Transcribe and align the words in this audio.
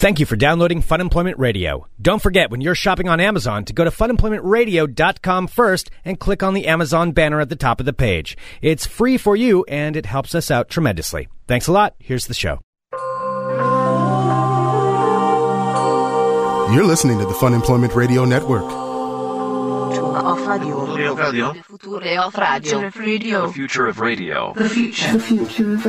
Thank 0.00 0.18
you 0.18 0.24
for 0.24 0.34
downloading 0.34 0.80
Fun 0.80 1.02
Employment 1.02 1.38
Radio. 1.38 1.86
Don't 2.00 2.22
forget 2.22 2.50
when 2.50 2.62
you're 2.62 2.74
shopping 2.74 3.06
on 3.10 3.20
Amazon 3.20 3.66
to 3.66 3.74
go 3.74 3.84
to 3.84 3.90
funemploymentradio.com 3.90 5.46
first 5.46 5.90
and 6.06 6.18
click 6.18 6.42
on 6.42 6.54
the 6.54 6.68
Amazon 6.68 7.12
banner 7.12 7.38
at 7.38 7.50
the 7.50 7.54
top 7.54 7.80
of 7.80 7.84
the 7.84 7.92
page. 7.92 8.34
It's 8.62 8.86
free 8.86 9.18
for 9.18 9.36
you 9.36 9.62
and 9.64 9.96
it 9.96 10.06
helps 10.06 10.34
us 10.34 10.50
out 10.50 10.70
tremendously. 10.70 11.28
Thanks 11.46 11.66
a 11.66 11.72
lot. 11.72 11.96
Here's 11.98 12.28
the 12.28 12.32
show. 12.32 12.62
You're 16.74 16.86
listening 16.86 17.18
to 17.18 17.26
the 17.26 17.36
Fun 17.38 17.52
Employment 17.52 17.94
Radio 17.94 18.24
Network. 18.24 18.64
Off 18.64 20.46
radio. 20.46 20.86
Future 20.86 21.10
of 21.10 21.18
radio. 21.18 21.52
The 21.52 21.62
future 21.62 22.16
of 22.16 22.96
radio. 22.96 23.46
The 23.46 23.52
future 23.52 23.86
of 23.86 24.00
radio. 24.00 24.54
The 24.54 24.68
future. 24.70 25.12
The 25.12 25.20
future 25.20 25.74
of 25.74 25.84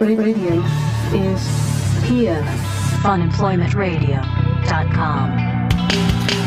radio 0.00 0.64
is 1.14 1.46
here. 2.08 2.83
funemploymentradio.com. 3.04 5.30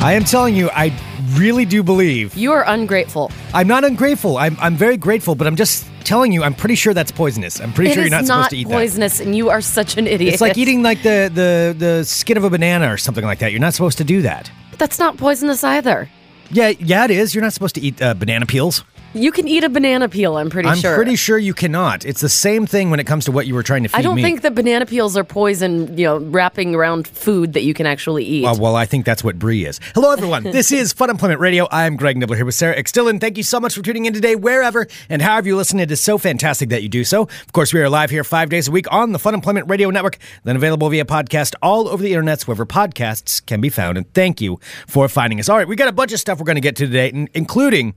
I 0.03 0.13
am 0.13 0.23
telling 0.23 0.55
you, 0.55 0.69
I 0.73 0.91
really 1.33 1.65
do 1.65 1.83
believe. 1.83 2.35
You 2.35 2.51
are 2.51 2.63
ungrateful. 2.67 3.31
I'm 3.53 3.67
not 3.67 3.83
ungrateful. 3.83 4.37
I'm, 4.37 4.57
I'm 4.59 4.75
very 4.75 4.97
grateful, 4.97 5.35
but 5.35 5.45
I'm 5.47 5.55
just 5.55 5.85
telling 6.03 6.31
you, 6.31 6.41
I'm 6.43 6.53
pretty 6.55 6.73
sure 6.75 6.93
that's 6.95 7.11
poisonous. 7.11 7.59
I'm 7.61 7.73
pretty 7.73 7.91
It 7.91 7.93
sure 7.93 8.03
you're 8.03 8.09
not, 8.09 8.25
supposed 8.25 8.49
to 8.51 8.57
eat 8.57 8.67
poisonous, 8.67 9.19
and 9.19 9.35
you 9.35 9.49
are 9.49 9.61
such 9.61 9.97
an 9.97 10.05
that. 10.05 10.13
idiot. 10.13 10.33
It's 10.33 10.41
like 10.41 10.57
eating 10.57 10.81
like 10.81 11.03
the, 11.03 11.29
the, 11.33 11.75
the 11.77 12.03
skin 12.05 12.37
of 12.37 12.43
a 12.43 12.49
banana 12.49 12.91
or 12.91 12.97
something 12.97 13.23
like 13.25 13.39
that. 13.39 13.51
You're 13.51 13.61
not 13.61 13.73
supposed 13.73 13.97
to 13.99 14.03
do 14.03 14.21
that. 14.23 14.49
But 14.71 14.79
that's 14.79 14.97
not 14.99 15.17
poisonous 15.17 15.63
either. 15.63 16.09
Yeah, 16.49 16.69
yeah, 16.79 17.03
it 17.05 17.11
is. 17.11 17.35
You're 17.35 17.43
not 17.43 17.53
supposed 17.53 17.75
to 17.75 17.81
eat 17.81 18.01
uh, 18.01 18.13
banana 18.15 18.45
peels. 18.47 18.83
You 19.13 19.31
can 19.31 19.47
eat 19.47 19.63
a 19.63 19.69
banana 19.69 20.09
peel. 20.09 20.37
I'm 20.37 20.49
pretty 20.49 20.69
sure. 20.75 20.91
I'm 20.91 20.95
pretty 20.95 21.15
sure 21.15 21.37
you 21.37 21.53
cannot. 21.53 22.05
It's 22.05 22.21
the 22.21 22.29
same 22.29 22.67
thing 22.67 22.89
when 22.89 22.99
it 22.99 23.05
comes 23.05 23.25
to 23.25 23.31
what 23.31 23.47
you 23.47 23.55
were 23.55 23.63
trying 23.63 23.83
to 23.83 23.89
feed 23.89 23.97
I 23.97 24.01
don't 24.01 24.15
me. 24.15 24.21
think 24.21 24.41
that 24.41 24.53
banana 24.53 24.85
peels 24.85 25.15
are 25.15 25.23
poison. 25.23 25.97
You 25.97 26.05
know, 26.05 26.17
wrapping 26.19 26.75
around 26.75 27.07
food 27.07 27.53
that 27.53 27.63
you 27.63 27.73
can 27.73 27.85
actually 27.85 28.25
eat. 28.25 28.43
Well, 28.43 28.59
well, 28.59 28.75
I 28.75 28.85
think 28.85 29.05
that's 29.05 29.23
what 29.23 29.39
brie 29.39 29.65
is. 29.65 29.79
Hello, 29.95 30.11
everyone. 30.11 30.43
this 30.43 30.71
is 30.71 30.93
Fun 30.93 31.09
Employment 31.09 31.39
Radio. 31.39 31.67
I'm 31.71 31.95
Greg 31.95 32.17
Nibbler 32.17 32.35
here 32.35 32.45
with 32.45 32.55
Sarah 32.55 32.75
Extillin. 32.75 33.19
Thank 33.19 33.37
you 33.37 33.43
so 33.43 33.59
much 33.59 33.75
for 33.75 33.81
tuning 33.81 34.05
in 34.05 34.13
today, 34.13 34.35
wherever 34.35 34.87
and 35.09 35.21
however 35.21 35.47
you 35.47 35.55
listen. 35.55 35.79
It 35.79 35.89
is 35.89 36.01
so 36.01 36.17
fantastic 36.17 36.69
that 36.69 36.83
you 36.83 36.89
do 36.89 37.03
so. 37.03 37.23
Of 37.23 37.53
course, 37.53 37.73
we 37.73 37.81
are 37.81 37.89
live 37.89 38.09
here 38.09 38.23
five 38.23 38.49
days 38.49 38.67
a 38.67 38.71
week 38.71 38.91
on 38.91 39.13
the 39.13 39.19
Fun 39.19 39.33
Employment 39.33 39.69
Radio 39.69 39.89
Network, 39.89 40.17
then 40.43 40.55
available 40.55 40.89
via 40.89 41.05
podcast 41.05 41.55
all 41.61 41.87
over 41.87 42.03
the 42.03 42.11
internets, 42.11 42.45
wherever 42.45 42.65
podcasts 42.65 43.43
can 43.45 43.61
be 43.61 43.69
found. 43.69 43.97
And 43.97 44.13
thank 44.13 44.41
you 44.41 44.59
for 44.85 45.07
finding 45.07 45.39
us. 45.39 45.49
All 45.49 45.57
right, 45.57 45.67
we 45.67 45.75
got 45.75 45.87
a 45.87 45.93
bunch 45.93 46.11
of 46.11 46.19
stuff 46.19 46.39
we're 46.39 46.45
going 46.45 46.55
to 46.55 46.61
get 46.61 46.75
to 46.75 46.85
today, 46.85 47.27
including. 47.33 47.95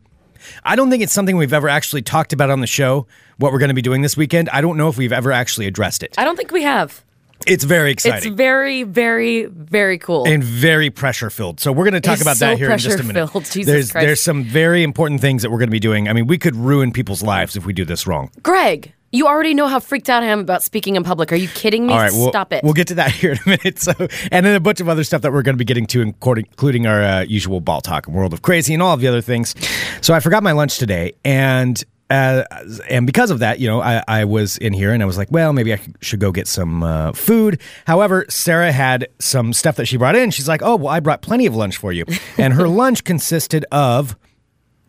I 0.64 0.77
don't 0.77 0.91
think 0.91 1.02
it's 1.02 1.12
something 1.12 1.36
we've 1.36 1.52
ever 1.52 1.69
actually 1.69 2.02
talked 2.02 2.33
about 2.33 2.50
on 2.50 2.60
the 2.60 2.66
show, 2.66 3.06
what 3.38 3.52
we're 3.52 3.58
going 3.58 3.69
to 3.69 3.74
be 3.74 3.83
doing 3.83 4.02
this 4.02 4.16
weekend. 4.16 4.48
I 4.50 4.60
don't 4.60 4.77
know 4.77 4.88
if 4.88 4.97
we've 4.97 5.12
ever 5.12 5.32
actually 5.32 5.66
addressed 5.66 6.02
it. 6.02 6.14
I 6.19 6.24
don't 6.24 6.36
think 6.36 6.50
we 6.50 6.62
have. 6.62 7.02
It's 7.47 7.64
very 7.64 7.91
exciting. 7.91 8.32
It's 8.32 8.36
very, 8.36 8.82
very, 8.82 9.47
very 9.47 9.98
cool. 9.98 10.27
and 10.27 10.44
very 10.44 10.91
pressure 10.91 11.30
filled. 11.30 11.58
So 11.58 11.72
we're 11.72 11.84
going 11.84 11.94
to 11.94 12.00
talk 12.00 12.14
It's 12.14 12.22
about 12.22 12.36
so 12.36 12.47
that 12.48 12.58
here 12.58 12.70
in 12.70 12.78
just 12.78 13.00
a 13.00 13.02
minute. 13.02 13.30
there's 13.55 13.92
Christ. 13.92 13.92
there's 13.94 14.22
some 14.22 14.44
very 14.44 14.82
important 14.82 15.20
things 15.22 15.42
that 15.42 15.50
we're 15.50 15.58
going 15.58 15.69
to 15.69 15.72
be 15.72 15.80
doing. 15.80 16.08
I 16.08 16.12
mean, 16.12 16.27
we 16.27 16.36
could 16.36 16.54
ruin 16.54 16.92
people's 16.92 17.22
lives 17.22 17.56
if 17.56 17.64
we 17.64 17.72
do 17.72 17.84
this 17.86 18.06
wrong. 18.06 18.30
Greg, 18.42 18.92
you 19.12 19.27
already 19.27 19.55
know 19.55 19.66
how 19.66 19.80
freaked 19.80 20.08
out 20.08 20.22
I 20.22 20.27
am 20.27 20.41
about 20.41 20.62
speaking 20.62 20.97
in 20.97 21.03
public. 21.03 21.33
Are 21.33 21.36
you 21.36 21.48
kidding 21.48 21.86
me? 21.86 21.92
All 21.92 21.98
right, 21.98 22.12
we'll, 22.12 22.28
Stop 22.28 22.53
it. 22.53 22.62
We'll 22.62 22.75
get 22.75 22.89
to 22.89 22.94
that 22.97 23.11
here 23.12 23.33
in 23.33 23.39
a 23.44 23.48
minute. 23.48 23.78
So, 23.78 23.92
and 24.30 24.47
then 24.47 24.55
a 24.55 24.61
bunch 24.61 24.80
of 24.80 24.89
other 24.89 25.05
stuff 25.05 25.22
that 25.22 25.33
we're 25.33 25.42
going 25.42 25.55
to 25.56 25.58
be 25.58 25.64
getting 25.64 25.86
to, 25.89 26.00
including 26.00 26.86
our 26.86 27.03
uh, 27.03 27.20
usual 27.22 27.61
ball 27.61 27.81
talk 27.81 28.06
and 28.06 28.14
world 28.14 28.33
of 28.33 28.42
crazy 28.42 28.72
and 28.75 28.83
all 28.83 28.94
of 28.94 29.00
the 29.00 29.08
other 29.08 29.20
things. 29.20 29.55
So 30.00 30.14
I 30.14 30.20
forgot 30.20 30.42
my 30.42 30.53
lunch 30.53 30.78
today, 30.78 31.12
and. 31.25 31.83
Uh, 32.12 32.42
and 32.88 33.06
because 33.06 33.31
of 33.31 33.38
that, 33.38 33.61
you 33.61 33.69
know, 33.69 33.81
I, 33.81 34.03
I 34.08 34.25
was 34.25 34.58
in 34.58 34.72
here 34.72 34.92
and 34.92 35.00
I 35.00 35.06
was 35.06 35.16
like, 35.16 35.31
well, 35.31 35.53
maybe 35.53 35.72
I 35.72 35.78
should 36.00 36.19
go 36.19 36.33
get 36.33 36.48
some 36.48 36.83
uh, 36.83 37.12
food. 37.12 37.61
However, 37.86 38.27
Sarah 38.28 38.72
had 38.72 39.06
some 39.20 39.53
stuff 39.53 39.77
that 39.77 39.86
she 39.86 39.97
brought 39.97 40.16
in. 40.16 40.33
She's 40.33 40.48
like, 40.48 40.61
oh, 40.61 40.75
well, 40.75 40.88
I 40.88 40.98
brought 40.98 41.22
plenty 41.22 41.47
of 41.47 41.55
lunch 41.55 41.77
for 41.77 41.92
you. 41.92 42.05
and 42.36 42.55
her 42.55 42.66
lunch 42.83 43.05
consisted 43.05 43.64
of, 43.70 44.16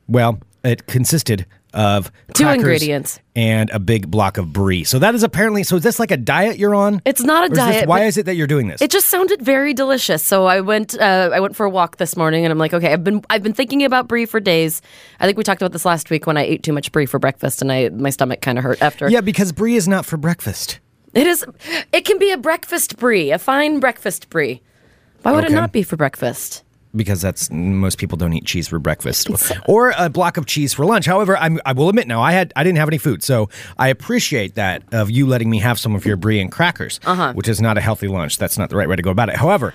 well, 0.08 0.40
it 0.64 0.88
consisted 0.88 1.46
of 1.74 2.12
Two 2.34 2.48
ingredients. 2.48 3.20
and 3.36 3.70
a 3.70 3.80
big 3.80 4.12
block 4.12 4.38
of 4.38 4.52
brie. 4.52 4.84
So 4.84 5.00
that 5.00 5.16
is 5.16 5.24
apparently, 5.24 5.64
so 5.64 5.78
is 5.78 5.84
this 5.84 6.00
like 6.00 6.12
a 6.12 6.18
diet 6.18 6.58
you're 6.58 6.76
on? 6.76 7.02
It's 7.06 7.22
not 7.22 7.44
a 7.44 7.46
is 7.46 7.50
this- 7.52 7.58
diet, 7.60 7.88
why 7.88 8.04
is 8.06 8.18
it 8.18 8.26
that 8.26 8.36
you're 8.36 8.48
doing 8.48 8.68
this? 8.68 8.82
It 8.82 8.92
just 8.92 9.08
sounded 9.08 9.42
very 9.42 9.74
delicious. 9.74 10.22
So 10.24 10.46
I 10.46 10.62
went 10.62 11.00
uh, 11.00 11.30
I 11.34 11.40
went 11.40 11.56
for 11.56 11.66
a 11.66 11.70
walk 11.70 11.98
this 11.98 12.18
morning 12.18 12.44
and 12.46 12.52
I'm 12.52 12.58
like, 12.58 12.74
okay, 12.74 12.92
I've 12.92 13.04
been 13.04 13.24
I've 13.30 13.44
been 13.44 13.54
thinking 13.54 13.84
about 13.86 14.08
brie 14.08 14.26
for 14.26 14.40
days. 14.40 14.82
I 15.20 15.26
think 15.26 15.38
we 15.38 15.44
talked 15.44 15.62
about 15.62 15.72
this 15.72 15.86
last 15.86 16.10
week 16.10 16.28
when 16.28 16.38
I 16.38 16.44
ate 16.44 16.64
too 16.64 16.74
much 16.74 16.92
brie 16.92 17.06
for 17.06 17.20
breakfast 17.20 17.62
and 17.62 17.72
I 17.72 17.90
my 17.90 18.10
stomach 18.10 18.42
kind 18.42 18.58
of 18.58 18.64
hurt 18.64 18.82
after. 18.82 19.10
yeah, 19.10 19.22
because 19.22 19.52
brie 19.52 19.76
is 19.76 19.88
not 19.88 20.06
for 20.06 20.18
breakfast. 20.18 20.80
It 21.14 21.28
is 21.28 21.46
it 21.94 22.06
can 22.06 22.20
be 22.20 22.32
a 22.32 22.38
breakfast 22.38 22.98
brie, 22.98 23.32
a 23.32 23.40
fine 23.40 23.80
breakfast 23.80 24.30
brie. 24.30 24.62
Why 25.24 25.32
would 25.34 25.44
Okay. 25.46 25.54
it 25.54 25.56
not 25.56 25.72
be 25.72 25.84
for 25.84 25.96
breakfast? 25.98 26.64
Because 26.96 27.22
that's 27.22 27.50
most 27.52 27.98
people 27.98 28.18
don't 28.18 28.34
eat 28.34 28.46
cheese 28.46 28.68
for 28.68 28.80
breakfast 28.80 29.30
or 29.68 29.94
a 29.98 30.10
block 30.10 30.38
of 30.38 30.46
cheese 30.46 30.74
for 30.74 30.86
lunch. 30.86 31.06
However, 31.06 31.38
I'm, 31.38 31.60
I 31.66 31.74
will 31.74 31.90
admit 31.90 32.08
now 32.08 32.22
I 32.22 32.32
had 32.34 32.52
I 32.56 32.64
didn't 32.64 32.78
have 32.80 32.90
any 32.90 32.98
food, 32.98 33.24
so 33.24 33.50
I 33.78 33.88
appreciate 33.88 34.56
that 34.56 34.84
of 34.94 35.10
you 35.10 35.26
letting 35.28 35.50
me 35.50 35.60
have 35.60 35.80
some 35.80 35.96
of 35.96 36.06
your 36.06 36.18
brie 36.18 36.40
and 36.40 36.52
crackers, 36.52 37.00
Uh-huh. 37.06 37.34
which 37.34 37.48
is 37.48 37.62
not 37.62 37.78
a 37.78 37.82
healthy 37.82 38.08
lunch. 38.08 38.38
That's 38.38 38.58
not 38.58 38.70
the 38.70 38.76
right 38.76 38.90
way 38.90 38.96
to 38.96 39.02
go 39.02 39.12
about 39.12 39.30
it. 39.30 39.36
However, 39.38 39.74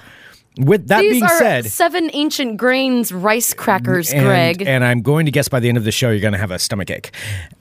with 0.59 0.88
that 0.88 1.00
These 1.00 1.10
being 1.12 1.22
are 1.25 1.38
said, 1.38 1.66
seven 1.66 2.09
ancient 2.15 2.56
grains 2.56 3.12
rice 3.12 3.53
crackers, 3.53 4.10
and, 4.10 4.25
Greg. 4.25 4.62
and 4.66 4.83
I'm 4.84 5.03
going 5.03 5.27
to 5.27 5.31
guess 5.33 5.48
by 5.48 5.60
the 5.60 5.69
end 5.69 5.77
of 5.77 5.84
the 5.84 5.93
show 5.93 6.09
you're 6.10 6.21
going 6.21 6.33
to 6.33 6.38
have 6.38 6.50
a 6.50 6.59
stomach 6.59 6.91
ache. 6.91 7.12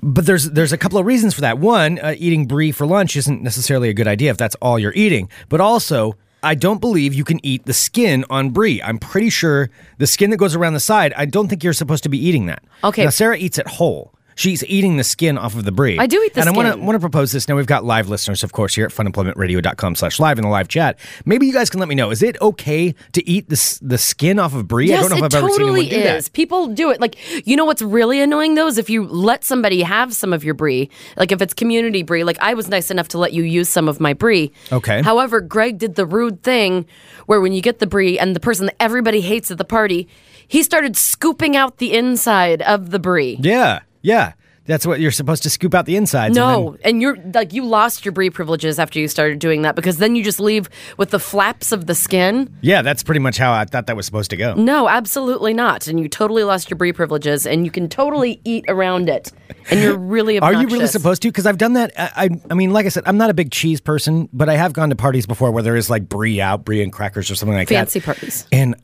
But 0.02 0.26
there's 0.26 0.50
there's 0.52 0.72
a 0.72 0.78
couple 0.78 0.98
of 0.98 1.06
reasons 1.06 1.34
for 1.34 1.42
that. 1.42 1.58
One, 1.60 2.00
uh, 2.00 2.16
eating 2.18 2.46
brie 2.48 2.72
for 2.72 2.86
lunch 2.88 3.18
isn't 3.18 3.42
necessarily 3.42 3.90
a 3.90 3.94
good 3.94 4.08
idea 4.08 4.32
if 4.32 4.38
that's 4.38 4.56
all 4.62 4.80
you're 4.80 4.94
eating. 4.96 5.28
But 5.50 5.60
also, 5.60 6.16
I 6.46 6.56
don't 6.56 6.80
believe 6.80 7.14
you 7.14 7.24
can 7.24 7.44
eat 7.46 7.66
the 7.66 7.74
skin 7.74 8.24
on 8.30 8.52
brie. 8.52 8.82
I'm 8.82 9.00
pretty 9.00 9.30
sure 9.32 9.70
the 9.98 10.08
skin 10.08 10.30
that 10.30 10.38
goes 10.38 10.56
around 10.56 10.74
the 10.74 10.80
side. 10.80 11.12
I 11.18 11.26
don't 11.26 11.48
think 11.48 11.64
you're 11.64 11.74
supposed 11.74 12.04
to 12.04 12.10
be 12.10 12.24
eating 12.24 12.46
that. 12.46 12.64
Okay. 12.84 13.04
Now 13.04 13.10
Sarah 13.10 13.36
eats 13.36 13.58
it 13.58 13.68
whole. 13.68 14.14
She's 14.36 14.64
eating 14.66 14.98
the 14.98 15.04
skin 15.04 15.38
off 15.38 15.56
of 15.56 15.64
the 15.64 15.72
brie. 15.72 15.98
I 15.98 16.08
do 16.08 16.22
eat 16.22 16.34
the 16.34 16.42
and 16.42 16.50
I 16.50 16.52
want 16.52 16.74
to 16.74 16.80
want 16.80 16.96
to 16.96 17.00
propose 17.00 17.32
this. 17.32 17.48
Now 17.48 17.56
we've 17.56 17.66
got 17.66 17.86
live 17.86 18.10
listeners, 18.10 18.44
of 18.44 18.52
course, 18.52 18.76
here 18.76 18.86
at 18.86 18.92
funemploymentradio.com 18.92 19.96
slash 19.96 20.20
live 20.20 20.38
in 20.38 20.44
the 20.44 20.50
live 20.50 20.68
chat. 20.68 21.00
Maybe 21.26 21.48
you 21.48 21.54
guys 21.54 21.70
can 21.70 21.80
let 21.80 21.90
me 21.90 21.96
know. 21.96 22.12
Is 22.12 22.22
it 22.22 22.40
okay 22.42 22.94
to 23.14 23.28
eat 23.30 23.50
the, 23.50 23.80
the 23.82 23.98
skin 23.98 24.38
off 24.40 24.54
of 24.54 24.68
brie? 24.68 24.86
I 24.86 24.96
Yes, 24.96 25.02
don't 25.02 25.12
know 25.12 25.26
if 25.26 25.34
I've 25.34 25.38
ever 25.44 25.50
seen 25.50 25.60
totally 25.60 25.88
anyone 25.88 26.04
do 26.04 26.10
is. 26.18 26.26
that. 26.26 26.34
People 26.34 26.68
do 26.68 26.92
it. 26.92 27.00
Like, 27.02 27.48
you 27.48 27.56
know 27.56 27.66
what's 27.66 27.82
really 27.82 28.20
annoying 28.22 28.56
though 28.56 28.68
is 28.68 28.78
if 28.78 28.90
you 28.90 29.06
let 29.08 29.44
somebody 29.44 29.82
have 29.84 30.14
some 30.14 30.34
of 30.34 30.44
your 30.44 30.54
brie, 30.54 30.90
like 31.18 31.32
if 31.32 31.42
it's 31.42 31.54
community 31.54 32.04
brie, 32.04 32.24
like 32.24 32.38
I 32.42 32.54
was 32.54 32.68
nice 32.68 32.92
enough 32.92 33.08
to 33.10 33.18
let 33.18 33.34
you 33.34 33.44
use 33.44 33.70
some 33.70 33.88
of 33.88 34.00
my 34.00 34.14
brie. 34.14 34.52
Okay. 34.72 35.02
However, 35.02 35.42
Greg 35.42 35.78
did 35.78 35.96
the 35.96 36.06
rude 36.06 36.44
thing 36.44 36.86
where 37.26 37.40
when 37.42 37.54
you 37.54 37.62
get 37.62 37.80
the 37.80 37.88
brie 37.88 38.20
and 38.20 38.36
the 38.36 38.40
person 38.40 38.66
that 38.68 38.76
everybody 38.82 39.22
hates 39.22 39.50
at 39.50 39.58
the 39.58 39.66
party, 39.66 40.08
he 40.48 40.62
started 40.62 40.96
scooping 40.98 41.56
out 41.56 41.78
the 41.78 41.94
inside 41.94 42.62
of 42.62 42.92
the 42.92 43.00
brie. 43.00 43.38
Yeah, 43.42 43.80
yeah. 44.06 44.34
That's 44.68 44.84
what 44.88 45.00
you're 45.00 45.12
supposed 45.12 45.44
to 45.44 45.52
scoop 45.52 45.76
out 45.76 45.86
the 45.86 45.96
insides. 45.96 46.36
and 46.36 46.44
No, 46.44 46.72
then- 46.72 46.80
and 46.86 47.00
you're 47.00 47.18
like 47.36 47.54
you 47.54 47.64
lost 47.64 48.04
your 48.04 48.12
brie 48.14 48.32
privileges 48.32 48.80
after 48.80 48.98
you 49.00 49.08
started 49.08 49.38
doing 49.38 49.62
that 49.62 49.76
because 49.76 49.98
then 49.98 50.16
you 50.16 50.24
just 50.24 50.40
leave 50.40 50.70
with 50.98 51.12
the 51.12 51.20
flaps 51.20 51.72
of 51.72 51.86
the 51.86 51.94
skin. 51.94 52.50
yeah, 52.62 52.82
that's 52.82 53.04
pretty 53.04 53.20
much 53.20 53.38
how 53.38 53.54
I 53.54 53.66
thought 53.66 53.86
that 53.86 53.96
was 53.96 54.08
supposed 54.08 54.32
to 54.32 54.36
go. 54.38 54.56
No, 54.56 54.90
absolutely 54.90 55.54
not. 55.54 55.86
And 55.86 56.00
you 56.00 56.10
totally 56.10 56.44
lost 56.44 56.72
your 56.72 56.78
brie 56.80 56.94
privileges, 56.94 57.46
and 57.46 57.64
you 57.64 57.70
can 57.70 57.88
totally 57.88 58.42
eat 58.44 58.66
around 58.68 59.08
it. 59.08 59.32
And 59.70 59.82
you're 59.82 60.00
really 60.00 60.40
Are 60.48 60.52
you 60.54 60.66
really 60.68 60.88
supposed 60.88 61.22
to? 61.22 61.28
Because 61.28 61.46
I've 61.46 61.60
done 61.60 61.74
that. 61.74 61.92
I, 61.96 62.10
I, 62.26 62.30
I 62.50 62.54
mean, 62.56 62.74
like 62.74 62.88
I 62.88 62.90
said, 62.90 63.04
I'm 63.06 63.18
not 63.18 63.30
a 63.30 63.36
big 63.36 63.52
cheese 63.52 63.80
person, 63.80 64.30
but 64.34 64.50
I 64.50 64.56
have 64.56 64.74
gone 64.74 64.90
to 64.90 64.96
parties 64.96 65.28
before 65.28 65.52
where 65.52 65.62
there 65.62 65.76
is 65.76 65.92
like 65.92 66.10
brie 66.10 66.42
out, 66.42 66.66
brie 66.66 66.82
and 66.82 66.92
crackers 66.92 67.30
or 67.30 67.36
something 67.36 67.56
like 67.56 67.70
Fancy 67.70 68.00
that. 68.00 68.06
Fancy 68.06 68.20
parties. 68.20 68.48
And 68.52 68.76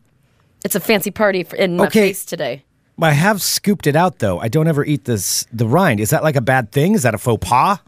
It's 0.64 0.76
a 0.76 0.80
fancy 0.80 1.10
party 1.10 1.44
in 1.58 1.78
my 1.78 1.88
Okay. 1.88 2.10
face 2.10 2.24
today. 2.24 2.66
I 3.02 3.12
have 3.12 3.42
scooped 3.42 3.88
it 3.88 3.96
out 3.96 4.20
though. 4.20 4.40
I 4.40 4.48
don't 4.48 4.68
ever 4.68 4.86
eat 4.86 5.06
this 5.06 5.46
the 5.52 5.68
rind. 5.68 6.00
Is 6.00 6.10
that 6.10 6.24
like 6.24 6.36
a 6.36 6.42
bad 6.42 6.72
thing? 6.72 6.94
Is 6.94 7.04
that 7.04 7.14
a 7.14 7.18
faux 7.18 7.48
pas? 7.48 7.80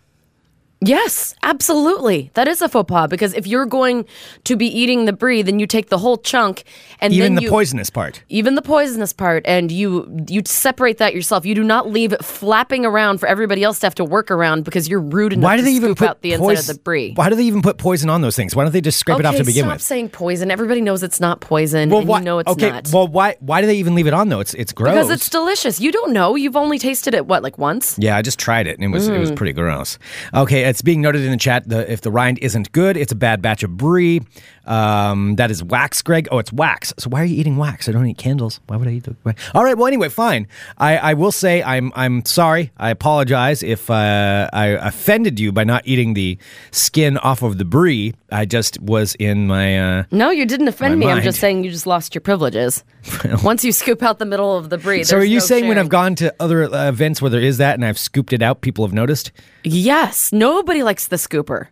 Yes, 0.85 1.33
absolutely. 1.43 2.29
That 2.33 2.47
is 2.47 2.61
a 2.61 2.69
faux 2.69 2.87
pas 2.87 3.07
because 3.09 3.33
if 3.33 3.47
you're 3.47 3.65
going 3.65 4.05
to 4.43 4.55
be 4.55 4.65
eating 4.67 5.05
the 5.05 5.13
brie, 5.13 5.41
then 5.41 5.59
you 5.59 5.67
take 5.67 5.89
the 5.89 5.97
whole 5.97 6.17
chunk 6.17 6.63
and 6.99 7.13
Even 7.13 7.35
the 7.35 7.43
you, 7.43 7.49
poisonous 7.49 7.89
part. 7.89 8.21
even 8.29 8.55
the 8.55 8.61
poisonous 8.61 9.13
part, 9.13 9.43
and 9.45 9.71
you 9.71 10.25
you 10.29 10.41
separate 10.45 10.97
that 10.97 11.13
yourself. 11.13 11.45
You 11.45 11.55
do 11.55 11.63
not 11.63 11.89
leave 11.89 12.13
it 12.13 12.23
flapping 12.23 12.85
around 12.85 13.19
for 13.19 13.27
everybody 13.27 13.63
else 13.63 13.79
to 13.79 13.85
have 13.85 13.95
to 13.95 14.05
work 14.05 14.29
around 14.31 14.63
because 14.63 14.87
you're 14.89 14.99
rude 15.01 15.33
enough 15.33 15.43
Why 15.43 15.55
do 15.55 15.61
to 15.61 15.65
they 15.65 15.71
even 15.73 15.95
put 15.95 16.07
out 16.09 16.21
the 16.21 16.33
inside 16.33 16.43
poison? 16.45 16.71
of 16.71 16.77
the 16.77 16.81
brie. 16.83 17.13
Why 17.13 17.29
do 17.29 17.35
they 17.35 17.43
even 17.43 17.61
put 17.61 17.77
poison 17.77 18.09
on 18.09 18.21
those 18.21 18.35
things? 18.35 18.55
Why 18.55 18.63
don't 18.63 18.71
they 18.73 18.81
just 18.81 18.99
scrape 18.99 19.19
it 19.19 19.25
off 19.25 19.35
to 19.37 19.43
begin 19.43 19.63
stop 19.63 19.73
with? 19.75 19.81
saying 19.81 20.09
poison. 20.09 20.51
Everybody 20.51 20.81
knows 20.81 21.03
it's 21.03 21.19
not 21.19 21.39
poison, 21.41 21.91
and 21.93 22.07
why, 22.07 22.19
you 22.19 22.25
know 22.25 22.39
it's 22.39 22.49
okay, 22.49 22.69
not. 22.71 22.89
well, 22.93 23.07
why 23.07 23.35
why 23.39 23.61
do 23.61 23.67
they 23.67 23.75
even 23.75 23.95
leave 23.95 24.07
it 24.07 24.13
on 24.13 24.29
though? 24.29 24.39
It's 24.39 24.53
it's 24.53 24.71
gross. 24.73 24.93
because 24.93 25.09
it's 25.09 25.29
delicious. 25.29 25.79
You 25.79 25.91
don't 25.91 26.11
know. 26.13 26.35
You've 26.35 26.55
only 26.57 26.79
tasted 26.79 27.13
it 27.13 27.25
what, 27.27 27.43
like 27.43 27.57
once? 27.57 27.95
Yeah, 27.99 28.17
I 28.17 28.21
just 28.21 28.39
tried 28.39 28.67
it 28.67 28.77
and 28.77 28.83
it 28.83 28.89
was 28.89 29.07
it 29.07 29.13
Mm. 29.13 29.19
was 29.19 29.31
pretty 29.31 29.53
gross. 29.53 29.97
Okay, 30.33 30.63
it's 30.73 30.81
being 30.81 31.01
noted 31.01 31.21
in 31.21 31.29
the 31.29 31.37
chat 31.37 31.69
the, 31.69 31.89
if 31.91 32.01
the 32.01 32.09
rind 32.09 32.39
isn't 32.39 32.71
good, 32.71 32.97
it's 32.97 33.11
a 33.11 33.15
bad 33.15 33.43
batch 33.43 33.61
of 33.61 33.77
brie. 33.77 34.21
Um, 34.65 35.35
that 35.35 35.51
is 35.51 35.63
wax, 35.63 36.01
Greg. 36.01 36.27
Oh, 36.31 36.37
it's 36.39 36.53
wax. 36.53 36.93
So 36.97 37.09
why 37.09 37.21
are 37.21 37.25
you 37.25 37.35
eating 37.35 37.57
wax? 37.57 37.89
I 37.89 37.91
don't 37.91 38.05
eat 38.07 38.17
candles. 38.17 38.59
Why 38.67 38.77
would 38.77 38.87
I 38.87 38.91
eat 38.91 39.03
the 39.03 39.15
wax? 39.23 39.41
All 39.53 39.63
right. 39.63 39.77
Well, 39.77 39.87
anyway, 39.87 40.09
fine. 40.09 40.47
I, 40.77 40.97
I 40.97 41.13
will 41.15 41.31
say 41.31 41.61
I'm 41.63 41.91
I'm 41.95 42.23
sorry. 42.25 42.71
I 42.77 42.89
apologize 42.89 43.61
if 43.63 43.89
uh, 43.89 44.49
I 44.53 44.67
offended 44.67 45.39
you 45.39 45.51
by 45.51 45.63
not 45.65 45.83
eating 45.85 46.13
the 46.13 46.37
skin 46.71 47.17
off 47.17 47.41
of 47.41 47.57
the 47.57 47.65
brie. 47.65 48.13
I 48.31 48.45
just 48.45 48.79
was 48.81 49.15
in 49.15 49.47
my. 49.47 49.99
Uh, 49.99 50.03
No, 50.11 50.29
you 50.31 50.45
didn't 50.45 50.67
offend 50.67 50.99
me. 50.99 51.07
I'm 51.07 51.21
just 51.23 51.39
saying 51.39 51.63
you 51.63 51.71
just 51.71 51.85
lost 51.87 52.15
your 52.15 52.21
privileges. 52.21 52.83
Once 53.43 53.65
you 53.65 53.71
scoop 53.73 54.01
out 54.01 54.17
the 54.19 54.25
middle 54.25 54.57
of 54.57 54.69
the 54.69 54.77
brie. 54.77 55.03
so 55.03 55.17
are 55.17 55.23
you 55.23 55.35
no 55.39 55.45
saying 55.45 55.67
when. 55.67 55.77
I've 55.77 55.89
gone 55.89 56.15
to 56.15 56.33
other 56.39 56.63
uh, 56.63 56.87
events 56.87 57.21
where 57.21 57.29
there 57.31 57.41
is 57.41 57.57
that 57.57 57.73
and 57.75 57.83
I've 57.83 57.97
scooped 57.99 58.31
it 58.31 58.41
out, 58.41 58.61
people 58.61 58.85
have 58.85 58.93
noticed? 58.93 59.31
Yes, 59.63 60.31
nobody 60.31 60.83
likes 60.83 61.07
the 61.07 61.17
scooper. 61.17 61.67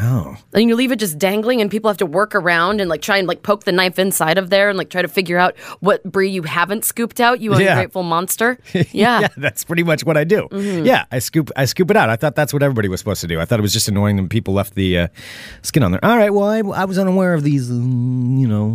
Oh. 0.00 0.36
And 0.52 0.68
you 0.68 0.76
leave 0.76 0.92
it 0.92 0.98
just 0.98 1.18
dangling, 1.18 1.60
and 1.60 1.70
people 1.70 1.88
have 1.90 1.98
to 1.98 2.06
work 2.06 2.34
around 2.34 2.80
and 2.80 2.88
like 2.88 3.02
try 3.02 3.16
and 3.18 3.26
like 3.26 3.42
poke 3.42 3.64
the 3.64 3.72
knife 3.72 3.98
inside 3.98 4.38
of 4.38 4.50
there 4.50 4.68
and 4.68 4.78
like 4.78 4.90
try 4.90 5.02
to 5.02 5.08
figure 5.08 5.38
out 5.38 5.56
what 5.80 6.02
brie 6.04 6.30
you 6.30 6.42
haven't 6.42 6.84
scooped 6.84 7.20
out. 7.20 7.40
You 7.40 7.58
Yeah. 7.58 7.70
ungrateful 7.72 8.02
monster. 8.02 8.58
Yeah. 8.92 9.20
yeah, 9.20 9.28
that's 9.36 9.64
pretty 9.64 9.82
much 9.82 10.04
what 10.04 10.16
I 10.16 10.24
do. 10.24 10.48
Mm-hmm. 10.50 10.84
Yeah, 10.86 11.04
I 11.10 11.18
scoop 11.18 11.50
I 11.56 11.64
scoop 11.64 11.90
it 11.90 11.96
out. 11.96 12.10
I 12.10 12.16
thought 12.16 12.34
that's 12.36 12.52
what 12.52 12.62
everybody 12.62 12.88
was 12.88 13.00
supposed 13.00 13.20
to 13.22 13.26
do. 13.26 13.40
I 13.40 13.44
thought 13.44 13.58
it 13.58 13.62
was 13.62 13.72
just 13.72 13.88
annoying 13.88 14.16
when 14.16 14.28
people 14.28 14.54
left 14.54 14.74
the 14.74 14.98
uh, 14.98 15.08
skin 15.62 15.82
on 15.82 15.90
there. 15.92 16.04
All 16.04 16.16
right, 16.16 16.30
well, 16.30 16.48
I, 16.48 16.58
I 16.82 16.84
was 16.84 16.98
unaware 16.98 17.34
of 17.34 17.42
these, 17.42 17.68
mm, 17.70 18.38
you 18.38 18.46
know, 18.46 18.66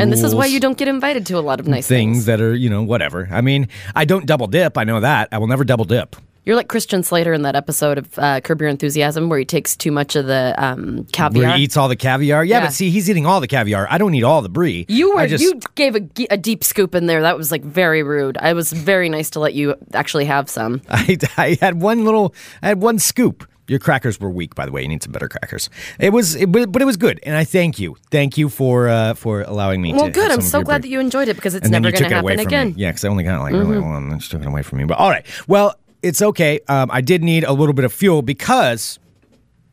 And 0.00 0.12
this 0.12 0.22
is 0.22 0.34
why 0.34 0.46
you 0.46 0.58
don't 0.60 0.76
get 0.76 0.88
invited 0.88 1.26
to 1.26 1.38
a 1.38 1.40
lot 1.40 1.60
of 1.60 1.68
nice 1.68 1.86
things 1.86 2.16
things. 2.16 2.26
that 2.26 2.40
are, 2.40 2.54
you 2.54 2.68
know, 2.70 2.82
whatever. 2.82 3.28
I 3.30 3.40
mean, 3.40 3.68
I 3.94 4.04
don't 4.04 4.26
double 4.26 4.46
dip. 4.48 4.76
I 4.76 4.84
know 4.84 5.00
that. 5.00 5.28
I 5.32 5.38
will 5.38 5.46
never 5.46 5.64
double 5.64 5.84
dip. 5.84 6.16
You're 6.46 6.54
like 6.54 6.68
Christian 6.68 7.02
Slater 7.02 7.32
in 7.32 7.42
that 7.42 7.56
episode 7.56 7.98
of 7.98 8.18
uh, 8.20 8.40
Curb 8.40 8.60
Your 8.60 8.70
Enthusiasm 8.70 9.28
where 9.28 9.40
he 9.40 9.44
takes 9.44 9.76
too 9.76 9.90
much 9.90 10.14
of 10.14 10.26
the 10.26 10.54
um, 10.56 10.98
Where 10.98 11.04
caviar. 11.12 11.56
he 11.56 11.64
eats 11.64 11.76
all 11.76 11.88
the 11.88 11.96
caviar. 11.96 12.44
Yeah, 12.44 12.58
Yeah. 12.58 12.66
but 12.66 12.72
see, 12.72 12.88
he's 12.88 13.10
eating 13.10 13.26
all 13.26 13.40
the 13.40 13.48
caviar. 13.48 13.88
I 13.90 13.98
don't 13.98 14.14
eat 14.14 14.22
all 14.22 14.42
the 14.42 14.48
brie. 14.48 14.86
you 14.88 15.16
were 15.16 15.26
just... 15.26 15.42
you 15.42 15.58
gave 15.74 15.96
a, 15.96 16.08
a 16.30 16.36
deep 16.36 16.62
scoop 16.62 16.94
in 16.94 17.06
there. 17.06 17.20
That 17.20 17.36
was 17.36 17.50
like 17.50 17.64
very 17.64 18.04
rude. 18.04 18.38
I 18.38 18.52
was 18.52 18.72
very 18.72 19.08
nice 19.08 19.28
to 19.30 19.40
let 19.40 19.54
you 19.54 19.74
actually 19.92 20.24
have 20.26 20.48
some. 20.48 20.82
I, 20.88 21.18
I 21.36 21.58
had 21.60 21.82
one 21.82 22.04
little, 22.04 22.32
I 22.62 22.68
had 22.68 22.80
one 22.80 23.00
scoop. 23.00 23.44
Your 23.66 23.80
crackers 23.80 24.20
were 24.20 24.30
weak, 24.30 24.54
by 24.54 24.66
the 24.66 24.70
way. 24.70 24.82
You 24.82 24.88
need 24.88 25.02
some 25.02 25.10
better 25.10 25.28
crackers. 25.28 25.68
It 25.98 26.12
was, 26.12 26.36
it, 26.36 26.52
but 26.52 26.80
it 26.80 26.84
was 26.84 26.96
good, 26.96 27.18
and 27.24 27.34
I 27.36 27.42
thank 27.42 27.80
you, 27.80 27.96
thank 28.12 28.38
you 28.38 28.48
for 28.48 28.88
uh, 28.88 29.14
for 29.14 29.42
allowing 29.42 29.82
me. 29.82 29.90
To 29.90 29.98
some. 29.98 30.04
Well, 30.04 30.12
good. 30.12 30.30
I'm 30.30 30.40
so 30.40 30.62
glad 30.62 30.82
brie. 30.82 30.90
that 30.90 30.92
you 30.92 31.00
enjoyed 31.00 31.26
it 31.26 31.34
because 31.34 31.56
it's 31.56 31.64
and 31.64 31.72
never 31.72 31.90
going 31.90 32.08
to 32.08 32.14
happen 32.14 32.38
again. 32.38 32.68
Mm-hmm. 32.68 32.76
me. 32.76 32.82
Yeah, 32.82 32.90
because 32.90 33.04
I 33.04 33.08
only 33.08 33.24
got 33.24 33.40
like 33.40 33.54
really 33.54 33.80
well, 33.80 33.96
and 33.96 34.12
then 34.12 34.20
took 34.20 34.40
it 34.40 34.46
away 34.46 34.62
from 34.62 34.78
me. 34.78 34.84
But 34.84 34.98
all 34.98 35.10
right, 35.10 35.26
well, 35.48 35.74
it's 36.06 36.22
okay. 36.22 36.60
Um, 36.68 36.90
I 36.92 37.00
did 37.00 37.22
need 37.22 37.44
a 37.44 37.52
little 37.52 37.72
bit 37.72 37.84
of 37.84 37.92
fuel 37.92 38.22
because 38.22 38.98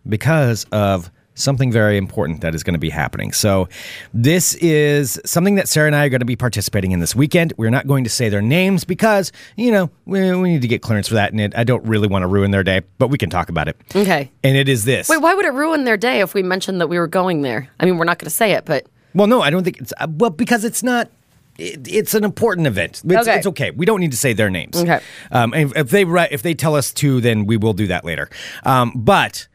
because 0.07 0.65
of 0.71 1.11
something 1.35 1.71
very 1.71 1.97
important 1.97 2.41
that 2.41 2.53
is 2.53 2.63
going 2.63 2.73
to 2.73 2.79
be 2.79 2.89
happening. 2.89 3.31
So, 3.31 3.67
this 4.13 4.53
is 4.55 5.19
something 5.25 5.55
that 5.55 5.67
Sarah 5.67 5.87
and 5.87 5.95
I 5.95 6.05
are 6.05 6.09
going 6.09 6.19
to 6.19 6.25
be 6.25 6.35
participating 6.35 6.91
in 6.91 6.99
this 6.99 7.15
weekend. 7.15 7.53
We're 7.57 7.69
not 7.69 7.87
going 7.87 8.03
to 8.03 8.09
say 8.09 8.29
their 8.29 8.41
names 8.41 8.83
because 8.83 9.31
you 9.55 9.71
know 9.71 9.89
we, 10.05 10.35
we 10.35 10.49
need 10.53 10.61
to 10.63 10.67
get 10.67 10.81
clearance 10.81 11.07
for 11.07 11.15
that, 11.15 11.31
and 11.31 11.39
it, 11.39 11.55
I 11.55 11.63
don't 11.63 11.85
really 11.85 12.07
want 12.07 12.23
to 12.23 12.27
ruin 12.27 12.51
their 12.51 12.63
day. 12.63 12.81
But 12.97 13.07
we 13.09 13.17
can 13.17 13.29
talk 13.29 13.49
about 13.49 13.67
it. 13.67 13.77
Okay. 13.95 14.31
And 14.43 14.57
it 14.57 14.67
is 14.67 14.85
this. 14.85 15.09
Wait, 15.09 15.17
why 15.17 15.33
would 15.33 15.45
it 15.45 15.53
ruin 15.53 15.83
their 15.83 15.97
day 15.97 16.21
if 16.21 16.33
we 16.33 16.43
mentioned 16.43 16.81
that 16.81 16.87
we 16.87 16.97
were 16.97 17.07
going 17.07 17.41
there? 17.41 17.69
I 17.79 17.85
mean, 17.85 17.97
we're 17.97 18.05
not 18.05 18.19
going 18.19 18.25
to 18.25 18.35
say 18.35 18.53
it, 18.53 18.65
but 18.65 18.87
Well, 19.13 19.27
no, 19.27 19.41
I 19.41 19.49
don't 19.49 19.63
think 19.63 19.79
it's 19.79 19.93
uh, 19.99 20.07
well 20.09 20.31
because 20.31 20.63
it's 20.65 20.83
not. 20.83 21.09
It, 21.57 21.87
it's 21.87 22.13
an 22.13 22.23
important 22.23 22.67
event. 22.67 23.01
It's 23.05 23.27
Okay. 23.27 23.37
it's 23.37 23.47
okay. 23.47 23.71
We 23.71 23.85
don't 23.85 23.99
need 23.99 24.11
to 24.11 24.17
say 24.17 24.33
their 24.33 24.49
names. 24.49 24.75
Okay. 24.81 24.99
Um, 25.31 25.53
if, 25.53 25.75
if 25.75 25.89
they 25.89 26.03
if 26.31 26.41
they 26.41 26.53
tell 26.53 26.75
us 26.75 26.91
to, 26.93 27.21
then 27.21 27.45
we 27.45 27.57
will 27.57 27.73
do 27.73 27.87
that 27.87 28.03
later. 28.05 28.29
Um, 28.63 28.91
but 28.95 29.47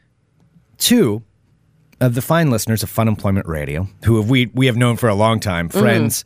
two 0.77 1.23
of 2.01 2.15
the 2.15 2.21
fine 2.21 2.49
listeners 2.49 2.83
of 2.83 2.89
Fun 2.89 3.07
Employment 3.07 3.45
Radio, 3.47 3.87
who 4.05 4.17
have 4.17 4.29
we 4.29 4.47
we 4.53 4.65
have 4.67 4.77
known 4.77 4.95
for 4.97 5.09
a 5.09 5.15
long 5.15 5.39
time, 5.39 5.67
friends, 5.69 6.23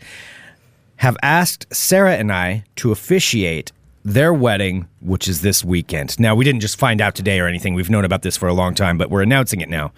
have 0.98 1.18
asked 1.24 1.66
Sarah 1.74 2.16
and 2.16 2.32
I 2.32 2.64
to 2.78 2.92
officiate 2.92 3.72
their 4.06 4.34
wedding, 4.34 4.88
which 5.02 5.28
is 5.28 5.42
this 5.42 5.64
weekend. 5.64 6.20
Now, 6.20 6.36
we 6.36 6.44
didn't 6.46 6.60
just 6.60 6.78
find 6.78 7.00
out 7.02 7.16
today 7.16 7.40
or 7.40 7.48
anything. 7.48 7.74
We've 7.74 7.90
known 7.90 8.04
about 8.06 8.22
this 8.22 8.36
for 8.38 8.48
a 8.48 8.54
long 8.54 8.76
time, 8.76 8.98
but 8.98 9.10
we're 9.10 9.22
announcing 9.24 9.62
it 9.62 9.70
now. 9.70 9.92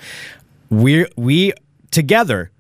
We 0.69 1.06
we 1.18 1.51
together, 1.92 2.51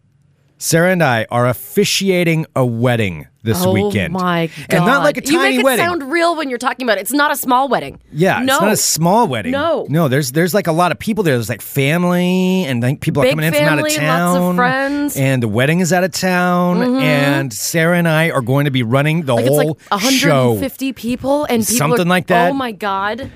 Sarah 0.57 0.91
and 0.91 1.03
I 1.03 1.25
are 1.29 1.47
officiating 1.47 2.45
a 2.55 2.65
wedding 2.65 3.27
this 3.43 3.57
weekend. 3.59 3.67
oh 3.67 3.73
weekend. 3.87 4.13
my 4.13 4.47
god! 4.47 4.65
And 4.69 4.85
not 4.85 5.03
like 5.03 5.17
a 5.17 5.21
tiny 5.21 5.37
wedding. 5.37 5.51
you 5.51 5.57
make 5.57 5.59
it 5.59 5.65
wedding. 5.65 5.85
sound 5.85 6.11
real 6.11 6.35
when 6.37 6.49
you're 6.49 6.57
talking 6.57 6.85
about 6.85 6.97
it. 6.97 7.01
It's 7.01 7.11
not 7.11 7.29
a 7.31 7.35
small 7.35 7.67
wedding. 7.67 7.99
yeah, 8.11 8.39
no, 8.39 8.53
it's 8.55 8.61
not 8.61 8.71
a 8.71 8.77
small 8.77 9.27
wedding. 9.27 9.51
No. 9.51 9.85
no. 9.89 10.07
There's 10.07 10.31
there's 10.31 10.53
like 10.53 10.67
a 10.67 10.71
lot 10.71 10.91
of 10.93 10.97
people 10.97 11.23
there. 11.25 11.35
There's 11.35 11.49
like 11.49 11.61
family, 11.61 12.63
and 12.65 12.81
like 12.81 13.01
people 13.01 13.21
are 13.21 13.25
Big 13.25 13.31
coming 13.33 13.45
in 13.47 13.53
from 13.53 13.63
out 13.63 13.79
of 13.79 13.85
family, 13.85 13.95
town. 13.95 14.33
lots 14.33 14.49
of 14.51 14.55
friends. 14.55 15.13
Mm-hmm. 15.15 15.23
and 15.23 15.43
the 15.43 15.47
wedding 15.49 15.79
is 15.81 15.91
out 15.93 16.03
of 16.05 16.11
town. 16.11 16.81
And 17.01 17.51
Sarah 17.53 17.97
and 17.97 18.07
I 18.07 18.31
are 18.31 18.41
going 18.41 18.65
to 18.65 18.71
be 18.71 18.81
running 18.83 19.23
the 19.23 19.35
like 19.35 19.45
it's 19.45 19.55
whole 19.55 19.77
like 19.91 20.01
show. 20.13 20.49
150 20.51 20.93
people 20.93 21.43
and 21.45 21.61
people 21.63 21.75
Something 21.77 22.07
are- 22.07 22.09
like 22.09 22.27
that. 22.27 22.49
Oh 22.51 22.53
my 22.53 22.71
god. 22.71 23.29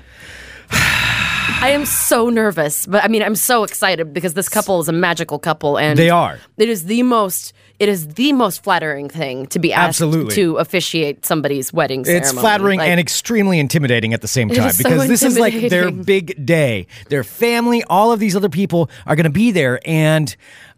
I 1.62 1.70
am 1.70 1.84
so 1.84 2.30
nervous, 2.30 2.86
but 2.86 3.04
I 3.04 3.08
mean, 3.08 3.22
I'm 3.22 3.36
so 3.36 3.64
excited 3.64 4.12
because 4.12 4.34
this 4.34 4.48
couple 4.48 4.80
is 4.80 4.88
a 4.88 4.92
magical 4.92 5.38
couple, 5.38 5.78
and 5.78 5.98
They 5.98 6.10
are. 6.10 6.38
It 6.56 6.68
is 6.68 6.84
the 6.84 7.02
most. 7.02 7.52
It 7.78 7.88
is 7.88 8.08
the 8.08 8.34
most 8.34 8.62
flattering 8.62 9.08
thing 9.08 9.46
to 9.48 9.58
be 9.58 9.72
asked 9.72 10.02
Absolutely. 10.02 10.34
to 10.34 10.56
officiate 10.58 11.24
somebody's 11.24 11.72
wedding 11.72 12.04
ceremony. 12.04 12.26
It's 12.26 12.38
flattering 12.38 12.78
Like, 12.78 12.90
and 12.90 13.00
extremely 13.00 13.58
intimidating 13.58 14.12
at 14.12 14.20
the 14.20 14.28
same 14.28 14.50
time 14.50 14.68
is 14.68 14.76
so 14.76 14.84
because 14.84 15.08
this 15.08 15.22
is 15.22 15.38
like 15.38 15.70
their 15.70 15.90
big 15.90 16.44
day. 16.44 16.86
Their 17.08 17.24
family, 17.24 17.82
all 17.84 18.12
of 18.12 18.20
these 18.20 18.36
other 18.36 18.50
people 18.50 18.90
are 19.06 19.16
going 19.16 19.24
to 19.24 19.30
be 19.30 19.50
there, 19.50 19.80
and 19.86 20.34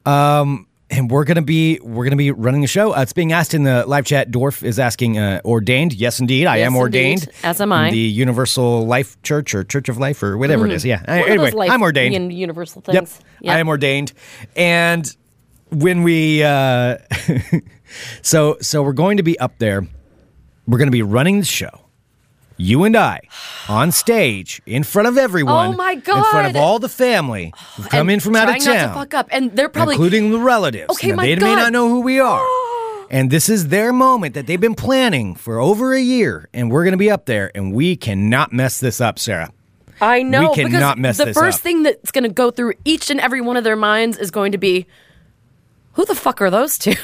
um, 0.07 0.69
and 0.93 1.11
we're 1.11 1.25
gonna 1.25 1.43
be 1.43 1.81
we're 1.83 2.05
gonna 2.05 2.17
be 2.17 2.31
running 2.31 2.61
the 2.61 2.67
show. 2.67 2.95
Uh, 2.95 3.01
it's 3.03 3.13
being 3.15 3.33
asked 3.33 3.55
in 3.55 3.65
the 3.65 3.85
live 3.87 4.05
chat. 4.05 4.31
Dorf 4.31 4.63
is 4.63 4.79
asking, 4.79 5.19
uh, 5.19 5.41
ordained? 5.45 5.95
Yes, 5.95 6.21
indeed, 6.21 6.47
I 6.47 6.59
Yes, 6.59 6.67
am 6.67 6.77
ordained. 6.77 7.23
indeed. 7.25 7.35
As 7.43 7.61
am 7.61 7.73
I. 7.73 7.91
The 7.91 7.97
Universal 7.99 8.87
Life 8.87 9.21
Church 9.23 9.55
or 9.55 9.65
Church 9.65 9.89
of 9.89 9.99
Life 9.99 10.23
or 10.23 10.37
whatever 10.37 10.67
it 10.67 10.73
is. 10.73 10.85
Yeah. 10.85 11.01
of 11.01 11.09
anyway, 11.09 11.69
I'm 11.69 11.83
ordained. 11.83 12.15
In 12.15 12.31
universal 12.31 12.83
things. 12.83 12.95
Yep, 12.95 13.09
things. 13.09 13.25
I 13.49 13.59
am 13.59 13.69
ordained, 13.69 14.13
and 14.55 15.05
when 15.71 16.03
we 16.03 16.43
uh, 16.45 16.99
so 18.23 18.59
so 18.61 18.83
we're 18.83 18.93
going 18.93 19.17
to 19.17 19.23
be 19.23 19.39
up 19.41 19.59
there. 19.59 19.87
We're 20.67 20.79
going 20.79 20.89
to 20.89 20.93
be 20.93 21.03
running 21.03 21.41
the 21.41 21.45
show. 21.45 21.71
You 22.63 22.85
and 22.85 22.97
I 22.97 23.21
on 23.69 23.91
stage 23.91 24.63
in 24.67 24.85
front 24.85 25.09
of 25.09 25.19
everyone. 25.19 25.75
Oh, 25.75 25.77
my 25.77 25.97
god! 25.97 26.19
In 26.19 26.25
front 26.25 26.47
of 26.49 26.57
all 26.57 26.79
the 26.79 26.89
family 26.89 27.53
who 27.77 27.83
come 27.85 28.09
And 28.09 28.11
in 28.13 28.21
from 28.21 28.37
out 28.37 28.49
of 28.49 28.55
trying 28.57 28.65
not 28.65 28.73
to 28.73 28.87
town, 28.87 28.95
fuck 28.95 29.15
up, 29.15 29.29
and 29.33 29.55
they're 29.57 29.69
probably 29.69 29.95
including 29.97 30.31
the 30.31 30.39
relatives. 30.39 30.91
Okay, 30.91 31.09
Now, 31.09 31.17
my 31.17 31.27
they 31.27 31.35
may 31.37 31.57
not 31.57 31.73
know 31.73 31.89
who 31.89 32.01
we 32.01 32.21
are. 32.21 32.45
And 33.11 33.31
this 33.31 33.51
is 33.51 33.69
their 33.69 33.93
moment 33.93 34.33
that 34.33 34.47
they've 34.47 34.59
been 34.59 34.75
planning 34.75 35.35
for 35.35 35.59
over 35.59 35.93
a 35.93 36.01
year, 36.01 36.49
and 36.55 36.71
we're 36.71 36.83
going 36.83 36.93
to 36.93 36.97
be 36.99 37.11
up 37.11 37.27
there, 37.27 37.51
and 37.55 37.75
we 37.75 37.95
cannot 37.95 38.55
mess 38.55 38.81
this 38.81 39.03
up, 39.03 39.19
Sarah. 39.19 39.53
I 40.01 40.23
know 40.23 40.49
We 40.49 40.55
cannot 40.55 40.97
mess 40.99 41.19
the 41.19 41.27
this 41.27 41.37
first 41.37 41.59
up. 41.59 41.63
thing 41.63 41.83
that's 41.83 42.11
going 42.11 42.25
to 42.25 42.31
go 42.31 42.51
through 42.51 42.73
each 42.87 43.11
and 43.11 43.21
every 43.21 43.43
one 43.43 43.59
of 43.59 43.65
their 43.65 43.77
minds 43.77 44.17
is 44.17 44.31
going 44.31 44.53
to 44.53 44.59
be, 44.59 44.87
who 45.93 46.05
the 46.05 46.15
fuck 46.15 46.41
are 46.41 46.51
those 46.51 46.79
two? 46.79 46.95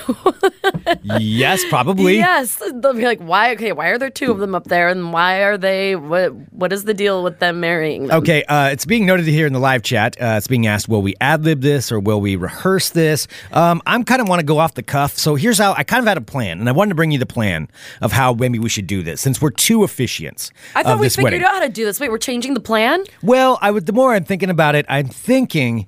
yes, 1.18 1.64
probably. 1.68 2.16
yes, 2.16 2.61
they'll 2.75 2.95
be 2.95 3.04
like, 3.04 3.21
why? 3.21 3.52
Okay, 3.52 3.73
why 3.73 3.88
are 3.88 3.99
there 3.99 4.11
two 4.11 4.30
of 4.30 4.38
them 4.38 4.54
up 4.54 4.64
there, 4.64 4.88
and 4.88 5.12
why 5.12 5.42
are 5.42 5.59
they? 5.59 5.97
What? 5.97 6.33
What 6.52 6.73
is 6.73 6.85
the 6.85 6.95
deal 6.95 7.23
with 7.23 7.38
them 7.38 7.61
marrying 7.61 8.07
them? 8.07 8.18
Okay, 8.18 8.45
uh, 8.45 8.68
it's 8.71 8.87
being 8.87 9.07
noted 9.07 9.26
here 9.26 9.47
in 9.47 9.52
the 9.52 9.59
live 9.59 9.83
chat. 9.83 10.21
Uh, 10.21 10.35
it's 10.37 10.47
being 10.47 10.66
asked, 10.66 10.88
will 10.88 11.02
we 11.02 11.14
ad 11.21 11.45
lib 11.45 11.61
this 11.61 11.92
or 11.92 12.00
will 12.00 12.21
we 12.21 12.37
rehearse 12.37 12.90
this? 12.90 13.26
Um, 13.52 13.83
I'm 13.87 14.04
kind 14.04 14.21
of 14.21 14.28
want 14.28 14.40
to 14.40 14.47
go 14.47 14.59
off 14.59 14.75
the 14.75 14.83
cuff. 14.83 15.16
So 15.18 15.35
here's 15.35 15.59
how 15.59 15.75
I 15.75 15.85
kind 15.85 16.00
of 16.00 16.07
had 16.07 16.16
a 16.16 16.23
plan, 16.23 16.61
and 16.61 16.68
I 16.68 16.73
wanted 16.73 16.90
to 16.90 16.95
bring 16.95 17.11
you 17.11 17.18
the 17.18 17.26
plan 17.26 17.68
of 18.00 18.12
how 18.12 18.33
maybe 18.35 18.59
we 18.59 18.68
should 18.68 18.87
do 18.87 19.02
this 19.02 19.21
since 19.21 19.40
we're 19.40 19.50
two 19.50 19.80
officiants 19.80 20.50
I 20.75 20.83
thought 20.83 20.99
we 20.99 21.09
figured 21.09 21.25
wedding. 21.25 21.42
out 21.42 21.54
how 21.54 21.61
to 21.61 21.68
do 21.68 21.85
this. 21.85 22.00
Wait, 22.00 22.11
we're 22.11 22.18
changing 22.18 22.54
the 22.54 22.61
plan. 22.61 23.04
Well, 23.23 23.59
I 23.61 23.71
would. 23.71 23.87
The 23.87 23.92
more 23.92 24.14
I'm 24.14 24.25
thinking 24.25 24.50
about 24.50 24.75
it, 24.75 24.87
I'm 24.88 25.09
thinking. 25.09 25.87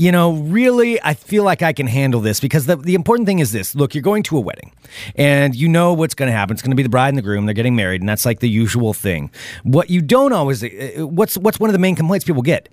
You 0.00 0.12
know, 0.12 0.32
really, 0.32 0.98
I 1.02 1.12
feel 1.12 1.44
like 1.44 1.60
I 1.60 1.74
can 1.74 1.86
handle 1.86 2.22
this 2.22 2.40
because 2.40 2.64
the, 2.64 2.76
the 2.76 2.94
important 2.94 3.26
thing 3.26 3.40
is 3.40 3.52
this. 3.52 3.74
Look, 3.74 3.94
you're 3.94 4.00
going 4.00 4.22
to 4.22 4.38
a 4.38 4.40
wedding 4.40 4.72
and 5.14 5.54
you 5.54 5.68
know 5.68 5.92
what's 5.92 6.14
going 6.14 6.30
to 6.30 6.32
happen. 6.32 6.54
It's 6.54 6.62
going 6.62 6.70
to 6.70 6.74
be 6.74 6.82
the 6.82 6.88
bride 6.88 7.10
and 7.10 7.18
the 7.18 7.22
groom. 7.22 7.44
They're 7.44 7.52
getting 7.52 7.76
married, 7.76 8.00
and 8.00 8.08
that's 8.08 8.24
like 8.24 8.40
the 8.40 8.48
usual 8.48 8.94
thing. 8.94 9.30
What 9.62 9.90
you 9.90 10.00
don't 10.00 10.32
always, 10.32 10.64
uh, 10.64 11.06
what's, 11.06 11.36
what's 11.36 11.60
one 11.60 11.68
of 11.68 11.72
the 11.72 11.78
main 11.78 11.96
complaints 11.96 12.24
people 12.24 12.40
get? 12.40 12.70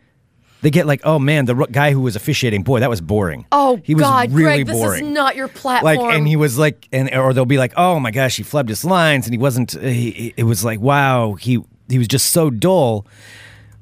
They 0.61 0.69
get 0.69 0.87
like, 0.87 1.01
oh 1.03 1.19
man, 1.19 1.43
the 1.43 1.53
guy 1.65 1.91
who 1.91 1.99
was 1.99 2.15
officiating, 2.15 2.63
boy, 2.63 2.79
that 2.79 2.89
was 2.89 3.01
boring. 3.01 3.45
Oh 3.51 3.81
he 3.83 3.93
was 3.93 4.03
God, 4.03 4.31
really 4.31 4.63
Greg, 4.63 4.67
boring. 4.67 5.01
this 5.01 5.09
is 5.09 5.13
not 5.13 5.35
your 5.35 5.49
platform. 5.49 5.97
like, 5.97 6.15
and 6.15 6.25
he 6.25 6.37
was 6.37 6.57
like, 6.57 6.87
and 6.93 7.13
or 7.13 7.33
they'll 7.33 7.45
be 7.45 7.57
like, 7.57 7.73
oh 7.75 7.99
my 7.99 8.11
gosh, 8.11 8.37
he 8.37 8.43
flubbed 8.43 8.69
his 8.69 8.85
lines, 8.85 9.25
and 9.27 9.33
he 9.33 9.37
wasn't. 9.37 9.73
He, 9.73 10.33
it 10.37 10.45
was 10.45 10.63
like, 10.63 10.79
wow, 10.79 11.33
he 11.33 11.61
he 11.89 11.97
was 11.97 12.07
just 12.07 12.29
so 12.29 12.49
dull. 12.49 13.05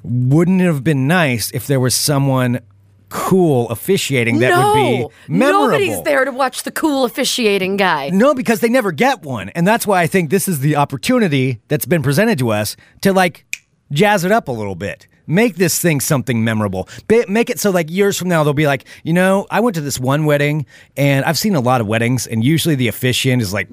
Wouldn't 0.04 0.62
it 0.62 0.66
have 0.66 0.84
been 0.84 1.08
nice 1.08 1.52
if 1.52 1.68
there 1.68 1.80
was 1.80 1.94
someone 1.94 2.60
cool 3.16 3.70
officiating 3.70 4.40
that 4.40 4.50
no, 4.50 4.68
would 4.68 4.74
be 4.76 5.34
memorable? 5.34 5.68
nobody's 5.70 6.02
there 6.04 6.26
to 6.26 6.32
watch 6.32 6.64
the 6.64 6.72
cool 6.72 7.06
officiating 7.06 7.78
guy. 7.78 8.10
No, 8.10 8.34
because 8.34 8.60
they 8.60 8.70
never 8.70 8.92
get 8.92 9.24
one. 9.24 9.50
And 9.50 9.66
that's 9.66 9.88
why 9.88 10.02
I 10.02 10.08
think 10.08 10.30
this 10.30 10.48
is 10.48 10.60
the 10.60 10.76
opportunity 10.76 11.62
that's 11.70 11.86
been 11.86 12.04
presented 12.04 12.38
to 12.40 12.50
us 12.50 12.76
to 13.02 13.14
like 13.14 13.46
jazz 13.92 14.24
it 14.26 14.32
up 14.32 14.48
a 14.48 14.52
little 14.52 14.76
bit. 14.76 15.08
make 15.28 15.56
this 15.56 15.80
thing 15.80 16.00
something 16.00 16.44
memorable. 16.44 16.88
Make 17.28 17.50
it 17.50 17.60
so 17.60 17.72
like 17.72 17.90
years 17.90 18.18
from 18.18 18.30
now 18.30 18.44
they'll 18.44 18.54
be 18.54 18.68
like, 18.68 18.86
you 19.04 19.14
know, 19.14 19.48
I 19.50 19.60
went 19.60 19.76
to 19.76 19.82
this 19.82 20.00
one 20.00 20.26
wedding 20.26 20.66
and 20.96 21.26
I've 21.26 21.38
seen 21.38 21.56
a 21.56 21.60
lot 21.60 21.82
of 21.82 21.88
weddings 21.88 22.28
and 22.28 22.44
usually 22.44 22.76
the 22.76 22.88
officiant 22.88 23.42
is 23.42 23.54
like 23.54 23.68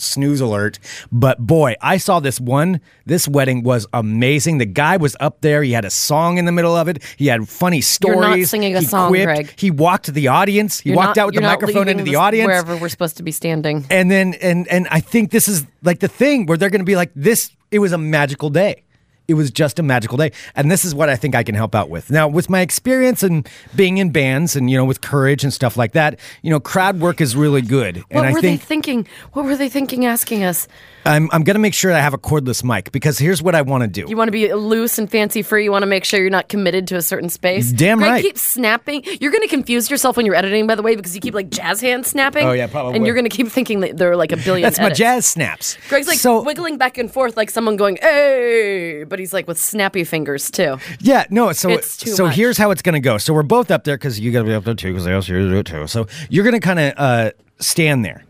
snooze 0.00 0.40
alert, 0.40 0.78
but 1.12 1.38
boy, 1.38 1.74
I 1.80 1.96
saw 1.98 2.20
this 2.20 2.40
one. 2.40 2.80
This 3.06 3.26
wedding 3.28 3.62
was 3.62 3.86
amazing. 3.92 4.58
The 4.58 4.66
guy 4.66 4.96
was 4.96 5.16
up 5.20 5.40
there. 5.40 5.62
He 5.62 5.72
had 5.72 5.84
a 5.84 5.90
song 5.90 6.38
in 6.38 6.44
the 6.44 6.52
middle 6.52 6.76
of 6.76 6.88
it. 6.88 7.02
He 7.16 7.26
had 7.26 7.48
funny 7.48 7.80
stories. 7.80 8.16
You're 8.16 8.36
not 8.38 8.46
singing 8.46 8.76
a 8.76 8.80
he 8.80 8.86
song, 8.86 9.08
quipped. 9.10 9.24
Greg. 9.24 9.54
He 9.56 9.70
walked 9.70 10.06
to 10.06 10.12
the 10.12 10.28
audience. 10.28 10.80
He 10.80 10.90
You're 10.90 10.96
walked 10.96 11.16
not- 11.16 11.22
out 11.22 11.26
with 11.26 11.34
the 11.36 11.40
microphone 11.42 11.88
into 11.88 12.04
the 12.04 12.16
audience 12.16 12.46
wherever 12.46 12.76
we're 12.76 12.88
supposed 12.88 13.16
to 13.18 13.22
be 13.22 13.32
standing. 13.32 13.84
and 13.90 14.10
then 14.10 14.34
and 14.34 14.66
and 14.68 14.86
I 14.90 15.00
think 15.00 15.30
this 15.30 15.48
is 15.48 15.66
like 15.82 16.00
the 16.00 16.08
thing 16.08 16.46
where 16.46 16.56
they're 16.56 16.70
going 16.70 16.80
to 16.80 16.84
be 16.84 16.96
like 16.96 17.10
this. 17.14 17.50
It 17.70 17.78
was 17.78 17.92
a 17.92 17.98
magical 17.98 18.50
day. 18.50 18.82
It 19.30 19.34
was 19.34 19.52
just 19.52 19.78
a 19.78 19.82
magical 19.84 20.18
day, 20.18 20.32
and 20.56 20.70
this 20.70 20.84
is 20.84 20.92
what 20.92 21.08
I 21.08 21.14
think 21.14 21.36
I 21.36 21.44
can 21.44 21.54
help 21.54 21.74
out 21.76 21.88
with. 21.88 22.10
Now, 22.10 22.26
with 22.26 22.50
my 22.50 22.62
experience 22.62 23.22
and 23.22 23.48
being 23.76 23.98
in 23.98 24.10
bands, 24.10 24.56
and 24.56 24.68
you 24.68 24.76
know, 24.76 24.84
with 24.84 25.00
courage 25.00 25.44
and 25.44 25.52
stuff 25.52 25.76
like 25.76 25.92
that, 25.92 26.18
you 26.42 26.50
know, 26.50 26.58
crowd 26.58 26.98
work 26.98 27.20
is 27.20 27.36
really 27.36 27.62
good. 27.62 27.98
What 27.98 28.06
and 28.10 28.26
I 28.26 28.32
were 28.32 28.40
think 28.40 28.60
they 28.60 28.66
thinking? 28.66 29.06
What 29.34 29.44
were 29.44 29.56
they 29.56 29.68
thinking 29.68 30.04
asking 30.04 30.42
us? 30.42 30.66
I'm 31.04 31.30
I'm 31.32 31.44
going 31.44 31.54
to 31.54 31.60
make 31.60 31.74
sure 31.74 31.92
I 31.92 32.00
have 32.00 32.12
a 32.12 32.18
cordless 32.18 32.62
mic 32.62 32.92
because 32.92 33.18
here's 33.18 33.42
what 33.42 33.54
I 33.54 33.62
want 33.62 33.82
to 33.82 33.88
do. 33.88 34.04
You 34.08 34.16
want 34.16 34.28
to 34.28 34.32
be 34.32 34.52
loose 34.52 34.98
and 34.98 35.10
fancy 35.10 35.42
free. 35.42 35.64
You 35.64 35.72
want 35.72 35.82
to 35.82 35.86
make 35.86 36.04
sure 36.04 36.20
you're 36.20 36.28
not 36.28 36.48
committed 36.48 36.88
to 36.88 36.96
a 36.96 37.02
certain 37.02 37.30
space. 37.30 37.72
Damn 37.72 37.98
Greg 37.98 38.10
right. 38.10 38.22
keeps 38.22 38.42
snapping. 38.42 39.04
You're 39.20 39.32
going 39.32 39.42
to 39.42 39.48
confuse 39.48 39.90
yourself 39.90 40.16
when 40.16 40.26
you're 40.26 40.34
editing, 40.34 40.66
by 40.66 40.74
the 40.74 40.82
way, 40.82 40.96
because 40.96 41.14
you 41.14 41.20
keep 41.20 41.34
like 41.34 41.50
jazz 41.50 41.80
hands 41.80 42.08
snapping. 42.08 42.46
Oh, 42.46 42.52
yeah, 42.52 42.66
probably. 42.66 42.96
And 42.96 43.06
you're 43.06 43.14
going 43.14 43.28
to 43.28 43.34
keep 43.34 43.48
thinking 43.48 43.80
that 43.80 43.96
there 43.96 44.10
are 44.10 44.16
like 44.16 44.32
a 44.32 44.36
billion. 44.36 44.62
That's 44.62 44.78
my 44.78 44.90
jazz 44.90 45.26
snaps. 45.26 45.78
Greg's 45.88 46.08
like 46.08 46.18
so 46.18 46.42
wiggling 46.42 46.76
back 46.76 46.98
and 46.98 47.10
forth 47.10 47.36
like 47.36 47.50
someone 47.50 47.76
going, 47.76 47.96
"Hey!" 47.96 49.04
But 49.04 49.19
he's 49.20 49.32
like 49.32 49.46
with 49.46 49.58
snappy 49.58 50.02
fingers 50.04 50.50
too. 50.50 50.78
Yeah, 51.00 51.24
no. 51.30 51.52
So 51.52 51.70
It's 51.70 51.96
too 51.96 52.10
so 52.10 52.24
much. 52.26 52.36
here's 52.36 52.58
how 52.58 52.70
it's 52.72 52.82
gonna 52.82 53.00
go. 53.00 53.18
So 53.18 53.32
we're 53.32 53.42
both 53.42 53.70
up 53.70 53.84
there 53.84 53.96
because 53.96 54.18
you 54.18 54.32
gotta 54.32 54.46
be 54.46 54.54
up 54.54 54.64
there 54.64 54.74
too 54.74 54.92
because 54.92 55.28
you 55.28 55.38
to 55.38 55.48
do 55.50 55.58
it 55.58 55.66
too. 55.66 55.86
So 55.86 56.06
you're 56.28 56.44
gonna 56.44 56.60
kind 56.60 56.80
of 56.80 56.94
uh, 56.96 57.30
stand 57.58 58.04
there, 58.04 58.24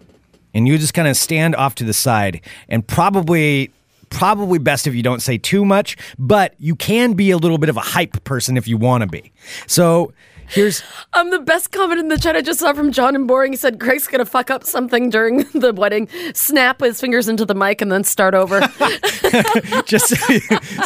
and 0.52 0.68
you 0.68 0.76
just 0.76 0.92
kind 0.94 1.09
of 1.09 1.16
stand 1.16 1.56
off 1.56 1.75
to 1.76 1.85
the 1.85 1.94
side, 1.94 2.40
and 2.68 2.87
probably 2.87 3.70
probably 4.11 4.59
best 4.59 4.87
if 4.88 4.94
you 4.94 5.02
don't 5.04 5.23
say 5.23 5.38
too 5.38 5.64
much, 5.64 5.97
but 6.18 6.54
you 6.59 6.75
can 6.75 7.12
be 7.12 7.30
a 7.30 7.37
little 7.38 7.59
bit 7.59 7.68
of 7.68 7.76
a 7.76 7.80
hype 7.80 8.23
person 8.25 8.56
if 8.56 8.66
you 8.66 8.76
want 8.76 9.02
to 9.02 9.06
be. 9.06 9.30
So 9.68 10.12
here's 10.50 10.83
Um, 11.12 11.30
the 11.30 11.38
best 11.40 11.73
comment 11.73 11.99
in 12.00 12.09
the 12.09 12.19
chat 12.19 12.37
I 12.37 12.42
just 12.42 12.61
saw 12.61 12.73
from 12.73 12.92
John 12.92 13.14
and 13.14 13.26
Boring. 13.26 13.52
He 13.52 13.57
said 13.57 13.78
Greg's 13.78 14.07
gonna 14.07 14.25
fuck 14.25 14.50
up 14.50 14.64
something 14.64 15.11
during 15.11 15.38
the 15.54 15.73
wedding, 15.73 16.09
snap 16.35 16.80
his 16.80 17.00
fingers 17.00 17.28
into 17.28 17.45
the 17.45 17.54
mic, 17.54 17.80
and 17.80 17.90
then 17.90 18.04
start 18.04 18.35
over. 18.35 18.61
just 19.87 20.14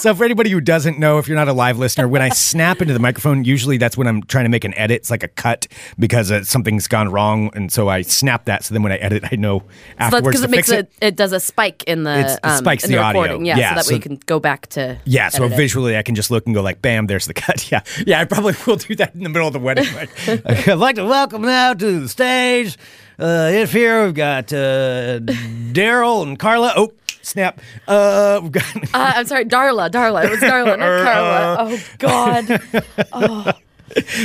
so 0.01 0.15
for 0.15 0.25
anybody 0.25 0.51
who 0.51 0.61
doesn't 0.61 0.99
know, 0.99 1.19
if 1.19 1.29
you're 1.29 1.37
not 1.37 1.49
a 1.49 1.53
live 1.53 1.79
listener, 1.79 2.09
when 2.09 2.23
I 2.23 2.29
snap 2.31 2.81
into 2.83 2.93
the 2.95 3.01
microphone, 3.01 3.45
usually 3.45 3.79
that's 3.79 3.97
when 3.97 4.07
I'm 4.07 4.23
trying 4.23 4.45
to 4.45 4.49
make 4.51 4.65
an 4.65 4.75
edit. 4.75 4.95
It's 4.97 5.11
like 5.11 5.23
a 5.23 5.29
cut 5.29 5.67
because 5.99 6.31
uh, 6.31 6.45
something's 6.45 6.87
gone 6.89 7.11
wrong, 7.11 7.51
and 7.55 7.71
so 7.73 7.89
I 7.89 8.03
snap 8.03 8.45
that. 8.47 8.65
So 8.65 8.75
then 8.75 8.83
when 8.83 8.93
I 8.93 8.97
edit, 8.97 9.25
I 9.31 9.37
know 9.37 9.63
afterwards 9.99 10.27
because 10.29 10.41
to 10.43 10.47
it 10.47 10.51
makes 10.51 10.69
fix 10.69 10.79
it. 10.81 10.93
it, 11.01 11.07
it 11.09 11.17
does 11.17 11.33
a 11.33 11.41
spike 11.41 11.85
in 11.87 12.05
the 12.05 12.11
It's- 12.19 12.35
it 12.37 12.41
um, 12.45 12.59
spikes 12.59 12.85
in 12.85 12.91
the 12.91 12.97
the, 12.97 13.03
audio. 13.03 13.23
recording. 13.23 13.47
Yeah, 13.47 13.57
Yeah, 13.59 13.69
so 13.71 13.75
that 13.77 13.85
so- 13.85 13.91
way 13.91 13.97
you 13.97 14.03
can 14.03 14.17
go 14.27 14.41
back 14.41 14.67
to 14.69 14.99
Yeah, 15.05 15.29
so 15.29 15.45
edit 15.45 15.53
it. 15.53 15.57
visually 15.57 15.97
I 15.97 16.03
can 16.03 16.15
just 16.15 16.31
look 16.31 16.47
and 16.47 16.55
go 16.55 16.63
like, 16.63 16.83
bam, 16.83 17.07
there's 17.07 17.27
the 17.27 17.35
cut. 17.35 17.71
Yeah, 17.71 17.81
yeah, 18.07 18.21
I 18.21 18.25
probably 18.25 18.55
will 18.67 18.77
do 18.77 18.95
that 18.97 19.15
in 19.15 19.23
the 19.23 19.29
middle 19.29 19.49
of 19.49 19.54
the 19.55 19.59
wedding. 19.61 19.87
Like, 19.95 20.11
I'd 20.69 20.75
like 20.75 20.97
to 20.97 21.05
welcome 21.07 21.43
now 21.43 21.73
to 21.73 22.01
the 22.01 22.09
stage. 22.09 22.77
Uh, 23.19 23.49
if 23.53 23.73
here 23.73 24.05
we've 24.05 24.15
got 24.15 24.53
uh, 24.53 25.21
Daryl 25.21 26.23
and 26.23 26.39
Carla. 26.39 26.75
Oh, 26.77 26.93
snap. 27.23 27.61
Uh, 27.89 28.41
we've 28.43 28.53
got. 28.53 28.65
Uh, 28.95 29.13
I'm 29.17 29.27
sorry, 29.27 29.45
Darla. 29.45 29.91
Darla. 29.91 30.25
It 30.25 30.31
was 30.31 30.41
Darla, 30.41 30.79
not 30.79 31.05
Carla. 31.05 31.57
Oh 31.61 31.85
God. 31.99 33.55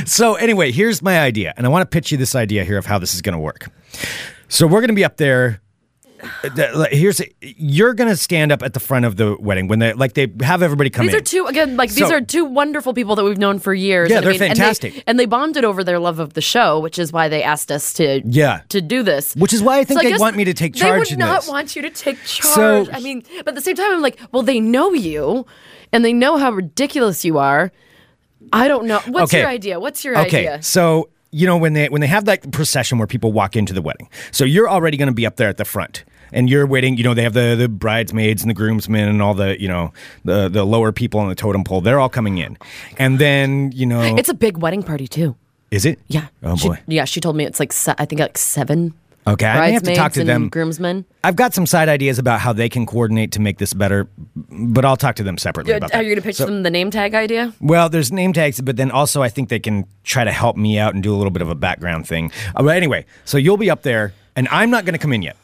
So 0.05 0.33
anyway, 0.33 0.71
here's 0.71 1.03
my 1.03 1.19
idea, 1.19 1.53
and 1.55 1.63
I 1.63 1.69
want 1.69 1.83
to 1.83 1.93
pitch 1.93 2.11
you 2.11 2.17
this 2.17 2.33
idea 2.33 2.63
here 2.63 2.79
of 2.79 2.87
how 2.87 2.97
this 2.97 3.13
is 3.13 3.21
going 3.21 3.33
to 3.33 3.39
work. 3.39 3.67
So 4.47 4.65
we're 4.65 4.79
going 4.79 4.87
to 4.87 4.95
be 4.95 5.05
up 5.05 5.17
there. 5.17 5.61
Here's 6.91 7.21
you're 7.41 7.93
going 7.93 8.09
to 8.09 8.15
stand 8.17 8.51
up 8.51 8.61
at 8.63 8.73
the 8.73 8.79
front 8.79 9.05
of 9.05 9.15
the 9.15 9.35
wedding 9.39 9.67
when 9.67 9.79
they 9.79 9.93
like 9.93 10.13
they 10.13 10.27
have 10.41 10.61
everybody 10.61 10.89
come 10.89 11.05
These 11.05 11.13
in. 11.15 11.19
are 11.21 11.23
two 11.23 11.45
again, 11.47 11.77
like 11.77 11.89
these 11.91 12.07
So- 12.07 12.15
are 12.15 12.21
two 12.21 12.45
wonderful 12.45 12.93
people 12.93 13.15
that 13.15 13.23
we've 13.23 13.37
known 13.37 13.59
for 13.59 13.73
years. 13.73 14.09
Yeah, 14.09 14.17
And 14.17 14.25
they're 14.25 14.33
mean, 14.33 14.41
and 14.43 14.51
they- 14.51 14.55
fantastic. 14.61 15.03
and 15.07 15.19
they, 15.19 15.25
bonded 15.25 15.63
over 15.63 15.83
their 15.83 15.99
love 15.99 16.19
of 16.19 16.33
the 16.33 16.41
show, 16.41 16.79
which 16.79 16.97
is 16.99 17.13
why 17.13 17.29
they 17.29 17.43
asked 17.43 17.71
us 17.71 17.93
to 17.93 18.21
Yeah. 18.25 18.61
to 18.69 18.81
do 18.81 19.03
this. 19.03 19.35
Which 19.35 19.53
is 19.53 19.61
why 19.61 19.79
I 19.79 19.83
think 19.83 20.01
they 20.01 20.09
guess 20.09 20.19
want 20.19 20.35
me 20.35 20.43
to 20.45 20.53
take 20.53 20.75
charge. 20.75 21.09
They 21.09 21.15
would 21.15 21.19
not 21.19 21.41
this. 21.41 21.49
want 21.49 21.75
you 21.75 21.81
to 21.83 21.89
take 21.89 22.17
So- 22.25 22.83
charge. 22.85 22.89
I 22.91 22.99
mean, 22.99 23.23
but 23.39 23.49
at 23.49 23.55
the 23.55 23.61
same 23.61 23.75
time, 23.75 23.91
I'm 23.91 24.01
like, 24.01 24.19
well, 24.31 24.43
they 24.43 24.59
know 24.59 24.91
you, 24.93 25.45
and 25.93 26.03
they 26.03 26.13
know 26.13 26.37
how 26.37 26.51
ridiculous 26.51 27.23
you 27.23 27.37
are. 27.37 27.71
I 28.51 28.67
don't 28.67 28.85
know. 28.87 28.99
What's 29.07 29.31
Okay. 29.33 29.41
your 29.41 29.49
idea? 29.49 29.79
What's 29.79 30.03
your 30.03 30.17
Okay, 30.19 30.47
idea? 30.47 30.61
so 30.63 31.09
you 31.31 31.45
know 31.45 31.57
when 31.57 31.73
they 31.73 31.87
when 31.89 32.01
they 32.01 32.07
have 32.07 32.25
that 32.25 32.51
procession 32.51 32.97
where 32.97 33.05
people 33.05 33.31
walk 33.31 33.55
into 33.55 33.73
the 33.73 33.81
wedding, 33.81 34.09
so 34.31 34.43
you're 34.45 34.69
already 34.69 34.97
going 34.97 35.07
to 35.09 35.13
be 35.13 35.25
up 35.27 35.35
there 35.35 35.49
at 35.49 35.57
the 35.57 35.65
front, 35.65 36.03
and 36.31 36.49
you're 36.49 36.65
waiting. 36.67 36.97
You 36.97 37.03
know 37.03 37.13
they 37.13 37.23
have 37.23 37.33
the 37.33 37.55
the 37.57 37.67
bridesmaids 37.69 38.41
and 38.41 38.49
the 38.49 38.53
groomsmen 38.53 39.07
and 39.07 39.21
all 39.21 39.33
the 39.33 39.59
you 39.61 39.67
know 39.67 39.93
the 40.25 40.49
the 40.49 40.63
lower 40.65 40.91
people 40.91 41.19
on 41.19 41.29
the 41.29 41.35
totem 41.35 41.63
pole. 41.63 41.81
They're 41.81 41.99
all 41.99 42.09
coming 42.09 42.37
in, 42.37 42.57
and 42.97 43.19
then 43.19 43.71
you 43.73 43.85
know 43.85 44.01
It's 44.17 44.29
a 44.29 44.33
big 44.33 44.57
wedding 44.57 44.83
party 44.83 45.07
too. 45.07 45.35
is 45.71 45.85
it? 45.85 45.99
Yeah. 46.07 46.27
Oh 46.43 46.55
She- 46.55 46.67
boy. 46.69 46.79
yeah, 46.87 47.05
she 47.05 47.19
told 47.19 47.35
me 47.35 47.45
it's 47.45 47.59
like 47.59 47.71
se- 47.73 47.95
I 47.97 48.05
think 48.05 48.19
like 48.21 48.37
seven. 48.37 48.93
Okay, 49.27 49.45
I 49.45 49.71
have 49.71 49.83
to 49.83 49.93
talk 49.93 50.13
to 50.13 50.23
them. 50.23 50.49
Groomsmen. 50.49 51.05
I've 51.23 51.35
got 51.35 51.53
some 51.53 51.67
side 51.67 51.87
ideas 51.87 52.17
about 52.17 52.39
how 52.39 52.51
they 52.51 52.67
can 52.67 52.87
coordinate 52.87 53.33
to 53.33 53.41
make 53.41 53.59
this 53.59 53.73
better, 53.75 54.07
but 54.49 54.85
I'll 54.85 54.97
talk 54.97 55.17
to 55.17 55.23
them 55.23 55.37
separately 55.37 55.73
about 55.73 55.93
Are 55.93 56.01
you 56.01 56.09
going 56.09 56.15
to 56.15 56.21
pitch 56.23 56.39
them 56.39 56.63
the 56.63 56.71
name 56.71 56.89
tag 56.89 57.13
idea? 57.13 57.53
Well, 57.61 57.89
there's 57.89 58.11
name 58.11 58.33
tags, 58.33 58.59
but 58.61 58.77
then 58.77 58.89
also 58.89 59.21
I 59.21 59.29
think 59.29 59.49
they 59.49 59.59
can 59.59 59.85
try 60.03 60.23
to 60.23 60.31
help 60.31 60.55
me 60.57 60.79
out 60.79 60.95
and 60.95 61.03
do 61.03 61.13
a 61.13 61.17
little 61.17 61.29
bit 61.31 61.43
of 61.43 61.49
a 61.49 61.53
background 61.53 62.07
thing. 62.07 62.31
Uh, 62.55 62.63
but 62.63 62.75
anyway, 62.75 63.05
so 63.25 63.37
you'll 63.37 63.57
be 63.57 63.69
up 63.69 63.83
there, 63.83 64.13
and 64.35 64.47
I'm 64.49 64.71
not 64.71 64.85
going 64.85 64.93
to 64.93 64.99
come 64.99 65.13
in 65.13 65.21
yet. 65.21 65.35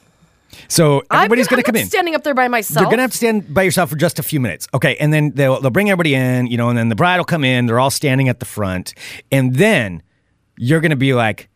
So 0.68 1.04
everybody's 1.12 1.48
going 1.48 1.62
to 1.62 1.66
come 1.66 1.76
in. 1.76 1.86
Standing 1.88 2.16
up 2.16 2.24
there 2.24 2.34
by 2.34 2.48
myself. 2.48 2.82
You're 2.82 2.90
gonna 2.90 3.04
have 3.04 3.12
to 3.12 3.18
stand 3.18 3.54
by 3.54 3.64
yourself 3.64 3.90
for 3.90 3.96
just 3.96 4.20
a 4.20 4.24
few 4.24 4.40
minutes, 4.40 4.68
okay? 4.74 4.96
And 4.98 5.14
then 5.14 5.32
they'll 5.32 5.60
they'll 5.62 5.72
bring 5.72 5.90
everybody 5.90 6.16
in, 6.16 6.48
you 6.48 6.58
know, 6.58 6.70
and 6.70 6.78
then 6.78 6.90
the 6.90 6.96
bride 6.96 7.18
will 7.18 7.26
come 7.26 7.44
in. 7.44 7.66
They're 7.66 7.80
all 7.80 7.92
standing 7.92 8.30
at 8.30 8.40
the 8.40 8.46
front, 8.46 8.94
and 9.32 9.56
then 9.56 10.02
you're 10.58 10.82
gonna 10.82 10.96
be 10.96 11.14
like, 11.14 11.50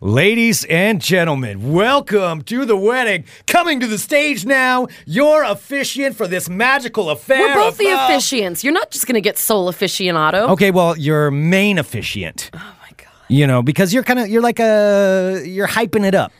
"Ladies 0.00 0.64
and 0.64 1.00
gentlemen, 1.00 1.72
welcome 1.72 2.42
to 2.42 2.64
the 2.64 2.76
wedding. 2.76 3.24
Coming 3.46 3.80
to 3.80 3.86
the 3.86 3.98
stage 3.98 4.44
now, 4.44 4.86
your 5.06 5.42
officiant 5.44 6.16
for 6.16 6.26
this 6.26 6.48
magical 6.48 7.10
affair." 7.10 7.40
We're 7.40 7.54
both 7.54 7.72
of 7.74 7.78
the 7.78 7.84
love." 7.86 8.10
officiants. 8.10 8.62
You're 8.64 8.72
not 8.74 8.90
just 8.90 9.06
going 9.06 9.14
to 9.14 9.20
get 9.20 9.38
sole 9.38 9.70
aficionado. 9.72 10.48
Okay, 10.50 10.70
well, 10.70 10.96
your 10.96 11.30
main 11.30 11.78
officiant. 11.78 12.50
Oh 12.54 12.58
my 12.58 12.90
god. 12.96 13.08
You 13.28 13.46
know, 13.46 13.62
because 13.62 13.92
you're 13.92 14.04
kind 14.04 14.18
of 14.20 14.28
you're 14.28 14.42
like 14.42 14.60
a 14.60 15.42
you're 15.44 15.68
hyping 15.68 16.06
it 16.06 16.14
up. 16.14 16.32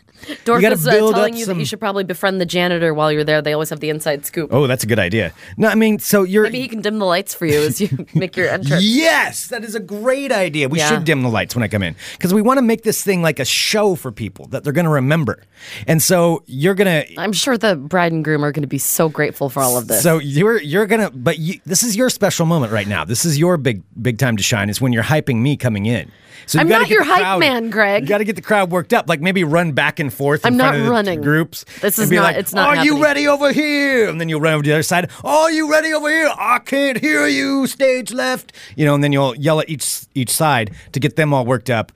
Dorf 0.44 0.62
is 0.62 0.86
uh, 0.86 0.90
telling 0.90 1.36
you 1.36 1.44
some- 1.44 1.56
that 1.56 1.60
you 1.60 1.66
should 1.66 1.80
probably 1.80 2.04
befriend 2.04 2.40
the 2.40 2.46
janitor 2.46 2.92
while 2.94 3.10
you're 3.12 3.24
there. 3.24 3.40
They 3.42 3.52
always 3.52 3.70
have 3.70 3.80
the 3.80 3.90
inside 3.90 4.26
scoop. 4.26 4.50
Oh, 4.52 4.66
that's 4.66 4.82
a 4.84 4.86
good 4.86 4.98
idea. 4.98 5.32
No, 5.56 5.68
I 5.68 5.74
mean, 5.74 5.98
so 5.98 6.22
you're 6.22 6.44
Maybe 6.44 6.60
he 6.60 6.68
can 6.68 6.80
dim 6.80 6.98
the 6.98 7.04
lights 7.06 7.34
for 7.34 7.46
you 7.46 7.58
as 7.60 7.80
you 7.80 8.06
make 8.14 8.36
your 8.36 8.48
entrance. 8.48 8.82
Yes, 8.84 9.48
that 9.48 9.64
is 9.64 9.74
a 9.74 9.80
great 9.80 10.32
idea. 10.32 10.68
We 10.68 10.78
Yeah. 10.78 10.88
should 10.88 11.04
dim 11.04 11.22
the 11.22 11.28
lights 11.28 11.54
when 11.54 11.62
I 11.62 11.68
come 11.68 11.82
in 11.82 11.94
because 12.12 12.32
we 12.34 12.42
want 12.42 12.58
to 12.58 12.62
make 12.62 12.82
this 12.82 13.02
thing 13.02 13.22
like 13.22 13.38
a 13.38 13.44
show 13.44 13.94
for 13.94 14.10
people 14.12 14.46
that 14.48 14.64
they're 14.64 14.72
going 14.72 14.84
to 14.86 14.90
remember. 14.90 15.42
And 15.86 16.02
so 16.02 16.42
you're 16.46 16.74
going 16.74 17.06
to 17.06 17.20
I'm 17.20 17.32
sure 17.32 17.56
the 17.58 17.76
bride 17.76 18.12
and 18.12 18.24
groom 18.24 18.44
are 18.44 18.52
going 18.52 18.62
to 18.62 18.68
be 18.68 18.78
so 18.78 19.08
grateful 19.08 19.48
for 19.48 19.60
all 19.60 19.76
of 19.78 19.86
this. 19.88 20.02
so 20.02 20.18
you're 20.18 20.60
you're 20.60 20.86
going 20.86 21.00
to 21.00 21.10
but 21.10 21.38
you, 21.38 21.60
this 21.64 21.82
is 21.82 21.96
your 21.96 22.10
special 22.10 22.46
moment 22.46 22.72
right 22.72 22.86
now. 22.88 23.04
This 23.04 23.24
is 23.24 23.38
your 23.38 23.56
big 23.56 23.82
big 24.00 24.18
time 24.18 24.36
to 24.36 24.42
shine 24.42 24.68
is 24.70 24.80
when 24.80 24.92
you're 24.92 25.02
hyping 25.04 25.36
me 25.36 25.56
coming 25.56 25.86
in. 25.86 26.10
So 26.46 26.58
you 26.58 26.60
I'm 26.60 26.68
not 26.68 26.82
get 26.82 26.90
your 26.90 27.02
hype 27.04 27.20
crowd- 27.22 27.40
man, 27.40 27.70
Greg. 27.70 28.02
You 28.04 28.08
got 28.08 28.18
to 28.18 28.24
get 28.24 28.36
the 28.36 28.42
crowd 28.42 28.70
worked 28.70 28.92
up. 28.92 29.08
Like 29.08 29.20
maybe 29.20 29.42
run 29.42 29.72
back 29.72 29.98
and 29.98 30.05
forth. 30.12 30.44
In 30.44 30.52
I'm 30.54 30.56
not 30.56 30.74
running. 30.90 31.20
groups. 31.20 31.64
This 31.80 31.98
is 31.98 32.10
not- 32.10 32.22
Like, 32.22 32.36
it's 32.36 32.52
not 32.52 32.76
Are 32.78 32.84
you 32.84 33.02
ready 33.02 33.26
over 33.28 33.52
here? 33.52 34.08
And 34.08 34.20
then 34.20 34.28
you'll 34.28 34.40
run 34.40 34.54
over 34.54 34.62
to 34.62 34.68
the 34.68 34.74
other 34.74 34.82
side. 34.82 35.10
Are 35.24 35.50
you 35.50 35.70
ready 35.70 35.92
over 35.92 36.08
here? 36.08 36.30
I 36.36 36.58
can't 36.58 36.98
hear 36.98 37.26
you. 37.26 37.66
Stage 37.66 38.12
left. 38.12 38.52
You 38.76 38.84
know, 38.86 38.94
and 38.94 39.02
then 39.04 39.12
you'll 39.12 39.34
yell 39.36 39.60
at 39.60 39.68
each 39.68 40.02
each 40.14 40.30
side 40.30 40.72
to 40.92 41.00
get 41.00 41.16
them 41.16 41.32
all 41.34 41.44
worked 41.44 41.70
up. 41.70 41.92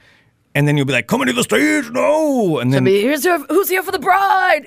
And 0.55 0.67
then 0.67 0.77
you'll 0.77 0.87
be 0.87 0.93
like, 0.93 1.07
"Coming 1.07 1.29
to 1.29 1.33
the 1.33 1.45
stage, 1.45 1.91
no!" 1.93 2.59
And 2.59 2.73
then 2.75 2.83
mean, 2.83 3.01
here's 3.03 3.25
your, 3.25 3.39
who's 3.47 3.69
here 3.69 3.85
for 3.85 3.93
the 3.93 4.01
bride? 4.01 4.67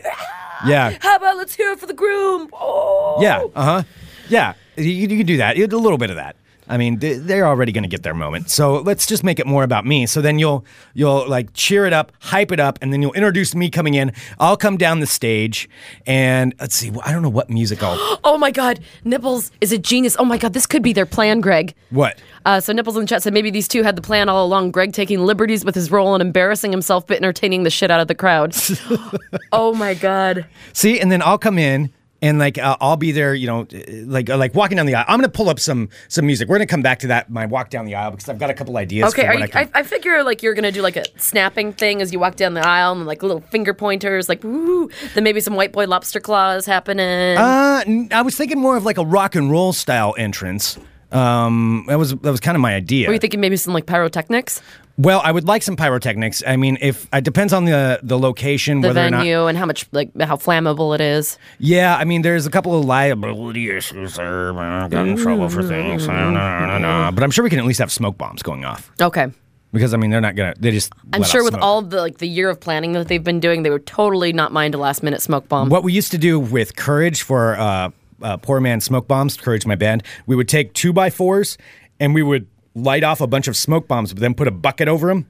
yeah, 0.65 0.97
How 1.01 1.17
about 1.17 1.35
let's 1.35 1.53
hear 1.55 1.71
it 1.71 1.79
for 1.79 1.87
the 1.87 1.93
groom? 1.93 2.49
Oh. 2.53 3.17
yeah, 3.21 3.43
uh 3.53 3.63
huh, 3.63 3.83
yeah. 4.29 4.53
You, 4.77 4.85
you 4.85 5.07
can 5.09 5.25
do 5.25 5.35
that. 5.37 5.57
You 5.57 5.67
do 5.67 5.77
a 5.77 5.83
little 5.83 5.97
bit 5.97 6.09
of 6.09 6.15
that. 6.15 6.37
I 6.69 6.77
mean, 6.77 6.99
they- 6.99 7.15
they're 7.15 7.45
already 7.45 7.71
going 7.71 7.83
to 7.83 7.89
get 7.89 8.03
their 8.03 8.13
moment. 8.13 8.49
So 8.49 8.77
let's 8.81 9.05
just 9.05 9.23
make 9.23 9.39
it 9.39 9.45
more 9.47 9.63
about 9.63 9.85
me. 9.85 10.05
So 10.05 10.21
then 10.21 10.39
you'll 10.39 10.65
you'll 10.93 11.27
like 11.27 11.53
cheer 11.53 11.85
it 11.85 11.93
up, 11.93 12.11
hype 12.19 12.51
it 12.51 12.59
up, 12.59 12.79
and 12.81 12.91
then 12.93 13.01
you'll 13.01 13.13
introduce 13.13 13.53
me 13.55 13.69
coming 13.69 13.93
in. 13.95 14.11
I'll 14.39 14.57
come 14.57 14.77
down 14.77 14.99
the 14.99 15.07
stage, 15.07 15.67
and 16.07 16.53
let's 16.59 16.75
see. 16.75 16.91
I 17.03 17.11
don't 17.11 17.21
know 17.21 17.29
what 17.29 17.49
music 17.49 17.81
I'll. 17.83 18.19
Oh 18.25 18.37
my 18.37 18.51
God, 18.51 18.79
Nipples 19.03 19.51
is 19.61 19.71
a 19.71 19.77
genius. 19.77 20.15
Oh 20.17 20.25
my 20.25 20.37
God, 20.37 20.53
this 20.53 20.65
could 20.65 20.81
be 20.81 20.93
their 20.93 21.05
plan, 21.05 21.41
Greg. 21.41 21.73
what? 21.91 22.17
Uh, 22.45 22.59
so 22.59 22.73
Nipples 22.73 22.95
in 22.95 23.01
the 23.01 23.07
chat 23.07 23.21
said 23.23 23.33
maybe 23.33 23.51
these 23.51 23.67
two 23.67 23.83
had 23.83 23.95
the 23.95 24.01
plan 24.01 24.27
all 24.29 24.45
along. 24.45 24.71
Greg 24.71 24.91
taking 24.93 25.19
liberties 25.25 25.63
with 25.63 25.75
his 25.75 25.91
role 25.91 26.13
and 26.15 26.21
embarrassing 26.21 26.71
himself, 26.71 27.05
but 27.05 27.17
entertaining 27.17 27.63
the 27.63 27.69
shit 27.69 27.91
out 27.91 27.99
of 27.99 28.07
the 28.07 28.15
crowd. 28.15 28.55
oh 29.51 29.73
my 29.73 29.93
God. 29.93 30.45
See, 30.73 30.99
and 30.99 31.11
then 31.11 31.21
I'll 31.21 31.37
come 31.37 31.57
in 31.59 31.91
and 32.23 32.39
like 32.39 32.57
uh, 32.57 32.77
I'll 32.81 32.95
be 32.97 33.11
there, 33.11 33.35
you 33.35 33.45
know, 33.45 33.67
like 34.05 34.29
uh, 34.29 34.37
like 34.37 34.55
walking 34.55 34.77
down 34.77 34.85
the 34.87 34.95
aisle. 34.95 35.05
I'm 35.07 35.19
gonna 35.19 35.29
pull 35.29 35.49
up 35.49 35.59
some 35.59 35.89
some 36.07 36.25
music. 36.25 36.47
We're 36.47 36.55
gonna 36.55 36.65
come 36.65 36.81
back 36.81 36.99
to 36.99 37.07
that 37.07 37.29
my 37.29 37.45
walk 37.45 37.69
down 37.69 37.85
the 37.85 37.95
aisle 37.95 38.11
because 38.11 38.29
I've 38.29 38.39
got 38.39 38.49
a 38.49 38.53
couple 38.53 38.77
ideas. 38.77 39.09
Okay, 39.13 39.23
for 39.23 39.27
are 39.27 39.33
what 39.33 39.39
you, 39.39 39.43
I 39.43 39.65
can- 39.65 39.71
I, 39.75 39.79
I 39.81 39.83
figure 39.83 40.23
like 40.23 40.41
you're 40.41 40.53
gonna 40.53 40.71
do 40.71 40.81
like 40.81 40.95
a 40.95 41.03
snapping 41.19 41.73
thing 41.73 42.01
as 42.01 42.11
you 42.13 42.19
walk 42.19 42.37
down 42.37 42.53
the 42.53 42.65
aisle 42.65 42.93
and 42.93 43.05
like 43.05 43.21
little 43.21 43.41
finger 43.51 43.73
pointers, 43.73 44.29
like 44.29 44.43
woo. 44.43 44.89
Then 45.13 45.23
maybe 45.23 45.41
some 45.41 45.55
white 45.55 45.73
boy 45.73 45.85
lobster 45.85 46.19
claws 46.21 46.65
happening. 46.65 47.37
Uh, 47.37 47.83
I 48.11 48.21
was 48.23 48.35
thinking 48.37 48.59
more 48.59 48.77
of 48.77 48.85
like 48.85 48.97
a 48.97 49.05
rock 49.05 49.35
and 49.35 49.51
roll 49.51 49.73
style 49.73 50.15
entrance. 50.17 50.79
Um, 51.11 51.85
that 51.89 51.99
was 51.99 52.15
that 52.15 52.31
was 52.31 52.39
kind 52.39 52.55
of 52.55 52.61
my 52.61 52.73
idea. 52.73 53.07
Were 53.07 53.13
you 53.13 53.19
thinking 53.19 53.39
maybe 53.39 53.55
some 53.57 53.73
like 53.73 53.85
pyrotechnics, 53.85 54.61
well, 54.97 55.21
I 55.23 55.31
would 55.31 55.47
like 55.47 55.63
some 55.63 55.75
pyrotechnics. 55.75 56.43
I 56.45 56.55
mean, 56.55 56.77
if 56.79 57.07
it 57.11 57.23
depends 57.23 57.51
on 57.53 57.65
the 57.65 57.99
the 58.03 58.17
location, 58.19 58.81
the 58.81 58.89
whether 58.89 59.07
or 59.07 59.09
not. 59.09 59.17
venue, 59.19 59.47
and 59.47 59.57
how 59.57 59.65
much 59.65 59.87
like 59.91 60.09
how 60.21 60.35
flammable 60.35 60.93
it 60.93 61.01
is? 61.01 61.37
Yeah, 61.57 61.95
I 61.97 62.03
mean, 62.03 62.21
there's 62.21 62.45
a 62.45 62.51
couple 62.51 62.77
of 62.77 62.85
liability 62.85 63.69
issues 63.75 64.15
there. 64.15 64.57
I 64.57 64.87
got 64.87 65.07
in 65.07 65.17
trouble 65.17 65.49
for 65.49 65.63
things. 65.63 66.07
No, 66.07 66.29
no, 66.31 66.77
no. 66.77 67.11
But 67.13 67.23
I'm 67.23 67.31
sure 67.31 67.43
we 67.43 67.49
can 67.49 67.59
at 67.59 67.65
least 67.65 67.79
have 67.79 67.91
smoke 67.91 68.17
bombs 68.17 68.43
going 68.43 68.65
off 68.65 68.91
Okay. 69.01 69.27
because 69.71 69.93
I 69.93 69.97
mean, 69.97 70.11
they're 70.11 70.21
not 70.21 70.35
gonna. 70.35 70.53
They 70.59 70.69
just. 70.71 70.93
I'm 71.11 71.23
sure 71.23 71.43
with 71.43 71.55
all 71.55 71.81
the 71.81 71.99
like 71.99 72.19
the 72.19 72.27
year 72.27 72.49
of 72.49 72.59
planning 72.59 72.91
that 72.93 73.07
they've 73.07 73.23
been 73.23 73.39
doing, 73.39 73.63
they 73.63 73.71
would 73.71 73.87
totally 73.87 74.31
not 74.31 74.51
mind 74.51 74.75
a 74.75 74.77
last 74.77 75.01
minute 75.01 75.21
smoke 75.21 75.49
bomb. 75.49 75.69
What 75.69 75.83
we 75.83 75.91
used 75.91 76.11
to 76.11 76.17
do 76.19 76.39
with 76.39 76.75
Courage 76.75 77.23
for 77.23 77.57
uh, 77.57 77.89
uh, 78.21 78.37
Poor 78.37 78.59
Man 78.59 78.79
Smoke 78.79 79.07
Bombs, 79.07 79.37
Courage, 79.37 79.65
my 79.65 79.75
band, 79.75 80.03
we 80.27 80.35
would 80.35 80.47
take 80.47 80.73
two 80.73 80.93
by 80.93 81.09
fours 81.09 81.57
and 81.99 82.13
we 82.13 82.21
would 82.23 82.47
light 82.75 83.03
off 83.03 83.21
a 83.21 83.27
bunch 83.27 83.47
of 83.47 83.55
smoke 83.55 83.87
bombs, 83.87 84.13
but 84.13 84.21
then 84.21 84.33
put 84.33 84.47
a 84.47 84.51
bucket 84.51 84.87
over 84.87 85.07
them. 85.07 85.27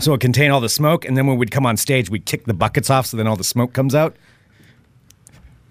So 0.00 0.14
it 0.14 0.20
contained 0.20 0.52
all 0.52 0.60
the 0.60 0.68
smoke, 0.68 1.04
and 1.04 1.16
then 1.16 1.26
when 1.26 1.38
we'd 1.38 1.50
come 1.50 1.66
on 1.66 1.76
stage, 1.76 2.08
we'd 2.08 2.24
kick 2.24 2.44
the 2.44 2.54
buckets 2.54 2.88
off, 2.88 3.06
so 3.06 3.16
then 3.16 3.26
all 3.26 3.36
the 3.36 3.44
smoke 3.44 3.72
comes 3.72 3.94
out. 3.94 4.16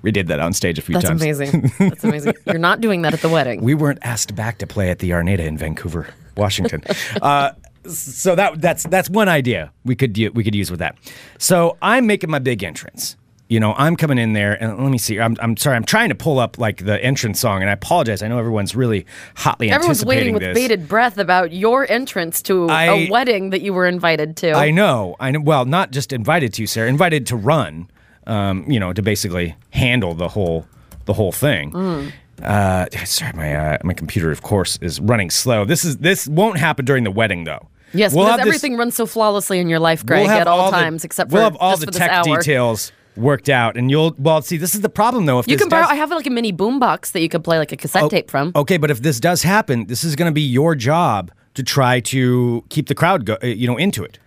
We 0.01 0.11
did 0.11 0.27
that 0.27 0.39
on 0.39 0.53
stage 0.53 0.77
a 0.77 0.81
few 0.81 0.93
That's 0.93 1.07
times. 1.07 1.21
That's 1.21 1.39
amazing. 1.39 1.71
That's 1.89 2.03
amazing. 2.03 2.33
You're 2.45 2.57
not 2.57 2.81
doing 2.81 3.01
that 3.01 3.13
at 3.13 3.21
the 3.21 3.29
wedding. 3.29 3.61
We 3.61 3.73
weren't 3.73 3.99
asked 4.03 4.35
back 4.35 4.57
to 4.59 4.67
play 4.67 4.89
at 4.89 4.99
the 4.99 5.11
Arnada 5.11 5.39
in 5.39 5.57
Vancouver, 5.57 6.07
Washington. 6.35 6.83
uh, 7.21 7.51
so 7.87 8.35
that 8.35 8.61
that's 8.61 8.83
that's 8.83 9.09
one 9.09 9.29
idea 9.29 9.71
we 9.85 9.95
could 9.95 10.15
we 10.35 10.43
could 10.43 10.55
use 10.55 10.69
with 10.69 10.79
that. 10.79 10.97
So 11.39 11.77
I'm 11.81 12.05
making 12.05 12.29
my 12.29 12.39
big 12.39 12.63
entrance. 12.63 13.15
You 13.49 13.61
know, 13.61 13.73
I'm 13.77 13.95
coming 13.95 14.17
in 14.17 14.33
there, 14.33 14.61
and 14.61 14.77
let 14.77 14.89
me 14.91 14.97
see. 14.97 15.19
I'm, 15.21 15.37
I'm 15.39 15.55
sorry. 15.55 15.77
I'm 15.77 15.85
trying 15.85 16.09
to 16.09 16.15
pull 16.15 16.37
up 16.37 16.57
like 16.57 16.83
the 16.83 17.01
entrance 17.01 17.39
song, 17.39 17.61
and 17.61 17.69
I 17.69 17.73
apologize. 17.73 18.21
I 18.21 18.27
know 18.27 18.37
everyone's 18.39 18.75
really 18.75 19.05
hotly 19.35 19.71
Everyone's 19.71 20.03
waiting 20.03 20.33
with 20.33 20.41
this. 20.43 20.53
bated 20.53 20.89
breath 20.89 21.17
about 21.17 21.53
your 21.53 21.89
entrance 21.89 22.41
to 22.43 22.67
I- 22.67 22.83
a 22.85 23.09
wedding 23.09 23.51
that 23.51 23.61
you 23.61 23.73
were 23.73 23.87
invited 23.87 24.35
to. 24.37 24.51
I 24.51 24.71
know. 24.71 25.15
I 25.19 25.31
know. 25.31 25.39
Well, 25.39 25.63
not 25.63 25.91
just 25.91 26.11
invited 26.11 26.53
to, 26.55 26.67
Sarah. 26.67 26.89
Invited 26.89 27.25
to 27.27 27.35
run. 27.37 27.89
Um, 28.25 28.69
you 28.69 28.77
know, 28.81 28.91
to 28.91 29.01
basically 29.01 29.55
handle 29.69 30.13
the 30.13 30.27
whole 30.27 30.65
the 31.05 31.13
whole 31.13 31.31
thing. 31.31 31.71
Mm. 31.71 32.11
Uh, 32.43 32.85
sorry, 33.05 33.31
my 33.33 33.55
uh, 33.55 33.77
my 33.85 33.93
computer, 33.93 34.29
of 34.31 34.41
course, 34.41 34.77
is 34.81 34.99
running 34.99 35.29
slow. 35.29 35.63
This 35.63 35.85
is 35.85 35.97
this 35.97 36.27
won't 36.27 36.57
happen 36.57 36.83
during 36.83 37.05
the 37.05 37.11
wedding, 37.11 37.45
though. 37.45 37.69
Yes, 37.93 38.13
We'll 38.13 38.25
because 38.25 38.39
have 38.39 38.45
this- 38.45 38.55
everything 38.57 38.77
runs 38.77 38.95
so 38.95 39.05
flawlessly 39.05 39.59
in 39.59 39.69
your 39.69 39.79
life, 39.79 40.05
Greg, 40.05 40.23
we'll 40.27 40.31
at 40.35 40.45
all, 40.47 40.69
the- 40.71 40.77
times, 40.77 41.05
except 41.05 41.31
for 41.31 41.35
we'll 41.35 41.43
have 41.45 41.55
all 41.55 41.77
the 41.77 41.85
tech 41.85 42.23
details 42.25 42.91
worked 43.17 43.49
out, 43.49 43.75
and 43.77 43.89
you'll 43.91 44.15
well 44.17 44.41
see. 44.41 44.57
This 44.57 44.75
is 44.75 44.81
the 44.81 44.89
problem, 44.89 45.25
though. 45.25 45.39
If 45.39 45.47
You 45.47 45.55
this 45.55 45.63
can 45.63 45.69
borrow. 45.69 45.83
does- 45.83 45.91
I 45.91 45.95
have 45.95 46.09
like 46.11 46.27
a 46.27 46.29
mini 46.29 46.53
boombox 46.53 47.11
that 47.11 47.21
you 47.21 47.29
could 47.29 47.43
play 47.43 47.57
like 47.57 47.71
a 47.71 47.77
cassette 47.77 48.09
tape 48.09 48.29
from. 48.31 48.51
Okay, 48.55 48.77
but 48.77 48.91
if 48.91 49.01
this 49.01 49.19
does 49.19 49.43
happen, 49.43 49.87
this 49.87 50.03
is 50.03 50.15
going 50.15 50.29
to 50.29 50.33
be 50.33 50.41
your 50.41 50.75
job 50.75 51.31
to 51.55 51.63
try 51.63 51.99
to 52.01 52.63
keep 52.69 52.87
the 52.87 52.95
crowd, 52.95 53.25
go, 53.25 53.37
uh, 53.43 53.47
you 53.47 53.67
know, 53.67 53.77
into 53.77 54.03
it. 54.03 54.19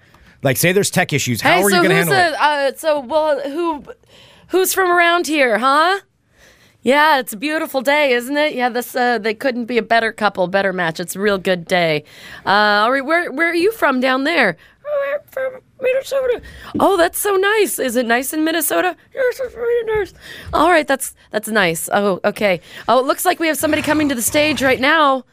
Like, 0.42 0.56
say 0.56 0.72
there's 0.72 0.90
tech 0.90 1.12
issues. 1.12 1.40
How 1.42 1.56
hey, 1.56 1.62
are 1.62 1.70
so 1.70 1.76
you 1.76 1.82
going 1.82 1.90
to 1.90 1.94
handle 1.96 2.14
it? 2.16 2.34
uh, 2.40 2.76
so 2.76 3.00
well 3.00 3.40
who 3.40 3.84
who's 4.48 4.72
from 4.74 4.90
around 4.90 5.26
here, 5.26 5.58
huh? 5.58 6.00
Yeah, 6.82 7.18
it's 7.18 7.32
a 7.34 7.36
beautiful 7.36 7.82
day, 7.82 8.12
isn't 8.12 8.36
it? 8.36 8.54
Yeah, 8.54 8.70
this 8.70 8.96
uh, 8.96 9.18
they 9.18 9.34
couldn't 9.34 9.66
be 9.66 9.76
a 9.76 9.82
better 9.82 10.12
couple, 10.12 10.46
better 10.48 10.72
match. 10.72 10.98
It's 10.98 11.14
a 11.14 11.20
real 11.20 11.36
good 11.38 11.66
day. 11.66 12.04
Uh, 12.46 12.50
all 12.84 12.92
right, 12.92 13.04
where 13.04 13.30
where 13.30 13.50
are 13.50 13.54
you 13.54 13.70
from 13.72 14.00
down 14.00 14.24
there? 14.24 14.56
"Oh, 14.86 15.14
I'm 15.14 15.20
from 15.30 15.60
Minnesota. 15.80 16.40
Oh, 16.78 16.96
that's 16.96 17.18
so 17.18 17.36
nice. 17.36 17.78
Is 17.78 17.96
it 17.96 18.06
nice 18.06 18.32
in 18.32 18.44
Minnesota? 18.44 18.96
Yes, 19.14 19.40
it's 19.40 19.54
really 19.54 19.98
nice. 19.98 20.14
All 20.54 20.70
right, 20.70 20.86
that's 20.86 21.14
that's 21.30 21.48
nice. 21.48 21.90
Oh, 21.92 22.18
okay. 22.24 22.60
Oh, 22.88 22.98
it 22.98 23.06
looks 23.06 23.26
like 23.26 23.38
we 23.40 23.48
have 23.48 23.58
somebody 23.58 23.82
coming 23.82 24.08
to 24.08 24.14
the 24.14 24.22
stage 24.22 24.62
right 24.62 24.80
now. 24.80 25.24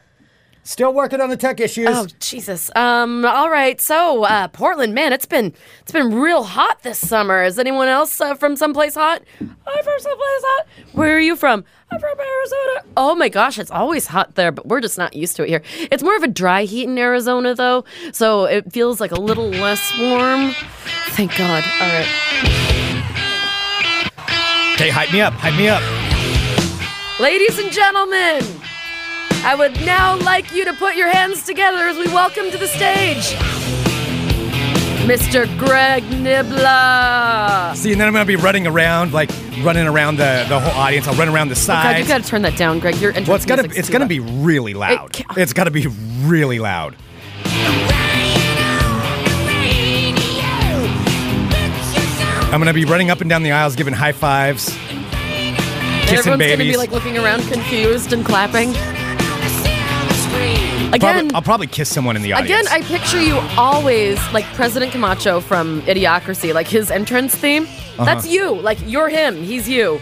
Still 0.68 0.92
working 0.92 1.22
on 1.22 1.30
the 1.30 1.36
tech 1.38 1.60
issues. 1.60 1.88
Oh 1.88 2.06
Jesus. 2.20 2.70
Um. 2.76 3.24
All 3.24 3.48
right. 3.48 3.80
So, 3.80 4.24
uh, 4.24 4.48
Portland, 4.48 4.94
man, 4.94 5.14
it's 5.14 5.24
been 5.24 5.54
it's 5.80 5.92
been 5.92 6.12
real 6.12 6.42
hot 6.42 6.82
this 6.82 6.98
summer. 6.98 7.42
Is 7.42 7.58
anyone 7.58 7.88
else 7.88 8.20
uh, 8.20 8.34
from 8.34 8.54
someplace 8.54 8.94
hot? 8.94 9.22
I'm 9.40 9.48
from 9.48 9.98
someplace 9.98 10.42
hot. 10.44 10.66
Where 10.92 11.16
are 11.16 11.20
you 11.20 11.36
from? 11.36 11.64
I'm 11.90 11.98
from 11.98 12.20
Arizona. 12.20 12.84
Oh 12.98 13.14
my 13.14 13.30
gosh, 13.30 13.58
it's 13.58 13.70
always 13.70 14.08
hot 14.08 14.34
there, 14.34 14.52
but 14.52 14.66
we're 14.66 14.82
just 14.82 14.98
not 14.98 15.14
used 15.14 15.36
to 15.36 15.44
it 15.44 15.48
here. 15.48 15.62
It's 15.90 16.02
more 16.02 16.16
of 16.16 16.22
a 16.22 16.28
dry 16.28 16.64
heat 16.64 16.84
in 16.84 16.98
Arizona, 16.98 17.54
though, 17.54 17.86
so 18.12 18.44
it 18.44 18.70
feels 18.70 19.00
like 19.00 19.10
a 19.10 19.18
little 19.18 19.48
less 19.48 19.98
warm. 19.98 20.50
Thank 21.12 21.34
God. 21.38 21.64
All 21.80 21.88
right. 21.88 22.06
Okay, 24.74 24.90
hype 24.90 25.14
me 25.14 25.22
up. 25.22 25.32
Hype 25.32 25.56
me 25.56 25.68
up. 25.70 25.82
Ladies 27.18 27.58
and 27.58 27.72
gentlemen, 27.72 28.44
I 29.44 29.54
would 29.54 29.80
now 29.86 30.16
like 30.18 30.52
you 30.52 30.64
to 30.66 30.74
put 30.74 30.94
your 30.96 31.08
hands 31.08 31.42
together 31.44 31.88
as 31.88 31.96
we 31.96 32.06
welcome 32.08 32.50
to 32.50 32.58
the 32.58 32.66
stage 32.66 33.34
Mr. 35.06 35.46
Greg 35.58 36.02
Nibbler. 36.10 37.74
See, 37.74 37.92
and 37.92 38.00
then 38.00 38.08
I'm 38.08 38.12
going 38.12 38.26
to 38.26 38.26
be 38.26 38.36
running 38.36 38.66
around, 38.66 39.14
like 39.14 39.30
running 39.62 39.86
around 39.86 40.16
the, 40.16 40.44
the 40.50 40.60
whole 40.60 40.78
audience. 40.78 41.08
I'll 41.08 41.14
run 41.14 41.28
around 41.30 41.48
the 41.48 41.54
God, 41.54 41.60
sides. 41.62 42.00
you 42.00 42.06
gotta 42.14 42.24
turn 42.28 42.42
that 42.42 42.58
down, 42.58 42.78
Greg. 42.78 42.96
Your 42.96 43.10
entrance 43.10 43.28
well, 43.28 43.36
it's 43.36 43.46
gonna 43.46 43.62
music's 43.62 43.78
it's 43.78 43.88
too 43.88 43.92
gonna 43.92 44.04
loud. 44.04 44.08
be 44.08 44.20
really 44.20 44.74
loud. 44.74 45.12
ca- 45.14 45.34
it's 45.38 45.54
gotta 45.54 45.70
be 45.70 45.86
really 46.26 46.58
loud. 46.58 46.94
I'm 52.50 52.60
gonna 52.60 52.72
be 52.72 52.86
running 52.86 53.10
up 53.10 53.20
and 53.20 53.28
down 53.28 53.42
the 53.42 53.52
aisles, 53.52 53.76
giving 53.76 53.92
high 53.92 54.12
fives, 54.12 54.68
And 54.70 55.06
kissing 56.08 56.18
everyone's 56.18 56.24
gonna 56.24 56.36
babies. 56.38 56.72
be 56.72 56.76
like 56.78 56.90
looking 56.92 57.18
around 57.18 57.42
confused 57.42 58.12
and 58.14 58.24
clapping. 58.24 58.72
Probably- 60.42 61.20
Again, 61.20 61.30
I'll 61.34 61.42
probably 61.42 61.66
kiss 61.66 61.88
someone 61.92 62.16
in 62.16 62.22
the 62.22 62.32
audience. 62.32 62.66
again, 62.68 62.80
audience. 62.80 62.90
I 62.92 62.98
picture 62.98 63.20
you 63.22 63.38
always 63.58 64.18
like 64.32 64.44
President 64.54 64.90
Camacho 64.92 65.40
from 65.40 65.82
Idiocracy, 65.82 66.54
like 66.54 66.66
his 66.66 66.90
entrance 66.90 67.34
theme. 67.34 67.64
Uh-huh. 67.64 68.04
That's 68.04 68.26
you. 68.26 68.54
Like 68.54 68.78
you're 68.86 69.08
him. 69.08 69.42
He's 69.42 69.68
you. 69.68 70.00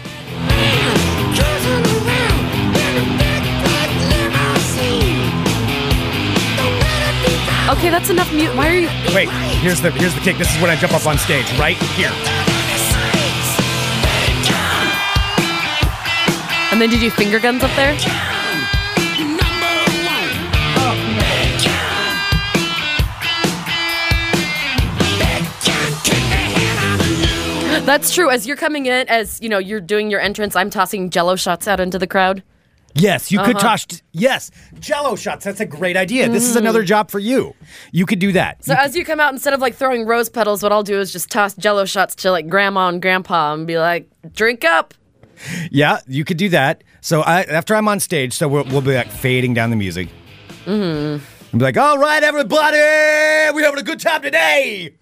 Okay, 7.69 7.89
that's 7.89 8.09
enough 8.09 8.33
mute. 8.33 8.55
Why 8.55 8.69
are 8.69 8.73
you? 8.79 8.87
Wait, 9.13 9.27
here's 9.59 9.81
the 9.81 9.91
here's 9.91 10.15
the 10.15 10.21
kick. 10.21 10.37
This 10.37 10.49
is 10.55 10.61
when 10.61 10.71
I 10.71 10.77
jump 10.77 10.93
up 10.93 11.05
on 11.05 11.17
stage, 11.17 11.45
right 11.59 11.75
here. 11.99 12.11
And 16.71 16.81
then 16.81 16.89
did 16.89 17.01
you 17.01 17.11
finger 17.11 17.39
guns 17.39 17.63
up 17.63 17.71
there? 17.75 17.93
That's 27.87 28.13
true. 28.13 28.29
As 28.29 28.45
you're 28.45 28.57
coming 28.57 28.85
in, 28.85 29.07
as 29.07 29.41
you 29.41 29.49
know, 29.49 29.57
you're 29.57 29.79
doing 29.81 30.11
your 30.11 30.19
entrance. 30.19 30.55
I'm 30.55 30.69
tossing 30.69 31.09
Jello 31.09 31.35
shots 31.35 31.67
out 31.67 31.79
into 31.79 31.97
the 31.97 32.05
crowd. 32.07 32.43
Yes, 32.93 33.31
you 33.31 33.39
Uh-huh. 33.39 33.53
could 33.53 33.59
toss. 33.59 33.85
Yes, 34.11 34.49
Jello 34.79 35.15
shots. 35.15 35.45
That's 35.45 35.59
a 35.59 35.65
great 35.65 35.95
idea. 35.95 36.27
This 36.29 36.43
is 36.49 36.55
another 36.55 36.83
job 36.83 37.09
for 37.11 37.19
you. 37.19 37.53
You 37.91 38.05
could 38.05 38.19
do 38.19 38.31
that. 38.33 38.59
Mm. 38.59 38.65
So 38.65 38.73
as 38.73 38.95
you 38.95 39.05
come 39.05 39.19
out, 39.19 39.31
instead 39.33 39.53
of 39.53 39.61
like 39.61 39.75
throwing 39.75 40.05
rose 40.05 40.29
petals, 40.29 40.63
what 40.63 40.71
I'll 40.71 40.83
do 40.83 40.99
is 40.99 41.11
just 41.13 41.29
toss 41.29 41.53
Jello 41.55 41.85
shots 41.85 42.15
to 42.15 42.31
like 42.31 42.47
grandma 42.49 42.89
and 42.89 43.01
grandpa 43.01 43.53
and 43.53 43.65
be 43.67 43.77
like, 43.77 44.09
"Drink 44.33 44.65
up." 44.65 44.93
Yeah, 45.71 45.99
you 46.07 46.25
could 46.25 46.37
do 46.37 46.49
that. 46.49 46.83
So 47.01 47.21
I, 47.21 47.43
after 47.43 47.75
I'm 47.75 47.87
on 47.87 47.99
stage, 47.99 48.33
so 48.33 48.47
we'll, 48.47 48.63
we'll 48.65 48.81
be 48.81 48.95
like 48.95 49.11
fading 49.11 49.53
down 49.53 49.69
the 49.69 49.75
music. 49.75 50.09
Mm-hmm. 50.65 51.23
And 51.51 51.59
be 51.59 51.63
like, 51.63 51.77
all 51.77 51.97
right, 51.99 52.21
everybody, 52.23 52.77
we're 53.53 53.63
having 53.63 53.79
a 53.79 53.83
good 53.83 53.99
time 54.01 54.21
today. 54.23 54.95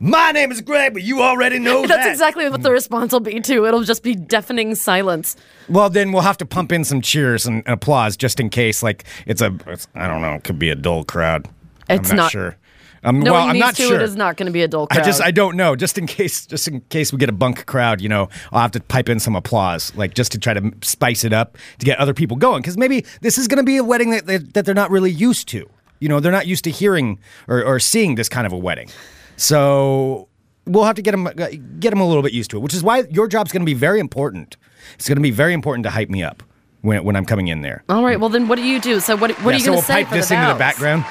My 0.00 0.30
name 0.30 0.52
is 0.52 0.60
Greg, 0.60 0.92
but 0.92 1.02
you 1.02 1.22
already 1.22 1.58
know 1.58 1.80
That's 1.86 2.04
that. 2.04 2.10
exactly 2.10 2.48
what 2.48 2.62
the 2.62 2.70
response 2.70 3.12
will 3.12 3.20
be 3.20 3.40
too. 3.40 3.66
It'll 3.66 3.82
just 3.82 4.02
be 4.02 4.14
deafening 4.14 4.74
silence. 4.76 5.36
Well, 5.68 5.90
then 5.90 6.12
we'll 6.12 6.22
have 6.22 6.38
to 6.38 6.46
pump 6.46 6.70
in 6.70 6.84
some 6.84 7.00
cheers 7.00 7.46
and 7.46 7.62
applause 7.66 8.16
just 8.16 8.38
in 8.38 8.48
case, 8.48 8.82
like 8.82 9.04
it's 9.26 9.42
a, 9.42 9.56
it's, 9.66 9.88
I 9.94 10.06
don't 10.06 10.22
know, 10.22 10.34
it 10.34 10.44
could 10.44 10.58
be 10.58 10.70
a 10.70 10.76
dull 10.76 11.04
crowd. 11.04 11.48
It's 11.90 12.10
I'm 12.10 12.16
not, 12.16 12.22
not- 12.24 12.32
sure. 12.32 12.56
Um, 13.04 13.20
Knowing 13.20 13.32
well, 13.32 13.48
I'm 13.48 13.58
not 13.60 13.76
two, 13.76 13.84
sure. 13.86 13.96
it 13.96 14.02
is 14.02 14.16
not 14.16 14.36
going 14.36 14.46
to 14.46 14.52
be 14.52 14.62
a 14.62 14.68
dull 14.68 14.88
crowd. 14.88 15.02
I 15.02 15.04
just 15.04 15.22
I 15.22 15.30
don't 15.30 15.56
know. 15.56 15.76
Just 15.76 15.98
in 15.98 16.06
case, 16.08 16.44
just 16.46 16.66
in 16.66 16.80
case 16.88 17.12
we 17.12 17.18
get 17.18 17.28
a 17.28 17.32
bunk 17.32 17.64
crowd, 17.64 18.00
you 18.00 18.08
know, 18.08 18.28
I'll 18.50 18.60
have 18.60 18.72
to 18.72 18.80
pipe 18.80 19.08
in 19.08 19.20
some 19.20 19.36
applause, 19.36 19.94
like 19.94 20.14
just 20.14 20.32
to 20.32 20.38
try 20.38 20.52
to 20.54 20.72
spice 20.82 21.22
it 21.22 21.32
up 21.32 21.56
to 21.78 21.86
get 21.86 21.98
other 22.00 22.12
people 22.12 22.36
going. 22.36 22.60
Because 22.60 22.76
maybe 22.76 23.04
this 23.20 23.38
is 23.38 23.46
going 23.46 23.58
to 23.58 23.62
be 23.62 23.76
a 23.76 23.84
wedding 23.84 24.10
that, 24.10 24.26
that 24.26 24.54
that 24.54 24.64
they're 24.64 24.74
not 24.74 24.90
really 24.90 25.12
used 25.12 25.46
to. 25.50 25.70
You 26.00 26.08
know, 26.08 26.18
they're 26.18 26.32
not 26.32 26.48
used 26.48 26.64
to 26.64 26.70
hearing 26.72 27.20
or, 27.46 27.62
or 27.62 27.78
seeing 27.78 28.16
this 28.16 28.28
kind 28.28 28.48
of 28.48 28.52
a 28.52 28.58
wedding. 28.58 28.90
So 29.38 30.28
we'll 30.66 30.84
have 30.84 30.96
to 30.96 31.02
get 31.02 31.12
them 31.12 31.26
uh, 31.26 31.32
get 31.78 31.90
them 31.90 32.00
a 32.00 32.06
little 32.06 32.22
bit 32.22 32.32
used 32.32 32.50
to 32.50 32.56
it. 32.58 32.60
Which 32.60 32.74
is 32.74 32.82
why 32.82 33.04
your 33.10 33.28
job's 33.28 33.52
going 33.52 33.62
to 33.62 33.66
be 33.66 33.74
very 33.74 34.00
important. 34.00 34.56
It's 34.94 35.08
going 35.08 35.16
to 35.16 35.22
be 35.22 35.30
very 35.30 35.52
important 35.54 35.84
to 35.84 35.90
hype 35.90 36.10
me 36.10 36.22
up 36.22 36.42
when 36.82 37.04
when 37.04 37.16
I'm 37.16 37.24
coming 37.24 37.48
in 37.48 37.62
there. 37.62 37.84
All 37.88 38.04
right. 38.04 38.18
Well, 38.18 38.28
then 38.30 38.48
what 38.48 38.56
do 38.56 38.62
you 38.64 38.80
do? 38.80 39.00
So 39.00 39.16
what? 39.16 39.30
What 39.30 39.38
Yeah, 39.40 39.48
are 39.50 39.52
you 39.54 39.58
so 39.60 39.64
going 39.64 39.64
to 39.64 39.70
we'll 39.76 39.82
say 39.82 39.94
pipe 39.94 40.08
for 40.08 40.14
this 40.16 40.28
the 40.28 40.34
into 40.34 40.52
the 40.52 40.58
background. 40.58 41.04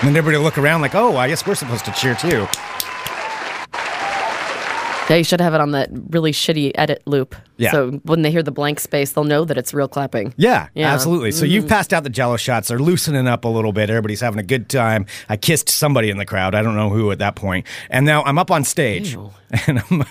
And 0.00 0.08
then 0.08 0.16
everybody 0.16 0.36
will 0.36 0.44
look 0.44 0.58
around 0.58 0.82
like, 0.82 0.94
oh, 0.94 1.16
I 1.16 1.26
guess 1.26 1.46
we're 1.46 1.54
supposed 1.54 1.84
to 1.86 1.92
cheer 1.92 2.14
too. 2.14 2.46
Yeah, 5.08 5.16
you 5.16 5.24
should 5.24 5.40
have 5.40 5.54
it 5.54 5.60
on 5.60 5.70
that 5.72 5.88
really 6.10 6.32
shitty 6.32 6.72
edit 6.74 7.02
loop. 7.06 7.34
Yeah. 7.58 7.70
So 7.70 7.90
when 8.04 8.22
they 8.22 8.30
hear 8.30 8.42
the 8.42 8.50
blank 8.50 8.80
space, 8.80 9.12
they'll 9.12 9.24
know 9.24 9.44
that 9.44 9.56
it's 9.56 9.72
real 9.72 9.88
clapping. 9.88 10.34
Yeah, 10.36 10.68
Yeah. 10.74 10.86
Mm-hmm. 10.88 10.94
absolutely. 10.94 11.32
So 11.32 11.44
you've 11.44 11.68
passed 11.68 11.92
out 11.92 12.02
the 12.02 12.10
jello 12.10 12.36
shots. 12.36 12.68
They're 12.68 12.78
loosening 12.78 13.28
up 13.28 13.44
a 13.44 13.48
little 13.48 13.72
bit. 13.72 13.88
Everybody's 13.88 14.20
having 14.20 14.40
a 14.40 14.42
good 14.44 14.68
time. 14.68 15.06
I 15.28 15.36
kissed 15.36 15.68
somebody 15.68 16.10
in 16.10 16.16
the 16.18 16.26
crowd. 16.26 16.54
I 16.54 16.62
don't 16.62 16.74
know 16.76 16.90
who 16.90 17.10
at 17.12 17.18
that 17.20 17.36
point. 17.36 17.66
And 17.90 18.04
now 18.04 18.22
I'm 18.24 18.38
up 18.38 18.50
on 18.50 18.64
stage. 18.64 19.16
And 19.68 19.78
I'm, 19.90 20.04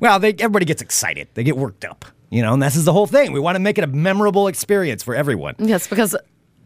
well, 0.00 0.18
they, 0.18 0.30
everybody 0.30 0.64
gets 0.64 0.82
excited. 0.82 1.28
They 1.34 1.44
get 1.44 1.56
worked 1.56 1.84
up. 1.84 2.04
You 2.30 2.42
know, 2.42 2.54
and 2.54 2.60
this 2.62 2.74
is 2.74 2.84
the 2.84 2.92
whole 2.92 3.06
thing. 3.06 3.30
We 3.32 3.38
want 3.38 3.54
to 3.54 3.60
make 3.60 3.78
it 3.78 3.84
a 3.84 3.86
memorable 3.86 4.48
experience 4.48 5.04
for 5.04 5.14
everyone. 5.14 5.54
Yes, 5.60 5.86
because 5.86 6.16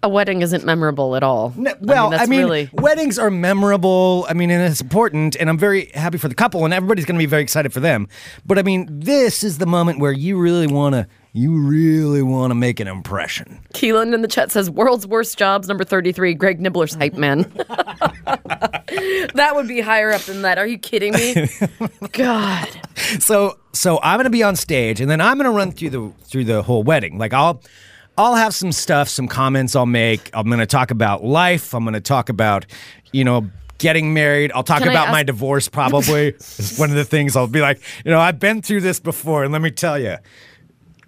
a 0.03 0.09
wedding 0.09 0.43
isn't 0.43 0.65
memorable 0.65 1.17
at 1.17 1.23
all. 1.23 1.53
No, 1.57 1.75
well, 1.81 2.09
I 2.09 2.19
that's 2.19 2.29
mean, 2.29 2.41
really 2.41 2.71
weddings 2.73 3.19
are 3.19 3.31
memorable. 3.31 4.27
I 4.29 4.35
mean, 4.35 4.51
and 4.51 4.63
it's 4.71 4.81
important, 4.81 5.37
and 5.37 5.49
I'm 5.49 5.59
very 5.59 5.87
happy 5.95 6.19
for 6.19 6.29
the 6.29 6.35
couple, 6.35 6.65
and 6.65 6.73
everybody's 6.73 7.05
going 7.05 7.17
to 7.17 7.23
be 7.23 7.27
very 7.27 7.43
excited 7.43 7.73
for 7.73 7.81
them. 7.81 8.09
But 8.47 8.59
I 8.59 8.63
mean, 8.63 8.87
this 8.91 9.43
is 9.43 9.59
the 9.59 9.67
moment 9.67 9.99
where 9.99 10.13
you 10.13 10.39
really 10.39 10.67
want 10.67 10.95
to, 10.95 11.07
you 11.33 11.61
really 11.61 12.23
want 12.23 12.51
to 12.53 12.55
make 12.55 12.81
an 12.81 12.89
impression. 12.89 13.61
Keelan 13.75 14.15
in 14.15 14.23
the 14.23 14.29
chat 14.29 14.53
says 14.53 14.71
world's 14.71 15.07
worst 15.07 15.37
jobs 15.37 15.69
number 15.69 15.85
33 15.85 16.35
Greg 16.35 16.61
Nibbler's 16.61 16.95
hype 16.95 17.15
man. 17.15 17.43
that 19.35 19.53
would 19.55 19.69
be 19.69 19.81
higher 19.81 20.11
up 20.11 20.23
than 20.23 20.43
that. 20.43 20.59
Are 20.59 20.67
you 20.67 20.79
kidding 20.79 21.13
me? 21.15 21.49
God. 22.13 22.69
So, 23.19 23.59
so 23.73 23.99
I'm 24.03 24.17
going 24.17 24.25
to 24.25 24.31
be 24.31 24.43
on 24.43 24.57
stage, 24.57 25.01
and 25.01 25.11
then 25.11 25.21
I'm 25.21 25.39
going 25.39 25.51
to 25.51 25.57
run 25.57 25.73
through 25.73 25.91
the 25.91 26.13
through 26.25 26.45
the 26.45 26.63
whole 26.63 26.83
wedding. 26.83 27.19
Like 27.19 27.33
I'll. 27.33 27.63
I'll 28.19 28.35
have 28.35 28.53
some 28.53 28.73
stuff, 28.73 29.09
some 29.09 29.29
comments 29.29 29.77
I'll 29.77 29.87
make. 29.87 30.29
I'm 30.35 30.49
going 30.49 30.59
to 30.59 30.67
talk 30.67 30.91
about 30.91 31.25
life. 31.25 31.73
I'm 31.73 31.85
going 31.85 31.95
to 31.95 32.01
talk 32.01 32.29
about, 32.29 32.67
you 33.13 33.23
know, 33.23 33.49
getting 33.79 34.13
married. 34.13 34.51
I'll 34.53 34.65
talk 34.65 34.81
Can 34.81 34.89
about 34.89 35.13
my 35.13 35.23
divorce 35.23 35.69
probably. 35.69 36.29
It's 36.29 36.79
one 36.79 36.91
of 36.91 36.97
the 36.97 37.05
things 37.05 37.37
I'll 37.37 37.47
be 37.47 37.61
like, 37.61 37.81
you 38.05 38.11
know, 38.11 38.19
I've 38.19 38.41
been 38.41 38.61
through 38.61 38.81
this 38.81 38.99
before 38.99 39.45
and 39.45 39.53
let 39.53 39.63
me 39.63 39.71
tell 39.71 39.99
you, 39.99 40.17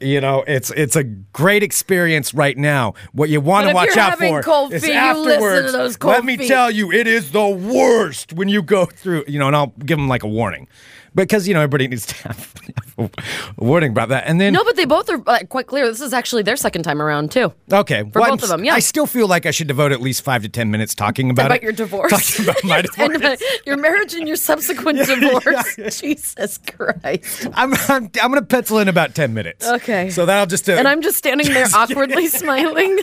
you 0.00 0.20
know, 0.20 0.44
it's 0.46 0.70
it's 0.70 0.96
a 0.96 1.02
great 1.02 1.62
experience 1.62 2.32
right 2.32 2.56
now. 2.56 2.94
What 3.12 3.28
you 3.28 3.40
want 3.40 3.68
to 3.68 3.74
watch 3.74 3.96
out 3.96 4.16
for 4.16 4.42
cold 4.42 4.72
is 4.72 4.84
feet, 4.84 4.94
afterwards. 4.94 6.02
let 6.02 6.24
me 6.24 6.38
feet. 6.38 6.48
tell 6.48 6.70
you, 6.70 6.90
it 6.90 7.06
is 7.06 7.32
the 7.32 7.46
worst 7.46 8.32
when 8.32 8.48
you 8.48 8.62
go 8.62 8.86
through, 8.86 9.24
you 9.28 9.38
know, 9.38 9.48
and 9.48 9.56
I'll 9.56 9.74
give 9.80 9.98
them 9.98 10.08
like 10.08 10.22
a 10.22 10.28
warning. 10.28 10.68
Because, 11.14 11.48
you 11.48 11.54
know, 11.54 11.60
everybody 11.60 11.88
needs 11.88 12.06
to 12.06 12.14
have 12.28 12.54
a 12.98 13.10
warning 13.58 13.90
about 13.92 14.10
that. 14.10 14.24
And 14.26 14.40
then 14.40 14.52
No, 14.52 14.62
but 14.64 14.76
they 14.76 14.84
both 14.84 15.08
are 15.10 15.22
uh, 15.26 15.40
quite 15.48 15.66
clear. 15.66 15.86
This 15.88 16.00
is 16.00 16.12
actually 16.12 16.42
their 16.42 16.56
second 16.56 16.82
time 16.84 17.02
around, 17.02 17.32
too. 17.32 17.52
Okay, 17.72 18.02
For 18.12 18.20
well, 18.20 18.30
both 18.30 18.40
I'm 18.40 18.44
of 18.44 18.48
them, 18.50 18.64
yeah. 18.64 18.74
I 18.74 18.78
still 18.80 19.06
feel 19.06 19.26
like 19.26 19.44
I 19.46 19.50
should 19.50 19.66
devote 19.68 19.92
at 19.92 20.00
least 20.00 20.22
five 20.22 20.42
to 20.42 20.48
ten 20.48 20.70
minutes 20.70 20.94
talking 20.94 21.30
about, 21.30 21.46
About 21.46 21.56
it. 21.58 21.62
your 21.62 21.72
divorce. 21.72 22.10
Talking 22.10 22.44
about 22.48 22.64
my 22.64 22.82
divorce. 22.82 23.16
about 23.16 23.38
your 23.66 23.76
marriage 23.76 24.14
and 24.14 24.26
your 24.28 24.36
subsequent 24.36 24.98
divorce. 25.06 26.00
Jesus 26.00 26.58
Christ. 26.58 27.46
I'm, 27.54 27.74
I'm, 27.88 28.04
I'm 28.22 28.30
going 28.30 28.34
to 28.34 28.42
pencil 28.42 28.78
in 28.78 28.88
about 28.88 29.14
ten 29.14 29.34
minutes. 29.34 29.66
Okay. 29.66 30.10
So 30.10 30.26
that'll 30.26 30.46
just 30.46 30.68
uh, 30.68 30.74
And 30.74 30.86
I'm 30.86 31.02
just 31.02 31.16
standing 31.18 31.48
there 31.52 31.66
awkwardly 31.74 32.28
smiling. 32.28 32.98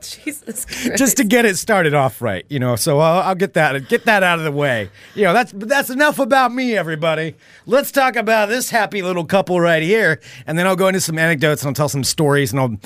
Jesus 0.00 0.64
Christ. 0.64 0.96
just 0.96 1.16
to 1.18 1.24
get 1.24 1.44
it 1.44 1.56
started 1.56 1.94
off 1.94 2.20
right, 2.22 2.44
you 2.48 2.58
know. 2.58 2.76
So 2.76 2.98
I'll, 3.00 3.20
I'll 3.22 3.34
get 3.34 3.54
that 3.54 3.88
get 3.88 4.04
that 4.06 4.22
out 4.22 4.38
of 4.38 4.44
the 4.44 4.52
way. 4.52 4.90
You 5.14 5.24
know, 5.24 5.32
that's 5.32 5.52
that's 5.54 5.90
enough 5.90 6.18
about 6.18 6.52
me, 6.52 6.76
everybody. 6.76 7.17
Let's 7.66 7.92
talk 7.92 8.16
about 8.16 8.48
this 8.48 8.70
happy 8.70 9.02
little 9.02 9.24
couple 9.24 9.60
right 9.60 9.82
here, 9.82 10.20
and 10.46 10.58
then 10.58 10.66
I'll 10.66 10.76
go 10.76 10.88
into 10.88 11.00
some 11.00 11.18
anecdotes 11.18 11.62
and 11.62 11.68
I'll 11.68 11.74
tell 11.74 11.88
some 11.88 12.04
stories, 12.04 12.52
and 12.52 12.60
I'll 12.60 12.78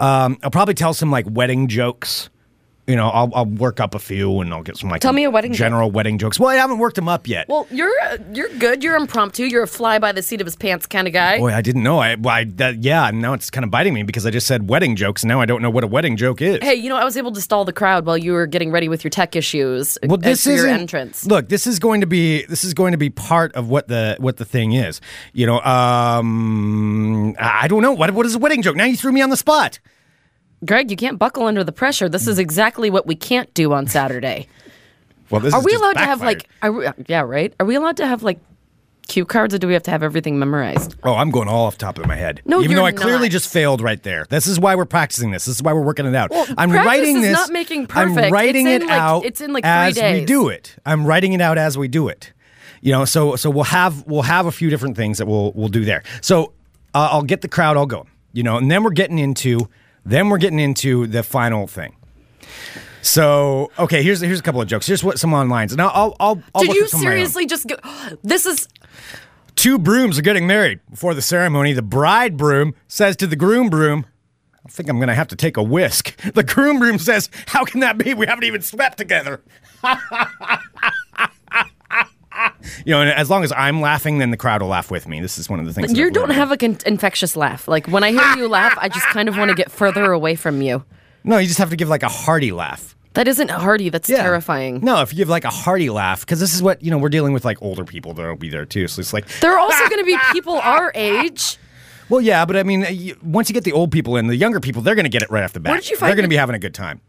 um, 0.00 0.38
I'll 0.42 0.50
probably 0.50 0.74
tell 0.74 0.94
some 0.94 1.10
like 1.10 1.26
wedding 1.28 1.68
jokes. 1.68 2.30
You 2.88 2.96
know, 2.96 3.08
I'll, 3.10 3.30
I'll 3.34 3.44
work 3.44 3.80
up 3.80 3.94
a 3.94 3.98
few 3.98 4.40
and 4.40 4.52
I'll 4.52 4.62
get 4.62 4.78
some 4.78 4.88
like 4.88 5.02
Tell 5.02 5.12
me 5.12 5.24
a 5.24 5.30
wedding 5.30 5.52
joke. 5.52 5.58
general 5.58 5.90
wedding 5.90 6.16
jokes. 6.16 6.40
Well, 6.40 6.48
I 6.48 6.54
haven't 6.54 6.78
worked 6.78 6.96
them 6.96 7.06
up 7.06 7.28
yet. 7.28 7.46
Well, 7.46 7.66
you're 7.70 7.92
uh, 8.04 8.16
you're 8.32 8.48
good. 8.58 8.82
You're 8.82 8.96
impromptu. 8.96 9.44
You're 9.44 9.64
a 9.64 9.68
fly 9.68 9.98
by 9.98 10.12
the 10.12 10.22
seat 10.22 10.40
of 10.40 10.46
his 10.46 10.56
pants 10.56 10.86
kind 10.86 11.06
of 11.06 11.12
guy. 11.12 11.38
Boy, 11.38 11.52
I 11.52 11.60
didn't 11.60 11.82
know. 11.82 11.98
I, 11.98 12.14
well, 12.14 12.34
I 12.34 12.44
that, 12.44 12.82
yeah. 12.82 13.10
Now 13.10 13.34
it's 13.34 13.50
kind 13.50 13.62
of 13.62 13.70
biting 13.70 13.92
me 13.92 14.04
because 14.04 14.24
I 14.24 14.30
just 14.30 14.46
said 14.46 14.70
wedding 14.70 14.96
jokes, 14.96 15.22
and 15.22 15.28
now 15.28 15.38
I 15.38 15.44
don't 15.44 15.60
know 15.60 15.68
what 15.68 15.84
a 15.84 15.86
wedding 15.86 16.16
joke 16.16 16.40
is. 16.40 16.60
Hey, 16.62 16.76
you 16.76 16.88
know, 16.88 16.96
I 16.96 17.04
was 17.04 17.18
able 17.18 17.32
to 17.32 17.40
stall 17.42 17.66
the 17.66 17.74
crowd 17.74 18.06
while 18.06 18.16
you 18.16 18.32
were 18.32 18.46
getting 18.46 18.70
ready 18.70 18.88
with 18.88 19.04
your 19.04 19.10
tech 19.10 19.36
issues. 19.36 19.98
well, 20.02 20.14
uh, 20.14 20.16
this 20.22 20.46
is 20.46 20.56
your 20.56 20.68
entrance. 20.68 21.26
Look, 21.26 21.50
this 21.50 21.66
is 21.66 21.78
going 21.78 22.00
to 22.00 22.06
be 22.06 22.46
this 22.46 22.64
is 22.64 22.72
going 22.72 22.92
to 22.92 22.98
be 22.98 23.10
part 23.10 23.54
of 23.54 23.68
what 23.68 23.88
the 23.88 24.16
what 24.18 24.38
the 24.38 24.46
thing 24.46 24.72
is. 24.72 25.02
You 25.34 25.46
know, 25.46 25.60
um, 25.60 27.34
I 27.38 27.64
I 27.64 27.68
don't 27.68 27.82
know 27.82 27.92
what 27.92 28.10
what 28.12 28.24
is 28.24 28.34
a 28.34 28.38
wedding 28.38 28.62
joke. 28.62 28.76
Now 28.76 28.84
you 28.84 28.96
threw 28.96 29.12
me 29.12 29.20
on 29.20 29.28
the 29.28 29.36
spot. 29.36 29.78
Greg, 30.64 30.90
you 30.90 30.96
can't 30.96 31.18
buckle 31.18 31.46
under 31.46 31.62
the 31.62 31.72
pressure. 31.72 32.08
This 32.08 32.26
is 32.26 32.38
exactly 32.38 32.90
what 32.90 33.06
we 33.06 33.14
can't 33.14 33.52
do 33.54 33.72
on 33.72 33.86
Saturday. 33.86 34.48
Well, 35.30 35.42
this 35.42 35.52
Are 35.52 35.62
we 35.62 35.74
allowed 35.74 35.92
to 35.94 35.98
have 36.06 36.22
like? 36.22 36.48
Are 36.62 36.72
we, 36.72 36.86
yeah, 37.06 37.20
right. 37.20 37.52
Are 37.60 37.66
we 37.66 37.74
allowed 37.74 37.98
to 37.98 38.06
have 38.06 38.22
like 38.22 38.38
cue 39.08 39.24
cards, 39.24 39.54
or 39.54 39.58
do 39.58 39.66
we 39.66 39.72
have 39.72 39.82
to 39.82 39.90
have 39.90 40.02
everything 40.02 40.38
memorized? 40.38 40.96
Oh, 41.02 41.14
I'm 41.14 41.30
going 41.30 41.48
all 41.48 41.66
off 41.66 41.76
top 41.76 41.98
of 41.98 42.06
my 42.06 42.16
head. 42.16 42.40
No, 42.44 42.62
even 42.62 42.76
though 42.76 42.86
I 42.86 42.92
clearly 42.92 43.28
just 43.28 43.52
failed 43.52 43.80
right 43.80 44.02
there. 44.02 44.26
This 44.30 44.46
is 44.46 44.58
why 44.58 44.74
we're 44.74 44.86
practicing 44.86 45.30
this. 45.30 45.44
This 45.44 45.56
is 45.56 45.62
why 45.62 45.72
we're 45.72 45.82
working 45.82 46.06
it 46.06 46.14
out. 46.14 46.30
Well, 46.30 46.46
I'm 46.56 46.70
writing 46.70 47.16
is 47.16 47.22
this. 47.22 47.32
not 47.32 47.50
making 47.50 47.88
perfect. 47.88 48.18
I'm 48.18 48.32
writing 48.32 48.66
it 48.66 48.82
like- 48.82 48.90
out. 48.90 49.24
it's 49.24 49.40
in, 49.40 49.52
like, 49.52 49.64
three 49.64 49.70
as 49.70 49.96
we 50.20 50.24
do 50.24 50.48
it. 50.48 50.76
I'm 50.86 51.06
writing 51.06 51.32
it 51.32 51.40
out 51.40 51.58
as 51.58 51.76
we 51.76 51.88
do 51.88 52.08
it. 52.08 52.32
You 52.80 52.92
know, 52.92 53.04
so 53.04 53.34
so 53.36 53.50
we'll 53.50 53.64
have 53.64 54.06
we'll 54.06 54.22
have 54.22 54.46
a 54.46 54.52
few 54.52 54.70
different 54.70 54.96
things 54.96 55.18
that 55.18 55.26
we'll 55.26 55.52
we'll 55.52 55.68
do 55.68 55.84
there. 55.84 56.04
So 56.20 56.52
uh, 56.94 57.08
I'll 57.10 57.22
get 57.22 57.40
the 57.40 57.48
crowd 57.48 57.76
all 57.76 57.86
going. 57.86 58.08
You 58.32 58.44
know, 58.44 58.56
and 58.56 58.70
then 58.70 58.84
we're 58.84 58.90
getting 58.90 59.18
into 59.18 59.68
then 60.10 60.28
we're 60.28 60.38
getting 60.38 60.58
into 60.58 61.06
the 61.06 61.22
final 61.22 61.66
thing. 61.66 61.94
So 63.02 63.70
okay, 63.78 64.02
here's 64.02 64.20
here's 64.20 64.40
a 64.40 64.42
couple 64.42 64.60
of 64.60 64.68
jokes. 64.68 64.86
Here's 64.86 65.04
what 65.04 65.18
some 65.18 65.32
on 65.34 65.48
lines, 65.48 65.72
and 65.72 65.80
I'll 65.80 66.16
I'll 66.20 66.42
I'll, 66.54 66.62
Did 66.62 66.74
you 66.74 66.84
at 66.84 66.90
some 66.90 67.00
of 67.00 67.04
my 67.04 67.10
own. 67.10 67.14
seriously 67.16 67.46
just 67.46 67.66
go? 67.66 67.76
This 68.22 68.44
is 68.46 68.68
Two 69.56 69.76
brooms 69.78 70.18
are 70.18 70.22
getting 70.22 70.46
married. 70.46 70.78
Before 70.88 71.14
the 71.14 71.22
ceremony, 71.22 71.72
the 71.72 71.82
bride 71.82 72.36
broom 72.36 72.74
says 72.86 73.16
to 73.16 73.26
the 73.26 73.34
groom 73.34 73.68
broom, 73.68 74.06
I 74.64 74.68
think 74.68 74.88
I'm 74.88 74.98
going 74.98 75.08
to 75.08 75.14
have 75.16 75.26
to 75.28 75.36
take 75.36 75.56
a 75.56 75.62
whisk. 75.64 76.14
The 76.34 76.44
groom 76.44 76.78
broom 76.78 76.98
says, 77.00 77.28
How 77.46 77.64
can 77.64 77.80
that 77.80 77.98
be? 77.98 78.14
We 78.14 78.26
haven't 78.26 78.44
even 78.44 78.62
slept 78.62 78.98
together. 78.98 79.40
you 82.84 82.92
know, 82.92 83.00
and 83.02 83.10
as 83.10 83.28
long 83.30 83.44
as 83.44 83.52
I'm 83.52 83.80
laughing, 83.80 84.18
then 84.18 84.30
the 84.30 84.36
crowd 84.36 84.62
will 84.62 84.68
laugh 84.68 84.90
with 84.90 85.06
me. 85.08 85.20
This 85.20 85.38
is 85.38 85.48
one 85.48 85.60
of 85.60 85.66
the 85.66 85.72
things. 85.72 85.92
you 85.96 86.10
don't 86.10 86.30
have 86.30 86.50
an 86.52 86.78
infectious 86.86 87.36
laugh. 87.36 87.68
Like 87.68 87.86
when 87.88 88.04
I 88.04 88.10
hear 88.12 88.36
you 88.36 88.48
laugh, 88.48 88.76
I 88.80 88.88
just 88.88 89.06
kind 89.06 89.28
of 89.28 89.36
want 89.36 89.50
to 89.50 89.54
get 89.54 89.70
further 89.70 90.12
away 90.12 90.34
from 90.36 90.62
you. 90.62 90.84
No, 91.24 91.38
you 91.38 91.46
just 91.46 91.58
have 91.58 91.70
to 91.70 91.76
give 91.76 91.88
like 91.88 92.02
a 92.02 92.08
hearty 92.08 92.52
laugh. 92.52 92.94
That 93.14 93.26
isn't 93.26 93.50
hearty. 93.50 93.88
That's 93.88 94.08
Yeah. 94.08 94.22
terrifying. 94.22 94.80
No, 94.82 95.02
if 95.02 95.12
you 95.12 95.16
give 95.16 95.28
like 95.28 95.44
a 95.44 95.50
hearty 95.50 95.90
laugh, 95.90 96.20
because 96.20 96.38
this 96.40 96.54
is 96.54 96.62
what, 96.62 96.80
you 96.82 96.90
know, 96.90 96.98
we're 96.98 97.08
dealing 97.08 97.32
with 97.32 97.44
like 97.44 97.60
older 97.60 97.84
people 97.84 98.14
that'll 98.14 98.36
be 98.36 98.48
there 98.48 98.64
too. 98.64 98.86
So 98.86 99.00
it's 99.00 99.12
like, 99.12 99.26
There 99.40 99.52
are 99.52 99.58
also 99.58 99.88
going 99.88 99.98
to 99.98 100.04
be 100.04 100.16
people 100.32 100.54
our 100.58 100.92
age. 100.94 101.56
well, 102.08 102.20
yeah, 102.20 102.44
but 102.44 102.56
I 102.56 102.62
mean, 102.62 102.84
uh, 102.84 103.14
once 103.22 103.48
you 103.48 103.54
get 103.54 103.64
the 103.64 103.72
old 103.72 103.90
people 103.90 104.16
in, 104.16 104.28
the 104.28 104.36
younger 104.36 104.60
people, 104.60 104.82
they're 104.82 104.94
going 104.94 105.04
to 105.04 105.10
get 105.10 105.22
it 105.22 105.30
right 105.30 105.42
off 105.42 105.52
the 105.52 105.58
bat. 105.60 105.70
Where 105.72 105.80
did 105.80 105.90
you 105.90 105.96
find? 105.96 106.08
They're 106.08 106.16
going 106.16 106.24
to 106.24 106.28
be 106.28 106.36
having 106.36 106.54
a 106.54 106.58
good 106.60 106.74
time. 106.74 107.00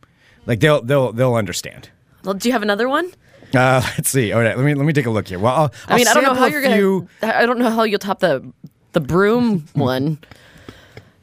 Like 0.47 0.61
they'll 0.61 0.81
they'll 0.81 1.11
they'll 1.13 1.35
understand. 1.35 1.89
Well, 2.23 2.33
do 2.33 2.49
you 2.49 2.53
have 2.53 2.63
another 2.63 2.89
one? 2.89 3.11
Uh, 3.53 3.81
let's 3.97 4.09
see. 4.09 4.31
All 4.31 4.41
right, 4.41 4.55
let 4.57 4.65
me 4.65 4.73
let 4.75 4.85
me 4.85 4.93
take 4.93 5.05
a 5.05 5.09
look 5.09 5.27
here. 5.27 5.39
Well, 5.39 5.53
I'll, 5.55 5.73
I 5.87 5.97
mean, 5.97 6.07
I'll 6.07 6.17
I 6.17 6.21
don't 6.21 6.23
know 6.23 6.39
how 6.39 6.45
you're 6.47 6.61
few- 6.61 7.07
gonna. 7.21 7.33
I 7.35 7.45
don't 7.45 7.59
know 7.59 7.69
how 7.69 7.83
you'll 7.83 7.99
top 7.99 8.19
the 8.19 8.51
the 8.93 8.99
broom 8.99 9.65
one, 9.73 10.19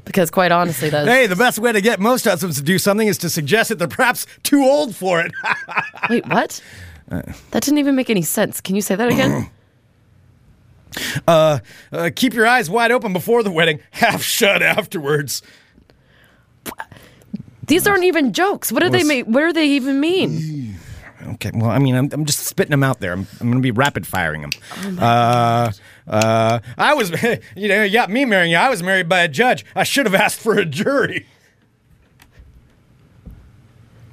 because 0.05 0.31
quite 0.31 0.53
honestly, 0.53 0.91
that's 0.91 1.09
Hey, 1.09 1.27
the 1.27 1.37
best 1.37 1.59
way 1.59 1.73
to 1.73 1.81
get 1.81 2.01
most 2.01 2.25
husbands 2.25 2.57
to 2.57 2.63
do 2.63 2.79
something 2.79 3.07
is 3.09 3.19
to 3.19 3.31
suggest 3.31 3.69
that 3.71 3.79
they're 3.79 3.89
perhaps 3.89 4.27
too 4.43 4.63
old 4.63 4.95
for 4.97 5.21
it. 5.21 5.33
wait, 6.11 6.27
what? 6.29 6.61
That 7.09 7.63
didn't 7.63 7.79
even 7.79 7.95
make 7.95 8.11
any 8.11 8.23
sense. 8.23 8.61
Can 8.61 8.75
you 8.75 8.83
say 8.83 8.97
that 8.97 9.09
again? 9.09 9.49
uh, 11.29 11.61
keep 12.17 12.35
your 12.35 12.47
eyes 12.47 12.69
wide 12.69 12.91
open 12.91 13.13
before 13.13 13.45
the 13.45 13.51
wedding, 13.53 13.79
half 13.93 14.23
shut 14.23 14.63
afterwards. 14.63 15.41
These 17.67 17.87
aren't 17.87 18.05
even 18.05 18.33
jokes. 18.33 18.71
What 18.73 18.83
do 18.83 18.89
they 18.89 19.05
make? 19.05 19.27
What 19.27 19.41
do 19.41 19.53
they 19.53 19.67
even 19.69 20.01
mean? 20.01 20.66
Okay, 21.27 21.51
well, 21.55 21.71
I 21.71 21.79
mean, 21.79 21.95
I'm, 21.95 22.09
I'm 22.13 22.25
just 22.25 22.41
spitting 22.41 22.71
them 22.71 22.83
out 22.83 23.01
there. 23.01 23.13
I'm, 23.13 23.27
I'm 23.41 23.49
going 23.49 23.59
to 23.59 23.61
be 23.61 23.71
rapid 23.71 24.07
firing 24.07 24.43
them. 24.43 24.51
Oh 24.85 25.05
uh, 25.05 25.73
uh, 26.07 26.61
I 26.79 26.95
was, 26.95 27.11
you 27.57 27.69
know, 27.69 27.83
you 27.83 27.93
got 27.93 28.11
me 28.11 28.25
marrying 28.25 28.53
you. 28.53 28.59
I 28.59 28.69
was 28.69 28.83
married 28.83 29.09
by 29.09 29.21
a 29.21 29.29
judge. 29.29 29.65
I 29.75 29.85
should 29.85 30.07
have 30.07 30.15
asked 30.15 30.41
for 30.41 30.57
a 30.57 30.65
jury. 30.65 31.27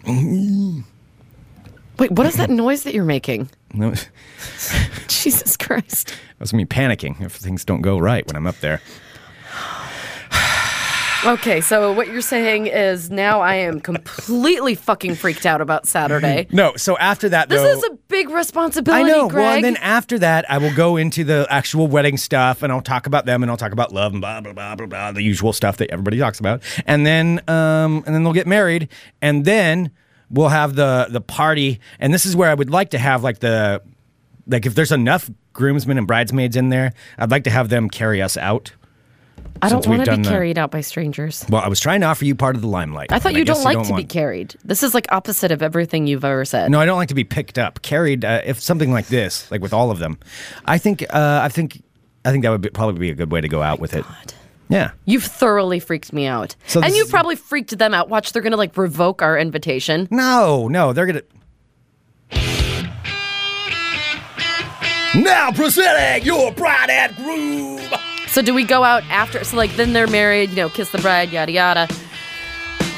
Wait, 0.06 2.12
what 2.12 2.26
is 2.26 2.36
that 2.36 2.50
noise 2.50 2.84
that 2.84 2.94
you're 2.94 3.06
making? 3.06 3.50
No, 3.74 3.94
Jesus 5.08 5.56
Christ! 5.56 6.14
That's 6.40 6.54
me 6.54 6.66
panicking 6.66 7.22
if 7.22 7.34
things 7.34 7.64
don't 7.64 7.82
go 7.82 7.98
right 7.98 8.26
when 8.28 8.36
I'm 8.36 8.46
up 8.46 8.60
there. 8.60 8.82
Okay, 11.26 11.62
so 11.62 11.94
what 11.94 12.08
you're 12.08 12.20
saying 12.20 12.68
is 12.68 13.10
now 13.10 13.40
I 13.40 13.56
am 13.56 13.80
completely 13.80 14.76
fucking 14.76 15.16
freaked 15.16 15.46
out 15.46 15.62
about 15.62 15.88
Saturday. 15.88 16.48
No, 16.54 16.74
so 16.76 16.98
after 16.98 17.30
that, 17.30 17.50
This 17.50 17.62
though, 17.62 17.68
is 17.70 17.84
a 17.86 17.92
big 18.08 18.30
responsibility, 18.30 19.04
I 19.04 19.08
know. 19.08 19.28
Greg. 19.30 19.44
Well, 19.44 19.56
and 19.56 19.64
then 19.64 19.78
after 19.78 20.20
that, 20.20 20.50
I 20.52 20.58
will 20.58 20.74
go 20.76 20.98
into 20.98 21.24
the 21.24 21.48
actual 21.50 21.88
wedding 21.88 22.18
stuff, 22.18 22.62
and 22.62 22.72
I'll 22.72 22.82
talk 22.82 23.08
about 23.08 23.26
them, 23.26 23.42
and 23.42 23.50
I'll 23.50 23.58
talk 23.58 23.72
about 23.72 23.92
love 23.94 24.12
and 24.12 24.22
blah 24.22 24.42
blah 24.42 24.54
blah 24.54 24.76
blah 24.76 24.86
blah, 24.86 25.12
the 25.14 25.24
usual 25.24 25.54
stuff 25.54 25.78
that 25.78 25.90
everybody 25.92 26.20
talks 26.20 26.40
about. 26.40 26.62
And 26.86 27.06
then, 27.06 27.42
um, 27.48 28.04
and 28.06 28.14
then 28.14 28.24
they'll 28.24 28.34
get 28.34 28.46
married, 28.48 28.90
and 29.22 29.46
then 29.46 29.92
we'll 30.30 30.50
have 30.50 30.76
the 30.76 31.08
the 31.10 31.22
party. 31.22 31.80
And 32.00 32.14
this 32.14 32.26
is 32.26 32.36
where 32.36 32.50
I 32.50 32.54
would 32.54 32.70
like 32.70 32.90
to 32.92 33.00
have 33.00 33.24
like 33.24 33.40
the 33.40 33.82
like 34.46 34.66
if 34.66 34.76
there's 34.76 34.92
enough 34.92 35.30
groomsmen 35.54 35.98
and 35.98 36.06
bridesmaids 36.06 36.56
in 36.56 36.70
there, 36.70 36.92
I'd 37.18 37.32
like 37.32 37.46
to 37.46 37.50
have 37.50 37.70
them 37.70 37.90
carry 37.90 38.22
us 38.22 38.36
out. 38.38 38.74
I 39.62 39.70
don't 39.70 39.86
want 39.88 40.04
to 40.06 40.18
be 40.18 40.24
carried 40.24 40.58
out 40.58 40.72
by 40.72 40.82
strangers. 40.82 41.46
Well, 41.50 41.62
I 41.62 41.68
was 41.70 41.80
trying 41.80 42.02
to 42.02 42.08
offer 42.08 42.26
you 42.26 42.36
part 42.36 42.56
of 42.56 42.62
the 42.62 42.68
limelight. 42.68 43.12
I 43.12 43.20
thought 43.20 43.34
you 43.34 43.46
guess 43.46 43.64
don't 43.64 43.76
like 43.76 43.88
to 43.88 43.96
be 43.96 44.04
carried. 44.04 44.56
This 44.66 44.84
is 44.84 44.94
like 44.94 45.12
opposite 45.12 45.52
of 45.52 45.62
everything 45.62 46.08
you've 46.08 46.26
ever 46.26 46.44
said. 46.46 46.70
No, 46.72 46.80
I 46.80 46.86
don't 46.86 46.98
like 46.98 47.10
to 47.10 47.16
be 47.16 47.24
picked 47.24 47.58
up, 47.58 47.82
carried. 47.82 48.26
Uh, 48.26 48.42
if 48.44 48.60
something 48.60 48.92
like 48.92 49.08
this, 49.08 49.50
like 49.52 49.62
with 49.62 49.74
all 49.74 49.92
of 49.92 50.00
them, 50.00 50.18
I 50.66 50.78
think, 50.78 51.04
uh, 51.04 51.40
I 51.44 51.50
think, 51.50 51.82
I 52.26 52.32
think 52.32 52.44
that 52.44 52.50
would 52.50 52.62
be, 52.62 52.70
probably 52.70 53.00
be 53.00 53.10
a 53.10 53.16
good 53.16 53.32
way 53.32 53.42
to 53.42 53.48
go 53.48 53.62
out 53.62 53.80
with 53.80 53.94
it. 53.94 54.06
Yeah. 54.70 54.92
You've 55.06 55.24
thoroughly 55.24 55.80
freaked 55.80 56.12
me 56.14 56.26
out. 56.26 56.56
So 56.68 56.82
and 56.82 56.94
you've 56.96 57.06
is- 57.06 57.12
probably 57.12 57.36
freaked 57.36 57.78
them 57.78 57.94
out. 57.94 58.10
Watch, 58.10 58.32
they're 58.34 58.42
going 58.42 58.52
to 58.52 58.58
like 58.58 58.76
revoke 58.76 59.22
our 59.22 59.38
invitation. 59.38 60.08
No, 60.10 60.68
no, 60.68 60.94
they're 60.94 61.06
gonna. 61.06 61.22
Now 65.16 65.52
presenting 65.52 66.26
your 66.26 66.52
bride 66.54 66.90
and 66.90 67.16
groom. 67.16 67.80
So 68.34 68.42
do 68.42 68.52
we 68.52 68.64
go 68.64 68.84
out 68.84 69.04
after? 69.12 69.44
So 69.44 69.56
like 69.56 69.76
then 69.76 69.94
they're 69.94 70.08
married, 70.08 70.50
you 70.50 70.56
know, 70.56 70.68
kiss 70.68 70.90
the 70.90 70.98
bride, 70.98 71.32
yada 71.32 71.52
yada. 71.52 71.88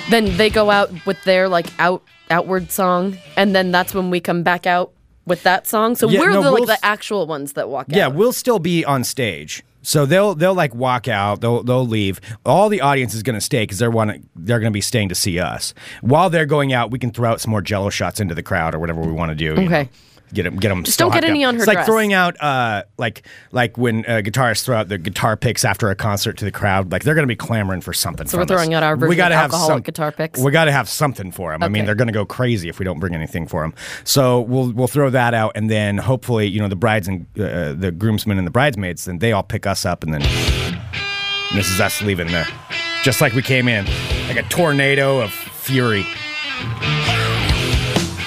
Then 0.09 0.37
they 0.37 0.49
go 0.49 0.71
out 0.71 0.89
with 1.05 1.21
their 1.25 1.49
like 1.49 1.67
out 1.77 2.01
outward 2.29 2.71
song, 2.71 3.17
and 3.35 3.53
then 3.53 3.69
that's 3.69 3.93
when 3.93 4.09
we 4.09 4.21
come 4.21 4.43
back 4.43 4.65
out 4.65 4.93
with 5.25 5.43
that 5.43 5.67
song. 5.67 5.97
So 5.97 6.07
Yeah, 6.07 6.21
we're 6.21 6.29
no, 6.29 6.41
the 6.41 6.53
we'll 6.53 6.65
like 6.65 6.79
the 6.79 6.85
actual 6.85 7.27
ones 7.27 7.51
that 7.53 7.67
walk 7.67 7.87
Yeah, 7.89 8.05
out. 8.05 8.11
Yeah, 8.11 8.17
we'll 8.17 8.31
still 8.31 8.59
be 8.59 8.85
on 8.85 9.03
stage. 9.03 9.61
So 9.81 10.05
they'll 10.05 10.35
they'll 10.35 10.55
like 10.55 10.73
walk 10.73 11.09
out. 11.09 11.41
They'll 11.41 11.63
they'll 11.63 11.85
leave. 11.85 12.21
All 12.45 12.69
the 12.69 12.79
audience 12.79 13.13
is 13.13 13.21
going 13.21 13.33
to 13.33 13.41
stay 13.41 13.63
because 13.63 13.77
they're 13.77 13.91
want 13.91 14.25
they're 14.37 14.59
going 14.61 14.71
to 14.71 14.73
be 14.73 14.79
staying 14.79 15.09
to 15.09 15.15
see 15.15 15.37
us. 15.37 15.73
While 15.99 16.29
they're 16.29 16.45
going 16.45 16.71
out, 16.71 16.91
we 16.91 16.97
can 16.97 17.11
throw 17.11 17.29
out 17.31 17.41
some 17.41 17.51
more 17.51 17.61
Jello 17.61 17.89
shots 17.89 18.21
into 18.21 18.35
the 18.35 18.43
crowd 18.43 18.73
or 18.73 18.79
whatever 18.79 19.01
we 19.01 19.11
want 19.11 19.31
to 19.31 19.35
do. 19.35 19.51
Okay. 19.51 19.83
know. 19.83 19.89
Get 20.35 20.43
them, 20.43 20.57
get 20.57 20.67
them. 20.67 20.83
Just 20.83 20.99
don't 20.99 21.13
get 21.13 21.23
any 21.23 21.45
on 21.45 21.55
her 21.55 21.59
It's 21.61 21.67
like 21.67 21.77
dress. 21.77 21.85
throwing 21.87 22.11
out, 22.11 22.35
uh, 22.43 22.83
like 22.97 23.25
like 23.53 23.77
when 23.77 24.05
uh, 24.05 24.21
guitarists 24.21 24.65
throw 24.65 24.75
out 24.75 24.89
the 24.89 24.97
guitar 24.97 25.37
picks 25.37 25.63
after 25.63 25.89
a 25.89 25.95
concert 25.95 26.37
to 26.39 26.45
the 26.45 26.51
crowd. 26.51 26.91
Like 26.91 27.03
they're 27.03 27.15
going 27.15 27.23
to 27.23 27.31
be 27.31 27.37
clamoring 27.37 27.79
for 27.79 27.93
something. 27.93 28.27
So 28.27 28.37
we're 28.37 28.45
from 28.45 28.55
us. 28.55 28.59
throwing 28.59 28.73
out 28.73 28.83
our 28.83 28.97
version 28.97 29.09
we 29.09 29.15
gotta 29.15 29.35
of 29.35 29.41
have 29.41 29.51
some, 29.53 29.81
guitar 29.81 30.11
picks? 30.11 30.37
We 30.41 30.51
got 30.51 30.65
to 30.65 30.73
have 30.73 30.89
something 30.89 31.31
for 31.31 31.53
them. 31.53 31.63
I 31.63 31.69
mean, 31.69 31.85
they're 31.85 31.95
going 31.95 32.09
to 32.09 32.13
go 32.13 32.25
crazy 32.25 32.67
if 32.67 32.79
we 32.79 32.83
don't 32.85 32.99
bring 32.99 33.15
anything 33.15 33.47
for 33.47 33.61
them. 33.61 33.73
So 34.03 34.41
we'll 34.41 34.73
we'll 34.73 34.87
throw 34.89 35.09
that 35.09 35.33
out, 35.33 35.53
and 35.55 35.69
then 35.69 35.97
hopefully, 35.97 36.47
you 36.47 36.59
know, 36.59 36.67
the 36.67 36.75
brides 36.75 37.07
and 37.07 37.25
uh, 37.39 37.71
the 37.73 37.93
groomsmen 37.97 38.37
and 38.37 38.45
the 38.45 38.51
bridesmaids, 38.51 39.05
then 39.05 39.19
they 39.19 39.31
all 39.31 39.43
pick 39.43 39.65
us 39.65 39.85
up, 39.85 40.03
and 40.03 40.13
then 40.13 40.21
this 41.53 41.69
is 41.69 41.79
us 41.79 42.01
leaving 42.01 42.27
there, 42.27 42.47
just 43.03 43.21
like 43.21 43.31
we 43.33 43.41
came 43.41 43.69
in, 43.69 43.85
like 44.27 44.37
a 44.37 44.43
tornado 44.49 45.21
of 45.21 45.31
fury, 45.31 46.05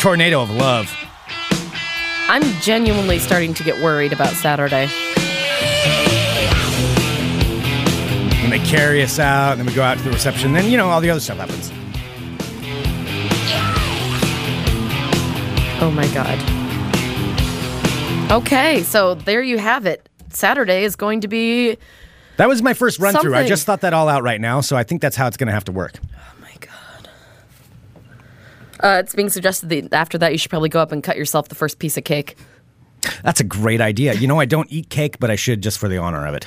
tornado 0.00 0.40
of 0.40 0.50
love. 0.50 0.90
I'm 2.30 2.42
genuinely 2.60 3.18
starting 3.18 3.54
to 3.54 3.64
get 3.64 3.82
worried 3.82 4.12
about 4.12 4.34
Saturday. 4.34 4.88
And 8.42 8.52
they 8.52 8.58
carry 8.60 9.02
us 9.02 9.18
out, 9.18 9.52
and 9.52 9.60
then 9.60 9.66
we 9.66 9.74
go 9.74 9.82
out 9.82 9.96
to 9.98 10.04
the 10.04 10.10
reception. 10.10 10.52
Then 10.52 10.70
you 10.70 10.76
know 10.76 10.88
all 10.90 11.00
the 11.00 11.08
other 11.10 11.20
stuff 11.20 11.38
happens. 11.38 11.72
Oh 15.80 15.90
my 15.90 16.06
god. 16.08 16.38
Okay, 18.30 18.82
so 18.82 19.14
there 19.14 19.42
you 19.42 19.56
have 19.58 19.86
it. 19.86 20.06
Saturday 20.30 20.84
is 20.84 20.96
going 20.96 21.22
to 21.22 21.28
be 21.28 21.78
That 22.36 22.46
was 22.48 22.60
my 22.62 22.74
first 22.74 22.98
run 22.98 23.14
through. 23.14 23.34
I 23.34 23.46
just 23.46 23.64
thought 23.64 23.80
that 23.80 23.94
all 23.94 24.08
out 24.08 24.22
right 24.22 24.40
now, 24.40 24.60
so 24.60 24.76
I 24.76 24.82
think 24.82 25.00
that's 25.00 25.16
how 25.16 25.26
it's 25.26 25.38
going 25.38 25.46
to 25.46 25.52
have 25.54 25.64
to 25.64 25.72
work. 25.72 25.94
Uh, 28.80 29.02
it's 29.04 29.14
being 29.14 29.28
suggested 29.30 29.68
that 29.68 29.92
after 29.92 30.18
that 30.18 30.32
you 30.32 30.38
should 30.38 30.50
probably 30.50 30.68
go 30.68 30.80
up 30.80 30.92
and 30.92 31.02
cut 31.02 31.16
yourself 31.16 31.48
the 31.48 31.54
first 31.54 31.78
piece 31.78 31.96
of 31.96 32.04
cake. 32.04 32.36
That's 33.22 33.40
a 33.40 33.44
great 33.44 33.80
idea. 33.80 34.14
You 34.14 34.26
know, 34.26 34.40
I 34.40 34.44
don't 34.44 34.70
eat 34.70 34.88
cake, 34.88 35.18
but 35.18 35.30
I 35.30 35.36
should 35.36 35.62
just 35.62 35.78
for 35.78 35.88
the 35.88 35.98
honor 35.98 36.26
of 36.26 36.34
it. 36.34 36.46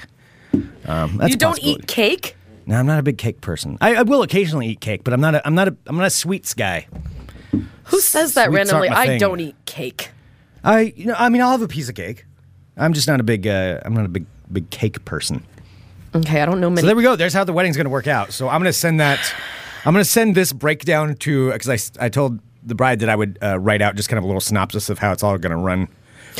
Um, 0.85 1.17
that's 1.17 1.31
you 1.31 1.37
don't 1.37 1.59
eat 1.63 1.87
cake? 1.87 2.35
No, 2.65 2.75
I'm 2.75 2.85
not 2.85 2.99
a 2.99 3.03
big 3.03 3.17
cake 3.17 3.41
person. 3.41 3.77
I, 3.81 3.95
I 3.95 4.01
will 4.03 4.21
occasionally 4.21 4.67
eat 4.67 4.81
cake, 4.81 5.03
but 5.03 5.13
I'm 5.13 5.21
not. 5.21 5.35
A, 5.35 5.47
I'm 5.47 5.55
not. 5.55 5.67
A, 5.69 5.77
I'm 5.87 5.97
not 5.97 6.07
a 6.07 6.11
sweets 6.11 6.53
guy. 6.53 6.87
Who 7.85 7.99
says 7.99 8.35
that 8.35 8.47
Sweets 8.47 8.71
randomly? 8.71 8.89
I 8.89 9.17
don't 9.17 9.39
eat 9.39 9.55
cake. 9.65 10.11
I. 10.63 10.93
You 10.95 11.07
know. 11.07 11.15
I 11.17 11.29
mean, 11.29 11.41
I'll 11.41 11.51
have 11.51 11.61
a 11.61 11.67
piece 11.67 11.89
of 11.89 11.95
cake. 11.95 12.25
I'm 12.77 12.93
just 12.93 13.07
not 13.07 13.19
a 13.19 13.23
big. 13.23 13.47
Uh, 13.47 13.79
I'm 13.83 13.93
not 13.93 14.05
a 14.05 14.09
big 14.09 14.25
big 14.51 14.69
cake 14.69 15.03
person. 15.05 15.43
Okay, 16.13 16.41
I 16.41 16.45
don't 16.45 16.59
know 16.59 16.75
So 16.75 16.85
there 16.85 16.95
we 16.95 17.03
go. 17.03 17.15
There's 17.15 17.33
how 17.33 17.45
the 17.45 17.53
wedding's 17.53 17.77
going 17.77 17.85
to 17.85 17.91
work 17.91 18.07
out. 18.07 18.33
So 18.33 18.49
I'm 18.49 18.59
going 18.59 18.69
to 18.69 18.77
send 18.77 18.99
that. 18.99 19.33
I'm 19.85 19.93
going 19.93 20.03
to 20.03 20.09
send 20.09 20.35
this 20.35 20.53
breakdown 20.53 21.15
to 21.15 21.51
because 21.51 21.69
I, 21.99 22.05
I 22.05 22.09
told 22.09 22.39
the 22.63 22.75
bride 22.75 22.99
that 22.99 23.09
I 23.09 23.15
would 23.15 23.39
uh, 23.41 23.59
write 23.59 23.81
out 23.81 23.95
just 23.95 24.09
kind 24.09 24.17
of 24.19 24.23
a 24.23 24.27
little 24.27 24.41
synopsis 24.41 24.89
of 24.89 24.99
how 24.99 25.11
it's 25.11 25.23
all 25.23 25.37
going 25.37 25.51
to 25.51 25.57
run. 25.57 25.87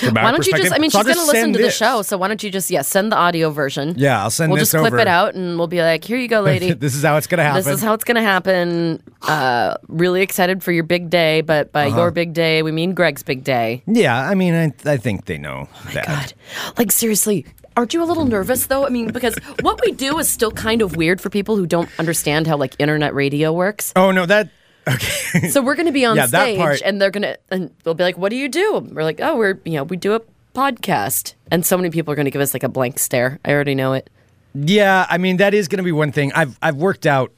Why 0.02 0.32
don't 0.32 0.48
you 0.48 0.54
just? 0.56 0.72
I 0.74 0.78
mean, 0.78 0.90
So 0.90 1.00
she's 1.00 1.06
going 1.06 1.18
to 1.18 1.26
listen 1.34 1.52
to 1.54 1.60
the 1.60 1.70
show, 1.70 2.02
so 2.02 2.18
why 2.18 2.30
don't 2.30 2.42
you 2.42 2.50
just 2.50 2.72
yeah 2.72 2.82
send 2.82 3.12
the 3.12 3.18
audio 3.18 3.50
version? 3.50 3.94
Yeah, 3.98 4.22
I'll 4.24 4.30
send 4.30 4.50
We'll 4.50 4.60
just 4.62 4.72
clip 4.72 4.86
over. 4.94 5.00
it 5.00 5.08
out 5.08 5.36
and 5.36 5.58
we'll 5.58 5.68
be 5.68 5.82
like, 5.82 6.06
here 6.06 6.18
you 6.18 6.30
go, 6.30 6.40
lady. 6.40 6.72
this 6.86 6.96
is 6.96 7.04
how 7.04 7.18
it's 7.18 7.28
going 7.28 7.40
to 7.40 7.44
happen. 7.44 7.58
This 7.64 7.68
is 7.68 7.82
how 7.82 7.94
it's 7.94 8.06
going 8.06 8.16
to 8.16 8.22
happen. 8.22 9.04
Uh, 9.24 9.76
really 9.90 10.22
excited 10.22 10.64
for 10.64 10.72
your 10.72 10.86
big 10.86 11.10
day, 11.10 11.42
but 11.42 11.74
by 11.74 11.88
Uh-huh. 11.88 11.98
your 11.98 12.12
big 12.12 12.32
day, 12.32 12.64
we 12.64 12.72
mean 12.72 12.94
Greg's 12.94 13.22
big 13.22 13.44
day. 13.44 13.84
Yeah, 13.86 14.18
I 14.18 14.34
mean, 14.34 14.54
I, 14.54 14.72
I 14.90 14.96
think 14.96 15.26
they 15.26 15.38
know 15.38 15.68
that. 15.94 16.06
Oh 16.08 16.14
God, 16.14 16.34
like 16.78 16.94
seriously, 16.94 17.46
aren't 17.78 17.94
you 17.94 18.04
a 18.04 18.06
little 18.06 18.26
nervous 18.26 18.66
though? 18.68 18.86
I 18.86 18.90
mean, 18.90 19.12
because 19.12 19.36
what 19.62 19.80
we 19.86 19.92
do 19.92 20.18
is 20.20 20.28
still 20.30 20.52
kind 20.52 20.82
of 20.82 20.96
weird 20.96 21.22
for 21.22 21.30
people 21.30 21.56
who 21.56 21.66
don't 21.66 21.90
understand 22.00 22.48
how 22.48 22.58
like 22.58 22.76
internet 22.80 23.14
radio 23.14 23.52
works. 23.54 23.94
Oh 23.96 24.12
no, 24.12 24.26
that 24.26 24.50
okay. 24.88 25.50
So 25.50 25.62
we're 25.62 25.76
going 25.76 25.86
to 25.88 25.92
be 25.92 26.06
on 26.06 26.16
Yeah, 26.18 26.26
stage, 26.28 26.58
part- 26.58 26.82
and 26.84 27.02
they're 27.02 27.12
going 27.12 27.24
to, 27.24 27.38
and 27.50 27.72
they'll 27.84 27.94
be 27.94 28.04
like, 28.04 28.18
"What 28.18 28.30
do 28.30 28.36
you 28.36 28.50
do?" 28.50 28.88
We're 28.92 29.04
like, 29.04 29.20
"Oh, 29.22 29.36
we're 29.38 29.60
you 29.66 29.74
know 29.74 29.84
we 29.84 29.98
do 29.98 30.14
a 30.16 30.22
podcast," 30.56 31.34
and 31.52 31.66
so 31.66 31.78
many 31.78 31.90
people 31.90 32.12
are 32.12 32.16
going 32.16 32.26
to 32.26 32.32
give 32.32 32.42
us 32.42 32.54
like 32.54 32.64
a 32.64 32.70
blank 32.70 33.00
stare. 33.00 33.40
I 33.46 33.52
already 33.54 33.76
know 33.76 33.94
it. 33.94 34.10
yeah, 34.54 35.06
I 35.10 35.18
mean 35.18 35.38
that 35.38 35.54
is 35.54 35.68
going 35.68 35.78
to 35.78 35.84
be 35.84 35.92
one 35.92 36.12
thing. 36.12 36.32
I've 36.34 36.58
I've 36.62 36.76
worked 36.76 37.06
out. 37.06 37.32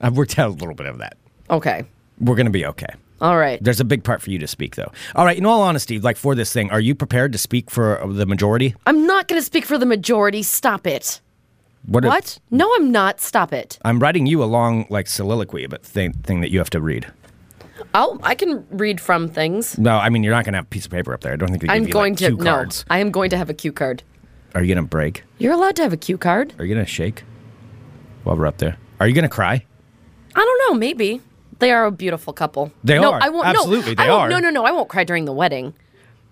I've 0.00 0.16
worked 0.16 0.38
out 0.38 0.48
a 0.48 0.52
little 0.52 0.74
bit 0.74 0.86
of 0.86 0.98
that. 0.98 1.16
Okay, 1.50 1.84
We're 2.20 2.36
going 2.36 2.46
to 2.46 2.52
be 2.52 2.64
okay. 2.66 2.94
All 3.20 3.36
right. 3.36 3.62
There's 3.62 3.80
a 3.80 3.84
big 3.84 4.04
part 4.04 4.22
for 4.22 4.30
you 4.30 4.38
to 4.38 4.46
speak, 4.46 4.76
though. 4.76 4.90
All 5.14 5.24
right. 5.24 5.36
In 5.36 5.44
all 5.46 5.62
honesty, 5.62 5.98
like 5.98 6.16
for 6.16 6.34
this 6.34 6.52
thing, 6.52 6.70
are 6.70 6.80
you 6.80 6.94
prepared 6.94 7.32
to 7.32 7.38
speak 7.38 7.70
for 7.70 8.00
uh, 8.02 8.06
the 8.06 8.26
majority? 8.26 8.74
I'm 8.86 9.06
not 9.06 9.28
going 9.28 9.40
to 9.40 9.44
speak 9.44 9.64
for 9.64 9.78
the 9.78 9.86
majority. 9.86 10.42
Stop 10.42 10.86
it. 10.86 11.20
What? 11.86 12.04
if- 12.04 12.08
What? 12.08 12.38
No, 12.50 12.72
I'm 12.76 12.92
not. 12.92 13.20
Stop 13.20 13.52
it. 13.52 13.78
I'm 13.84 13.98
writing 14.00 14.26
you 14.26 14.42
a 14.42 14.46
long 14.46 14.86
like 14.90 15.06
soliloquy, 15.08 15.66
but 15.66 15.82
thing 15.84 16.12
thing 16.12 16.40
that 16.42 16.50
you 16.50 16.58
have 16.58 16.70
to 16.70 16.80
read. 16.80 17.06
I'll 17.94 18.18
I 18.22 18.34
can 18.34 18.66
read 18.70 19.00
from 19.00 19.28
things. 19.28 19.78
No, 19.78 19.96
I 19.96 20.08
mean 20.10 20.22
you're 20.22 20.34
not 20.34 20.44
going 20.44 20.52
to 20.52 20.58
have 20.58 20.64
a 20.66 20.68
piece 20.68 20.84
of 20.84 20.90
paper 20.90 21.14
up 21.14 21.20
there. 21.22 21.32
I 21.32 21.36
don't 21.36 21.48
think 21.48 21.62
they 21.62 21.68
I'm 21.68 21.86
you 21.86 21.92
going 21.92 22.12
like, 22.14 22.18
to 22.18 22.30
no. 22.36 22.44
cards. 22.44 22.84
I 22.90 22.98
am 22.98 23.10
going 23.10 23.30
to 23.30 23.36
have 23.38 23.48
a 23.48 23.54
cue 23.54 23.72
card. 23.72 24.02
Are 24.54 24.62
you 24.62 24.74
going 24.74 24.84
to 24.84 24.88
break? 24.88 25.22
You're 25.38 25.52
allowed 25.52 25.76
to 25.76 25.82
have 25.82 25.92
a 25.92 25.96
cue 25.96 26.18
card. 26.18 26.52
Are 26.58 26.64
you 26.64 26.74
going 26.74 26.84
to 26.84 26.90
shake 26.90 27.22
while 28.24 28.36
we're 28.36 28.46
up 28.46 28.58
there? 28.58 28.76
Are 29.00 29.06
you 29.06 29.14
going 29.14 29.22
to 29.22 29.28
cry? 29.28 29.64
I 30.34 30.40
don't 30.40 30.72
know. 30.72 30.78
Maybe 30.78 31.20
they 31.58 31.72
are 31.72 31.86
a 31.86 31.90
beautiful 31.90 32.32
couple. 32.32 32.72
They 32.84 32.98
no, 32.98 33.12
are. 33.12 33.20
I 33.22 33.28
won't. 33.28 33.46
Absolutely, 33.46 33.94
no, 33.94 34.02
they 34.04 34.08
are. 34.08 34.28
No, 34.28 34.38
no, 34.38 34.50
no. 34.50 34.64
I 34.64 34.72
won't 34.72 34.88
cry 34.88 35.04
during 35.04 35.24
the 35.24 35.32
wedding. 35.32 35.74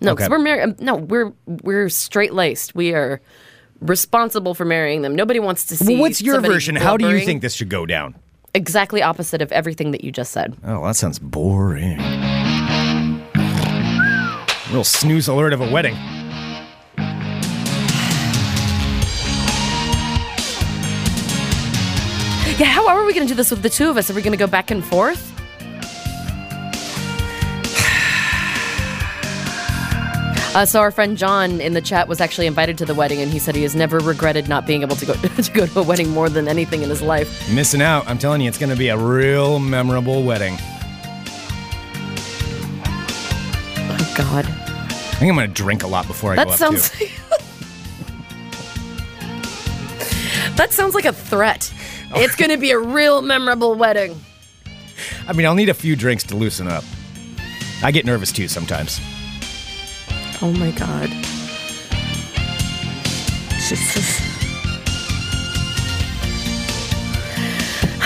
No, 0.01 0.15
because 0.15 0.27
Okay. 0.27 0.31
we're 0.33 0.39
married. 0.43 0.63
Um, 0.63 0.77
no, 0.79 0.95
we're 0.97 1.33
we're 1.47 1.89
straight 1.89 2.33
laced. 2.35 2.75
We 2.75 2.93
are 2.93 3.21
responsible 3.81 4.55
for 4.55 4.65
marrying 4.65 5.03
them. 5.03 5.15
Nobody 5.15 5.41
wants 5.41 5.65
to 5.67 5.77
see. 5.77 5.95
Well, 5.95 6.03
what's 6.03 6.21
your 6.23 6.41
version? 6.41 6.77
How 6.77 6.97
do 6.97 7.09
you 7.11 7.25
think 7.25 7.43
this 7.43 7.55
should 7.55 7.71
go 7.71 7.87
down? 7.87 8.15
Exactly 8.55 9.03
opposite 9.03 9.43
of 9.43 9.53
everything 9.53 9.91
that 9.91 10.03
you 10.03 10.11
just 10.11 10.33
said. 10.33 10.57
Oh, 10.65 10.85
that 10.87 10.97
sounds 10.97 11.19
boring. 11.19 11.99
Real 14.73 14.83
snooze 14.85 15.29
alert 15.29 15.53
of 15.53 15.61
a 15.61 15.71
wedding. 15.71 15.95
Yeah. 22.59 22.67
How 22.67 22.89
are 22.89 23.05
we 23.05 23.13
going 23.13 23.27
to 23.27 23.33
do 23.33 23.37
this 23.37 23.51
with 23.51 23.63
the 23.63 23.69
two 23.69 23.91
of 23.91 23.97
us? 23.97 24.11
Are 24.11 24.15
we 24.15 24.23
going 24.23 24.33
to 24.33 24.39
go 24.39 24.47
back 24.47 24.71
and 24.71 24.85
forth? 24.85 25.33
Uh, 30.57 30.65
so 30.65 30.81
our 30.81 30.91
friend 30.91 31.19
John 31.19 31.61
in 31.61 31.75
the 31.75 31.83
chat 31.83 32.09
was 32.09 32.19
actually 32.19 32.47
invited 32.47 32.79
to 32.79 32.87
the 32.87 32.95
wedding, 32.95 33.21
and 33.21 33.31
he 33.31 33.39
said 33.39 33.55
he 33.55 33.63
has 33.65 33.77
never 33.77 33.99
regretted 33.99 34.49
not 34.49 34.67
being 34.67 34.81
able 34.81 34.97
to 34.97 35.05
go 35.05 35.13
to 35.15 35.53
go 35.53 35.67
to 35.67 35.81
a 35.81 35.83
wedding 35.83 36.09
more 36.09 36.31
than 36.31 36.49
anything 36.49 36.81
in 36.81 36.89
his 36.89 37.03
life. 37.03 37.53
Missing 37.53 37.83
out. 37.83 38.09
I'm 38.09 38.17
telling 38.17 38.41
you, 38.41 38.49
it's 38.49 38.57
going 38.57 38.71
to 38.71 38.77
be 38.77 38.89
a 38.89 38.97
real 38.97 39.59
memorable 39.59 40.23
wedding. 40.23 40.57
Oh 43.77 44.15
God, 44.17 44.47
I 44.47 44.89
think 45.19 45.31
I'm 45.31 45.37
going 45.37 45.47
to 45.47 45.53
drink 45.53 45.83
a 45.83 45.87
lot 45.87 46.07
before 46.07 46.33
I 46.33 46.37
that 46.37 46.47
go 46.47 46.53
up 46.55 46.59
sounds. 46.59 46.89
too. 46.89 47.05
that 50.57 50.73
sounds 50.73 50.95
like 50.95 51.05
a 51.05 51.13
threat. 51.13 51.71
It's 52.15 52.37
going 52.37 52.51
to 52.51 52.57
be 52.57 52.71
a 52.71 52.79
real 52.79 53.21
memorable 53.21 53.75
wedding. 53.75 54.21
I 55.27 55.33
mean, 55.33 55.47
I'll 55.47 55.55
need 55.55 55.69
a 55.69 55.75
few 55.75 55.97
drinks 55.97 56.25
to 56.25 56.37
loosen 56.37 56.69
up. 56.69 56.85
I 57.83 57.91
get 57.91 58.05
nervous 58.07 58.33
too 58.33 58.49
sometimes. 58.49 59.01
Oh 60.41 60.53
my 60.57 60.71
God. 60.71 61.11
Jesus. 63.69 64.36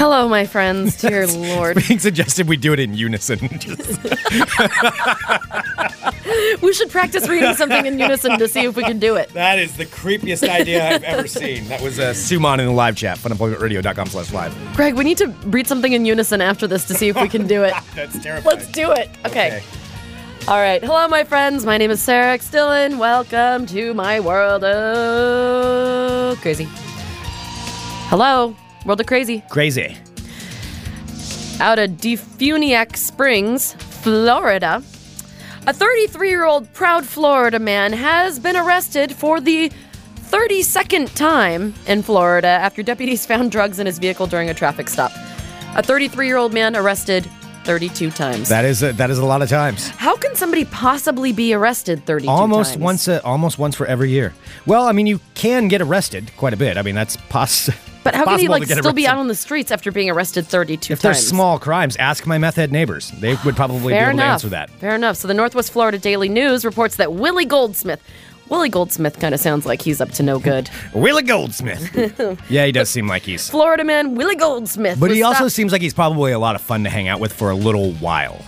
Hello, 0.00 0.26
my 0.30 0.46
friends. 0.46 0.98
Dear 0.98 1.26
Lord. 1.26 1.76
Being 1.86 2.00
suggested 2.00 2.48
we 2.48 2.56
do 2.56 2.72
it 2.72 2.80
in 2.80 2.94
unison. 2.94 3.38
Just- 3.58 4.00
We 6.62 6.72
should 6.72 6.90
practice 6.90 7.28
reading 7.28 7.54
something 7.54 7.84
in 7.84 7.98
unison 7.98 8.38
to 8.38 8.48
see 8.48 8.60
if 8.60 8.76
we 8.76 8.82
can 8.84 8.98
do 8.98 9.16
it. 9.16 9.28
that 9.34 9.58
is 9.58 9.76
the 9.76 9.84
creepiest 9.84 10.48
idea 10.48 10.88
I've 10.94 11.02
ever 11.02 11.26
seen. 11.28 11.66
That 11.68 11.82
was 11.82 11.98
uh, 11.98 12.12
Suman 12.12 12.60
in 12.60 12.66
the 12.66 12.72
live 12.72 12.96
chat, 12.96 13.18
funemploymentradio.com 13.18 14.06
slash 14.06 14.32
live. 14.32 14.56
Greg, 14.74 14.94
we 14.94 15.04
need 15.04 15.18
to 15.18 15.26
read 15.46 15.66
something 15.66 15.92
in 15.92 16.06
unison 16.06 16.40
after 16.40 16.66
this 16.66 16.86
to 16.86 16.94
see 16.94 17.08
if 17.08 17.20
we 17.20 17.28
can 17.28 17.46
do 17.46 17.62
it. 17.64 17.74
That's 17.94 18.18
terrifying. 18.22 18.56
Let's 18.56 18.70
do 18.72 18.90
it. 18.92 19.10
Okay. 19.26 19.62
All 20.48 20.58
right. 20.58 20.82
Hello, 20.82 21.08
my 21.08 21.24
friends. 21.24 21.66
My 21.66 21.76
name 21.76 21.90
is 21.90 22.00
Sarah 22.00 22.32
X. 22.32 22.50
Dillon. 22.50 22.96
Welcome 22.98 23.66
to 23.66 23.92
my 23.94 24.20
world 24.20 24.64
of 24.64 26.40
crazy. 26.40 26.66
Hello, 28.08 28.54
world 28.86 29.00
of 29.00 29.06
crazy. 29.06 29.42
Crazy. 29.50 29.96
Out 31.60 31.78
of 31.78 31.90
Defuniak 31.92 32.96
Springs, 32.96 33.74
Florida, 33.74 34.82
a 35.66 35.72
33 35.72 36.28
year 36.30 36.44
old 36.44 36.72
proud 36.72 37.04
Florida 37.04 37.58
man 37.58 37.92
has 37.92 38.38
been 38.38 38.56
arrested 38.56 39.12
for 39.12 39.40
the 39.40 39.70
32nd 40.30 41.14
time 41.14 41.74
in 41.86 42.02
Florida 42.02 42.46
after 42.48 42.82
deputies 42.82 43.26
found 43.26 43.50
drugs 43.50 43.78
in 43.78 43.86
his 43.86 43.98
vehicle 43.98 44.26
during 44.26 44.48
a 44.48 44.54
traffic 44.54 44.88
stop. 44.88 45.10
A 45.76 45.82
33 45.82 46.26
year 46.26 46.38
old 46.38 46.54
man 46.54 46.74
arrested 46.76 47.28
32 47.64 48.10
times. 48.10 48.48
That 48.48 48.64
is 48.64 48.82
a, 48.82 48.92
that 48.94 49.10
is 49.10 49.18
a 49.18 49.26
lot 49.26 49.42
of 49.42 49.50
times. 49.50 49.88
How 49.88 50.16
can 50.16 50.34
somebody 50.34 50.64
possibly 50.64 51.32
be 51.32 51.52
arrested 51.52 52.06
32 52.06 52.30
Almost 52.30 52.72
times? 52.72 52.82
once, 52.82 53.08
a, 53.08 53.22
almost 53.22 53.58
once 53.58 53.76
for 53.76 53.86
every 53.86 54.10
year. 54.10 54.32
Well, 54.64 54.86
I 54.86 54.92
mean, 54.92 55.06
you 55.06 55.20
can 55.34 55.68
get 55.68 55.82
arrested 55.82 56.30
quite 56.38 56.54
a 56.54 56.56
bit. 56.56 56.78
I 56.78 56.82
mean, 56.82 56.94
that's 56.94 57.16
possible. 57.28 57.78
But 58.02 58.14
how 58.14 58.24
can 58.24 58.38
he 58.38 58.48
like 58.48 58.64
still 58.64 58.92
be 58.94 59.06
out 59.06 59.18
on 59.18 59.28
the 59.28 59.34
streets 59.34 59.70
after 59.70 59.92
being 59.92 60.08
arrested 60.08 60.46
32 60.46 60.94
If 60.94 61.02
they're 61.02 61.12
times? 61.12 61.26
small 61.26 61.58
crimes, 61.58 61.96
ask 61.96 62.26
my 62.26 62.38
meth 62.38 62.56
head 62.56 62.72
neighbors. 62.72 63.10
They 63.10 63.36
would 63.44 63.56
probably 63.56 63.92
Fair 63.92 64.06
be 64.06 64.10
able 64.10 64.10
enough. 64.20 64.24
to 64.26 64.32
answer 64.32 64.48
that. 64.50 64.70
Fair 64.70 64.94
enough. 64.94 65.16
So 65.18 65.28
the 65.28 65.34
Northwest 65.34 65.70
Florida 65.72 65.98
Daily 65.98 66.28
News 66.30 66.64
reports 66.64 66.96
that 66.96 67.12
Willie 67.12 67.44
Goldsmith, 67.44 68.02
Willie 68.48 68.70
Goldsmith 68.70 69.20
kind 69.20 69.34
of 69.34 69.40
sounds 69.40 69.66
like 69.66 69.82
he's 69.82 70.00
up 70.00 70.10
to 70.12 70.22
no 70.22 70.38
good. 70.38 70.70
Willie 70.94 71.22
Goldsmith. 71.22 71.94
yeah, 72.50 72.64
he 72.64 72.72
does 72.72 72.88
seem 72.88 73.06
like 73.06 73.22
he's. 73.22 73.50
Florida 73.50 73.84
man 73.84 74.14
Willie 74.14 74.34
Goldsmith. 74.36 74.98
But 74.98 75.10
he 75.10 75.22
also 75.22 75.36
stopped- 75.40 75.52
seems 75.52 75.70
like 75.72 75.82
he's 75.82 75.94
probably 75.94 76.32
a 76.32 76.38
lot 76.38 76.54
of 76.54 76.62
fun 76.62 76.84
to 76.84 76.90
hang 76.90 77.06
out 77.06 77.20
with 77.20 77.32
for 77.34 77.50
a 77.50 77.54
little 77.54 77.92
while. 77.94 78.42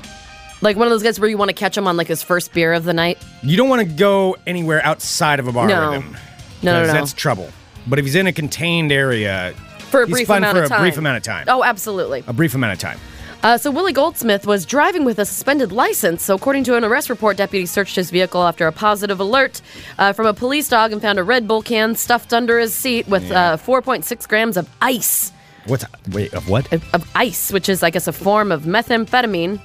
like 0.63 0.77
one 0.79 0.87
of 0.87 0.91
those 0.93 1.03
guys 1.03 1.21
where 1.21 1.29
you 1.29 1.37
want 1.37 1.51
to 1.51 1.55
catch 1.55 1.77
him 1.77 1.87
on 1.87 1.97
like 1.99 2.07
his 2.09 2.23
first 2.23 2.55
beer 2.55 2.73
of 2.73 2.85
the 2.85 2.95
night. 2.95 3.19
You 3.43 3.57
don't 3.59 3.69
want 3.69 3.87
to 3.87 3.95
go 3.95 4.37
anywhere 4.47 4.83
outside 4.85 5.41
of 5.41 5.47
a 5.47 5.53
bar 5.53 5.69
No. 5.69 5.91
with 5.91 6.03
him. 6.03 6.17
No, 6.63 6.81
no, 6.81 6.87
no. 6.87 6.93
That's 6.93 7.13
trouble. 7.13 7.51
But 7.87 7.99
if 7.99 8.05
he's 8.05 8.15
in 8.15 8.27
a 8.27 8.33
contained 8.33 8.93
area, 8.93 9.55
For 9.91 10.03
a 10.03 10.07
he's 10.07 10.15
brief 10.17 10.27
fun 10.29 10.39
amount 10.39 10.57
for 10.57 10.63
of 10.63 10.67
a 10.67 10.69
time. 10.69 10.81
brief 10.83 10.97
amount 10.99 11.17
of 11.17 11.23
time. 11.23 11.45
Oh, 11.49 11.65
absolutely. 11.65 12.25
A 12.27 12.33
brief 12.33 12.55
amount 12.55 12.73
of 12.75 12.79
time. 12.79 12.99
Uh, 13.43 13.59
so 13.59 13.73
Willie 13.73 13.93
Goldsmith 13.93 14.47
was 14.47 14.65
driving 14.65 15.05
with 15.05 15.19
a 15.19 15.25
suspended 15.27 15.73
license. 15.73 16.23
So 16.23 16.37
according 16.37 16.63
to 16.65 16.77
an 16.77 16.85
arrest 16.85 17.11
report, 17.11 17.37
deputies 17.37 17.73
searched 17.73 17.97
his 17.97 18.09
vehicle 18.11 18.45
after 18.45 18.69
a 18.69 18.73
positive 18.73 19.19
alert 19.19 19.61
uh, 19.99 20.13
from 20.13 20.27
a 20.27 20.33
police 20.35 20.69
dog 20.69 20.93
and 20.93 21.03
found 21.03 21.19
a 21.19 21.25
Red 21.25 21.49
Bull 21.49 21.61
can 21.61 21.97
stuffed 21.97 22.33
under 22.33 22.61
his 22.61 22.73
seat 22.73 23.09
with 23.09 23.29
uh, 23.33 23.57
4.6 23.57 24.29
grams 24.29 24.57
of 24.57 24.69
ice. 24.81 25.33
What's 25.67 25.85
wait 26.13 26.33
of 26.35 26.49
what? 26.49 26.73
Of, 26.73 26.85
of 26.95 27.11
ice, 27.17 27.51
which 27.53 27.69
is, 27.69 27.83
I 27.83 27.91
guess, 27.91 28.07
a 28.07 28.13
form 28.13 28.53
of 28.53 28.63
methamphetamine. 28.63 29.61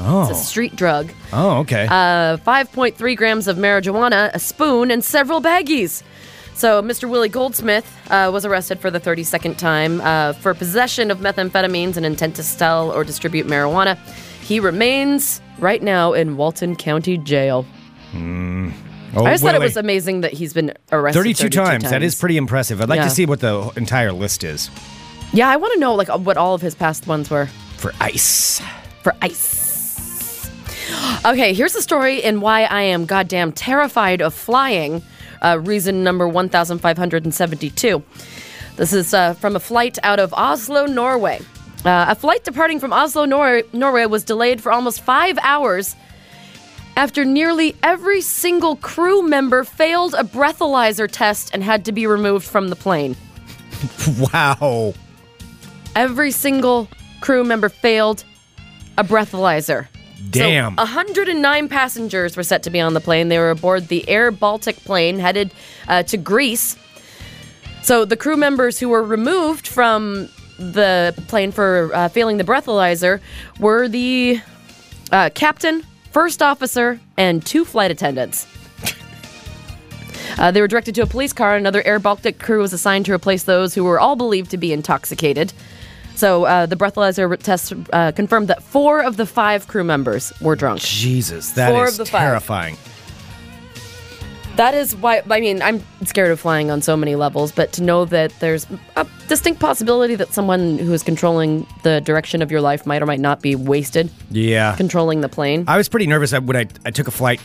Oh, 0.00 0.22
It's 0.28 0.40
a 0.40 0.42
street 0.42 0.74
drug. 0.74 1.12
oh, 1.32 1.58
okay. 1.60 1.86
Uh, 1.88 2.36
5.3 2.38 3.16
grams 3.16 3.46
of 3.46 3.58
marijuana, 3.58 4.30
a 4.34 4.38
spoon, 4.40 4.90
and 4.90 5.04
several 5.04 5.40
baggies. 5.40 6.02
So, 6.60 6.82
Mr. 6.82 7.08
Willie 7.08 7.30
Goldsmith 7.30 7.90
uh, 8.10 8.28
was 8.30 8.44
arrested 8.44 8.80
for 8.80 8.90
the 8.90 9.00
32nd 9.00 9.56
time 9.56 10.02
uh, 10.02 10.34
for 10.34 10.52
possession 10.52 11.10
of 11.10 11.20
methamphetamines 11.20 11.96
and 11.96 12.04
intent 12.04 12.36
to 12.36 12.42
sell 12.42 12.90
or 12.92 13.02
distribute 13.02 13.46
marijuana. 13.46 13.96
He 14.42 14.60
remains 14.60 15.40
right 15.58 15.82
now 15.82 16.12
in 16.12 16.36
Walton 16.36 16.76
County 16.76 17.16
Jail. 17.16 17.64
oh, 18.14 18.72
I 19.16 19.30
just 19.30 19.42
thought 19.42 19.54
it 19.54 19.60
was 19.62 19.78
amazing 19.78 20.20
that 20.20 20.34
he's 20.34 20.52
been 20.52 20.74
arrested 20.92 21.20
32, 21.20 21.44
32 21.44 21.48
times. 21.58 21.84
That 21.88 22.02
is 22.02 22.14
pretty 22.14 22.36
impressive. 22.36 22.82
I'd 22.82 22.90
like 22.90 22.98
Yeah. 22.98 23.04
to 23.04 23.10
see 23.10 23.24
what 23.24 23.40
the 23.40 23.70
entire 23.76 24.12
list 24.12 24.44
is 24.44 24.68
Yeah, 25.32 25.48
I 25.48 25.56
want 25.56 25.72
to 25.72 25.80
know 25.80 25.94
like 25.94 26.08
what 26.08 26.36
all 26.36 26.54
of 26.54 26.60
his 26.60 26.74
past 26.74 27.06
ones 27.06 27.30
were. 27.30 27.46
for 27.78 27.94
ice. 28.02 28.60
for 29.02 29.14
ice. 29.22 30.50
Okay, 31.24 31.54
here's 31.54 31.72
the 31.72 31.80
story 31.80 32.22
and 32.22 32.42
why 32.42 32.64
I 32.64 32.82
am 32.82 33.06
goddamn 33.06 33.52
terrified 33.52 34.20
of 34.20 34.34
flying. 34.34 35.00
Uh, 35.42 35.58
reason 35.60 36.02
number 36.04 36.28
1572. 36.28 38.02
This 38.76 38.92
is 38.92 39.12
uh, 39.14 39.34
from 39.34 39.56
a 39.56 39.60
flight 39.60 39.98
out 40.02 40.18
of 40.18 40.32
Oslo, 40.34 40.86
Norway. 40.86 41.40
Uh, 41.84 42.06
a 42.08 42.14
flight 42.14 42.44
departing 42.44 42.78
from 42.78 42.92
Oslo, 42.92 43.24
Nor- 43.24 43.62
Norway 43.72 44.06
was 44.06 44.22
delayed 44.24 44.60
for 44.62 44.70
almost 44.70 45.00
five 45.00 45.38
hours 45.42 45.96
after 46.96 47.24
nearly 47.24 47.74
every 47.82 48.20
single 48.20 48.76
crew 48.76 49.22
member 49.22 49.64
failed 49.64 50.14
a 50.14 50.22
breathalyzer 50.24 51.08
test 51.10 51.50
and 51.54 51.64
had 51.64 51.84
to 51.86 51.92
be 51.92 52.06
removed 52.06 52.46
from 52.46 52.68
the 52.68 52.76
plane. 52.76 53.16
Wow. 54.32 54.92
Every 55.96 56.30
single 56.30 56.88
crew 57.22 57.44
member 57.44 57.68
failed 57.70 58.24
a 58.98 59.04
breathalyzer. 59.04 59.88
Damn. 60.28 60.76
So 60.76 60.82
109 60.82 61.68
passengers 61.68 62.36
were 62.36 62.42
set 62.42 62.62
to 62.64 62.70
be 62.70 62.80
on 62.80 62.94
the 62.94 63.00
plane. 63.00 63.28
They 63.28 63.38
were 63.38 63.50
aboard 63.50 63.88
the 63.88 64.08
Air 64.08 64.30
Baltic 64.30 64.76
plane 64.76 65.18
headed 65.18 65.52
uh, 65.88 66.02
to 66.04 66.16
Greece. 66.16 66.76
So 67.82 68.04
the 68.04 68.16
crew 68.16 68.36
members 68.36 68.78
who 68.78 68.88
were 68.88 69.02
removed 69.02 69.66
from 69.66 70.28
the 70.58 71.14
plane 71.28 71.52
for 71.52 71.90
uh, 71.94 72.08
failing 72.08 72.36
the 72.36 72.44
breathalyzer 72.44 73.20
were 73.58 73.88
the 73.88 74.40
uh, 75.10 75.30
captain, 75.34 75.84
first 76.12 76.42
officer, 76.42 77.00
and 77.16 77.44
two 77.44 77.64
flight 77.64 77.90
attendants. 77.90 78.46
Uh, 80.38 80.50
they 80.50 80.60
were 80.60 80.68
directed 80.68 80.94
to 80.94 81.02
a 81.02 81.06
police 81.06 81.32
car. 81.32 81.56
And 81.56 81.62
another 81.62 81.82
Air 81.86 81.98
Baltic 81.98 82.38
crew 82.38 82.60
was 82.60 82.72
assigned 82.72 83.06
to 83.06 83.12
replace 83.12 83.44
those 83.44 83.74
who 83.74 83.84
were 83.84 83.98
all 83.98 84.16
believed 84.16 84.50
to 84.52 84.56
be 84.56 84.72
intoxicated. 84.72 85.52
So 86.20 86.44
uh, 86.44 86.66
the 86.66 86.76
breathalyzer 86.76 87.34
test 87.38 87.72
uh, 87.94 88.12
confirmed 88.12 88.48
that 88.48 88.62
four 88.62 89.00
of 89.02 89.16
the 89.16 89.24
five 89.24 89.66
crew 89.68 89.84
members 89.84 90.34
were 90.42 90.54
drunk. 90.54 90.80
Jesus, 90.80 91.52
that 91.52 91.70
is 91.70 91.74
Four 91.74 91.88
of 91.88 91.96
the 91.96 92.04
five. 92.04 92.20
terrifying. 92.20 92.76
That 94.56 94.74
is 94.74 94.94
why, 94.96 95.22
I 95.30 95.40
mean, 95.40 95.62
I'm 95.62 95.82
scared 96.04 96.30
of 96.30 96.38
flying 96.38 96.70
on 96.70 96.82
so 96.82 96.94
many 96.94 97.16
levels, 97.16 97.52
but 97.52 97.72
to 97.72 97.82
know 97.82 98.04
that 98.06 98.34
there's 98.40 98.66
a 98.96 99.06
distinct 99.28 99.60
possibility 99.60 100.14
that 100.16 100.34
someone 100.34 100.76
who 100.76 100.92
is 100.92 101.02
controlling 101.02 101.66
the 101.84 102.02
direction 102.02 102.42
of 102.42 102.50
your 102.50 102.60
life 102.60 102.84
might 102.84 103.00
or 103.00 103.06
might 103.06 103.20
not 103.20 103.40
be 103.40 103.54
wasted 103.56 104.10
Yeah. 104.30 104.76
controlling 104.76 105.22
the 105.22 105.30
plane. 105.30 105.64
I 105.68 105.78
was 105.78 105.88
pretty 105.88 106.06
nervous 106.06 106.32
when 106.32 106.56
I, 106.56 106.66
I 106.84 106.90
took 106.90 107.08
a 107.08 107.10
flight 107.10 107.40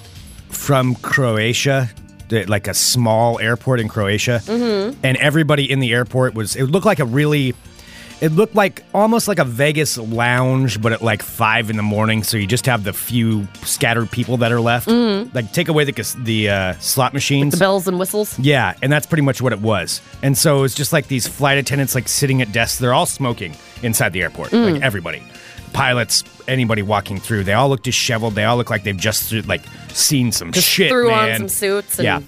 from 0.49 0.95
Croatia, 0.95 1.89
like 2.29 2.67
a 2.67 2.73
small 2.73 3.39
airport 3.39 3.79
in 3.79 3.87
Croatia, 3.87 4.41
Mm-hmm. 4.43 4.99
and 5.01 5.15
everybody 5.17 5.71
in 5.71 5.79
the 5.79 5.93
airport 5.93 6.33
was. 6.33 6.57
It 6.57 6.65
looked 6.65 6.85
like 6.85 6.99
a 6.99 7.05
really. 7.05 7.53
It 8.21 8.31
looked 8.31 8.55
like 8.55 8.83
almost 8.93 9.27
like 9.27 9.39
a 9.39 9.43
Vegas 9.43 9.97
lounge, 9.97 10.81
but 10.81 10.93
at 10.93 11.01
like 11.01 11.21
five 11.21 11.69
in 11.69 11.75
the 11.75 11.83
morning. 11.83 12.23
So 12.23 12.37
you 12.37 12.47
just 12.47 12.65
have 12.65 12.83
the 12.85 12.93
few 12.93 13.45
scattered 13.63 14.09
people 14.09 14.37
that 14.37 14.51
are 14.53 14.61
left. 14.61 14.87
Like 14.87 15.51
take 15.51 15.67
away 15.67 15.83
the 15.83 16.15
the 16.19 16.49
uh, 16.49 16.73
slot 16.79 17.13
machines. 17.13 17.53
Mm-hmm. 17.53 17.59
the 17.59 17.63
bells 17.63 17.87
and 17.87 17.99
whistles. 17.99 18.39
Yeah, 18.39 18.73
and 18.81 18.91
that's 18.91 19.05
pretty 19.05 19.21
much 19.23 19.41
what 19.41 19.51
it 19.53 19.59
was. 19.59 20.01
And 20.23 20.37
so 20.37 20.63
it's 20.63 20.75
just 20.75 20.93
like 20.93 21.07
these 21.07 21.27
flight 21.27 21.57
attendants 21.57 21.93
like 21.93 22.07
sitting 22.07 22.41
at 22.41 22.51
desks. 22.51 22.79
They're 22.79 22.93
all 22.93 23.05
smoking 23.05 23.53
inside 23.83 24.13
the 24.13 24.21
airport. 24.23 24.51
Mm. 24.51 24.73
Like 24.73 24.81
everybody. 24.81 25.21
Pilots, 25.73 26.23
anybody 26.47 26.81
walking 26.83 27.19
through, 27.19 27.43
they 27.43 27.51
all 27.51 27.67
look 27.67 27.83
disheveled. 27.83 28.33
They 28.33 28.45
all 28.45 28.55
look 28.55 28.69
like 28.69 28.83
they've 28.83 28.95
just 28.95 29.33
like 29.45 29.61
seen 29.89 30.31
some 30.31 30.53
Just 30.53 30.69
shit. 30.69 30.89
threw 30.89 31.11
on 31.11 31.35
some 31.35 31.49
suits 31.49 31.99
and- 31.99 32.05
yeah. 32.05 32.21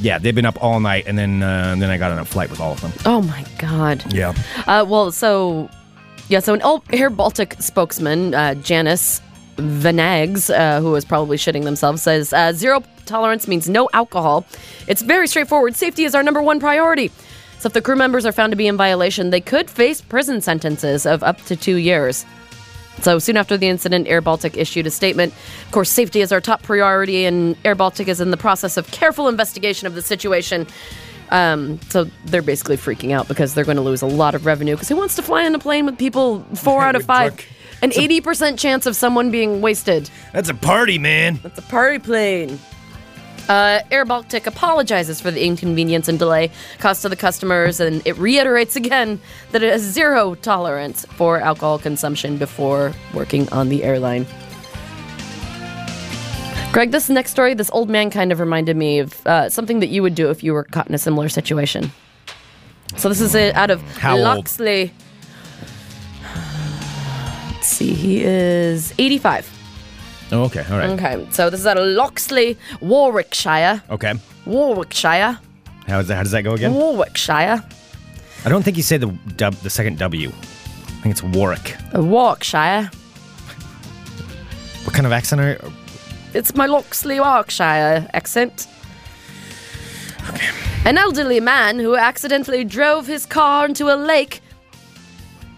Yeah, 0.00 0.18
they've 0.18 0.34
been 0.34 0.46
up 0.46 0.62
all 0.62 0.80
night 0.80 1.04
and 1.06 1.16
then 1.18 1.42
uh, 1.42 1.70
and 1.72 1.80
then 1.80 1.90
I 1.90 1.96
got 1.98 2.12
on 2.12 2.18
a 2.18 2.24
flight 2.24 2.50
with 2.50 2.60
all 2.60 2.72
of 2.72 2.80
them. 2.80 2.92
Oh 3.04 3.22
my 3.22 3.44
God. 3.58 4.04
Yeah. 4.12 4.34
Uh, 4.66 4.84
well, 4.88 5.10
so 5.12 5.70
yeah, 6.28 6.40
so 6.40 6.54
an 6.54 6.62
Al- 6.62 6.84
Air 6.92 7.08
Baltic 7.10 7.56
spokesman, 7.60 8.34
uh, 8.34 8.54
Janis 8.54 9.20
Vanags, 9.56 10.50
uh, 10.54 10.80
who 10.80 10.90
was 10.90 11.04
probably 11.04 11.36
shitting 11.36 11.64
themselves, 11.64 12.02
says 12.02 12.32
uh, 12.32 12.52
zero 12.52 12.82
tolerance 13.06 13.48
means 13.48 13.68
no 13.68 13.88
alcohol. 13.92 14.44
It's 14.86 15.02
very 15.02 15.28
straightforward. 15.28 15.76
Safety 15.76 16.04
is 16.04 16.14
our 16.14 16.22
number 16.22 16.42
one 16.42 16.60
priority. 16.60 17.10
So 17.58 17.68
if 17.68 17.72
the 17.72 17.80
crew 17.80 17.96
members 17.96 18.26
are 18.26 18.32
found 18.32 18.50
to 18.52 18.56
be 18.56 18.66
in 18.66 18.76
violation, 18.76 19.30
they 19.30 19.40
could 19.40 19.70
face 19.70 20.00
prison 20.02 20.40
sentences 20.42 21.06
of 21.06 21.22
up 21.22 21.40
to 21.46 21.56
two 21.56 21.76
years. 21.76 22.26
So 23.02 23.18
soon 23.18 23.36
after 23.36 23.56
the 23.56 23.68
incident, 23.68 24.08
Air 24.08 24.20
Baltic 24.20 24.56
issued 24.56 24.86
a 24.86 24.90
statement. 24.90 25.32
Of 25.66 25.70
course, 25.72 25.90
safety 25.90 26.20
is 26.22 26.32
our 26.32 26.40
top 26.40 26.62
priority, 26.62 27.24
and 27.24 27.56
Air 27.64 27.74
Baltic 27.74 28.08
is 28.08 28.20
in 28.20 28.30
the 28.30 28.36
process 28.36 28.76
of 28.76 28.90
careful 28.90 29.28
investigation 29.28 29.86
of 29.86 29.94
the 29.94 30.02
situation. 30.02 30.66
Um, 31.30 31.80
so 31.88 32.04
they're 32.26 32.40
basically 32.42 32.76
freaking 32.76 33.12
out 33.12 33.26
because 33.28 33.54
they're 33.54 33.64
going 33.64 33.76
to 33.78 33.82
lose 33.82 34.00
a 34.02 34.06
lot 34.06 34.34
of 34.34 34.46
revenue 34.46 34.74
because 34.76 34.88
who 34.88 34.96
wants 34.96 35.16
to 35.16 35.22
fly 35.22 35.44
on 35.44 35.54
a 35.54 35.58
plane 35.58 35.84
with 35.84 35.98
people 35.98 36.40
four 36.54 36.82
out 36.82 36.94
of 36.94 37.04
five? 37.04 37.36
drunk- 37.36 37.48
An 37.82 37.90
80% 37.90 38.58
chance 38.58 38.86
of 38.86 38.94
someone 38.96 39.30
being 39.30 39.60
wasted. 39.60 40.08
That's 40.32 40.48
a 40.48 40.54
party, 40.54 40.98
man. 40.98 41.40
That's 41.42 41.58
a 41.58 41.62
party 41.62 41.98
plane. 41.98 42.58
Uh, 43.48 43.80
Air 43.90 44.04
Baltic 44.04 44.46
apologizes 44.46 45.20
for 45.20 45.30
the 45.30 45.44
inconvenience 45.44 46.08
and 46.08 46.18
delay 46.18 46.50
caused 46.78 47.02
to 47.02 47.08
the 47.08 47.16
customers, 47.16 47.78
and 47.78 48.02
it 48.04 48.16
reiterates 48.18 48.74
again 48.74 49.20
that 49.52 49.62
it 49.62 49.70
has 49.72 49.82
zero 49.82 50.34
tolerance 50.34 51.04
for 51.04 51.38
alcohol 51.38 51.78
consumption 51.78 52.38
before 52.38 52.92
working 53.14 53.48
on 53.52 53.68
the 53.68 53.84
airline. 53.84 54.26
Greg, 56.72 56.90
this 56.90 57.08
next 57.08 57.30
story, 57.30 57.54
this 57.54 57.70
old 57.72 57.88
man 57.88 58.10
kind 58.10 58.32
of 58.32 58.40
reminded 58.40 58.76
me 58.76 58.98
of 58.98 59.26
uh, 59.26 59.48
something 59.48 59.80
that 59.80 59.88
you 59.88 60.02
would 60.02 60.14
do 60.14 60.28
if 60.28 60.42
you 60.42 60.52
were 60.52 60.64
caught 60.64 60.88
in 60.88 60.94
a 60.94 60.98
similar 60.98 61.28
situation. 61.28 61.90
So 62.96 63.08
this 63.08 63.20
is 63.20 63.34
uh, 63.34 63.52
out 63.54 63.70
of 63.70 63.80
How 63.98 64.16
old? 64.16 64.24
Loxley. 64.24 64.92
Let's 67.52 67.68
see, 67.68 67.94
he 67.94 68.22
is 68.22 68.92
85. 68.98 69.55
Oh, 70.32 70.44
okay. 70.44 70.64
All 70.70 70.78
right. 70.78 70.90
Okay, 70.90 71.26
so 71.30 71.50
this 71.50 71.60
is 71.60 71.66
out 71.66 71.78
of 71.78 71.86
Loxley, 71.86 72.56
Warwickshire. 72.80 73.82
Okay. 73.90 74.14
Warwickshire. 74.44 75.38
How, 75.86 76.00
is 76.00 76.08
that, 76.08 76.16
how 76.16 76.22
does 76.22 76.32
that 76.32 76.42
go 76.42 76.54
again? 76.54 76.74
Warwickshire. 76.74 77.62
I 78.44 78.48
don't 78.48 78.62
think 78.62 78.76
you 78.76 78.82
say 78.82 78.96
the 78.96 79.06
dub, 79.36 79.54
the 79.54 79.70
second 79.70 79.98
W. 79.98 80.28
I 80.28 80.32
think 81.02 81.12
it's 81.12 81.22
Warwick. 81.22 81.76
Uh, 81.94 82.02
Warwickshire. 82.02 82.90
What 84.84 84.94
kind 84.94 85.06
of 85.06 85.12
accent 85.12 85.40
are 85.40 85.52
you? 85.52 85.72
It's 86.34 86.54
my 86.54 86.66
Loxley, 86.66 87.20
Warwickshire 87.20 88.08
accent. 88.12 88.66
Okay. 90.30 90.48
An 90.84 90.98
elderly 90.98 91.40
man 91.40 91.78
who 91.78 91.96
accidentally 91.96 92.64
drove 92.64 93.06
his 93.06 93.26
car 93.26 93.66
into 93.66 93.92
a 93.92 93.96
lake 93.96 94.40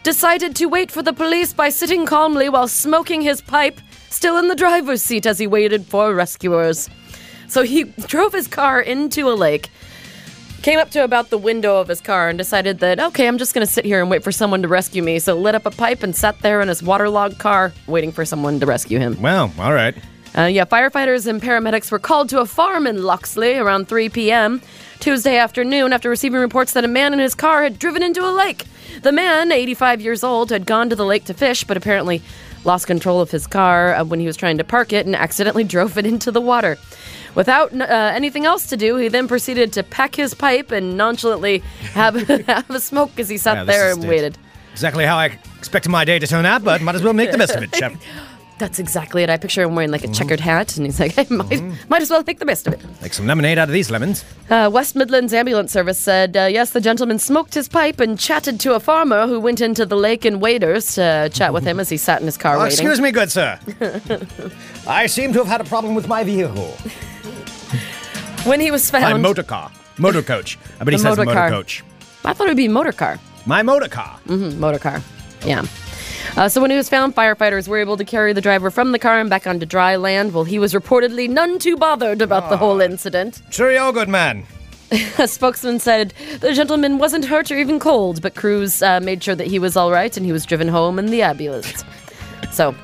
decided 0.03 0.57
to 0.57 0.67
wait 0.67 0.91
for 0.91 1.03
the 1.03 1.13
police 1.13 1.53
by 1.53 1.69
sitting 1.69 2.07
calmly 2.07 2.49
while 2.49 2.69
smoking 2.69 3.21
his 3.21 3.41
pipe, 3.43 3.81
still 4.19 4.37
in 4.37 4.49
the 4.49 4.57
driver's 4.57 5.01
seat 5.01 5.27
as 5.27 5.39
he 5.39 5.47
waited 5.47 5.87
for 5.87 6.13
rescuers. 6.13 6.91
So 7.47 7.63
he 7.63 7.85
drove 7.85 8.33
his 8.33 8.49
car 8.49 8.81
into 8.81 9.31
a 9.31 9.35
lake, 9.35 9.71
came 10.63 10.81
up 10.81 10.91
to 10.91 11.05
about 11.05 11.31
the 11.31 11.39
window 11.39 11.77
of 11.81 11.87
his 11.87 12.01
car, 12.01 12.29
and 12.29 12.37
decided 12.37 12.81
that, 12.81 12.99
okay, 12.99 13.29
I'm 13.29 13.39
just 13.39 13.55
going 13.55 13.65
to 13.65 13.73
sit 13.73 13.85
here 13.85 14.01
and 14.01 14.11
wait 14.11 14.25
for 14.25 14.33
someone 14.33 14.61
to 14.63 14.69
rescue 14.69 15.05
me. 15.05 15.21
So 15.21 15.39
lit 15.39 15.55
up 15.55 15.67
a 15.67 15.71
pipe 15.71 16.03
and 16.03 16.17
sat 16.17 16.37
there 16.41 16.61
in 16.61 16.67
his 16.67 16.83
waterlogged 16.83 17.39
car, 17.39 17.73
waiting 17.87 18.11
for 18.11 18.25
someone 18.25 18.59
to 18.59 18.67
rescue 18.67 18.99
him. 18.99 19.23
Well, 19.23 19.53
all 19.57 19.73
right. 19.73 19.95
Uh, 20.37 20.47
yeah, 20.47 20.65
firefighters 20.65 21.29
and 21.29 21.41
paramedics 21.41 21.93
were 21.93 22.01
called 22.01 22.29
to 22.31 22.41
a 22.41 22.47
farm 22.47 22.89
in 22.89 23.05
Loxley 23.05 23.55
around 23.55 23.87
3 23.87 24.09
p.m. 24.09 24.61
Tuesday 24.99 25.37
afternoon 25.37 25.93
after 25.93 26.11
receiving 26.11 26.41
reports 26.41 26.73
that 26.73 26.85
a 26.85 26.89
man 26.89 27.13
in 27.13 27.21
his 27.21 27.37
car 27.37 27.63
had 27.63 27.79
driven 27.79 28.03
into 28.03 28.29
a 28.29 28.33
lake. 28.33 28.65
The 29.03 29.13
man, 29.13 29.53
85 29.53 30.01
years 30.01 30.25
old, 30.25 30.51
had 30.51 30.67
gone 30.67 30.91
to 30.91 30.97
the 30.97 31.07
lake 31.07 31.25
to 31.27 31.35
fish, 31.35 31.63
but 31.63 31.77
apparently 31.77 32.21
lost 32.65 32.87
control 32.87 33.21
of 33.21 33.31
his 33.31 33.47
car 33.47 33.95
uh, 33.95 34.05
when 34.05 34.21
he 34.21 34.27
was 34.27 34.37
trying 34.37 34.59
to 34.59 34.65
park 34.65 34.93
it 34.93 35.07
and 35.07 35.15
accidentally 35.17 35.65
drove 35.75 35.97
it 35.99 36.07
into 36.07 36.31
the 36.31 36.41
water. 36.41 36.77
Without 37.35 37.73
uh, 37.73 37.85
anything 38.15 38.47
else 38.47 38.67
to 38.69 38.77
do, 38.77 38.97
he 38.97 39.09
then 39.09 39.29
proceeded 39.29 39.73
to 39.75 39.83
pack 39.83 40.15
his 40.15 40.35
pipe 40.35 40.71
and 40.73 40.97
nonchalantly 40.97 41.59
have, 41.93 42.17
have 42.47 42.71
a 42.71 42.81
smoke 42.81 43.19
as 43.19 43.29
he 43.29 43.37
sat 43.39 43.59
Yeah, 43.59 43.65
there 43.65 43.93
and 43.93 44.03
it. 44.05 44.09
waited. 44.09 44.39
Exactly 44.73 45.05
how 45.05 45.17
I 45.17 45.39
expected 45.59 45.91
my 45.91 46.05
day 46.05 46.19
to 46.19 46.27
turn 46.27 46.47
out, 46.47 46.63
but 46.65 46.81
might 46.83 46.95
as 46.95 47.03
well 47.03 47.13
make 47.13 47.33
the 47.33 47.39
best 47.39 47.55
of 47.55 47.63
it, 47.63 47.73
chap. 47.75 47.93
That's 48.59 48.79
exactly 48.81 49.23
it. 49.23 49.31
I 49.31 49.37
picture 49.37 49.63
him 49.63 49.77
wearing 49.77 49.93
like 49.93 50.03
a 50.03 50.09
checkered 50.09 50.41
hat, 50.41 50.77
and 50.77 50.85
he's 50.85 50.99
like, 50.99 51.13
"Hey, 51.13 51.27
might, 51.31 51.63
might 51.89 52.03
as 52.03 52.11
well 52.11 52.25
make 52.27 52.41
the 52.41 52.45
best 52.45 52.67
of 52.67 52.73
it." 52.73 52.81
Make 53.01 53.15
some 53.15 53.27
lemonade 53.27 53.57
out 53.57 53.69
of 53.69 53.73
these 53.73 53.89
lemons. 53.91 54.25
Uh, 54.51 54.69
West 54.73 54.97
Midlands 54.97 55.33
Ambulance 55.33 55.71
Service 55.71 55.97
said, 55.99 56.37
uh, 56.37 56.47
yes, 56.51 56.71
the 56.71 56.81
gentleman 56.81 57.19
smoked 57.21 57.55
his 57.55 57.69
pipe 57.69 58.01
and 58.01 58.19
chatted 58.19 58.59
to 58.61 58.75
a 58.75 58.81
farmer 58.81 59.27
who 59.29 59.39
went 59.39 59.61
into 59.61 59.87
the 59.87 59.95
lake 59.97 60.25
in 60.25 60.41
waders 60.41 60.95
to 60.97 61.31
chat 61.33 61.53
with 61.53 61.65
him 61.65 61.79
as 61.79 61.89
he 61.89 61.97
sat 61.97 62.21
in 62.21 62.27
his 62.27 62.37
car 62.37 62.57
Oh, 62.57 62.61
waiting. 62.65 62.73
excuse 62.73 63.01
me, 63.01 63.13
good 63.13 63.31
sir. 63.31 63.59
I 64.89 65.07
seem 65.07 65.33
to 65.35 65.39
have 65.41 65.47
had 65.49 65.61
a 65.61 65.65
problem 65.65 65.95
with 65.95 66.09
my 66.09 66.25
vehicle. 66.25 66.75
When 68.45 68.61
he 68.61 68.71
was 68.71 68.91
My 68.93 69.01
found, 69.01 69.23
motor 69.23 69.43
car. 69.43 69.71
Motor 69.99 70.23
coach. 70.23 70.59
I 70.81 70.85
bet 70.85 70.95
he 70.95 70.97
The 70.97 71.03
says 71.03 71.17
motor 71.19 71.25
motor 71.27 71.35
car. 71.39 71.49
coach. 71.51 71.85
I 72.25 72.33
thought 72.33 72.47
it 72.47 72.51
would 72.51 72.57
be 72.57 72.69
motor 72.69 72.93
car. 72.93 73.19
My 73.47 73.63
motor 73.63 73.89
car. 73.89 74.19
motor 74.27 74.79
car. 74.79 75.01
Yeah. 75.45 75.65
Uh, 76.37 76.49
so 76.49 76.61
when 76.61 76.71
he 76.71 76.77
was 76.77 76.89
found, 76.89 77.15
firefighters 77.15 77.69
were 77.69 77.79
able 77.79 77.97
to 77.97 78.05
carry 78.05 78.33
the 78.33 78.41
driver 78.41 78.71
from 78.71 78.93
the 78.93 78.99
car 78.99 79.19
and 79.21 79.29
back 79.31 79.47
onto 79.47 79.67
dry 79.67 79.97
land. 79.97 80.33
Well, 80.35 80.45
he 80.45 80.59
was 80.59 80.73
reportedly 80.73 81.29
none 81.29 81.59
too 81.59 81.77
bothered 81.77 82.23
about 82.23 82.51
the 82.51 82.57
whole 82.57 82.81
incident. 82.81 83.43
Cheerio, 83.51 83.93
good 83.93 84.09
man. 84.09 84.45
A 85.19 85.29
spokesman 85.29 85.79
said 85.81 86.15
the 86.41 86.53
gentleman 86.55 86.99
wasn't 86.99 87.25
hurt 87.27 87.51
or 87.51 87.57
even 87.59 87.79
cold, 87.79 88.23
but 88.23 88.35
crews 88.35 88.83
uh, 88.83 89.01
made 89.01 89.23
sure 89.23 89.35
that 89.35 89.47
he 89.47 89.59
was 89.59 89.77
all 89.77 89.91
right 89.91 90.17
and 90.17 90.25
he 90.25 90.33
was 90.33 90.47
driven 90.47 90.69
home 90.69 90.99
in 90.99 91.07
the 91.07 91.21
ambulance. 91.23 91.85
so 92.51 92.75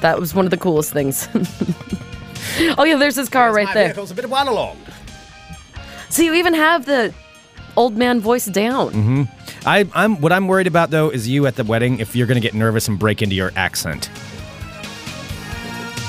that 0.00 0.18
was 0.18 0.34
one 0.34 0.44
of 0.44 0.50
the 0.50 0.56
coolest 0.56 0.92
things. 0.92 1.28
oh 2.78 2.84
yeah, 2.84 2.96
there's 2.96 3.14
his 3.16 3.28
car 3.28 3.54
right 3.54 3.72
there. 3.74 3.88
vehicle's 3.88 4.10
a 4.10 4.14
bit 4.14 4.24
of 4.24 4.30
while 4.30 4.48
along. 4.48 4.76
So 6.08 6.22
you 6.22 6.34
even 6.34 6.54
have 6.54 6.84
the 6.84 7.14
old 7.76 7.96
man 7.96 8.20
voice 8.20 8.46
down. 8.46 8.92
Mm-hmm. 8.92 9.22
I, 9.64 9.88
I'm 9.94 10.20
what 10.20 10.32
I'm 10.32 10.48
worried 10.48 10.66
about 10.66 10.90
though 10.90 11.10
is 11.10 11.28
you 11.28 11.46
at 11.46 11.56
the 11.56 11.64
wedding 11.64 12.00
if 12.00 12.16
you're 12.16 12.26
going 12.26 12.40
to 12.40 12.46
get 12.46 12.54
nervous 12.54 12.88
and 12.88 12.98
break 12.98 13.22
into 13.22 13.34
your 13.36 13.52
accent. 13.56 14.10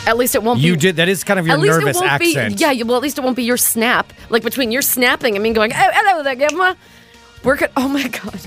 At 0.06 0.18
least 0.18 0.36
it 0.36 0.44
won't 0.44 0.60
You 0.60 0.74
be. 0.74 0.80
did 0.80 0.96
that 0.98 1.08
is 1.08 1.24
kind 1.24 1.40
of 1.40 1.46
your 1.48 1.56
at 1.56 1.62
least 1.62 1.80
nervous 1.80 1.98
it 1.98 2.00
won't 2.02 2.12
accent. 2.12 2.58
be. 2.58 2.62
Yeah, 2.62 2.72
you- 2.72 2.86
well, 2.86 2.98
at 2.98 3.04
least 3.04 3.18
it 3.18 3.22
won't 3.24 3.38
be 3.38 3.44
your 3.44 3.58
snap. 3.58 4.12
Like 4.30 4.44
between 4.44 4.72
your 4.72 4.82
snapping 4.82 5.36
and 5.36 5.44
me 5.44 5.54
going, 5.54 5.72
oh, 5.72 5.76
hello 5.78 6.24
there, 6.24 6.36
Gemma. 6.36 6.76
We're 7.44 7.56
good. 7.58 7.72
Oh 7.78 7.88
my 7.88 8.08
god. 8.08 8.34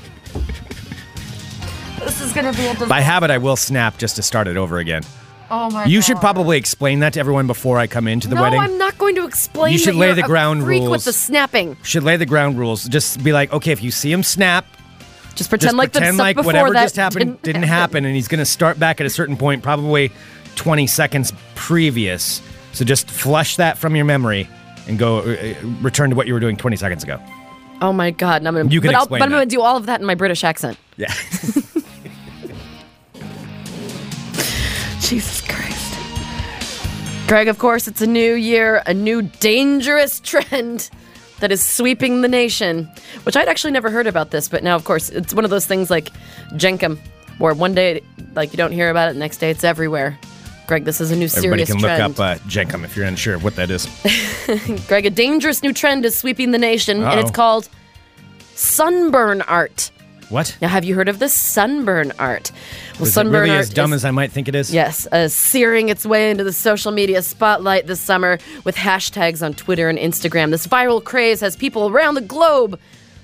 this 2.01 2.21
is 2.21 2.33
gonna 2.33 2.53
be 2.53 2.67
a 2.67 2.73
disaster. 2.73 2.87
By 2.87 3.01
habit, 3.01 3.31
I 3.31 3.39
will 3.39 3.57
snap 3.57 3.99
just 3.99 4.17
to 4.17 4.23
start 4.23 4.49
it 4.49 4.57
over 4.57 4.79
again. 4.79 5.03
Oh 5.51 5.71
my 5.71 5.85
You 5.85 5.99
god. 5.99 6.05
should 6.05 6.17
probably 6.17 6.59
explain 6.59 6.99
that 7.01 7.13
to 7.15 7.21
everyone 7.21 7.47
before 7.47 7.79
I 7.79 7.87
come 7.87 8.09
into 8.09 8.27
the 8.29 8.35
no, 8.35 8.43
wedding. 8.43 8.59
I'm 8.61 8.77
not 8.79 8.99
going 8.99 9.15
to 9.15 9.25
explain. 9.25 9.73
You 9.73 9.79
should 9.79 9.95
that 9.95 9.99
lay 9.99 10.13
the 10.13 10.23
ground 10.25 10.65
rules. 10.65 10.89
with 10.91 11.05
the 11.05 11.13
snapping. 11.13 11.77
Should 11.85 12.03
lay 12.03 12.17
the 12.17 12.27
ground 12.27 12.59
rules. 12.59 12.85
Just 12.85 13.23
be 13.23 13.33
like, 13.33 13.53
okay, 13.53 13.71
if 13.71 13.81
you 13.83 13.91
see 13.93 14.11
him 14.11 14.23
snap, 14.25 14.67
Just 15.37 15.51
pretend 15.51 15.69
just 15.69 15.77
like 15.77 15.93
pretend 15.93 16.17
like 16.17 16.37
whatever 16.39 16.73
that 16.73 16.85
just 16.85 16.97
happened 16.97 17.41
didn't, 17.43 17.63
happen, 17.63 18.05
and 18.05 18.15
he's 18.15 18.27
going 18.27 18.39
to 18.39 18.47
start 18.47 18.79
back 18.79 19.01
at 19.01 19.07
a 19.07 19.11
certain 19.11 19.37
point, 19.37 19.63
probably 19.63 20.11
20 20.57 20.87
seconds 20.87 21.33
previous. 21.55 22.41
So 22.73 22.85
just 22.85 23.11
flush 23.11 23.57
that 23.57 23.79
from 23.79 23.95
your 23.95 24.07
memory 24.07 24.49
and 24.89 24.99
go 24.99 25.19
uh, 25.19 25.23
uh, 25.23 25.55
return 25.83 26.11
to 26.11 26.17
what 26.17 26.27
you 26.27 26.35
were 26.35 26.41
doing 26.41 26.57
20 26.57 26.77
seconds 26.77 27.05
ago. 27.05 27.21
Oh 27.83 27.93
my 27.93 28.11
god! 28.11 28.41
And 28.41 28.49
I'm 28.49 28.55
gonna. 28.55 28.71
You 28.71 28.81
can 28.81 28.89
but, 28.89 28.97
I'll, 28.97 29.03
explain 29.03 29.21
but 29.21 29.27
I'm 29.27 29.31
gonna 29.31 29.47
do 29.47 29.61
all 29.61 29.77
of 29.77 29.87
that 29.87 30.01
in 30.01 30.07
my 30.07 30.15
British 30.15 30.43
accent. 30.43 30.79
Yeah. 30.97 31.13
Jesus 35.01 35.43
Christ. 35.43 35.77
Greg, 37.29 37.49
of 37.49 37.59
course, 37.59 37.87
it's 37.89 38.01
a 38.01 38.07
new 38.07 38.35
year, 38.35 38.83
a 38.87 38.95
new 38.95 39.21
dangerous 39.21 40.21
trend 40.25 40.91
that 41.41 41.53
is 41.53 41.63
sweeping 41.63 42.23
the 42.23 42.29
nation, 42.29 42.89
which 43.25 43.37
I'd 43.37 43.49
actually 43.49 43.73
never 43.73 43.91
heard 43.91 44.07
about 44.07 44.31
this, 44.31 44.49
but 44.49 44.63
now, 44.63 44.75
of 44.77 44.85
course, 44.85 45.11
it's 45.11 45.35
one 45.35 45.45
of 45.45 45.51
those 45.51 45.67
things 45.67 45.91
like 45.91 46.11
Jenkem, 46.53 46.99
where 47.39 47.55
one 47.55 47.75
day, 47.75 48.03
like, 48.35 48.53
you 48.53 48.57
don't 48.57 48.73
hear 48.73 48.91
about 48.91 49.11
it, 49.11 49.17
next 49.17 49.39
day 49.39 49.51
it's 49.51 49.65
everywhere. 49.65 50.19
Greg, 50.67 50.85
this 50.85 51.01
is 51.01 51.11
a 51.13 51.17
new 51.17 51.27
Everybody 51.27 51.65
serious 51.65 51.71
can 51.71 51.79
trend. 51.79 52.19
look 52.19 52.29
up 52.29 52.41
uh, 52.43 52.49
Jenkem 52.49 52.85
if 52.85 52.97
you're 52.97 53.07
unsure 53.07 53.35
of 53.35 53.45
what 53.45 53.55
that 53.57 53.71
is. 53.71 53.87
Greg, 54.89 55.07
a 55.07 55.11
dangerous 55.11 55.63
new 55.63 55.73
trend 55.73 56.05
is 56.05 56.19
sweeping 56.19 56.51
the 56.51 56.59
nation, 56.59 57.03
and 57.05 57.21
it's 57.21 57.31
called 57.31 57.69
sunburn 58.55 59.43
art. 59.43 59.91
What? 60.29 60.57
Now, 60.61 60.69
have 60.69 60.85
you 60.85 60.95
heard 60.97 61.09
of 61.09 61.19
the 61.21 61.29
sunburn 61.29 62.13
art? 62.19 62.51
Well, 62.99 63.05
Is 63.07 63.15
sunburn 63.15 63.43
really 63.43 63.51
art 63.51 63.61
as 63.61 63.71
dumb 63.71 63.93
is- 63.93 64.01
as 64.03 64.05
I 64.05 64.11
might 64.11 64.33
think 64.33 64.49
it 64.49 64.55
is? 64.55 64.73
Yes, 64.75 65.07
uh, 65.13 65.29
searing 65.29 65.89
its 65.89 66.05
way 66.05 66.31
into 66.31 66.43
the 66.43 66.53
social 66.53 66.91
media 66.91 67.23
spotlight 67.23 67.87
this 67.87 68.01
summer 68.01 68.39
with 68.65 68.75
hashtags 68.77 69.41
on 69.45 69.55
Twitter 69.55 69.89
and 69.89 69.99
Instagram. 69.99 70.51
This 70.51 70.67
viral 70.67 71.03
craze 71.03 71.41
has 71.41 71.55
people 71.57 71.89
around 71.89 72.15
the 72.15 72.21
globe 72.23 72.79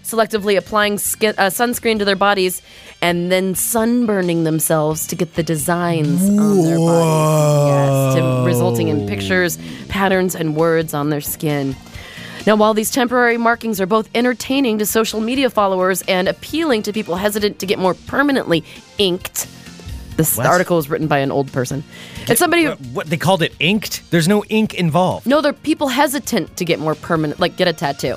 selectively 0.05 0.57
applying 0.57 0.99
skin, 0.99 1.35
uh, 1.39 1.43
sunscreen 1.47 1.99
to 1.99 2.05
their 2.05 2.17
bodies 2.17 2.61
and 3.01 3.31
then 3.31 3.55
sunburning 3.55 4.43
themselves 4.45 5.07
to 5.07 5.15
get 5.17 5.35
the 5.35 5.43
designs 5.45 6.23
on 6.29 6.63
their 6.65 6.77
bodies. 6.79 7.69
Yes, 7.69 8.15
to, 8.17 8.43
resulting 8.45 8.89
in 8.89 9.07
pictures, 9.09 9.59
patterns, 9.89 10.35
and 10.35 10.57
words 10.57 10.93
on 10.95 11.11
their 11.11 11.21
skin. 11.21 11.77
Now, 12.47 12.57
while 12.57 12.75
these 12.75 12.91
temporary 12.91 13.37
markings 13.37 13.81
are 13.81 13.87
both 13.87 14.09
entertaining 14.15 14.79
to 14.79 14.87
social 14.87 15.21
media 15.21 15.49
followers 15.49 16.03
and 16.09 16.29
appealing 16.29 16.83
to 16.85 16.93
people 16.93 17.17
hesitant 17.17 17.59
to 17.61 17.67
get 17.67 17.79
more 17.79 17.95
permanently 17.95 18.65
inked, 18.99 19.47
this 20.17 20.37
What? 20.37 20.47
article 20.47 20.79
is 20.79 20.91
written 20.91 21.07
by 21.07 21.19
an 21.19 21.31
old 21.31 21.53
person. 21.53 21.85
It's 22.29 22.39
somebody 22.39 22.65
who. 22.65 22.71
What, 22.71 22.81
what 22.93 23.07
they 23.07 23.17
called 23.17 23.43
it 23.43 23.55
inked? 23.61 24.11
There's 24.11 24.29
no 24.29 24.45
ink 24.47 24.75
involved. 24.75 25.27
No, 25.27 25.41
they're 25.41 25.53
people 25.53 25.89
hesitant 25.89 26.57
to 26.57 26.65
get 26.65 26.79
more 26.79 26.95
permanent, 26.95 27.41
like 27.41 27.57
get 27.57 27.69
a 27.69 27.73
tattoo. 27.73 28.17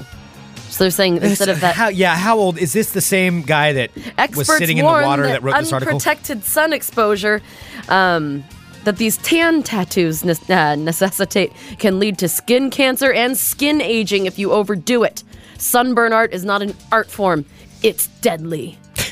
So 0.70 0.84
they're 0.84 0.92
saying 0.92 1.18
instead 1.18 1.48
of 1.48 1.62
that, 1.62 1.76
How, 1.76 1.88
yeah, 1.88 2.18
how 2.18 2.38
old 2.38 2.58
is 2.58 2.74
this? 2.74 2.92
The 2.92 3.00
same 3.00 3.44
guy 3.44 3.74
that 3.74 3.92
experts 4.18 4.50
was 4.50 4.58
sitting 4.58 4.78
in 4.78 4.84
the 4.84 4.92
warn 4.92 5.06
water 5.06 5.24
that, 5.24 5.30
that, 5.30 5.44
wrote 5.44 5.58
this 5.58 5.72
article. 5.72 5.94
unprotected 5.94 6.44
sun 6.44 6.74
exposure, 6.74 7.42
um, 7.88 8.44
that 8.86 8.98
these 8.98 9.18
tan 9.18 9.62
tattoos 9.64 10.24
ne- 10.24 10.56
uh, 10.56 10.76
necessitate 10.76 11.52
can 11.78 12.00
lead 12.00 12.18
to 12.20 12.30
skin 12.30 12.70
cancer 12.70 13.12
and 13.12 13.38
skin 13.38 13.82
aging 13.82 14.26
if 14.26 14.40
you 14.40 14.52
overdo 14.52 15.04
it. 15.04 15.24
Sunburn 15.58 16.14
art 16.14 16.34
is 16.34 16.46
not 16.46 16.62
an 16.62 16.74
art 16.92 17.10
form, 17.10 17.46
it's 17.84 18.08
deadly. 18.22 18.80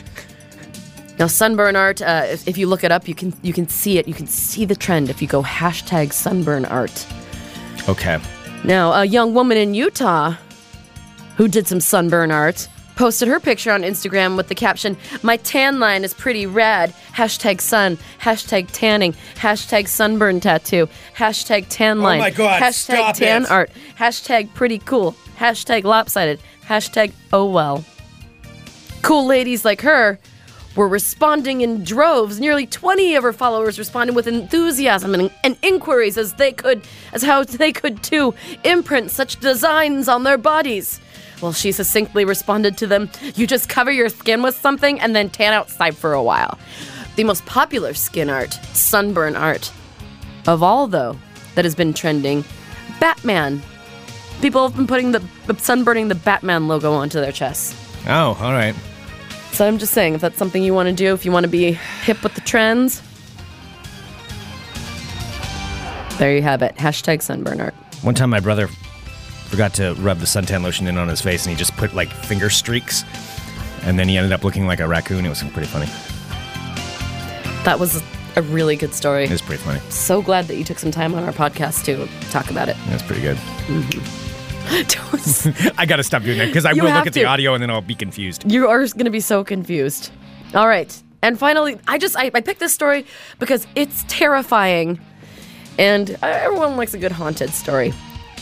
Now, 1.19 1.27
sunburn 1.27 1.75
art. 1.75 2.01
Uh, 2.01 2.23
if, 2.25 2.47
if 2.47 2.57
you 2.57 2.65
look 2.65 2.83
it 2.83 2.91
up, 2.91 3.07
you 3.07 3.13
can 3.13 3.33
you 3.43 3.53
can 3.53 3.67
see 3.69 3.99
it. 3.99 4.07
You 4.07 4.15
can 4.15 4.25
see 4.25 4.65
the 4.65 4.75
trend 4.75 5.11
if 5.11 5.21
you 5.21 5.27
go 5.27 5.43
hashtag 5.43 6.11
sunburn 6.11 6.65
art. 6.65 7.05
Okay. 7.87 8.19
Now, 8.63 8.93
a 8.93 9.05
young 9.05 9.35
woman 9.35 9.57
in 9.57 9.75
Utah 9.75 10.35
who 11.37 11.47
did 11.47 11.67
some 11.67 11.79
sunburn 11.79 12.31
art 12.31 12.67
posted 12.95 13.27
her 13.27 13.39
picture 13.39 13.71
on 13.71 13.81
Instagram 13.81 14.37
with 14.37 14.47
the 14.47 14.55
caption, 14.55 14.97
My 15.21 15.37
tan 15.37 15.79
line 15.79 16.03
is 16.03 16.13
pretty 16.13 16.45
rad. 16.45 16.93
Hashtag 17.13 17.61
sun. 17.61 17.97
Hashtag 18.21 18.69
tanning. 18.71 19.13
Hashtag 19.35 19.87
sunburn 19.87 20.39
tattoo. 20.39 20.87
Hashtag 21.15 21.65
tan 21.69 21.99
oh 21.99 22.03
line. 22.03 22.19
Oh 22.19 22.23
my 22.23 22.29
God, 22.29 22.61
Hashtag 22.61 22.95
stop 22.95 23.15
tan 23.15 23.43
it. 23.43 23.51
art. 23.51 23.71
Hashtag 23.97 24.53
pretty 24.53 24.79
cool. 24.79 25.15
Hashtag 25.37 25.83
lopsided. 25.83 26.39
Hashtag 26.65 27.11
oh 27.31 27.45
well. 27.49 27.83
Cool 29.01 29.25
ladies 29.25 29.65
like 29.65 29.81
her 29.81 30.19
were 30.75 30.87
responding 30.87 31.61
in 31.61 31.83
droves. 31.83 32.39
Nearly 32.39 32.65
20 32.65 33.15
of 33.15 33.23
her 33.23 33.33
followers 33.33 33.77
responded 33.77 34.15
with 34.15 34.27
enthusiasm 34.27 35.13
and, 35.13 35.31
and 35.43 35.57
inquiries 35.61 36.17
as 36.17 36.33
they 36.33 36.51
could 36.51 36.81
as 37.11 37.21
how 37.21 37.43
they 37.43 37.71
could 37.71 38.01
too 38.01 38.33
imprint 38.63 39.11
such 39.11 39.39
designs 39.39 40.07
on 40.07 40.23
their 40.23 40.37
bodies. 40.37 40.99
Well, 41.43 41.51
she 41.51 41.73
succinctly 41.73 42.23
responded 42.23 42.77
to 42.77 42.87
them, 42.87 43.09
"You 43.35 43.45
just 43.45 43.67
cover 43.67 43.91
your 43.91 44.07
skin 44.07 44.41
with 44.41 44.55
something 44.55 45.01
and 45.01 45.13
then 45.13 45.29
tan 45.29 45.51
outside 45.51 45.97
for 45.97 46.13
a 46.13 46.23
while." 46.23 46.57
The 47.17 47.25
most 47.25 47.45
popular 47.45 47.93
skin 47.93 48.29
art, 48.29 48.57
sunburn 48.71 49.35
art, 49.35 49.69
of 50.47 50.63
all 50.63 50.87
though, 50.87 51.17
that 51.55 51.65
has 51.65 51.75
been 51.75 51.93
trending, 51.93 52.45
Batman. 53.01 53.61
People 54.41 54.65
have 54.65 54.77
been 54.77 54.87
putting 54.87 55.11
the 55.11 55.21
sunburning 55.57 56.07
the 56.07 56.15
Batman 56.15 56.69
logo 56.69 56.93
onto 56.93 57.19
their 57.19 57.33
chests. 57.33 57.75
Oh, 58.07 58.37
all 58.41 58.53
right. 58.53 58.73
So 59.51 59.67
I'm 59.67 59.77
just 59.79 59.93
saying, 59.93 60.13
if 60.15 60.21
that's 60.21 60.37
something 60.37 60.63
you 60.63 60.73
want 60.73 60.87
to 60.87 60.95
do, 60.95 61.13
if 61.13 61.25
you 61.25 61.33
want 61.33 61.43
to 61.43 61.49
be 61.49 61.73
hip 62.05 62.23
with 62.23 62.35
the 62.35 62.41
trends, 62.41 63.01
there 66.19 66.33
you 66.33 66.41
have 66.41 66.61
it. 66.61 66.77
Hashtag 66.77 67.21
sunburn 67.21 67.59
art. 67.59 67.75
One 68.01 68.15
time, 68.15 68.29
my 68.29 68.39
brother 68.39 68.69
forgot 69.53 69.71
to 69.75 69.93
rub 69.99 70.17
the 70.17 70.25
suntan 70.25 70.63
lotion 70.63 70.87
in 70.87 70.97
on 70.97 71.07
his 71.07 71.21
face, 71.21 71.45
and 71.45 71.51
he 71.51 71.55
just 71.55 71.77
put 71.77 71.93
like 71.93 72.09
finger 72.09 72.49
streaks, 72.49 73.03
and 73.83 73.99
then 73.99 74.09
he 74.09 74.17
ended 74.17 74.31
up 74.31 74.43
looking 74.43 74.65
like 74.65 74.79
a 74.79 74.87
raccoon. 74.87 75.23
It 75.27 75.29
was 75.29 75.43
pretty 75.43 75.67
funny. 75.67 75.85
That 77.63 77.77
was 77.79 78.01
a 78.35 78.41
really 78.41 78.75
good 78.75 78.95
story. 78.95 79.25
It 79.25 79.29
was 79.29 79.43
pretty 79.43 79.61
funny. 79.61 79.79
So 79.91 80.23
glad 80.23 80.47
that 80.47 80.55
you 80.55 80.63
took 80.63 80.79
some 80.79 80.89
time 80.89 81.13
on 81.13 81.23
our 81.23 81.31
podcast 81.31 81.85
to 81.85 82.07
talk 82.31 82.49
about 82.49 82.67
it. 82.67 82.75
That's 82.87 83.03
pretty 83.03 83.21
good. 83.21 83.37
Don't- 84.87 85.73
I 85.77 85.85
got 85.85 85.97
to 85.97 86.03
stop 86.03 86.23
doing 86.23 86.39
that 86.39 86.47
because 86.47 86.65
I 86.65 86.71
You 86.71 86.81
will 86.81 86.91
look 86.91 87.05
at 87.05 87.13
the 87.13 87.25
audio 87.25 87.53
and 87.53 87.61
then 87.61 87.69
I'll 87.69 87.81
be 87.81 87.93
confused. 87.93 88.51
you 88.51 88.67
are 88.67 88.79
going 88.87 89.05
to 89.05 89.11
be 89.11 89.19
so 89.19 89.43
confused. 89.43 90.09
All 90.55 90.67
right. 90.67 90.91
And 91.21 91.37
finally, 91.37 91.77
I 91.87 91.99
just 91.99 92.17
I, 92.17 92.31
I 92.33 92.41
picked 92.41 92.59
this 92.59 92.73
story 92.73 93.05
because 93.37 93.67
it's 93.75 94.03
terrifying, 94.07 94.99
and 95.77 96.09
uh, 96.23 96.25
everyone 96.25 96.75
likes 96.75 96.95
a 96.95 96.97
good 96.97 97.11
haunted 97.11 97.51
story. 97.51 97.93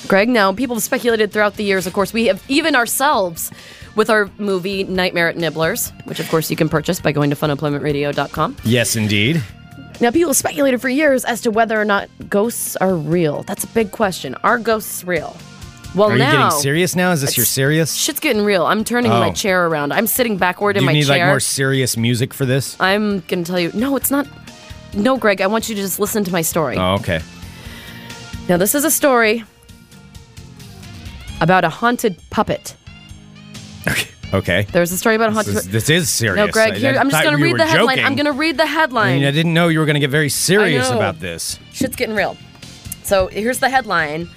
Greg, 0.08 0.30
now 0.30 0.52
people 0.54 0.76
have 0.76 0.84
speculated 0.84 1.32
throughout 1.32 1.56
the 1.56 1.64
years. 1.64 1.88
Of 1.88 1.94
course, 1.94 2.12
we 2.12 2.26
have 2.28 2.44
even 2.48 2.76
ourselves 2.76 3.52
with 3.96 4.10
our 4.10 4.30
movie 4.38 4.84
Nightmare 4.84 5.30
at 5.30 5.36
Nibblers, 5.38 5.92
which 6.06 6.20
of 6.20 6.28
course 6.30 6.50
you 6.50 6.56
can 6.58 6.70
purchase 6.70 7.00
by 7.00 7.12
going 7.12 7.30
to 7.30 7.36
funemploymentradio.com. 7.36 8.58
Yes, 8.64 8.96
indeed. 8.96 9.44
Now, 10.00 10.10
people 10.10 10.30
have 10.30 10.38
speculated 10.38 10.82
for 10.82 10.90
years 10.90 11.24
as 11.26 11.42
to 11.42 11.52
whether 11.52 11.80
or 11.80 11.86
not 11.86 12.10
ghosts 12.28 12.76
are 12.78 12.96
real. 12.96 13.44
That's 13.44 13.64
a 13.64 13.68
big 13.68 13.92
question. 13.92 14.34
Are 14.44 14.58
ghosts 14.58 15.04
real? 15.04 15.38
Well, 15.94 16.10
Are 16.10 16.14
you 16.14 16.20
now 16.20 16.48
getting 16.50 16.62
serious 16.62 16.96
now? 16.96 17.12
Is 17.12 17.22
this 17.22 17.38
your 17.38 17.46
serious? 17.46 17.94
shit's 17.94 18.20
getting 18.20 18.44
real. 18.44 18.66
I'm 18.66 18.84
turning 18.84 19.12
my 19.12 19.28
Oh. 19.30 19.34
chair 19.34 19.68
around. 19.68 19.92
I'm 19.94 20.08
sitting 20.08 20.38
backward 20.38 20.78
in 20.78 20.84
you 20.84 20.88
my 20.88 20.94
need 20.94 21.06
chair. 21.06 21.20
like 21.20 21.28
more 21.28 21.40
serious 21.42 21.98
music 21.98 22.34
for 22.34 22.46
this? 22.46 22.76
I'm 22.80 23.20
gonna 23.28 23.44
tell 23.44 23.60
you. 23.60 23.72
No, 23.76 23.96
it's 23.98 24.10
not. 24.10 24.26
No, 24.94 25.18
Greg. 25.18 25.42
I 25.42 25.48
want 25.48 25.70
you 25.70 25.76
to 25.76 25.82
just 25.82 26.00
listen 26.00 26.24
to 26.24 26.32
my 26.32 26.42
story. 26.42 26.78
Oh, 26.78 26.94
okay. 26.96 27.20
Now, 28.50 28.58
this 28.58 28.74
is 28.74 28.84
a 28.86 28.92
story 28.92 29.44
about 31.42 31.66
a 31.66 31.70
haunted 31.70 32.18
puppet. 32.30 32.76
Okay. 34.34 34.66
There's 34.72 34.94
a 34.94 34.98
story 34.98 35.16
about 35.16 35.28
a 35.32 35.34
This 35.34 35.46
haunted. 35.46 35.56
is, 35.58 35.68
this 35.70 35.90
is 35.90 36.10
serious. 36.10 36.38
no, 36.38 36.48
Greg. 36.48 36.74
I- 36.74 36.78
Here, 36.78 36.94
I 36.96 37.00
I'm 37.00 37.10
just 37.10 37.22
gonna 37.22 37.36
read 37.38 37.58
the 37.58 37.66
headline. 37.66 37.98
joking. 37.98 38.06
I'm 38.06 38.16
gonna 38.16 38.32
read 38.32 38.56
the 38.56 38.64
I 38.64 38.68
headline. 38.68 39.16
mean, 39.20 39.28
I 39.28 39.32
didn't 39.32 39.54
know 39.54 39.68
you 39.68 39.80
were 39.80 39.86
going 39.86 39.96
to 39.96 40.00
get 40.00 40.10
very 40.10 40.30
serious 40.30 40.90
about 40.90 41.20
this. 41.20 41.60
Shit's 41.74 41.98
getting 41.98 42.16
real. 42.16 42.38
So 43.04 43.28
here's 43.28 43.60
the 43.60 43.70
headline 43.70 44.30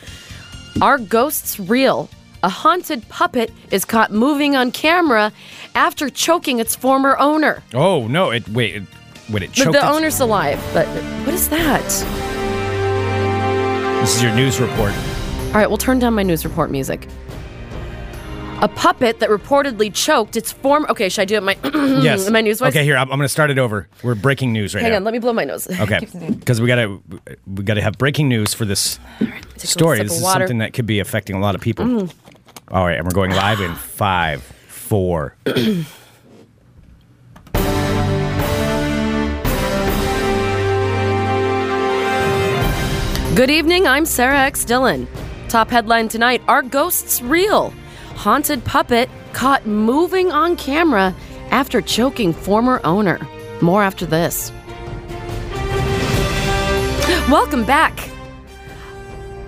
Are 0.83 0.99
ghosts 0.99 1.61
real? 1.61 2.11
A 2.43 2.49
haunted 2.49 3.09
puppet 3.09 3.53
is 3.71 3.85
caught 3.85 4.11
moving 4.11 4.57
on 4.57 4.73
camera 4.73 5.31
after 5.77 6.11
choking 6.11 6.59
its 6.59 6.75
former 6.75 7.17
owner. 7.19 7.63
Oh 7.73 8.09
no! 8.09 8.31
It 8.31 8.49
wait. 8.49 8.75
It, 8.75 8.83
wait. 9.31 9.43
It 9.45 9.49
But 9.51 9.55
choked. 9.55 9.73
the 9.73 9.79
its- 9.79 9.87
owner's 9.97 10.19
alive. 10.21 10.61
But 10.75 10.89
what 11.25 11.35
is 11.35 11.49
that? 11.51 11.89
This 14.01 14.17
is 14.17 14.23
your 14.25 14.35
news 14.35 14.59
report. 14.61 14.93
All 15.55 15.61
right, 15.61 15.69
we'll 15.69 15.79
turn 15.79 16.01
down 16.01 16.15
my 16.15 16.25
news 16.25 16.45
report 16.45 16.73
music. 16.73 17.07
A 18.61 18.67
puppet 18.67 19.21
that 19.21 19.31
reportedly 19.31 19.95
choked 19.95 20.37
its 20.37 20.51
form. 20.51 20.85
Okay, 20.89 21.09
should 21.09 21.23
I 21.23 21.25
do 21.27 21.37
it? 21.37 21.43
My 21.45 21.57
yes. 22.03 22.29
my 22.29 22.41
news 22.41 22.59
voice. 22.59 22.71
Okay, 22.71 22.83
here 22.83 22.97
I'm, 22.97 23.03
I'm 23.03 23.19
going 23.19 23.21
to 23.21 23.29
start 23.29 23.53
it 23.53 23.59
over. 23.61 23.87
We're 24.03 24.17
breaking 24.17 24.53
news 24.53 24.75
right 24.75 24.83
Hang 24.83 24.91
now. 24.91 24.97
on, 24.97 25.05
let 25.05 25.13
me 25.13 25.21
blow 25.21 25.33
my 25.33 25.45
nose. 25.45 25.69
Okay, 25.81 26.01
because 26.29 26.61
we 26.61 26.67
gotta 26.67 27.01
we 27.47 27.63
gotta 27.63 27.83
have 27.83 27.97
breaking 27.99 28.29
news 28.29 28.53
for 28.53 28.65
this 28.65 28.99
story. 29.59 30.03
This 30.03 30.17
is 30.17 30.23
water. 30.23 30.39
Mm. 30.39 30.43
something 30.43 30.59
that 30.59 30.73
could 30.73 30.87
be 30.87 30.99
affecting 30.99 31.37
a 31.37 31.41
lot 31.41 31.55
of 31.55 31.61
people. 31.61 32.09
All 32.73 32.85
right, 32.85 32.99
and 32.99 33.07
we're 33.07 33.13
going 33.15 33.31
live 33.31 33.61
in 33.61 33.77
five, 33.77 34.43
four. 34.43 35.37
Good 43.37 43.51
evening, 43.51 43.87
I'm 43.87 44.05
Sarah 44.05 44.41
X. 44.41 44.65
Dylan. 44.65 45.07
Top 45.55 45.71
headline 45.71 46.09
tonight 46.09 46.43
Are 46.49 46.63
ghosts 46.63 47.23
real? 47.23 47.73
Haunted 48.17 48.65
puppet 48.65 49.09
caught 49.35 49.65
moving 49.65 50.33
on 50.33 50.57
camera 50.57 51.15
after 51.53 51.81
choking 51.81 52.33
former 52.33 52.81
owner. 52.83 53.21
More 53.61 53.81
after 53.81 54.05
this. 54.05 54.51
Welcome 57.31 57.65
back. 57.65 57.97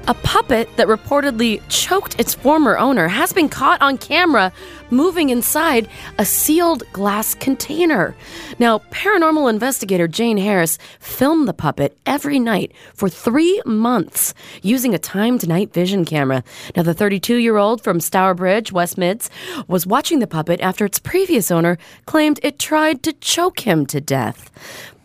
A 0.09 0.15
puppet 0.15 0.69
that 0.77 0.87
reportedly 0.87 1.61
choked 1.69 2.21
its 2.21 2.33
former 2.33 2.79
owner 2.79 3.09
has 3.09 3.33
been 3.33 3.49
caught 3.49 3.83
on 3.83 3.99
camera 3.99 4.53
moving 4.89 5.31
inside 5.31 5.89
a 6.17 6.25
sealed 6.25 6.85
glass 6.93 7.35
container. 7.35 8.15
Now, 8.61 8.79
paranormal 8.93 9.51
investigator 9.51 10.07
Jane 10.07 10.37
Harris 10.37 10.79
filmed 11.01 11.49
the 11.49 11.53
puppet 11.53 11.99
every 12.07 12.39
night 12.39 12.71
for 12.95 13.09
three 13.09 13.61
months 13.67 14.33
using 14.63 14.95
a 14.95 14.99
timed 15.01 15.49
night 15.49 15.73
vision 15.73 16.05
camera. 16.05 16.45
Now, 16.77 16.85
the 16.85 16.95
32 16.95 17.39
year 17.39 17.57
old 17.57 17.83
from 17.83 17.99
Stourbridge, 17.99 18.71
West 18.71 18.97
Mids, 18.97 19.29
was 19.67 19.89
watching 19.89 20.21
the 20.21 20.29
puppet 20.29 20.61
after 20.61 20.85
its 20.85 21.01
previous 21.01 21.51
owner 21.51 21.79
claimed 22.05 22.39
it 22.45 22.61
tried 22.61 23.03
to 23.03 23.13
choke 23.15 23.67
him 23.67 23.85
to 23.87 24.01
death. 24.01 24.53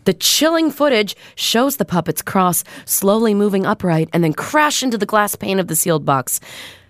The 0.04 0.14
chilling 0.14 0.70
footage 0.70 1.14
shows 1.36 1.76
the 1.76 1.84
puppet's 1.84 2.22
cross 2.22 2.64
slowly 2.84 3.34
moving 3.34 3.64
upright 3.64 4.08
and 4.12 4.24
then 4.24 4.32
crash 4.32 4.82
into 4.82 4.98
the 4.98 5.06
glass 5.06 5.36
pane 5.36 5.60
of 5.60 5.68
the 5.68 5.76
sealed 5.76 6.04
box. 6.04 6.40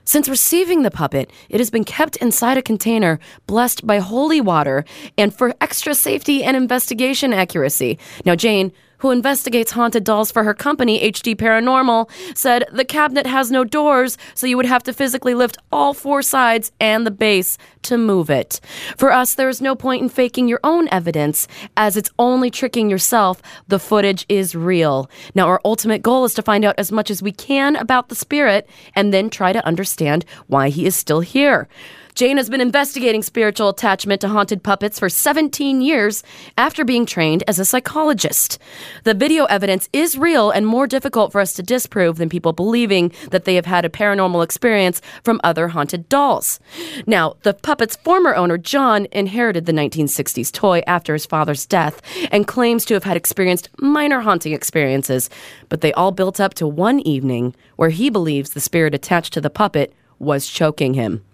Since 0.04 0.28
receiving 0.28 0.82
the 0.82 0.90
puppet, 0.90 1.30
it 1.48 1.60
has 1.60 1.70
been 1.70 1.84
kept 1.84 2.16
inside 2.16 2.56
a 2.56 2.62
container 2.62 3.20
blessed 3.46 3.86
by 3.86 3.98
holy 3.98 4.40
water 4.40 4.84
and 5.16 5.32
for 5.34 5.54
extra 5.60 5.94
safety 5.94 6.42
and 6.42 6.56
investigation 6.56 7.32
accuracy. 7.32 7.98
Now, 8.24 8.34
Jane, 8.34 8.72
who 9.02 9.10
investigates 9.10 9.72
haunted 9.72 10.04
dolls 10.04 10.30
for 10.30 10.44
her 10.44 10.54
company, 10.54 11.10
HD 11.10 11.34
Paranormal, 11.34 12.08
said 12.36 12.64
the 12.72 12.84
cabinet 12.84 13.26
has 13.26 13.50
no 13.50 13.64
doors, 13.64 14.16
so 14.32 14.46
you 14.46 14.56
would 14.56 14.64
have 14.64 14.84
to 14.84 14.92
physically 14.92 15.34
lift 15.34 15.58
all 15.72 15.92
four 15.92 16.22
sides 16.22 16.70
and 16.78 17.04
the 17.04 17.10
base 17.10 17.58
to 17.82 17.98
move 17.98 18.30
it. 18.30 18.60
For 18.96 19.10
us, 19.10 19.34
there 19.34 19.48
is 19.48 19.60
no 19.60 19.74
point 19.74 20.02
in 20.02 20.08
faking 20.08 20.46
your 20.46 20.60
own 20.62 20.88
evidence, 20.92 21.48
as 21.76 21.96
it's 21.96 22.10
only 22.16 22.48
tricking 22.48 22.88
yourself. 22.88 23.42
The 23.66 23.80
footage 23.80 24.24
is 24.28 24.54
real. 24.54 25.10
Now, 25.34 25.48
our 25.48 25.60
ultimate 25.64 26.02
goal 26.02 26.24
is 26.24 26.34
to 26.34 26.42
find 26.42 26.64
out 26.64 26.76
as 26.78 26.92
much 26.92 27.10
as 27.10 27.24
we 27.24 27.32
can 27.32 27.74
about 27.74 28.08
the 28.08 28.14
spirit 28.14 28.70
and 28.94 29.12
then 29.12 29.30
try 29.30 29.52
to 29.52 29.66
understand 29.66 30.24
why 30.46 30.68
he 30.68 30.86
is 30.86 30.94
still 30.94 31.22
here. 31.22 31.68
Jane 32.14 32.36
has 32.36 32.50
been 32.50 32.60
investigating 32.60 33.22
spiritual 33.22 33.70
attachment 33.70 34.20
to 34.20 34.28
haunted 34.28 34.62
puppets 34.62 34.98
for 34.98 35.08
17 35.08 35.80
years 35.80 36.22
after 36.58 36.84
being 36.84 37.06
trained 37.06 37.42
as 37.48 37.58
a 37.58 37.64
psychologist. 37.64 38.58
The 39.04 39.14
video 39.14 39.46
evidence 39.46 39.88
is 39.94 40.18
real 40.18 40.50
and 40.50 40.66
more 40.66 40.86
difficult 40.86 41.32
for 41.32 41.40
us 41.40 41.54
to 41.54 41.62
disprove 41.62 42.18
than 42.18 42.28
people 42.28 42.52
believing 42.52 43.12
that 43.30 43.46
they 43.46 43.54
have 43.54 43.64
had 43.64 43.86
a 43.86 43.88
paranormal 43.88 44.44
experience 44.44 45.00
from 45.24 45.40
other 45.42 45.68
haunted 45.68 46.06
dolls. 46.10 46.60
Now, 47.06 47.36
the 47.44 47.54
puppet's 47.54 47.96
former 47.96 48.34
owner, 48.34 48.58
John, 48.58 49.06
inherited 49.10 49.64
the 49.64 49.72
1960s 49.72 50.52
toy 50.52 50.82
after 50.86 51.14
his 51.14 51.24
father's 51.24 51.64
death 51.64 52.02
and 52.30 52.46
claims 52.46 52.84
to 52.86 52.94
have 52.94 53.04
had 53.04 53.16
experienced 53.16 53.70
minor 53.78 54.20
haunting 54.20 54.52
experiences, 54.52 55.30
but 55.70 55.80
they 55.80 55.94
all 55.94 56.12
built 56.12 56.40
up 56.40 56.52
to 56.54 56.66
one 56.66 57.00
evening 57.00 57.54
where 57.76 57.90
he 57.90 58.10
believes 58.10 58.50
the 58.50 58.60
spirit 58.60 58.94
attached 58.94 59.32
to 59.32 59.40
the 59.40 59.48
puppet 59.48 59.94
was 60.18 60.46
choking 60.46 60.92
him. 60.92 61.24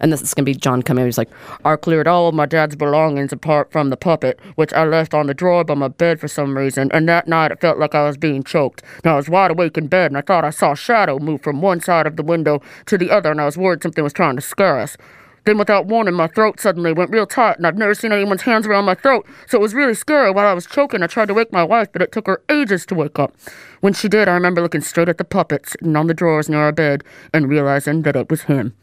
And 0.00 0.12
this 0.12 0.22
is 0.22 0.34
going 0.34 0.44
to 0.44 0.52
be 0.52 0.58
John 0.58 0.82
coming. 0.82 1.04
He's 1.04 1.18
like, 1.18 1.30
I 1.64 1.76
cleared 1.76 2.06
all 2.06 2.28
of 2.28 2.34
my 2.34 2.46
dad's 2.46 2.76
belongings 2.76 3.32
apart 3.32 3.72
from 3.72 3.90
the 3.90 3.96
puppet, 3.96 4.38
which 4.54 4.72
I 4.72 4.84
left 4.84 5.14
on 5.14 5.26
the 5.26 5.34
drawer 5.34 5.64
by 5.64 5.74
my 5.74 5.88
bed 5.88 6.20
for 6.20 6.28
some 6.28 6.56
reason. 6.56 6.90
And 6.92 7.08
that 7.08 7.28
night 7.28 7.50
it 7.50 7.60
felt 7.60 7.78
like 7.78 7.94
I 7.94 8.04
was 8.04 8.16
being 8.16 8.42
choked. 8.42 8.82
Now 9.04 9.14
I 9.14 9.16
was 9.16 9.28
wide 9.28 9.50
awake 9.50 9.76
in 9.76 9.86
bed 9.88 10.10
and 10.10 10.18
I 10.18 10.22
thought 10.22 10.44
I 10.44 10.50
saw 10.50 10.72
a 10.72 10.76
shadow 10.76 11.18
move 11.18 11.42
from 11.42 11.60
one 11.60 11.80
side 11.80 12.06
of 12.06 12.16
the 12.16 12.22
window 12.22 12.62
to 12.86 12.98
the 12.98 13.10
other, 13.10 13.30
and 13.30 13.40
I 13.40 13.44
was 13.44 13.58
worried 13.58 13.82
something 13.82 14.04
was 14.04 14.12
trying 14.12 14.36
to 14.36 14.42
scare 14.42 14.78
us. 14.78 14.96
Then, 15.44 15.56
without 15.56 15.86
warning, 15.86 16.14
my 16.14 16.26
throat 16.26 16.60
suddenly 16.60 16.92
went 16.92 17.10
real 17.10 17.26
tight, 17.26 17.56
and 17.56 17.66
I've 17.66 17.78
never 17.78 17.94
seen 17.94 18.12
anyone's 18.12 18.42
hands 18.42 18.66
around 18.66 18.84
my 18.84 18.94
throat, 18.94 19.26
so 19.46 19.56
it 19.56 19.62
was 19.62 19.72
really 19.72 19.94
scary. 19.94 20.30
While 20.30 20.46
I 20.46 20.52
was 20.52 20.66
choking, 20.66 21.02
I 21.02 21.06
tried 21.06 21.28
to 21.28 21.34
wake 21.34 21.52
my 21.52 21.64
wife, 21.64 21.88
but 21.90 22.02
it 22.02 22.12
took 22.12 22.26
her 22.26 22.42
ages 22.50 22.84
to 22.86 22.94
wake 22.94 23.18
up. 23.18 23.34
When 23.80 23.94
she 23.94 24.08
did, 24.08 24.28
I 24.28 24.34
remember 24.34 24.60
looking 24.60 24.82
straight 24.82 25.08
at 25.08 25.16
the 25.16 25.24
puppet 25.24 25.66
sitting 25.66 25.96
on 25.96 26.06
the 26.06 26.12
drawers 26.12 26.50
near 26.50 26.60
our 26.60 26.72
bed 26.72 27.02
and 27.32 27.48
realizing 27.48 28.02
that 28.02 28.14
it 28.14 28.28
was 28.28 28.42
him. 28.42 28.74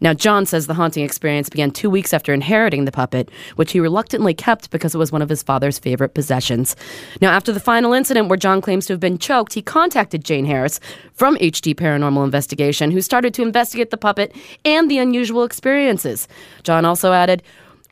Now, 0.00 0.14
John 0.14 0.46
says 0.46 0.66
the 0.66 0.74
haunting 0.74 1.04
experience 1.04 1.48
began 1.48 1.70
two 1.70 1.90
weeks 1.90 2.14
after 2.14 2.32
inheriting 2.32 2.84
the 2.84 2.92
puppet, 2.92 3.30
which 3.56 3.72
he 3.72 3.80
reluctantly 3.80 4.34
kept 4.34 4.70
because 4.70 4.94
it 4.94 4.98
was 4.98 5.12
one 5.12 5.22
of 5.22 5.28
his 5.28 5.42
father's 5.42 5.78
favorite 5.78 6.14
possessions. 6.14 6.74
Now, 7.20 7.32
after 7.32 7.52
the 7.52 7.60
final 7.60 7.92
incident 7.92 8.28
where 8.28 8.36
John 8.36 8.60
claims 8.60 8.86
to 8.86 8.94
have 8.94 9.00
been 9.00 9.18
choked, 9.18 9.52
he 9.52 9.62
contacted 9.62 10.24
Jane 10.24 10.46
Harris 10.46 10.80
from 11.12 11.36
HD 11.36 11.74
Paranormal 11.74 12.24
Investigation, 12.24 12.90
who 12.90 13.02
started 13.02 13.34
to 13.34 13.42
investigate 13.42 13.90
the 13.90 13.96
puppet 13.96 14.34
and 14.64 14.90
the 14.90 14.98
unusual 14.98 15.44
experiences. 15.44 16.28
John 16.62 16.84
also 16.84 17.12
added, 17.12 17.42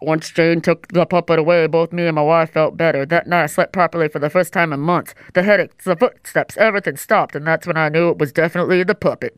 once 0.00 0.30
Jane 0.30 0.60
took 0.60 0.88
the 0.88 1.04
puppet 1.06 1.38
away, 1.38 1.66
both 1.66 1.92
me 1.92 2.06
and 2.06 2.14
my 2.14 2.22
wife 2.22 2.52
felt 2.52 2.76
better. 2.76 3.04
That 3.04 3.26
night 3.26 3.44
I 3.44 3.46
slept 3.46 3.72
properly 3.72 4.08
for 4.08 4.20
the 4.20 4.30
first 4.30 4.52
time 4.52 4.72
in 4.72 4.80
months. 4.80 5.14
The 5.34 5.42
headaches, 5.42 5.84
the 5.84 5.96
footsteps, 5.96 6.56
everything 6.56 6.96
stopped, 6.96 7.34
and 7.34 7.46
that's 7.46 7.66
when 7.66 7.76
I 7.76 7.88
knew 7.88 8.10
it 8.10 8.18
was 8.18 8.32
definitely 8.32 8.84
the 8.84 8.94
puppet. 8.94 9.36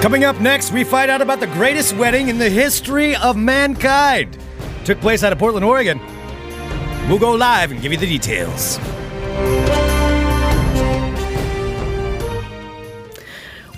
Coming 0.01 0.23
up 0.23 0.41
next, 0.41 0.71
we 0.71 0.83
find 0.83 1.11
out 1.11 1.21
about 1.21 1.39
the 1.39 1.45
greatest 1.47 1.95
wedding 1.95 2.29
in 2.29 2.39
the 2.39 2.49
history 2.49 3.15
of 3.17 3.37
mankind. 3.37 4.35
Took 4.83 4.99
place 4.99 5.23
out 5.23 5.31
of 5.31 5.37
Portland, 5.37 5.63
Oregon. 5.63 6.01
We'll 7.07 7.19
go 7.19 7.31
live 7.31 7.71
and 7.71 7.81
give 7.81 7.91
you 7.91 7.97
the 7.97 8.07
details. 8.07 8.79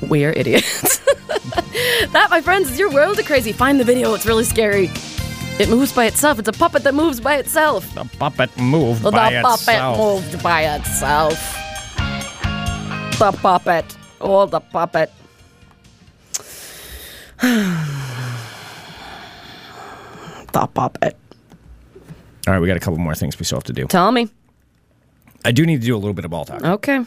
We're 0.01 0.31
idiots. 0.31 0.99
that, 2.11 2.27
my 2.29 2.41
friends, 2.41 2.69
is 2.71 2.77
your 2.77 2.91
world 2.91 3.17
of 3.19 3.25
crazy. 3.25 3.51
Find 3.51 3.79
the 3.79 3.83
video, 3.83 4.13
it's 4.13 4.25
really 4.25 4.43
scary. 4.43 4.91
It 5.59 5.69
moves 5.69 5.93
by 5.93 6.05
itself. 6.05 6.39
It's 6.39 6.49
a 6.49 6.53
puppet 6.53 6.83
that 6.83 6.93
moves 6.95 7.19
by 7.19 7.37
itself. 7.37 7.93
The 7.95 8.05
puppet 8.17 8.55
moved 8.57 9.03
the 9.03 9.11
by 9.11 9.41
puppet 9.41 9.97
moved 9.97 10.41
by 10.43 10.63
itself. 10.75 11.39
The 13.19 13.31
puppet. 13.31 13.97
Oh, 14.19 14.45
the 14.45 14.59
puppet. 14.59 15.11
the 20.51 20.67
puppet. 20.73 21.17
All 22.45 22.53
right, 22.53 22.59
we 22.59 22.67
got 22.67 22.75
a 22.75 22.79
couple 22.79 22.99
more 22.99 23.15
things 23.15 23.39
we 23.39 23.45
still 23.45 23.57
have 23.57 23.63
to 23.65 23.73
do. 23.73 23.85
Tell 23.85 24.11
me. 24.11 24.29
I 25.45 25.51
do 25.51 25.65
need 25.65 25.79
to 25.81 25.87
do 25.87 25.95
a 25.95 25.97
little 25.97 26.13
bit 26.13 26.25
of 26.25 26.31
ball 26.31 26.45
talk. 26.45 26.61
Okay. 26.63 27.05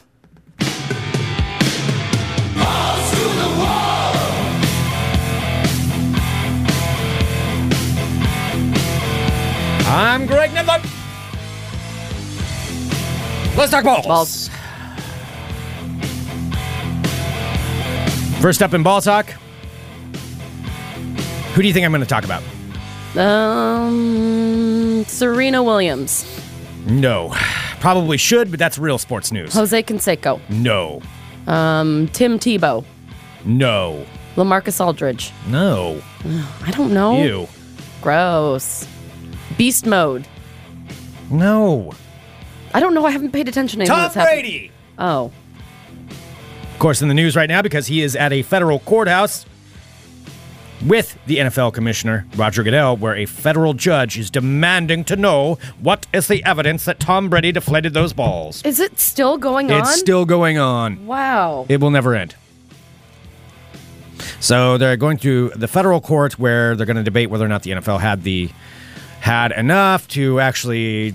I'm 9.88 10.26
Greg 10.26 10.50
Nibler. 10.50 10.82
Let's 13.56 13.70
talk 13.70 13.84
balls. 13.84 14.06
Balls. 14.06 14.50
First 18.40 18.62
up 18.62 18.74
in 18.74 18.82
ball 18.82 19.00
talk. 19.00 19.30
Who 21.54 21.62
do 21.62 21.68
you 21.68 21.74
think 21.74 21.84
I'm 21.86 21.92
going 21.92 22.02
to 22.02 22.06
talk 22.06 22.24
about? 22.24 22.42
Um, 23.16 25.04
Serena 25.06 25.62
Williams, 25.62 26.24
No. 26.86 27.34
Probably 27.80 28.16
should, 28.16 28.50
but 28.50 28.58
that's 28.58 28.78
real 28.78 28.98
sports 28.98 29.30
news. 29.32 29.52
Jose 29.54 29.82
Canseco, 29.82 30.40
No. 30.48 31.00
um, 31.46 32.08
Tim 32.12 32.38
Tebow, 32.38 32.84
No. 33.44 34.04
Lamarcus 34.36 34.84
Aldridge. 34.84 35.32
No. 35.48 36.02
I 36.64 36.70
don't 36.72 36.92
know. 36.92 37.22
You. 37.22 37.48
Gross. 38.02 38.86
Beast 39.56 39.86
mode. 39.86 40.26
No. 41.30 41.92
I 42.74 42.80
don't 42.80 42.92
know. 42.92 43.06
I 43.06 43.10
haven't 43.12 43.32
paid 43.32 43.48
attention 43.48 43.78
to 43.78 43.84
anything 43.84 43.96
Tom 43.96 44.10
happened. 44.12 44.24
Brady. 44.42 44.70
Oh. 44.98 45.32
Of 46.72 46.78
course, 46.78 47.00
in 47.00 47.08
the 47.08 47.14
news 47.14 47.34
right 47.34 47.48
now 47.48 47.62
because 47.62 47.86
he 47.86 48.02
is 48.02 48.14
at 48.14 48.32
a 48.34 48.42
federal 48.42 48.80
courthouse 48.80 49.46
with 50.84 51.18
the 51.26 51.38
NFL 51.38 51.72
commissioner, 51.72 52.26
Roger 52.36 52.62
Goodell, 52.62 52.96
where 52.96 53.14
a 53.16 53.26
federal 53.26 53.74
judge 53.74 54.18
is 54.18 54.30
demanding 54.30 55.04
to 55.04 55.16
know 55.16 55.58
what 55.80 56.06
is 56.12 56.28
the 56.28 56.44
evidence 56.44 56.84
that 56.84 57.00
Tom 57.00 57.28
Brady 57.28 57.52
deflated 57.52 57.94
those 57.94 58.12
balls. 58.12 58.62
Is 58.64 58.80
it 58.80 58.98
still 58.98 59.38
going 59.38 59.70
on? 59.70 59.80
It's 59.80 59.98
still 59.98 60.24
going 60.24 60.58
on. 60.58 61.06
Wow. 61.06 61.66
It 61.68 61.80
will 61.80 61.90
never 61.90 62.14
end. 62.14 62.34
So 64.40 64.78
they're 64.78 64.96
going 64.96 65.18
to 65.18 65.50
the 65.50 65.68
federal 65.68 66.00
court 66.00 66.38
where 66.38 66.76
they're 66.76 66.86
going 66.86 66.96
to 66.96 67.02
debate 67.02 67.30
whether 67.30 67.44
or 67.44 67.48
not 67.48 67.62
the 67.62 67.72
NFL 67.72 68.00
had 68.00 68.22
the 68.22 68.50
had 69.20 69.52
enough 69.52 70.06
to 70.08 70.40
actually 70.40 71.14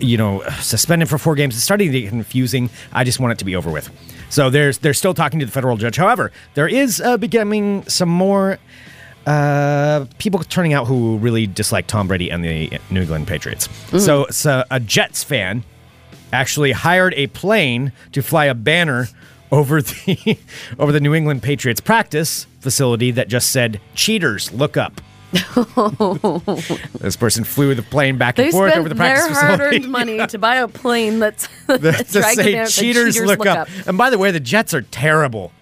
you 0.00 0.16
know 0.16 0.42
suspend 0.60 1.02
him 1.02 1.08
for 1.08 1.18
four 1.18 1.34
games. 1.34 1.54
It's 1.54 1.64
starting 1.64 1.92
to 1.92 2.00
get 2.00 2.08
confusing. 2.08 2.70
I 2.92 3.04
just 3.04 3.20
want 3.20 3.32
it 3.32 3.38
to 3.38 3.44
be 3.44 3.54
over 3.56 3.70
with. 3.70 3.90
So 4.32 4.48
there's 4.48 4.78
they're 4.78 4.94
still 4.94 5.12
talking 5.12 5.40
to 5.40 5.46
the 5.46 5.52
federal 5.52 5.76
judge. 5.76 5.96
However, 5.96 6.32
there 6.54 6.66
is 6.66 7.02
uh, 7.02 7.18
becoming 7.18 7.84
some 7.86 8.08
more 8.08 8.58
uh, 9.26 10.06
people 10.16 10.40
turning 10.40 10.72
out 10.72 10.86
who 10.86 11.18
really 11.18 11.46
dislike 11.46 11.86
Tom 11.86 12.08
Brady 12.08 12.30
and 12.30 12.42
the 12.42 12.80
New 12.90 13.02
England 13.02 13.26
Patriots. 13.26 13.68
So, 13.98 14.26
so 14.30 14.64
a 14.70 14.80
Jets 14.80 15.22
fan 15.22 15.64
actually 16.32 16.72
hired 16.72 17.12
a 17.12 17.26
plane 17.26 17.92
to 18.12 18.22
fly 18.22 18.46
a 18.46 18.54
banner 18.54 19.08
over 19.50 19.82
the 19.82 20.38
over 20.78 20.92
the 20.92 21.00
New 21.00 21.12
England 21.12 21.42
Patriots 21.42 21.82
practice 21.82 22.46
facility 22.60 23.10
that 23.10 23.28
just 23.28 23.52
said 23.52 23.82
"Cheaters, 23.94 24.50
look 24.50 24.78
up." 24.78 25.02
this 27.00 27.16
person 27.16 27.44
flew 27.44 27.74
the 27.74 27.82
plane 27.82 28.18
back 28.18 28.38
and 28.38 28.48
They 28.48 28.52
forth 28.52 28.76
over 28.76 28.88
the 28.88 28.94
practice 28.94 29.24
their 29.26 29.34
facility. 29.34 29.62
hard-earned 29.64 29.90
money 29.90 30.26
to 30.26 30.38
buy 30.38 30.56
a 30.56 30.68
plane 30.68 31.18
that's, 31.18 31.48
to 31.66 31.78
that's 31.78 32.12
dragging 32.12 32.44
say 32.44 32.64
the 32.64 32.66
cheaters, 32.70 33.20
look, 33.20 33.44
up. 33.46 33.68
And 33.86 33.96
by 33.96 34.10
the 34.10 34.18
way, 34.18 34.30
the 34.30 34.40
Jets 34.40 34.74
are 34.74 34.82
terrible. 34.82 35.52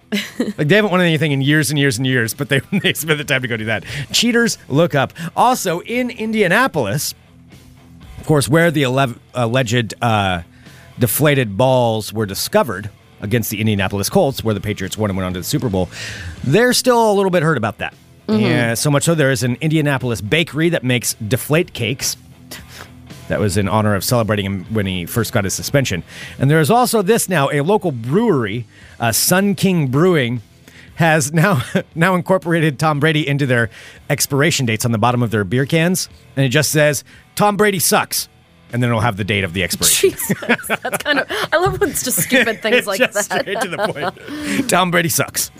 like 0.57 0.67
they 0.67 0.75
haven't 0.75 0.91
won 0.91 0.99
anything 0.99 1.31
in 1.31 1.41
years 1.41 1.69
and 1.69 1.79
years 1.79 1.97
and 1.97 2.05
years, 2.05 2.33
but 2.33 2.49
they 2.49 2.59
they 2.83 2.93
spent 2.93 3.17
the 3.17 3.23
time 3.23 3.41
to 3.43 3.47
go 3.47 3.55
do 3.55 3.65
that. 3.65 3.85
Cheaters, 4.11 4.57
look 4.67 4.93
up. 4.93 5.13
Also 5.37 5.79
in 5.81 6.09
Indianapolis, 6.09 7.13
of 8.19 8.25
course, 8.25 8.49
where 8.49 8.71
the 8.71 8.83
ele- 8.83 9.15
alleged 9.33 9.93
uh, 10.01 10.41
deflated 10.99 11.55
balls 11.55 12.11
were 12.11 12.25
discovered 12.25 12.89
against 13.21 13.51
the 13.51 13.61
Indianapolis 13.61 14.09
Colts, 14.09 14.43
where 14.43 14.53
the 14.53 14.59
Patriots 14.59 14.97
won 14.97 15.09
and 15.11 15.15
went 15.17 15.27
on 15.27 15.33
to 15.33 15.39
the 15.39 15.43
Super 15.45 15.69
Bowl, 15.69 15.89
they're 16.43 16.73
still 16.73 17.09
a 17.11 17.13
little 17.13 17.31
bit 17.31 17.41
hurt 17.43 17.55
about 17.57 17.77
that. 17.77 17.93
Yeah, 18.39 18.73
so 18.73 18.89
much 18.91 19.03
so 19.03 19.15
there 19.15 19.31
is 19.31 19.43
an 19.43 19.57
Indianapolis 19.61 20.21
bakery 20.21 20.69
that 20.69 20.83
makes 20.83 21.13
deflate 21.15 21.73
cakes. 21.73 22.17
That 23.27 23.39
was 23.39 23.55
in 23.55 23.69
honor 23.69 23.95
of 23.95 24.03
celebrating 24.03 24.45
him 24.45 24.65
when 24.73 24.85
he 24.85 25.05
first 25.05 25.31
got 25.31 25.45
his 25.45 25.53
suspension. 25.53 26.03
And 26.37 26.51
there 26.51 26.59
is 26.59 26.69
also 26.69 27.01
this 27.01 27.29
now 27.29 27.49
a 27.49 27.61
local 27.61 27.91
brewery, 27.91 28.65
uh, 28.99 29.13
Sun 29.13 29.55
King 29.55 29.87
Brewing, 29.87 30.41
has 30.95 31.31
now 31.31 31.63
now 31.95 32.15
incorporated 32.15 32.77
Tom 32.77 32.99
Brady 32.99 33.27
into 33.27 33.45
their 33.45 33.69
expiration 34.09 34.65
dates 34.65 34.85
on 34.85 34.91
the 34.91 34.97
bottom 34.97 35.23
of 35.23 35.31
their 35.31 35.43
beer 35.43 35.65
cans, 35.65 36.09
and 36.35 36.45
it 36.45 36.49
just 36.49 36.71
says 36.71 37.03
Tom 37.35 37.57
Brady 37.57 37.79
sucks, 37.79 38.27
and 38.73 38.81
then 38.81 38.89
it'll 38.89 39.01
have 39.01 39.17
the 39.17 39.23
date 39.23 39.43
of 39.43 39.53
the 39.53 39.63
expiration. 39.63 40.09
Jesus, 40.11 40.67
that's 40.67 41.03
kind 41.03 41.19
of. 41.19 41.27
I 41.51 41.57
love 41.57 41.79
when 41.79 41.89
it's 41.89 42.03
just 42.03 42.21
stupid 42.21 42.61
things 42.61 42.87
like 42.87 42.99
just 42.99 43.29
that. 43.29 43.41
straight 43.41 43.59
to 43.61 43.67
the 43.69 43.77
point. 44.57 44.69
Tom 44.69 44.91
Brady 44.91 45.09
sucks. 45.09 45.51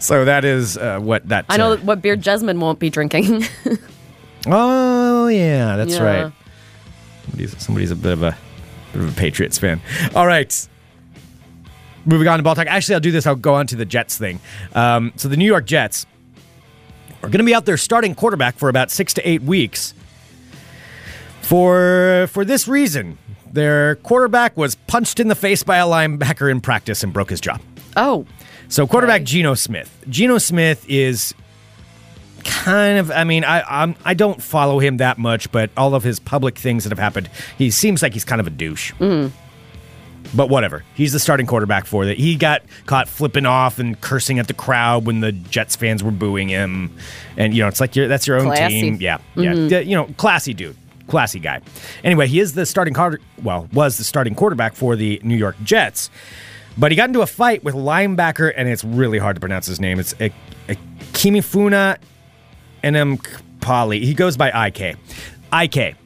So 0.00 0.24
that 0.24 0.44
is 0.44 0.76
uh, 0.76 0.98
what 1.00 1.28
that. 1.28 1.44
I 1.48 1.56
know 1.56 1.72
uh, 1.72 1.76
what 1.78 2.02
beer 2.02 2.16
Jasmine 2.16 2.58
won't 2.60 2.78
be 2.78 2.90
drinking. 2.90 3.44
Oh 4.46 5.28
yeah, 5.28 5.76
that's 5.76 5.96
Yeah. 5.96 6.02
right. 6.22 6.32
Somebody's, 7.24 7.62
somebody's 7.62 7.90
a 7.90 7.96
bit 7.96 8.12
of 8.12 8.22
a 8.22 8.36
bit 8.92 9.02
of 9.02 9.12
a 9.12 9.14
Patriots 9.14 9.58
fan. 9.58 9.82
All 10.14 10.26
right. 10.26 10.68
Moving 12.06 12.26
on 12.26 12.38
to 12.38 12.42
ball 12.42 12.54
talk. 12.54 12.66
Actually, 12.66 12.94
I'll 12.94 13.00
do 13.02 13.10
this. 13.12 13.26
I'll 13.26 13.34
go 13.36 13.52
on 13.54 13.66
to 13.66 13.76
the 13.76 13.84
Jets 13.84 14.16
thing. 14.16 14.40
Um, 14.74 15.12
so 15.16 15.28
the 15.28 15.36
New 15.36 15.44
York 15.44 15.66
Jets 15.66 16.06
are 17.22 17.28
going 17.28 17.38
to 17.40 17.44
be 17.44 17.54
out 17.54 17.66
there 17.66 17.76
starting 17.76 18.14
quarterback 18.14 18.56
for 18.56 18.70
about 18.70 18.90
six 18.90 19.12
to 19.14 19.28
eight 19.28 19.42
weeks. 19.42 19.92
For 21.50 22.28
for 22.30 22.44
this 22.44 22.68
reason, 22.68 23.18
their 23.52 23.96
quarterback 23.96 24.56
was 24.56 24.76
punched 24.76 25.18
in 25.18 25.26
the 25.26 25.34
face 25.34 25.64
by 25.64 25.78
a 25.78 25.84
linebacker 25.84 26.48
in 26.48 26.60
practice 26.60 27.02
and 27.02 27.12
broke 27.12 27.30
his 27.30 27.40
jaw. 27.40 27.58
Oh, 27.96 28.24
So 28.68 28.86
quarterback 28.86 29.22
Okay. 29.22 29.24
Geno 29.24 29.54
Smith. 29.54 29.90
Geno 30.08 30.38
Smith 30.38 30.84
is 30.88 31.34
kind 32.44 32.98
of. 32.98 33.10
I 33.10 33.24
mean, 33.24 33.42
I 33.42 33.62
I'm, 33.68 33.96
I 34.04 34.14
don't 34.14 34.40
follow 34.40 34.78
him 34.78 34.98
that 34.98 35.18
much, 35.18 35.50
but 35.50 35.70
all 35.76 35.96
of 35.96 36.04
his 36.04 36.20
public 36.20 36.56
things 36.56 36.84
that 36.84 36.90
have 36.90 37.00
happened, 37.00 37.28
he 37.58 37.72
seems 37.72 38.00
like 38.00 38.12
he's 38.12 38.24
kind 38.24 38.40
of 38.40 38.46
a 38.46 38.50
douche. 38.50 38.92
Mm. 39.00 39.32
But 40.32 40.50
whatever. 40.50 40.84
He's 40.94 41.12
the 41.12 41.18
starting 41.18 41.46
quarterback 41.46 41.84
for 41.84 42.04
that. 42.04 42.16
He 42.16 42.36
got 42.36 42.62
caught 42.86 43.08
flipping 43.08 43.44
off 43.44 43.80
and 43.80 44.00
cursing 44.00 44.38
at 44.38 44.46
the 44.46 44.54
crowd 44.54 45.04
when 45.04 45.18
the 45.18 45.32
Jets 45.32 45.74
fans 45.74 46.04
were 46.04 46.12
booing 46.12 46.48
him, 46.48 46.96
and 47.36 47.52
you 47.52 47.60
know 47.60 47.66
it's 47.66 47.80
like 47.80 47.96
you're, 47.96 48.06
that's 48.06 48.28
your 48.28 48.36
own 48.38 48.46
Classy. 48.46 48.80
team. 48.82 48.98
Yeah, 49.00 49.18
yeah. 49.34 49.52
Mm-hmm. 49.54 49.66
D- 49.66 49.80
You 49.90 49.96
know, 49.96 50.04
classy 50.16 50.54
dude, 50.54 50.76
classy 51.10 51.38
guy. 51.38 51.60
Anyway, 52.02 52.26
he 52.26 52.40
is 52.40 52.54
the 52.54 52.64
starting 52.64 52.94
quarter. 52.94 53.20
Well, 53.42 53.68
was 53.72 53.98
the 53.98 54.04
starting 54.04 54.34
quarterback 54.34 54.74
for 54.74 54.96
the 54.96 55.20
New 55.22 55.36
York 55.36 55.56
Jets, 55.62 56.10
but 56.78 56.90
he 56.90 56.96
got 56.96 57.08
into 57.08 57.20
a 57.20 57.26
fight 57.26 57.62
with 57.62 57.74
linebacker, 57.74 58.52
and 58.56 58.68
it's 58.68 58.84
really 58.84 59.18
hard 59.18 59.36
to 59.36 59.40
pronounce 59.40 59.66
his 59.66 59.80
name. 59.80 59.98
It's 59.98 60.14
a, 60.20 60.32
a 60.68 60.76
Kimifuna 61.12 61.98
Pali. 63.60 64.04
He 64.04 64.14
goes 64.14 64.36
by 64.36 64.68
IK. 64.68 64.96
IK. 65.52 65.96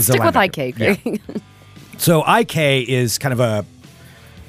stick 0.00 0.22
with. 0.22 0.36
IK. 0.36 0.78
Yeah. 0.78 1.16
So 1.98 2.22
IK 2.30 2.56
is 2.56 3.16
kind 3.16 3.32
of 3.32 3.40
a 3.40 3.64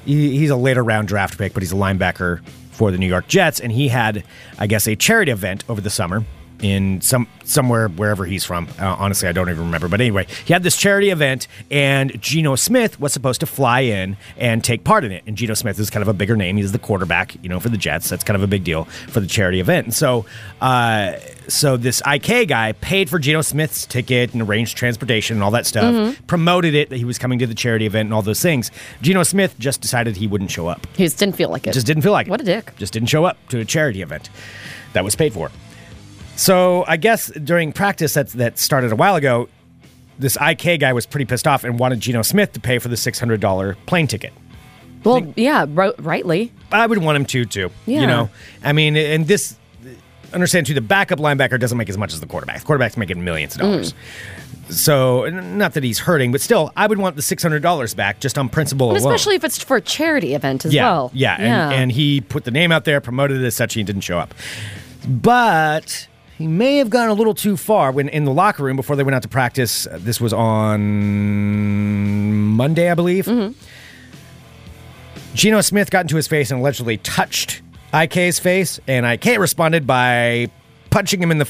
he's 0.04 0.50
a 0.50 0.56
later 0.56 0.84
round 0.84 1.08
draft 1.08 1.38
pick, 1.38 1.54
but 1.54 1.62
he's 1.62 1.72
a 1.72 1.76
linebacker 1.76 2.44
for 2.70 2.90
the 2.90 2.98
New 2.98 3.06
York 3.06 3.26
Jets, 3.26 3.58
and 3.58 3.72
he 3.72 3.88
had, 3.88 4.22
I 4.58 4.66
guess, 4.66 4.86
a 4.86 4.94
charity 4.94 5.32
event 5.32 5.64
over 5.68 5.80
the 5.80 5.90
summer 5.90 6.24
in 6.60 7.00
some 7.00 7.26
somewhere 7.44 7.88
wherever 7.88 8.24
he's 8.24 8.44
from. 8.44 8.68
Uh, 8.78 8.96
honestly, 8.98 9.28
I 9.28 9.32
don't 9.32 9.48
even 9.48 9.64
remember. 9.64 9.88
But 9.88 10.00
anyway, 10.00 10.26
he 10.44 10.52
had 10.52 10.62
this 10.62 10.76
charity 10.76 11.10
event, 11.10 11.48
and 11.70 12.20
Geno 12.20 12.56
Smith 12.56 13.00
was 13.00 13.12
supposed 13.12 13.40
to 13.40 13.46
fly 13.46 13.80
in 13.80 14.16
and 14.36 14.62
take 14.62 14.84
part 14.84 15.04
in 15.04 15.12
it. 15.12 15.22
And 15.26 15.36
Geno 15.36 15.54
Smith 15.54 15.78
is 15.78 15.88
kind 15.90 16.02
of 16.02 16.08
a 16.08 16.12
bigger 16.12 16.36
name. 16.36 16.56
He's 16.56 16.72
the 16.72 16.78
quarterback, 16.78 17.34
you 17.42 17.48
know, 17.48 17.60
for 17.60 17.68
the 17.68 17.78
Jets. 17.78 18.08
That's 18.10 18.24
kind 18.24 18.34
of 18.36 18.42
a 18.42 18.46
big 18.46 18.64
deal 18.64 18.84
for 19.08 19.20
the 19.20 19.26
charity 19.26 19.60
event. 19.60 19.86
And 19.86 19.94
so, 19.94 20.26
uh, 20.60 21.12
so 21.48 21.76
this 21.76 22.02
IK 22.06 22.48
guy 22.48 22.72
paid 22.72 23.08
for 23.08 23.18
Geno 23.18 23.40
Smith's 23.40 23.86
ticket 23.86 24.32
and 24.34 24.42
arranged 24.42 24.76
transportation 24.76 25.36
and 25.36 25.42
all 25.44 25.52
that 25.52 25.66
stuff. 25.66 26.18
Promoted 26.26 26.74
it 26.74 26.90
that 26.90 26.96
he 26.96 27.04
was 27.04 27.18
coming 27.18 27.38
to 27.38 27.46
the 27.46 27.54
charity 27.54 27.86
event 27.86 28.06
and 28.08 28.14
all 28.14 28.22
those 28.22 28.42
things. 28.42 28.70
Geno 29.00 29.22
Smith 29.22 29.58
just 29.58 29.80
decided 29.80 30.16
he 30.16 30.26
wouldn't 30.26 30.50
show 30.50 30.66
up. 30.66 30.86
he 30.96 31.04
just 31.04 31.18
didn't 31.18 31.36
feel 31.36 31.48
like 31.50 31.66
it. 31.66 31.72
Just 31.72 31.86
didn't 31.86 32.02
feel 32.02 32.12
like 32.12 32.26
it. 32.26 32.30
What 32.30 32.40
a 32.40 32.44
dick. 32.44 32.74
Just 32.76 32.92
didn't 32.92 33.08
show 33.08 33.24
up 33.24 33.36
to 33.48 33.60
a 33.60 33.64
charity 33.64 34.02
event 34.02 34.28
that 34.92 35.04
was 35.04 35.16
paid 35.16 35.32
for. 35.32 35.50
So 36.38 36.84
I 36.86 36.96
guess 36.96 37.32
during 37.32 37.72
practice 37.72 38.14
that 38.14 38.28
that 38.30 38.58
started 38.58 38.92
a 38.92 38.96
while 38.96 39.16
ago, 39.16 39.48
this 40.20 40.38
IK 40.40 40.78
guy 40.78 40.92
was 40.92 41.04
pretty 41.04 41.24
pissed 41.24 41.48
off 41.48 41.64
and 41.64 41.80
wanted 41.80 41.98
Geno 41.98 42.22
Smith 42.22 42.52
to 42.52 42.60
pay 42.60 42.78
for 42.78 42.86
the 42.86 42.96
six 42.96 43.18
hundred 43.18 43.40
dollar 43.40 43.76
plane 43.86 44.06
ticket. 44.06 44.32
well, 45.02 45.32
yeah, 45.36 45.66
ri- 45.68 45.94
rightly. 45.98 46.52
I 46.70 46.86
would 46.86 46.98
want 46.98 47.16
him 47.16 47.24
to 47.26 47.44
too. 47.44 47.70
Yeah. 47.86 48.02
You 48.02 48.06
know, 48.06 48.30
I 48.62 48.72
mean, 48.72 48.96
and 48.96 49.26
this 49.26 49.56
understand 50.32 50.66
too. 50.66 50.74
The 50.74 50.80
backup 50.80 51.18
linebacker 51.18 51.58
doesn't 51.58 51.76
make 51.76 51.88
as 51.88 51.98
much 51.98 52.12
as 52.12 52.20
the 52.20 52.26
quarterback. 52.26 52.60
The 52.60 52.66
quarterback's 52.66 52.96
making 52.96 53.22
millions 53.24 53.56
of 53.56 53.62
dollars. 53.62 53.92
Mm. 53.92 54.72
So 54.72 55.28
not 55.30 55.74
that 55.74 55.82
he's 55.82 55.98
hurting, 55.98 56.30
but 56.30 56.40
still, 56.40 56.70
I 56.76 56.86
would 56.86 56.98
want 56.98 57.16
the 57.16 57.22
six 57.22 57.42
hundred 57.42 57.62
dollars 57.62 57.94
back 57.94 58.20
just 58.20 58.38
on 58.38 58.48
principle 58.48 58.92
alone. 58.92 58.98
especially 58.98 59.34
if 59.34 59.42
it's 59.42 59.60
for 59.60 59.78
a 59.78 59.80
charity 59.80 60.34
event 60.34 60.64
as 60.64 60.72
yeah, 60.72 60.84
well. 60.84 61.10
Yeah, 61.14 61.34
and, 61.34 61.74
and 61.74 61.92
he 61.92 62.20
put 62.20 62.44
the 62.44 62.52
name 62.52 62.70
out 62.70 62.84
there, 62.84 63.00
promoted 63.00 63.40
it 63.40 63.44
as 63.44 63.56
such, 63.56 63.74
he 63.74 63.82
didn't 63.82 64.02
show 64.02 64.18
up. 64.18 64.34
But 65.08 66.06
he 66.38 66.46
may 66.46 66.76
have 66.76 66.88
gone 66.88 67.08
a 67.08 67.14
little 67.14 67.34
too 67.34 67.56
far 67.56 67.90
when 67.92 68.08
in 68.08 68.24
the 68.24 68.32
locker 68.32 68.62
room 68.62 68.76
before 68.76 68.94
they 68.96 69.02
went 69.02 69.14
out 69.16 69.22
to 69.22 69.28
practice. 69.28 69.86
uh, 69.88 69.98
This 70.00 70.20
was 70.20 70.32
on 70.32 70.80
Monday, 72.56 72.90
I 72.90 72.94
believe. 72.94 73.26
Mm-hmm. 73.26 73.58
Geno 75.34 75.60
Smith 75.60 75.90
got 75.90 76.02
into 76.02 76.16
his 76.16 76.26
face 76.28 76.50
and 76.50 76.60
allegedly 76.60 76.96
touched 76.98 77.62
IK's 77.92 78.38
face, 78.38 78.78
and 78.86 79.04
IK 79.04 79.38
responded 79.38 79.86
by 79.86 80.50
punching 80.90 81.22
him 81.22 81.30
in 81.30 81.38
the 81.38 81.48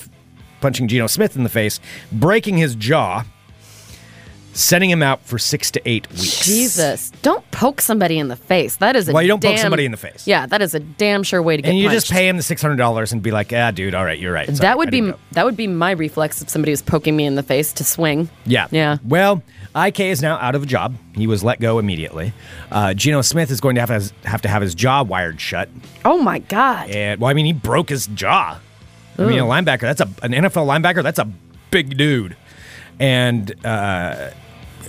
punching 0.61 0.89
Geno 0.89 1.07
Smith 1.07 1.37
in 1.37 1.43
the 1.43 1.49
face, 1.49 1.81
breaking 2.11 2.57
his 2.59 2.75
jaw, 2.75 3.25
sending 4.59 4.91
him 4.91 5.03
out 5.03 5.23
for 5.25 5.39
six 5.39 5.71
to 5.71 5.89
eight 5.89 6.09
weeks. 6.11 6.45
Jesus, 6.45 7.11
don't 7.23 7.49
poke 7.51 7.81
somebody 7.81 8.19
in 8.19 8.29
the 8.29 8.37
face. 8.37 8.77
That 8.77 8.97
is 8.97 9.09
a 9.09 9.13
Well, 9.13 9.23
you 9.23 9.29
don't 9.29 9.43
poke 9.43 9.53
damn- 9.55 9.63
somebody 9.63 9.85
in 9.85 9.91
the 9.91 9.97
face. 9.97 10.27
Yeah, 10.27 10.47
that 10.47 10.61
is 10.61 10.75
a 10.75 10.81
damn 10.81 11.23
sure 11.23 11.41
way 11.43 11.57
to 11.57 11.63
get 11.63 11.69
it. 11.69 11.71
and 11.73 11.79
you 11.79 11.87
punched. 11.89 12.07
just 12.07 12.13
pay 12.13 12.29
him 12.29 12.37
the 12.37 12.43
six 12.43 12.61
hundred 12.61 12.77
dollars 12.77 13.13
and 13.13 13.23
be 13.23 13.31
like, 13.31 13.53
"Ah, 13.53 13.71
dude, 13.71 13.95
all 13.95 14.05
right, 14.05 14.19
you're 14.19 14.33
right." 14.33 14.47
Sorry, 14.47 14.59
that 14.59 14.79
would 14.79 14.91
be 14.91 15.01
didn't 15.01 15.13
go." 15.13 15.19
that 15.33 15.45
would 15.45 15.57
be 15.57 15.67
my 15.67 15.93
reflex 15.93 16.43
if 16.43 16.49
somebody 16.49 16.73
was 16.73 16.83
poking 16.83 17.17
me 17.17 17.25
in 17.25 17.35
the 17.37 17.43
face 17.43 17.73
to 17.75 17.85
swing. 17.85 18.29
yeah, 18.47 18.67
Yeah. 18.71 18.99
Well, 19.05 19.43
Ik 19.77 20.01
is 20.01 20.23
now 20.23 20.37
out 20.39 20.55
of 20.55 20.63
a 20.65 20.67
job. 20.67 20.97
He 21.15 21.27
was 21.27 21.45
let 21.45 21.61
go 21.61 21.79
immediately. 21.79 22.33
Uh, 22.73 22.95
Geno 22.95 23.23
Smith 23.23 23.51
is 23.51 23.61
going 23.61 23.75
to 23.77 23.81
have, 23.81 23.91
his, 23.91 24.13
have 24.25 24.43
to 24.43 24.49
have 24.49 24.63
his 24.63 24.75
jaw 24.75 25.03
wired 25.03 25.41
shut. 25.41 25.69
Oh 26.05 26.19
my 26.21 26.39
god. 26.41 26.91
And 26.91 27.21
well, 27.21 27.31
I 27.31 27.35
mean, 27.35 27.47
he 27.47 27.53
broke 27.53 27.89
his 27.91 28.07
jaw. 28.09 28.59
I 29.19 29.23
mean, 29.23 29.39
a 29.39 29.43
linebacker. 29.45 29.81
That's 29.81 30.01
a 30.01 30.09
an 30.23 30.33
NFL 30.33 30.67
linebacker. 30.67 31.03
That's 31.03 31.19
a 31.19 31.29
big 31.71 31.97
dude. 31.97 32.37
And 33.01 33.55
uh, 33.65 34.31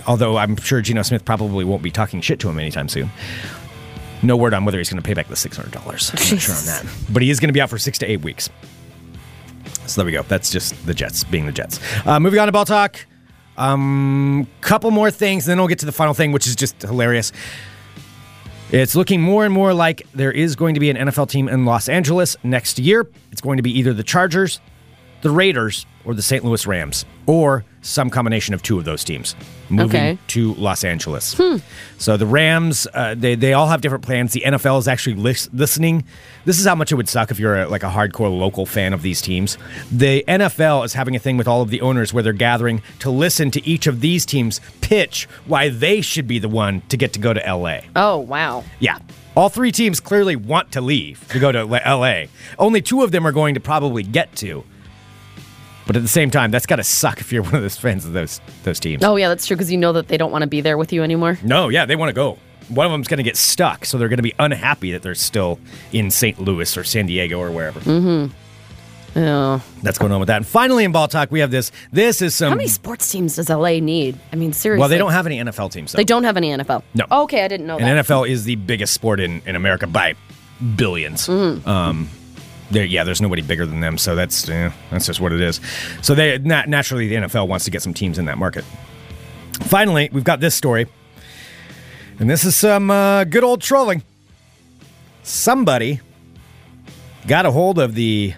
although 0.06 0.36
I'm 0.36 0.56
sure 0.56 0.80
Geno 0.80 1.02
Smith 1.02 1.24
probably 1.24 1.64
won't 1.64 1.82
be 1.82 1.90
talking 1.90 2.20
shit 2.20 2.40
to 2.40 2.48
him 2.48 2.58
anytime 2.58 2.88
soon. 2.88 3.10
No 4.22 4.36
word 4.36 4.52
on 4.52 4.64
whether 4.64 4.78
he's 4.78 4.90
going 4.90 5.02
to 5.02 5.06
pay 5.06 5.14
back 5.14 5.28
the 5.28 5.36
six 5.36 5.56
hundred 5.56 5.72
dollars. 5.72 6.12
Not 6.12 6.20
sure 6.40 6.54
on 6.54 6.66
that, 6.66 6.84
but 7.10 7.22
he 7.22 7.30
is 7.30 7.40
going 7.40 7.48
to 7.48 7.52
be 7.54 7.60
out 7.60 7.70
for 7.70 7.78
six 7.78 7.98
to 7.98 8.10
eight 8.10 8.22
weeks. 8.22 8.50
So 9.86 10.00
there 10.00 10.06
we 10.06 10.12
go. 10.12 10.22
That's 10.22 10.50
just 10.50 10.86
the 10.86 10.94
Jets 10.94 11.24
being 11.24 11.46
the 11.46 11.52
Jets. 11.52 11.80
Uh, 12.06 12.20
moving 12.20 12.38
on 12.38 12.46
to 12.46 12.52
ball 12.52 12.64
talk. 12.64 13.06
Um, 13.56 14.46
couple 14.60 14.90
more 14.90 15.10
things, 15.10 15.46
and 15.46 15.50
then 15.50 15.58
we'll 15.58 15.68
get 15.68 15.80
to 15.80 15.86
the 15.86 15.92
final 15.92 16.14
thing, 16.14 16.32
which 16.32 16.46
is 16.46 16.54
just 16.54 16.80
hilarious. 16.80 17.32
It's 18.72 18.94
looking 18.94 19.20
more 19.20 19.44
and 19.44 19.52
more 19.52 19.74
like 19.74 20.06
there 20.14 20.30
is 20.30 20.54
going 20.54 20.74
to 20.74 20.80
be 20.80 20.90
an 20.90 20.96
NFL 20.96 21.28
team 21.28 21.48
in 21.48 21.64
Los 21.64 21.88
Angeles 21.88 22.36
next 22.44 22.78
year. 22.78 23.06
It's 23.32 23.40
going 23.40 23.56
to 23.56 23.62
be 23.62 23.76
either 23.78 23.92
the 23.92 24.04
Chargers, 24.04 24.60
the 25.22 25.30
Raiders, 25.30 25.86
or 26.04 26.14
the 26.14 26.22
St. 26.22 26.44
Louis 26.44 26.66
Rams, 26.66 27.04
or 27.26 27.64
some 27.82 28.10
combination 28.10 28.54
of 28.54 28.62
two 28.62 28.78
of 28.78 28.84
those 28.84 29.04
teams 29.04 29.34
moving 29.68 29.88
Okay. 30.00 30.18
to 30.28 30.54
Los 30.54 30.82
Angeles. 30.84 31.38
So 31.98 32.16
the 32.16 32.26
Rams, 32.26 32.86
uh, 32.94 33.14
they 33.16 33.34
they 33.34 33.52
all 33.54 33.68
have 33.68 33.80
different 33.80 34.04
plans. 34.04 34.32
The 34.32 34.42
NFL 34.46 34.78
is 34.78 34.88
actually 34.88 35.16
lis- 35.16 35.48
listening. 35.52 36.04
This 36.44 36.58
is 36.58 36.66
how 36.66 36.74
much 36.74 36.90
it 36.92 36.96
would 36.96 37.08
suck 37.08 37.30
if 37.30 37.38
you're 37.38 37.62
a, 37.62 37.68
like 37.68 37.82
a 37.82 37.88
hardcore 37.90 38.30
local 38.36 38.66
fan 38.66 38.92
of 38.92 39.02
these 39.02 39.20
teams. 39.22 39.56
The 39.92 40.24
NFL 40.26 40.84
is 40.84 40.92
having 40.94 41.16
a 41.16 41.18
thing 41.18 41.36
with 41.36 41.46
all 41.48 41.62
of 41.62 41.70
the 41.70 41.80
owners 41.82 42.12
where 42.12 42.22
they're 42.22 42.32
gathering 42.32 42.82
to 43.00 43.10
listen 43.10 43.50
to 43.52 43.66
each 43.66 43.86
of 43.86 44.00
these 44.00 44.24
teams 44.26 44.60
pitch 44.80 45.26
why 45.46 45.68
they 45.68 46.00
should 46.00 46.26
be 46.26 46.38
the 46.38 46.48
one 46.48 46.82
to 46.88 46.96
get 46.96 47.12
to 47.14 47.18
go 47.18 47.32
to 47.32 47.40
LA. 47.40 47.80
Oh 47.96 48.18
wow. 48.18 48.64
Yeah. 48.78 48.98
All 49.36 49.48
three 49.48 49.70
teams 49.72 50.00
clearly 50.00 50.34
want 50.36 50.72
to 50.72 50.80
leave 50.80 51.26
to 51.28 51.38
go 51.38 51.52
to 51.52 51.64
LA. 51.64 52.24
Only 52.58 52.82
two 52.82 53.02
of 53.02 53.12
them 53.12 53.26
are 53.26 53.32
going 53.32 53.54
to 53.54 53.60
probably 53.60 54.02
get 54.02 54.34
to. 54.36 54.64
But 55.86 55.96
at 55.96 56.02
the 56.02 56.08
same 56.08 56.30
time, 56.30 56.50
that's 56.50 56.66
got 56.66 56.76
to 56.76 56.84
suck 56.84 57.20
if 57.20 57.32
you're 57.32 57.42
one 57.50 57.54
of 57.56 57.62
those 57.62 57.76
fans 57.76 58.04
of 58.04 58.12
those 58.12 58.40
those 58.64 58.78
teams. 58.80 59.02
Oh 59.04 59.16
yeah, 59.16 59.28
that's 59.28 59.46
true 59.46 59.56
because 59.56 59.70
you 59.72 59.78
know 59.78 59.92
that 59.94 60.08
they 60.08 60.16
don't 60.16 60.30
want 60.30 60.42
to 60.42 60.48
be 60.48 60.60
there 60.60 60.78
with 60.78 60.92
you 60.92 61.02
anymore. 61.02 61.38
No, 61.42 61.68
yeah, 61.68 61.86
they 61.86 61.96
want 61.96 62.10
to 62.10 62.14
go. 62.14 62.38
One 62.68 62.86
of 62.86 62.92
them's 62.92 63.08
going 63.08 63.18
to 63.18 63.24
get 63.24 63.36
stuck, 63.36 63.84
so 63.84 63.98
they're 63.98 64.08
going 64.08 64.18
to 64.18 64.22
be 64.22 64.34
unhappy 64.38 64.92
that 64.92 65.02
they're 65.02 65.16
still 65.16 65.58
in 65.92 66.10
St. 66.12 66.38
Louis 66.40 66.76
or 66.76 66.84
San 66.84 67.06
Diego 67.06 67.40
or 67.40 67.50
wherever. 67.50 67.80
Mm-hmm. 67.80 68.32
Oh. 69.18 69.60
That's 69.82 69.98
going 69.98 70.12
on 70.12 70.20
with 70.20 70.28
that. 70.28 70.36
And 70.36 70.46
finally, 70.46 70.84
in 70.84 70.92
ball 70.92 71.08
talk, 71.08 71.32
we 71.32 71.40
have 71.40 71.50
this. 71.50 71.72
This 71.90 72.22
is 72.22 72.32
some. 72.36 72.50
How 72.50 72.54
many 72.54 72.68
sports 72.68 73.10
teams 73.10 73.34
does 73.36 73.48
LA 73.48 73.80
need? 73.80 74.16
I 74.32 74.36
mean, 74.36 74.52
seriously. 74.52 74.78
well, 74.78 74.88
they 74.88 74.98
don't 74.98 75.10
have 75.10 75.26
any 75.26 75.38
NFL 75.38 75.72
teams. 75.72 75.90
Though. 75.90 75.96
They 75.96 76.04
don't 76.04 76.22
have 76.22 76.36
any 76.36 76.50
NFL. 76.50 76.84
No. 76.94 77.06
Okay, 77.24 77.42
I 77.42 77.48
didn't 77.48 77.66
know 77.66 77.76
And 77.76 77.86
that. 77.98 78.06
NFL 78.06 78.28
is 78.28 78.44
the 78.44 78.54
biggest 78.54 78.94
sport 78.94 79.18
in, 79.18 79.42
in 79.46 79.56
America 79.56 79.88
by 79.88 80.14
1000000000s 80.62 81.28
Mm-hmm. 81.28 81.68
Um, 81.68 82.08
there, 82.70 82.84
yeah, 82.84 83.04
there's 83.04 83.20
nobody 83.20 83.42
bigger 83.42 83.66
than 83.66 83.80
them, 83.80 83.98
so 83.98 84.14
that's 84.14 84.48
eh, 84.48 84.70
that's 84.90 85.06
just 85.06 85.20
what 85.20 85.32
it 85.32 85.40
is. 85.40 85.60
So 86.02 86.14
they 86.14 86.38
nat- 86.38 86.68
naturally 86.68 87.08
the 87.08 87.16
NFL 87.16 87.48
wants 87.48 87.64
to 87.64 87.70
get 87.70 87.82
some 87.82 87.94
teams 87.94 88.18
in 88.18 88.26
that 88.26 88.38
market. 88.38 88.64
Finally, 89.62 90.08
we've 90.12 90.24
got 90.24 90.40
this 90.40 90.54
story, 90.54 90.86
and 92.18 92.30
this 92.30 92.44
is 92.44 92.56
some 92.56 92.90
uh, 92.90 93.24
good 93.24 93.44
old 93.44 93.60
trolling. 93.60 94.02
Somebody 95.22 96.00
got 97.26 97.44
a 97.44 97.50
hold 97.50 97.78
of 97.78 97.94
the 97.94 98.34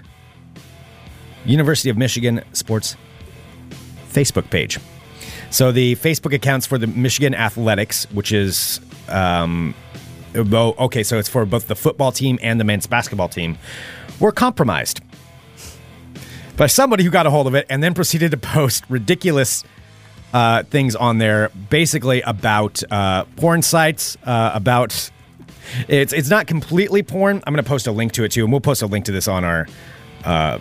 University 1.45 1.91
of 1.91 1.97
Michigan 1.97 2.43
sports 2.53 2.97
Facebook 4.11 4.51
page. 4.51 4.79
So 5.51 5.71
the 5.71 5.97
Facebook 5.97 6.33
accounts 6.33 6.67
for 6.67 6.79
the 6.79 6.87
Michigan 6.87 7.35
Athletics, 7.35 8.11
which 8.13 8.33
is 8.33 8.81
um, 9.09 9.75
okay, 10.35 11.03
so 11.03 11.19
it's 11.19 11.29
for 11.29 11.45
both 11.45 11.69
the 11.69 11.75
football 11.75 12.13
team 12.13 12.39
and 12.43 12.59
the 12.59 12.65
men's 12.65 12.87
basketball 12.87 13.29
team, 13.29 13.59
were 14.23 14.33
compromised 14.33 15.01
by 16.57 16.67
somebody 16.69 17.03
who 17.03 17.11
got 17.11 17.27
a 17.27 17.31
hold 17.31 17.47
of 17.47 17.55
it 17.55 17.67
and 17.69 17.83
then 17.83 17.93
proceeded 17.93 18.31
to 18.31 18.37
post 18.37 18.85
ridiculous 18.89 19.65
uh, 20.33 20.63
things 20.63 20.95
on 20.97 21.19
there, 21.19 21.51
basically 21.69 22.23
about 22.23 22.83
uh, 22.91 23.25
porn 23.37 23.61
sites, 23.61 24.17
uh, 24.25 24.53
about 24.55 25.11
it's 25.89 26.13
it's 26.13 26.31
not 26.31 26.47
completely 26.47 27.03
porn. 27.03 27.43
I'm 27.47 27.53
going 27.53 27.63
to 27.63 27.69
post 27.69 27.87
a 27.87 27.93
link 27.93 28.13
to 28.13 28.25
it 28.25 28.33
too, 28.33 28.45
and 28.45 28.53
we'll 28.53 28.61
post 28.61 28.81
a 28.81 28.87
link 28.87 29.07
to 29.07 29.13
this 29.13 29.29
on 29.29 29.45
our 29.45 29.67
uh, 30.25 30.59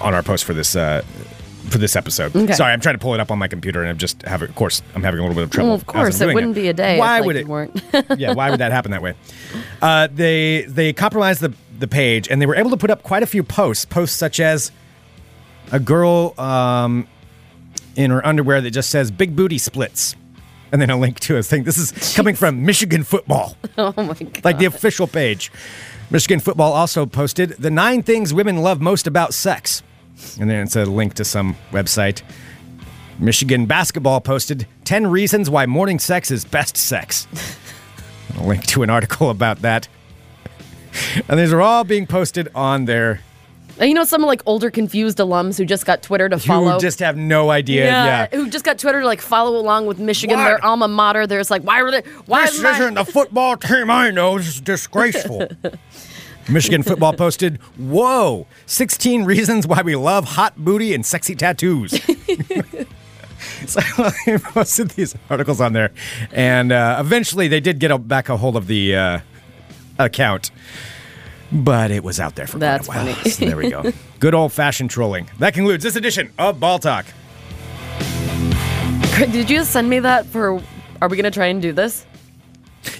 on 0.00 0.12
our 0.12 0.22
post 0.22 0.44
for 0.44 0.52
this 0.52 0.76
uh, 0.76 1.02
for 1.70 1.78
this 1.78 1.96
episode. 1.96 2.34
Okay. 2.34 2.52
Sorry, 2.52 2.72
I'm 2.72 2.80
trying 2.80 2.94
to 2.94 2.98
pull 2.98 3.14
it 3.14 3.20
up 3.20 3.30
on 3.30 3.38
my 3.38 3.48
computer, 3.48 3.80
and 3.80 3.88
I'm 3.88 3.98
just 3.98 4.22
having. 4.22 4.48
Of 4.48 4.54
course, 4.54 4.82
I'm 4.94 5.02
having 5.02 5.20
a 5.20 5.22
little 5.22 5.34
bit 5.34 5.44
of 5.44 5.50
trouble. 5.50 5.70
Well, 5.70 5.76
of 5.76 5.86
course, 5.86 6.20
it 6.20 6.34
wouldn't 6.34 6.54
be 6.54 6.68
a 6.68 6.72
day. 6.72 6.98
Why 6.98 7.18
if, 7.18 7.20
like, 7.20 7.26
would 7.26 7.36
you 7.36 7.42
it? 7.42 7.48
weren't. 7.48 7.82
yeah, 8.18 8.32
why 8.32 8.50
would 8.50 8.60
that 8.60 8.72
happen 8.72 8.90
that 8.90 9.02
way? 9.02 9.14
Uh, 9.80 10.08
they 10.12 10.62
they 10.68 10.92
compromised 10.92 11.40
the 11.40 11.54
the 11.78 11.88
page, 11.88 12.28
and 12.28 12.40
they 12.40 12.46
were 12.46 12.56
able 12.56 12.70
to 12.70 12.76
put 12.76 12.90
up 12.90 13.02
quite 13.02 13.22
a 13.22 13.26
few 13.26 13.42
posts. 13.42 13.84
Posts 13.84 14.16
such 14.16 14.40
as 14.40 14.70
a 15.72 15.80
girl 15.80 16.34
um, 16.38 17.06
in 17.96 18.10
her 18.10 18.24
underwear 18.26 18.60
that 18.60 18.70
just 18.70 18.90
says 18.90 19.10
"big 19.10 19.36
booty 19.36 19.58
splits," 19.58 20.16
and 20.72 20.80
then 20.80 20.90
a 20.90 20.96
link 20.96 21.20
to 21.20 21.36
a 21.36 21.42
thing. 21.42 21.64
This 21.64 21.78
is 21.78 22.14
coming 22.16 22.34
from 22.34 22.64
Michigan 22.64 23.04
football, 23.04 23.56
oh 23.78 23.92
my 23.96 24.14
god. 24.14 24.44
like 24.44 24.58
the 24.58 24.66
official 24.66 25.06
page. 25.06 25.52
Michigan 26.10 26.40
football 26.40 26.72
also 26.72 27.04
posted 27.04 27.50
the 27.50 27.70
nine 27.70 28.02
things 28.02 28.32
women 28.32 28.58
love 28.58 28.80
most 28.80 29.06
about 29.06 29.34
sex, 29.34 29.82
and 30.40 30.48
then 30.48 30.62
it's 30.62 30.76
a 30.76 30.84
link 30.84 31.14
to 31.14 31.24
some 31.24 31.56
website. 31.70 32.22
Michigan 33.20 33.66
basketball 33.66 34.20
posted 34.20 34.66
10 34.84 35.08
reasons 35.08 35.50
why 35.50 35.66
morning 35.66 35.98
sex 35.98 36.30
is 36.30 36.44
best 36.44 36.76
sex. 36.76 37.26
a 38.38 38.46
link 38.46 38.64
to 38.66 38.84
an 38.84 38.90
article 38.90 39.30
about 39.30 39.60
that. 39.62 39.88
And 41.28 41.38
these 41.38 41.52
are 41.52 41.60
all 41.60 41.84
being 41.84 42.06
posted 42.06 42.48
on 42.54 42.84
there. 42.86 43.20
you 43.80 43.94
know, 43.94 44.04
some 44.04 44.22
like 44.22 44.42
older 44.46 44.70
confused 44.70 45.18
alums 45.18 45.56
who 45.58 45.64
just 45.64 45.86
got 45.86 46.02
Twitter 46.02 46.28
to 46.28 46.38
follow. 46.38 46.74
You 46.74 46.80
just 46.80 46.98
have 47.00 47.16
no 47.16 47.50
idea. 47.50 47.84
Yeah. 47.84 48.26
who 48.32 48.48
just 48.50 48.64
got 48.64 48.78
Twitter 48.78 49.00
to 49.00 49.06
like 49.06 49.20
follow 49.20 49.56
along 49.56 49.86
with 49.86 49.98
Michigan, 49.98 50.38
What? 50.38 50.44
their 50.44 50.64
alma 50.64 50.88
mater. 50.88 51.26
There's 51.26 51.50
like, 51.50 51.62
why 51.62 51.82
were 51.82 51.90
they? 51.90 52.02
Why 52.26 52.46
This 52.46 52.58
isn't 52.58 52.94
the 52.94 53.04
football 53.04 53.56
team 53.56 53.90
I 53.90 54.10
know. 54.10 54.38
This 54.38 54.48
is 54.48 54.60
disgraceful. 54.60 55.48
Michigan 56.48 56.82
football 56.82 57.12
posted, 57.12 57.58
Whoa, 57.76 58.46
16 58.66 59.24
reasons 59.24 59.66
why 59.66 59.82
we 59.82 59.96
love 59.96 60.24
hot 60.24 60.56
booty 60.56 60.94
and 60.94 61.04
sexy 61.04 61.34
tattoos. 61.34 61.90
so 63.66 63.80
they 64.26 64.38
posted 64.38 64.90
these 64.90 65.14
articles 65.28 65.60
on 65.60 65.72
there. 65.74 65.90
And 66.32 66.72
uh, 66.72 66.96
eventually 67.00 67.48
they 67.48 67.60
did 67.60 67.78
get 67.78 67.90
a, 67.90 67.98
back 67.98 68.28
a 68.30 68.36
hold 68.38 68.56
of 68.56 68.66
the 68.66 68.96
uh, 68.96 69.18
account. 69.98 70.50
But 71.50 71.90
it 71.90 72.04
was 72.04 72.20
out 72.20 72.34
there 72.34 72.46
for 72.46 72.58
That's 72.58 72.86
quite 72.86 72.96
a 73.02 73.04
while. 73.06 73.14
funny. 73.14 73.30
So 73.30 73.44
there 73.46 73.56
we 73.56 73.70
go. 73.70 73.90
Good 74.20 74.34
old 74.34 74.52
fashioned 74.52 74.90
trolling. 74.90 75.30
That 75.38 75.54
concludes 75.54 75.82
this 75.82 75.96
edition 75.96 76.30
of 76.38 76.60
Ball 76.60 76.78
Talk. 76.78 77.06
Craig, 79.12 79.32
Did 79.32 79.48
you 79.50 79.56
just 79.56 79.72
send 79.72 79.88
me 79.88 79.98
that 80.00 80.26
for? 80.26 80.62
Are 81.00 81.08
we 81.08 81.16
gonna 81.16 81.30
try 81.30 81.46
and 81.46 81.60
do 81.62 81.72
this? 81.72 82.04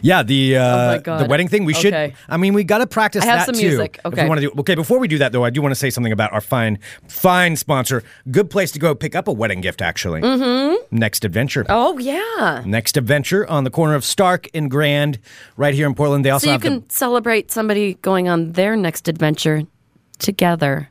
Yeah, 0.03 0.23
the 0.23 0.57
uh, 0.57 1.01
Oh 1.07 1.19
the 1.19 1.27
wedding 1.27 1.49
thing. 1.49 1.65
We 1.65 1.75
should. 1.75 1.93
Okay. 1.95 2.15
I 2.29 2.37
mean, 2.37 2.55
we 2.55 2.65
got 2.65 2.79
to 2.79 2.87
practice 2.87 3.23
I 3.25 3.27
have 3.27 3.39
that 3.41 3.47
some 3.47 3.55
too. 3.55 3.69
music. 3.69 3.99
If 4.01 4.07
Okay. 4.07 4.23
we 4.25 4.29
want 4.29 4.41
to 4.41 4.49
do. 4.51 4.61
Okay, 4.61 4.75
before 4.75 4.99
we 4.99 5.09
do 5.09 5.19
that 5.19 5.33
though, 5.33 5.45
I 5.45 5.51
do 5.51 5.63
want 5.63 5.73
to 5.73 5.77
say 5.79 5.91
something 5.91 6.13
about 6.13 6.33
our 6.33 6.41
fine, 6.41 6.79
fine 7.09 7.57
sponsor. 7.57 8.03
Good 8.31 8.51
place 8.51 8.71
to 8.73 8.79
go 8.79 8.95
pick 8.95 9.15
up 9.15 9.29
a 9.29 9.33
wedding 9.33 9.61
gift. 9.61 9.81
Actually, 9.83 10.21
mm-hmm. 10.23 10.77
Next 10.97 11.25
Adventure. 11.25 11.65
Oh 11.69 11.99
yeah. 11.99 12.63
Next 12.67 12.97
Adventure 12.97 13.47
on 13.49 13.65
the 13.65 13.71
corner 13.71 13.95
of 13.95 14.05
Stark 14.05 14.49
and 14.55 14.71
Grand, 14.71 15.19
right 15.57 15.75
here 15.75 15.87
in 15.87 15.95
Portland. 15.95 16.25
They 16.25 16.31
also 16.31 16.45
So 16.45 16.51
you 16.51 16.53
have 16.53 16.63
the- 16.63 16.69
can 16.69 16.91
celebrate 16.91 17.51
somebody 17.51 17.95
going 18.03 18.29
on 18.29 18.53
their 18.53 18.77
next 18.77 19.09
adventure 19.09 19.63
together. 20.19 20.91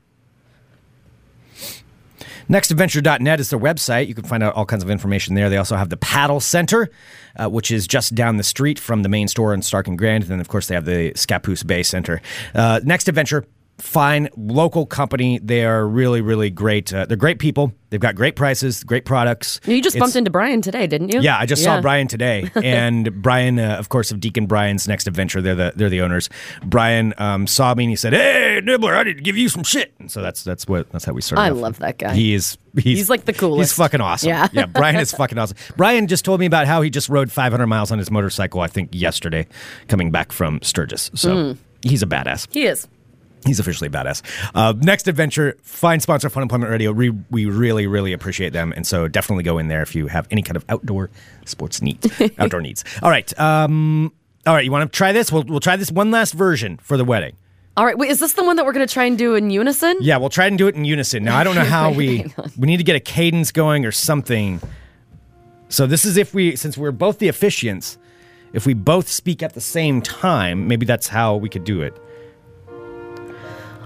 Nextadventure.net 2.49 3.39
is 3.39 3.49
their 3.49 3.59
website. 3.59 4.07
You 4.07 4.15
can 4.15 4.23
find 4.23 4.41
out 4.41 4.53
all 4.55 4.65
kinds 4.65 4.83
of 4.83 4.89
information 4.89 5.35
there. 5.35 5.49
They 5.49 5.57
also 5.57 5.75
have 5.75 5.89
the 5.89 5.97
Paddle 5.97 6.39
Center, 6.39 6.89
uh, 7.35 7.49
which 7.49 7.71
is 7.71 7.87
just 7.87 8.15
down 8.15 8.37
the 8.37 8.43
street 8.43 8.79
from 8.79 9.03
the 9.03 9.09
main 9.09 9.27
store 9.27 9.53
in 9.53 9.61
Stark 9.61 9.87
and 9.87 9.97
Grand. 9.97 10.23
And 10.23 10.31
then, 10.31 10.39
of 10.39 10.47
course, 10.47 10.67
they 10.67 10.75
have 10.75 10.85
the 10.85 11.11
Scappoose 11.11 11.65
Bay 11.65 11.83
Center. 11.83 12.21
Uh, 12.55 12.79
Next 12.83 13.07
Adventure, 13.09 13.45
fine 13.77 14.27
local 14.35 14.85
company. 14.85 15.39
They 15.39 15.65
are 15.65 15.87
really, 15.87 16.21
really 16.21 16.49
great. 16.49 16.93
Uh, 16.93 17.05
they're 17.05 17.17
great 17.17 17.39
people. 17.39 17.73
They've 17.89 18.01
got 18.01 18.15
great 18.15 18.35
prices, 18.35 18.83
great 18.83 19.05
products. 19.05 19.61
You 19.65 19.81
just 19.81 19.95
It's- 19.95 19.99
bumped 20.05 20.17
into 20.17 20.29
Brian 20.29 20.61
today, 20.61 20.87
didn't 20.87 21.13
you? 21.13 21.21
yeah, 21.21 21.37
I 21.37 21.45
just 21.45 21.63
saw 21.63 21.79
Brian 21.79 22.07
today, 22.09 22.51
and 22.55 23.21
Brian, 23.21 23.57
uh, 23.59 23.77
of 23.77 23.87
course, 23.87 24.11
of 24.11 24.19
Deacon 24.19 24.45
Brian's 24.45 24.89
Next 24.89 25.07
Adventure. 25.07 25.41
They're 25.41 25.55
the 25.55 25.71
they're 25.75 25.89
the 25.89 26.01
owners. 26.01 26.29
Brian 26.65 27.13
um, 27.17 27.47
saw 27.47 27.73
me 27.75 27.85
and 27.85 27.89
he 27.91 27.95
said, 27.95 28.11
"Hey, 28.13 28.59
Nibler, 28.61 28.97
I 28.97 29.03
need 29.03 29.17
to 29.17 29.23
give 29.23 29.37
you 29.37 29.47
some 29.47 29.63
shit." 29.63 29.93
And 29.99 30.11
so 30.11 30.21
that's 30.21 30.43
that's 30.43 30.67
what 30.67 30.91
that's 30.91 31.05
how 31.05 31.13
we 31.13 31.21
started. 31.21 31.43
I 31.43 31.51
off. 31.51 31.57
love 31.57 31.79
that 31.79 31.97
guy. 31.97 32.13
He 32.13 32.33
is 32.33 32.57
he's, 32.75 32.83
He's 32.97 33.09
like 33.09 33.23
the 33.23 33.31
coolest. 33.33 33.71
He's 33.71 33.77
fucking 33.77 34.01
awesome. 34.01 34.29
Yeah. 34.29 34.49
yeah. 34.51 34.65
Brian 34.65 34.97
is 34.97 35.11
fucking 35.17 35.37
awesome. 35.37 35.55
Brian 35.77 36.07
just 36.07 36.25
told 36.25 36.41
me 36.41 36.45
about 36.45 36.67
how 36.67 36.81
he 36.81 36.89
just 36.89 37.07
rode 37.07 37.31
500 37.31 37.67
miles 37.67 37.91
on 37.91 37.99
his 37.99 38.11
motorcycle. 38.11 38.59
I 38.59 38.67
think 38.67 38.89
yesterday, 38.91 39.47
coming 39.87 40.11
back 40.11 40.33
from 40.33 40.59
Sturgis. 40.61 41.09
So 41.15 41.55
he's 41.83 42.03
a 42.03 42.07
badass. 42.07 42.47
He 42.51 42.65
is. 42.65 42.85
He's 43.47 43.59
officially 43.59 43.89
badass. 43.89 44.21
Uh, 44.53 44.73
next 44.77 45.07
adventure, 45.07 45.57
fine 45.63 45.99
sponsor, 45.99 46.29
Fun 46.29 46.43
Employment 46.43 46.69
Radio. 46.69 46.91
We, 46.91 47.09
we 47.09 47.45
really, 47.45 47.87
really 47.87 48.13
appreciate 48.13 48.53
them. 48.53 48.73
And 48.75 48.85
so 48.85 49.07
definitely 49.07 49.43
go 49.43 49.57
in 49.57 49.69
there 49.69 49.81
if 49.81 49.95
you 49.95 50.07
have 50.07 50.27
any 50.29 50.41
kind 50.41 50.57
of 50.57 50.65
outdoor 50.69 51.09
sports 51.45 51.81
needs, 51.81 52.07
outdoor 52.37 52.61
needs. 52.61 52.83
All 53.01 53.09
right. 53.09 53.37
Um, 53.39 54.13
all 54.45 54.53
right. 54.53 54.65
You 54.65 54.71
want 54.71 54.91
to 54.91 54.95
try 54.95 55.13
this? 55.13 55.31
We'll, 55.31 55.43
we'll 55.43 55.59
try 55.59 55.77
this 55.77 55.91
one 55.91 56.11
last 56.11 56.33
version 56.33 56.77
for 56.77 56.97
the 56.97 57.05
wedding. 57.05 57.35
All 57.77 57.85
right. 57.85 57.97
Wait, 57.97 58.09
is 58.09 58.19
this 58.19 58.33
the 58.33 58.43
one 58.43 58.55
that 58.57 58.65
we're 58.65 58.73
going 58.73 58.87
to 58.87 58.93
try 58.93 59.05
and 59.05 59.17
do 59.17 59.35
in 59.35 59.49
unison? 59.49 59.97
Yeah, 60.01 60.17
we'll 60.17 60.29
try 60.29 60.47
and 60.47 60.57
do 60.57 60.67
it 60.67 60.75
in 60.75 60.83
unison. 60.83 61.23
Now, 61.23 61.37
I 61.37 61.43
don't 61.43 61.55
know 61.55 61.63
how 61.65 61.91
we, 61.91 62.25
we 62.57 62.67
need 62.67 62.77
to 62.77 62.83
get 62.83 62.95
a 62.95 62.99
cadence 62.99 63.51
going 63.51 63.85
or 63.85 63.91
something. 63.91 64.59
So 65.69 65.87
this 65.87 66.03
is 66.03 66.17
if 66.17 66.33
we, 66.33 66.55
since 66.55 66.77
we're 66.77 66.91
both 66.91 67.19
the 67.19 67.27
officiants, 67.27 67.97
if 68.53 68.65
we 68.65 68.73
both 68.73 69.07
speak 69.07 69.43
at 69.43 69.53
the 69.53 69.61
same 69.61 70.01
time, 70.01 70.67
maybe 70.67 70.85
that's 70.85 71.07
how 71.07 71.35
we 71.35 71.49
could 71.49 71.63
do 71.63 71.81
it. 71.81 71.95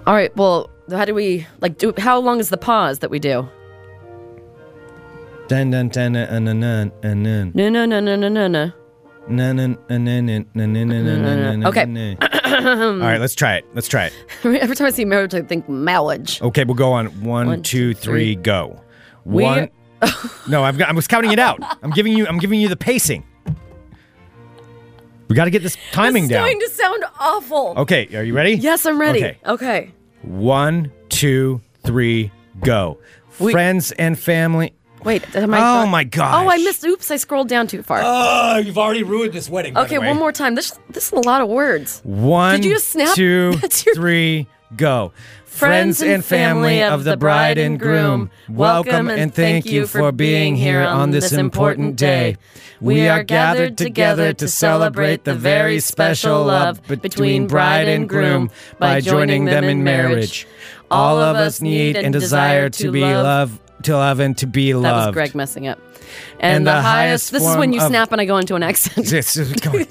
All 0.07 0.13
right. 0.13 0.35
Well, 0.35 0.69
how 0.89 1.05
do 1.05 1.13
we 1.13 1.45
like 1.61 1.77
do? 1.77 1.93
How 1.97 2.19
long 2.19 2.39
is 2.39 2.49
the 2.49 2.57
pause 2.57 2.99
that 2.99 3.09
we 3.09 3.19
do? 3.19 3.47
Dun 5.47 5.69
dun 5.71 5.89
dun 5.89 6.13
dun 6.13 6.45
dun 6.45 6.59
dun 7.01 7.23
dun. 7.23 7.51
No, 7.53 7.69
no, 7.69 7.85
no, 7.85 7.99
no, 7.99 8.15
no, 8.15 8.29
no, 8.29 8.47
no. 8.47 8.71
Na, 9.27 9.53
na, 9.53 9.67
na, 9.67 9.97
na, 9.97 10.19
na, 10.21 10.37
na, 10.55 10.65
na, 10.65 10.83
na, 10.83 11.55
na, 11.55 11.69
Okay. 11.69 12.17
All 12.21 12.97
right, 12.97 13.19
let's 13.21 13.35
try 13.35 13.55
it. 13.55 13.65
Let's 13.73 13.87
try 13.87 14.05
it. 14.05 14.13
Every 14.43 14.75
time 14.75 14.87
I 14.87 14.89
see 14.89 15.05
marriage, 15.05 15.33
I 15.35 15.41
think 15.41 15.69
marriage. 15.69 16.41
Okay, 16.41 16.63
we'll 16.63 16.75
go 16.75 16.91
on. 16.91 17.07
One, 17.21 17.61
two, 17.61 17.93
three, 17.93 18.35
go. 18.35 18.81
One. 19.23 19.69
no, 20.49 20.63
I've 20.63 20.77
got, 20.79 20.89
I 20.89 20.93
was 20.93 21.07
counting 21.07 21.31
it 21.31 21.39
out. 21.39 21.59
I'm 21.83 21.91
giving 21.91 22.13
you. 22.13 22.25
I'm 22.27 22.39
giving 22.39 22.59
you 22.59 22.67
the 22.67 22.75
pacing. 22.75 23.23
We 25.32 25.36
got 25.36 25.45
to 25.45 25.49
get 25.49 25.63
this 25.63 25.77
timing 25.93 26.23
This 26.23 26.32
is 26.32 26.36
down. 26.36 26.45
going 26.45 26.59
to 26.59 26.69
sound 26.71 27.03
awful. 27.17 27.73
Okay, 27.77 28.13
are 28.17 28.21
you 28.23 28.34
ready? 28.36 28.55
Yes, 28.55 28.86
I'm 28.86 28.99
ready. 28.99 29.23
Okay. 29.23 29.38
Okay. 29.45 29.91
One, 30.23 30.91
two, 31.07 31.61
three, 31.86 32.32
go. 32.59 32.97
We- 33.39 33.53
Friends 33.53 33.93
and 33.93 34.19
family. 34.19 34.73
Wait. 35.05 35.23
Am 35.34 35.53
I 35.53 35.57
Oh 35.57 35.61
not- 35.61 35.88
my 35.88 36.03
gosh. 36.03 36.34
Oh, 36.45 36.49
I 36.49 36.57
missed. 36.57 36.84
Oops, 36.84 37.09
I 37.09 37.15
scrolled 37.15 37.47
down 37.47 37.67
too 37.67 37.82
far. 37.82 38.01
Oh, 38.03 38.57
you've 38.57 38.77
already 38.77 39.03
ruined 39.03 39.32
this 39.32 39.49
wedding. 39.49 39.73
by 39.73 39.84
okay, 39.86 39.95
the 39.95 40.01
way. 40.01 40.07
one 40.09 40.17
more 40.19 40.34
time. 40.34 40.55
This 40.55 40.77
this 40.89 41.05
is 41.07 41.13
a 41.13 41.21
lot 41.21 41.39
of 41.41 41.47
words. 41.47 42.01
One, 42.03 42.57
Did 42.57 42.65
you 42.65 42.73
just 42.73 42.89
snap? 42.89 43.15
two, 43.15 43.53
your- 43.86 43.95
three, 43.95 44.47
go. 44.75 45.13
Friends 45.51 46.01
and 46.01 46.23
family 46.23 46.81
of 46.81 47.03
the 47.03 47.17
bride 47.17 47.57
and 47.57 47.77
groom, 47.77 48.31
welcome 48.49 49.09
and 49.09 49.33
thank 49.33 49.65
you 49.65 49.85
for 49.85 50.11
being 50.13 50.55
here 50.55 50.81
on 50.81 51.11
this 51.11 51.33
important 51.33 51.97
day. 51.97 52.37
We 52.79 53.07
are 53.09 53.23
gathered 53.23 53.77
together 53.77 54.33
to 54.33 54.47
celebrate 54.47 55.25
the 55.25 55.35
very 55.35 55.79
special 55.81 56.45
love 56.45 56.81
between 56.87 57.47
bride 57.47 57.87
and 57.89 58.07
groom 58.07 58.49
by 58.79 59.01
joining 59.01 59.45
them 59.45 59.65
in 59.65 59.83
marriage. 59.83 60.47
All 60.89 61.19
of 61.19 61.35
us 61.35 61.61
need 61.61 61.95
and 61.97 62.13
desire 62.13 62.69
to 62.69 62.91
be 62.91 63.01
loved. 63.01 63.59
to 63.83 63.93
love 63.97 64.19
and 64.19 64.37
to 64.37 64.47
be 64.47 64.73
loved. 64.73 64.85
That 64.85 65.05
was 65.07 65.13
Greg 65.13 65.35
messing 65.35 65.67
up. 65.67 65.79
And, 66.39 66.57
And 66.57 66.67
the, 66.67 66.71
the 66.71 66.81
highest. 66.81 67.31
This 67.31 67.45
is 67.45 67.55
when 67.57 67.73
you 67.73 67.81
snap 67.81 68.11
and 68.13 68.19
I 68.21 68.25
go 68.25 68.37
into 68.37 68.55
an 68.55 68.63
accent. 68.63 69.07
This 69.07 69.35
is 69.37 69.51
going- 69.53 69.87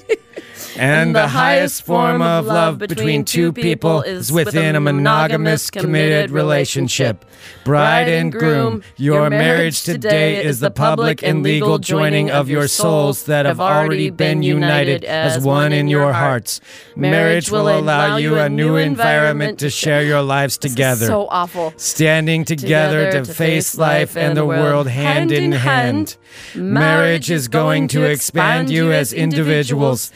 And 0.77 1.15
the 1.15 1.27
highest 1.27 1.83
form 1.83 2.21
of 2.21 2.45
love 2.45 2.77
between 2.77 3.25
two 3.25 3.51
people 3.51 4.01
is 4.01 4.31
within 4.31 4.75
a 4.75 4.79
monogamous, 4.79 5.69
committed 5.69 6.31
relationship. 6.31 7.25
Bride 7.63 8.07
and 8.07 8.31
groom, 8.31 8.83
your 8.97 9.29
marriage 9.29 9.83
today 9.83 10.43
is 10.43 10.59
the 10.59 10.71
public 10.71 11.23
and 11.23 11.43
legal 11.43 11.79
joining 11.79 12.29
of 12.31 12.49
your 12.49 12.67
souls 12.67 13.25
that 13.25 13.45
have 13.45 13.59
already 13.59 14.09
been 14.09 14.43
united 14.43 15.03
as 15.03 15.43
one 15.43 15.71
in 15.73 15.87
your 15.87 16.13
hearts. 16.13 16.61
Marriage 16.95 17.51
will 17.51 17.67
allow 17.67 18.17
you 18.17 18.37
a 18.37 18.49
new 18.49 18.75
environment 18.75 19.59
to 19.59 19.69
share 19.69 20.03
your 20.03 20.21
lives 20.35 20.57
together. 20.57 21.05
So 21.05 21.27
awful. 21.29 21.73
Standing 21.77 22.45
together, 22.45 23.11
to 23.11 23.25
face 23.25 23.77
life 23.77 24.15
and 24.15 24.37
the 24.37 24.45
world 24.45 24.87
hand 24.87 25.31
in 25.31 25.51
hand. 25.51 26.17
Marriage 26.55 27.29
is 27.29 27.47
going 27.47 27.87
to 27.89 28.03
expand 28.03 28.69
you 28.69 28.91
as 28.91 29.13
individuals, 29.13 30.11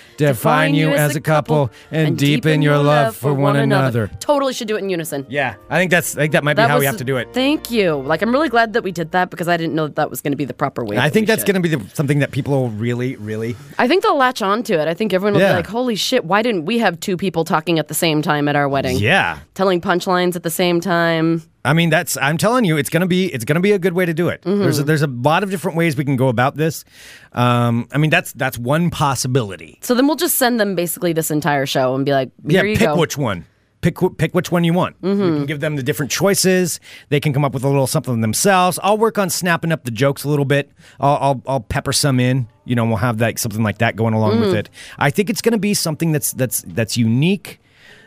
define 0.45 0.75
you 0.75 0.89
as 0.89 1.15
a 1.15 1.21
couple, 1.21 1.71
and 1.91 2.17
deepen 2.17 2.61
your 2.61 2.77
love 2.77 3.15
for 3.15 3.33
one 3.33 3.55
another. 3.55 4.09
Totally 4.19 4.53
should 4.53 4.67
do 4.67 4.75
it 4.75 4.83
in 4.83 4.89
unison. 4.89 5.25
Yeah, 5.29 5.55
I 5.69 5.77
think 5.79 5.91
that's 5.91 6.15
I 6.17 6.21
think 6.21 6.33
that 6.33 6.43
might 6.43 6.53
be 6.53 6.57
That 6.57 6.69
how 6.69 6.75
we 6.75 6.79
was- 6.81 6.87
have 6.87 6.97
to 6.97 7.03
do 7.03 7.17
it. 7.17 7.33
Thank 7.33 7.71
you. 7.71 7.95
Like, 7.95 8.21
I'm 8.21 8.31
really 8.31 8.49
glad 8.49 8.73
that 8.73 8.83
we 8.83 8.91
did 8.91 9.11
that 9.11 9.29
because 9.29 9.47
I 9.47 9.57
didn't 9.57 9.75
know 9.75 9.87
that 9.87 9.95
that 9.95 10.09
was 10.09 10.21
going 10.21 10.31
to 10.33 10.37
be 10.37 10.45
the 10.45 10.53
proper 10.53 10.83
way. 10.85 10.97
I 10.97 11.07
that 11.07 11.13
think 11.13 11.23
we 11.23 11.27
that's 11.27 11.41
should. 11.45 11.53
going 11.53 11.61
to 11.63 11.69
be 11.69 11.75
the, 11.75 11.95
something 11.95 12.19
that 12.19 12.31
people 12.31 12.53
will 12.53 12.69
really, 12.69 13.15
really. 13.17 13.55
I 13.77 13.87
think 13.87 14.03
they'll 14.03 14.17
latch 14.17 14.41
on 14.41 14.63
to 14.63 14.73
it. 14.79 14.87
I 14.87 14.93
think 14.93 15.13
everyone 15.13 15.33
will 15.33 15.41
Yeah. 15.41 15.53
be 15.53 15.55
like, 15.57 15.67
holy 15.67 15.95
shit, 15.95 16.25
why 16.25 16.41
didn't 16.41 16.65
we 16.65 16.79
have 16.79 16.99
two 16.99 17.17
people 17.17 17.43
talking 17.45 17.79
at 17.79 17.87
the 17.87 17.93
same 17.93 18.21
time 18.21 18.47
at 18.47 18.55
our 18.55 18.69
wedding? 18.69 18.97
Yeah. 18.97 19.39
Telling 19.53 19.81
punchlines 19.81 20.35
at 20.35 20.43
the 20.43 20.49
same 20.49 20.79
time. 20.79 21.41
I 21.65 21.73
mean, 21.73 21.89
that's 21.89 22.15
I'm 22.17 22.37
telling 22.37 22.63
you, 22.63 22.77
it's 22.77 22.89
gonna 22.89 23.07
be 23.07 23.33
it's 23.33 23.43
gonna 23.43 23.59
be 23.59 23.71
a 23.73 23.79
good 23.79 23.93
way 23.93 24.05
to 24.05 24.13
do 24.13 24.29
it. 24.29 24.41
Mm-hmm. 24.43 24.61
There's 24.61 24.79
a, 24.79 24.83
there's 24.83 25.01
a 25.01 25.07
lot 25.07 25.43
of 25.43 25.49
different 25.49 25.75
ways 25.77 25.97
we 25.97 26.05
can 26.05 26.15
go 26.15 26.27
about 26.29 26.55
this. 26.55 26.85
Um, 27.33 27.87
I 27.91 27.97
mean, 27.97 28.09
that's 28.09 28.31
that's 28.33 28.57
one 28.57 28.89
possibility. 28.91 29.79
So 29.81 29.95
then 29.95 30.07
we'll 30.07 30.15
just 30.15 30.35
send 30.37 30.59
them 30.59 30.75
basically 30.75 31.11
this 31.13 31.31
entire 31.31 31.65
show 31.65 31.95
and 31.95 32.05
be 32.05 32.11
like, 32.13 32.31
Yeah, 32.43 32.61
you 32.63 32.77
pick 32.77 32.87
go. 32.87 32.95
which 32.95 33.17
one. 33.17 33.45
Pick 33.81 33.97
pick 34.17 34.33
which 34.33 34.51
one 34.51 34.63
you 34.63 34.73
want. 34.73 34.95
We 35.01 35.15
can 35.15 35.45
give 35.45 35.59
them 35.59 35.75
the 35.75 35.83
different 35.83 36.11
choices. 36.11 36.79
They 37.09 37.19
can 37.19 37.33
come 37.33 37.45
up 37.45 37.53
with 37.53 37.63
a 37.63 37.67
little 37.67 37.85
something 37.85 38.19
themselves. 38.21 38.79
I'll 38.81 38.97
work 38.97 39.19
on 39.19 39.29
snapping 39.29 39.71
up 39.71 39.83
the 39.83 39.91
jokes 39.91 40.23
a 40.23 40.29
little 40.29 40.45
bit. 40.45 40.71
I'll 40.99 41.17
I'll, 41.21 41.41
I'll 41.45 41.59
pepper 41.59 41.93
some 41.93 42.19
in. 42.19 42.47
You 42.63 42.75
know, 42.75 42.85
we'll 42.85 42.97
have 42.97 43.21
like 43.21 43.37
something 43.37 43.61
like 43.61 43.77
that 43.79 43.95
going 43.95 44.15
along 44.15 44.39
with 44.39 44.55
it. 44.55 44.71
I 44.97 45.11
think 45.11 45.29
it's 45.29 45.41
going 45.41 45.51
to 45.51 45.59
be 45.59 45.75
something 45.75 46.11
that's 46.11 46.31
that's 46.33 46.63
that's 46.67 46.97
unique. 46.97 47.59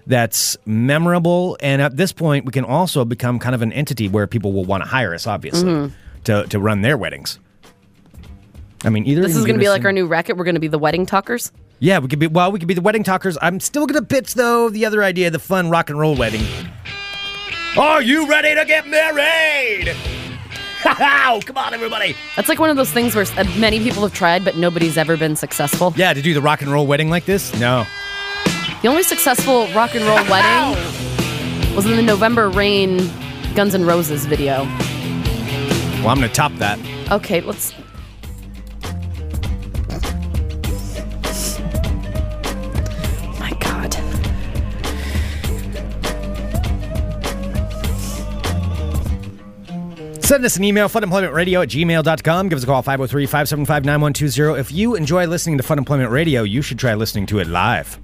That's 0.09 0.57
memorable, 0.65 1.59
and 1.61 1.83
at 1.83 1.97
this 1.97 2.13
point, 2.13 2.47
we 2.47 2.53
can 2.53 2.65
also 2.65 3.05
become 3.05 3.39
kind 3.39 3.55
of 3.55 3.61
an 3.61 3.73
entity 3.75 4.09
where 4.09 4.27
people 4.27 4.53
will 4.55 4.65
want 4.65 4.83
to 4.83 4.89
hire 4.89 5.13
us, 5.15 5.27
obviously, 5.27 5.71
mm-hmm. 5.71 5.95
to 6.25 6.47
to 6.47 6.59
run 6.59 6.81
their 6.81 6.97
weddings. 6.97 7.39
I 8.85 8.91
mean, 8.91 9.05
either 9.07 9.21
This 9.21 9.37
is 9.37 9.45
going 9.45 9.57
to 9.57 9.61
be 9.61 9.69
like 9.69 9.83
some- 9.83 9.87
our 9.87 9.93
new 9.93 10.07
racket. 10.07 10.37
We're 10.39 10.45
going 10.45 10.55
to 10.55 10.61
be 10.61 10.69
the 10.69 10.79
wedding 10.79 11.05
talkers. 11.05 11.53
yeah, 11.79 11.99
we 11.99 12.09
could 12.09 12.19
be. 12.19 12.27
Well, 12.27 12.51
we 12.51 12.59
could 12.59 12.69
be 12.69 12.75
the 12.75 12.81
wedding 12.81 13.05
talkers. 13.05 13.37
I'm 13.43 13.61
still 13.61 13.87
gonna 13.87 14.03
pitch 14.03 14.35
though 14.35 14.71
the 14.71 14.87
other 14.87 15.05
idea, 15.05 15.31
the 15.31 15.39
fun 15.39 15.69
rock 15.69 15.91
and 15.91 15.99
roll 15.99 16.17
wedding. 16.17 16.43
Are 17.77 18.01
you 18.01 18.27
ready 18.29 18.55
to 18.55 18.65
get 18.65 18.87
married? 18.89 19.95
Come 21.45 21.57
on, 21.59 21.75
everybody. 21.75 22.17
That's 22.35 22.49
like 22.49 22.59
one 22.59 22.71
of 22.71 22.77
those 22.77 22.91
things 22.91 23.15
where 23.15 23.27
uh, 23.37 23.45
many 23.59 23.79
people 23.81 24.03
have 24.03 24.15
tried, 24.15 24.45
but 24.45 24.57
nobody's 24.57 24.97
ever 24.97 25.17
been 25.17 25.37
successful. 25.37 25.93
Yeah, 25.97 26.15
to 26.15 26.23
do 26.23 26.33
the 26.35 26.41
rock 26.41 26.63
and 26.63 26.73
roll 26.73 26.87
wedding 26.87 27.11
like 27.11 27.25
this? 27.27 27.53
No. 27.61 27.85
The 28.81 28.87
only 28.87 29.03
successful 29.03 29.67
rock 29.75 29.97
and 29.97 30.05
roll 30.05 30.25
wedding 30.31 31.75
was 31.75 31.85
in 31.85 31.97
the 31.97 32.03
November 32.03 32.49
Rain 32.49 32.99
Guns 33.57 33.75
N' 33.75 33.85
Roses 33.85 34.25
video. 34.25 34.63
Well, 35.99 36.11
I'm 36.11 36.19
gonna 36.21 36.29
top 36.29 36.53
that. 36.55 36.79
Okay, 37.11 37.41
let's. 37.41 37.75
My 43.41 43.51
God. 43.59 43.93
Send 50.23 50.45
us 50.45 50.57
an 50.57 50.63
email, 50.63 50.89
funemploymentradio 50.89 51.65
at 51.65 51.69
gmail.com. 51.69 52.49
Give 52.49 52.57
us 52.57 52.63
a 52.63 52.67
call, 52.67 52.83
503 52.83 53.27
575 53.27 53.85
9120. 53.85 54.61
If 54.61 54.71
you 54.71 54.95
enjoy 54.95 55.27
listening 55.27 55.57
to 55.57 55.65
Fun 55.65 55.79
Employment 55.79 56.13
Radio, 56.13 56.45
you 56.45 56.63
should 56.63 56.79
try 56.79 56.95
listening 56.95 57.27
to 57.27 57.41
it 57.41 57.49
live. 57.49 57.99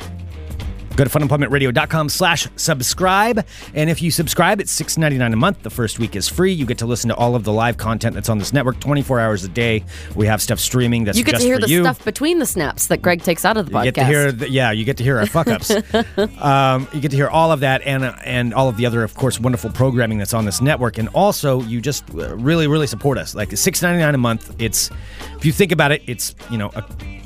Go 0.96 1.04
to 1.04 1.10
funemploymentradio.com 1.10 2.08
slash 2.08 2.48
subscribe. 2.56 3.44
And 3.74 3.90
if 3.90 4.00
you 4.00 4.10
subscribe, 4.10 4.60
it's 4.60 4.78
$6.99 4.80 5.32
a 5.32 5.36
month. 5.36 5.62
The 5.62 5.70
first 5.70 5.98
week 5.98 6.14
is 6.14 6.28
free. 6.28 6.52
You 6.52 6.66
get 6.66 6.78
to 6.78 6.86
listen 6.86 7.08
to 7.08 7.16
all 7.16 7.34
of 7.34 7.44
the 7.44 7.52
live 7.52 7.76
content 7.76 8.14
that's 8.14 8.28
on 8.28 8.38
this 8.38 8.52
network 8.52 8.78
24 8.80 9.20
hours 9.20 9.44
a 9.44 9.48
day. 9.48 9.84
We 10.14 10.26
have 10.26 10.40
stuff 10.40 10.60
streaming 10.60 11.04
that's 11.04 11.18
You 11.18 11.24
get 11.24 11.36
to 11.36 11.42
hear 11.42 11.58
the 11.58 11.68
you. 11.68 11.82
stuff 11.82 12.04
between 12.04 12.38
the 12.38 12.46
snaps 12.46 12.86
that 12.88 13.02
Greg 13.02 13.22
takes 13.22 13.44
out 13.44 13.56
of 13.56 13.66
the 13.66 13.72
podcast. 13.72 13.84
You 13.84 13.92
get 13.92 14.00
to 14.00 14.06
hear, 14.06 14.32
the, 14.32 14.50
yeah, 14.50 14.70
you 14.70 14.84
get 14.84 14.96
to 14.98 15.04
hear 15.04 15.18
our 15.18 15.26
fuck 15.26 15.48
ups. 15.48 15.70
um, 16.42 16.88
you 16.92 17.00
get 17.00 17.10
to 17.10 17.16
hear 17.16 17.28
all 17.28 17.50
of 17.50 17.60
that 17.60 17.82
and 17.82 18.04
and 18.24 18.54
all 18.54 18.68
of 18.68 18.76
the 18.76 18.86
other, 18.86 19.02
of 19.02 19.14
course, 19.14 19.40
wonderful 19.40 19.70
programming 19.70 20.18
that's 20.18 20.34
on 20.34 20.44
this 20.44 20.60
network. 20.60 20.98
And 20.98 21.08
also, 21.08 21.60
you 21.62 21.80
just 21.80 22.08
uh, 22.14 22.36
really, 22.36 22.66
really 22.66 22.86
support 22.86 23.18
us. 23.18 23.34
Like 23.34 23.56
six 23.56 23.82
ninety 23.82 24.00
nine 24.00 24.14
a 24.14 24.18
month. 24.18 24.54
It's 24.58 24.90
if 25.36 25.44
you 25.44 25.52
think 25.52 25.72
about 25.72 25.92
it, 25.92 26.02
it's 26.06 26.34
you 26.50 26.58
know. 26.58 26.70
A, 26.74 26.84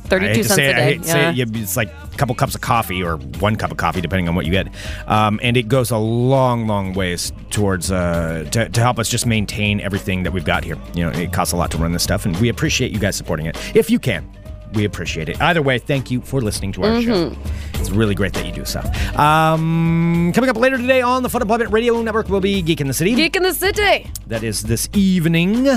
32 0.09 0.31
I 0.31 0.43
cents 0.43 0.55
say 0.55 0.67
a 0.67 0.71
it, 0.71 0.73
I 0.73 0.77
day, 0.77 0.95
it, 0.97 1.07
yeah. 1.07 1.31
yeah, 1.31 1.45
it's 1.63 1.77
like 1.77 1.89
a 2.13 2.17
couple 2.17 2.35
cups 2.35 2.55
of 2.55 2.61
coffee 2.61 3.03
or 3.03 3.17
one 3.17 3.57
cup 3.57 3.71
of 3.71 3.77
coffee, 3.77 4.01
depending 4.01 4.29
on 4.29 4.35
what 4.35 4.45
you 4.47 4.53
get. 4.53 4.69
Um, 5.07 5.39
and 5.43 5.57
it 5.57 5.69
goes 5.69 5.91
a 5.91 5.99
long, 5.99 6.67
long 6.67 6.93
ways 6.95 7.33
towards 7.51 7.91
uh, 7.93 8.47
to, 8.53 8.69
to 8.69 8.81
help 8.81 8.99
us 8.99 9.09
just 9.09 9.27
maintain 9.27 9.81
everything 9.81 10.23
that 10.25 10.33
we've 10.33 10.45
got 10.45 10.65
here. 10.65 10.77
You 10.95 11.05
know, 11.05 11.11
it 11.19 11.33
costs 11.33 11.53
a 11.53 11.57
lot 11.57 11.71
to 11.73 11.79
run 11.79 11.93
this 11.93 12.03
stuff, 12.03 12.25
and 12.27 12.37
we 12.39 12.49
appreciate 12.49 12.93
you 12.93 12.99
guys 12.99 13.17
supporting 13.17 13.47
it. 13.47 13.57
If 13.77 13.91
you 13.91 13.99
can, 13.99 14.29
we 14.75 14.85
appreciate 14.85 15.29
it. 15.31 15.41
Either 15.41 15.63
way, 15.63 15.79
thank 15.79 16.11
you 16.11 16.21
for 16.21 16.41
listening 16.43 16.73
to 16.73 16.85
our 16.85 17.01
show. 17.01 17.35
It's 17.75 17.91
really 17.91 18.15
great 18.15 18.35
that 18.35 18.45
you 18.45 18.53
do 18.53 18.65
so. 18.67 18.81
Um, 19.19 20.33
coming 20.35 20.51
up 20.51 20.57
later 20.57 20.77
today 20.77 21.01
on 21.01 21.23
the 21.23 21.29
Fun 21.31 21.41
Employment 21.43 21.71
Radio 21.73 22.01
Network 22.03 22.29
will 22.29 22.41
be 22.41 22.61
Geek 22.63 22.81
in 22.81 22.87
the 22.87 22.93
City. 22.93 23.15
Geek 23.15 23.35
in 23.37 23.43
the 23.43 23.55
City. 23.55 24.11
That 24.27 24.43
is 24.43 24.63
this 24.63 24.89
evening. 24.95 25.69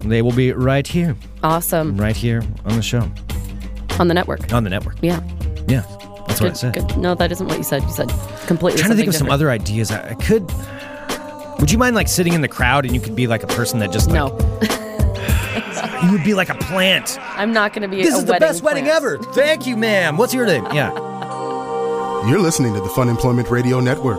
They 0.00 0.22
will 0.22 0.32
be 0.32 0.52
right 0.52 0.86
here, 0.86 1.16
Awesome. 1.42 1.96
right 1.96 2.16
here 2.16 2.42
on 2.66 2.76
the 2.76 2.82
show, 2.82 3.10
On 4.00 4.08
the 4.08 4.14
network. 4.14 4.52
on 4.52 4.64
the 4.64 4.70
network. 4.70 4.96
Yeah. 5.02 5.20
Yeah, 5.68 5.80
that's 6.26 6.40
what 6.40 6.42
I 6.42 6.48
Good, 6.48 6.56
said. 6.56 6.74
good. 6.74 6.96
No, 6.98 7.14
that 7.14 7.30
isn't 7.32 7.46
what 7.46 7.56
you 7.58 7.64
said. 7.64 7.82
You 7.84 7.90
said 7.90 8.08
completely 8.46 8.82
I'm 8.82 8.86
trying 8.86 8.90
to 8.90 8.96
think 8.96 8.96
something 8.96 9.08
of 9.08 9.14
some 9.14 9.30
other 9.30 9.50
ideas. 9.50 9.90
I, 9.90 10.10
I 10.10 10.14
could. 10.14 10.50
Would 11.60 11.70
you 11.70 11.78
mind 11.78 11.94
like 11.96 12.08
sitting 12.08 12.32
in 12.34 12.40
the 12.42 12.48
crowd 12.48 12.84
and 12.84 12.94
you 12.94 13.00
could 13.00 13.14
be 13.16 13.26
like 13.26 13.42
a 13.42 13.46
person 13.46 13.78
that 13.78 13.90
just 13.92 14.10
like, 14.10 14.16
No, 14.16 14.36
you 16.04 16.12
would 16.12 16.24
be 16.24 16.34
like 16.34 16.48
a 16.50 16.54
plant. 16.56 17.18
I'm 17.20 17.52
not 17.52 17.72
going 17.72 17.82
to 17.82 17.88
be 17.88 18.02
This 18.02 18.14
a 18.14 18.18
is 18.18 18.24
the 18.26 18.32
wedding 18.32 18.48
best 18.48 18.62
wedding 18.62 18.86
ever. 18.88 19.16
Thank 19.18 19.66
you, 19.66 19.76
ma'am. 19.76 20.16
What's 20.18 20.34
your 20.34 20.44
name? 20.46 20.66
Yeah. 20.72 20.92
You're 22.28 22.40
listening 22.40 22.74
to 22.74 22.80
the 22.80 22.88
Fun 22.90 23.08
Employment 23.08 23.48
Radio 23.50 23.80
Network. 23.80 24.18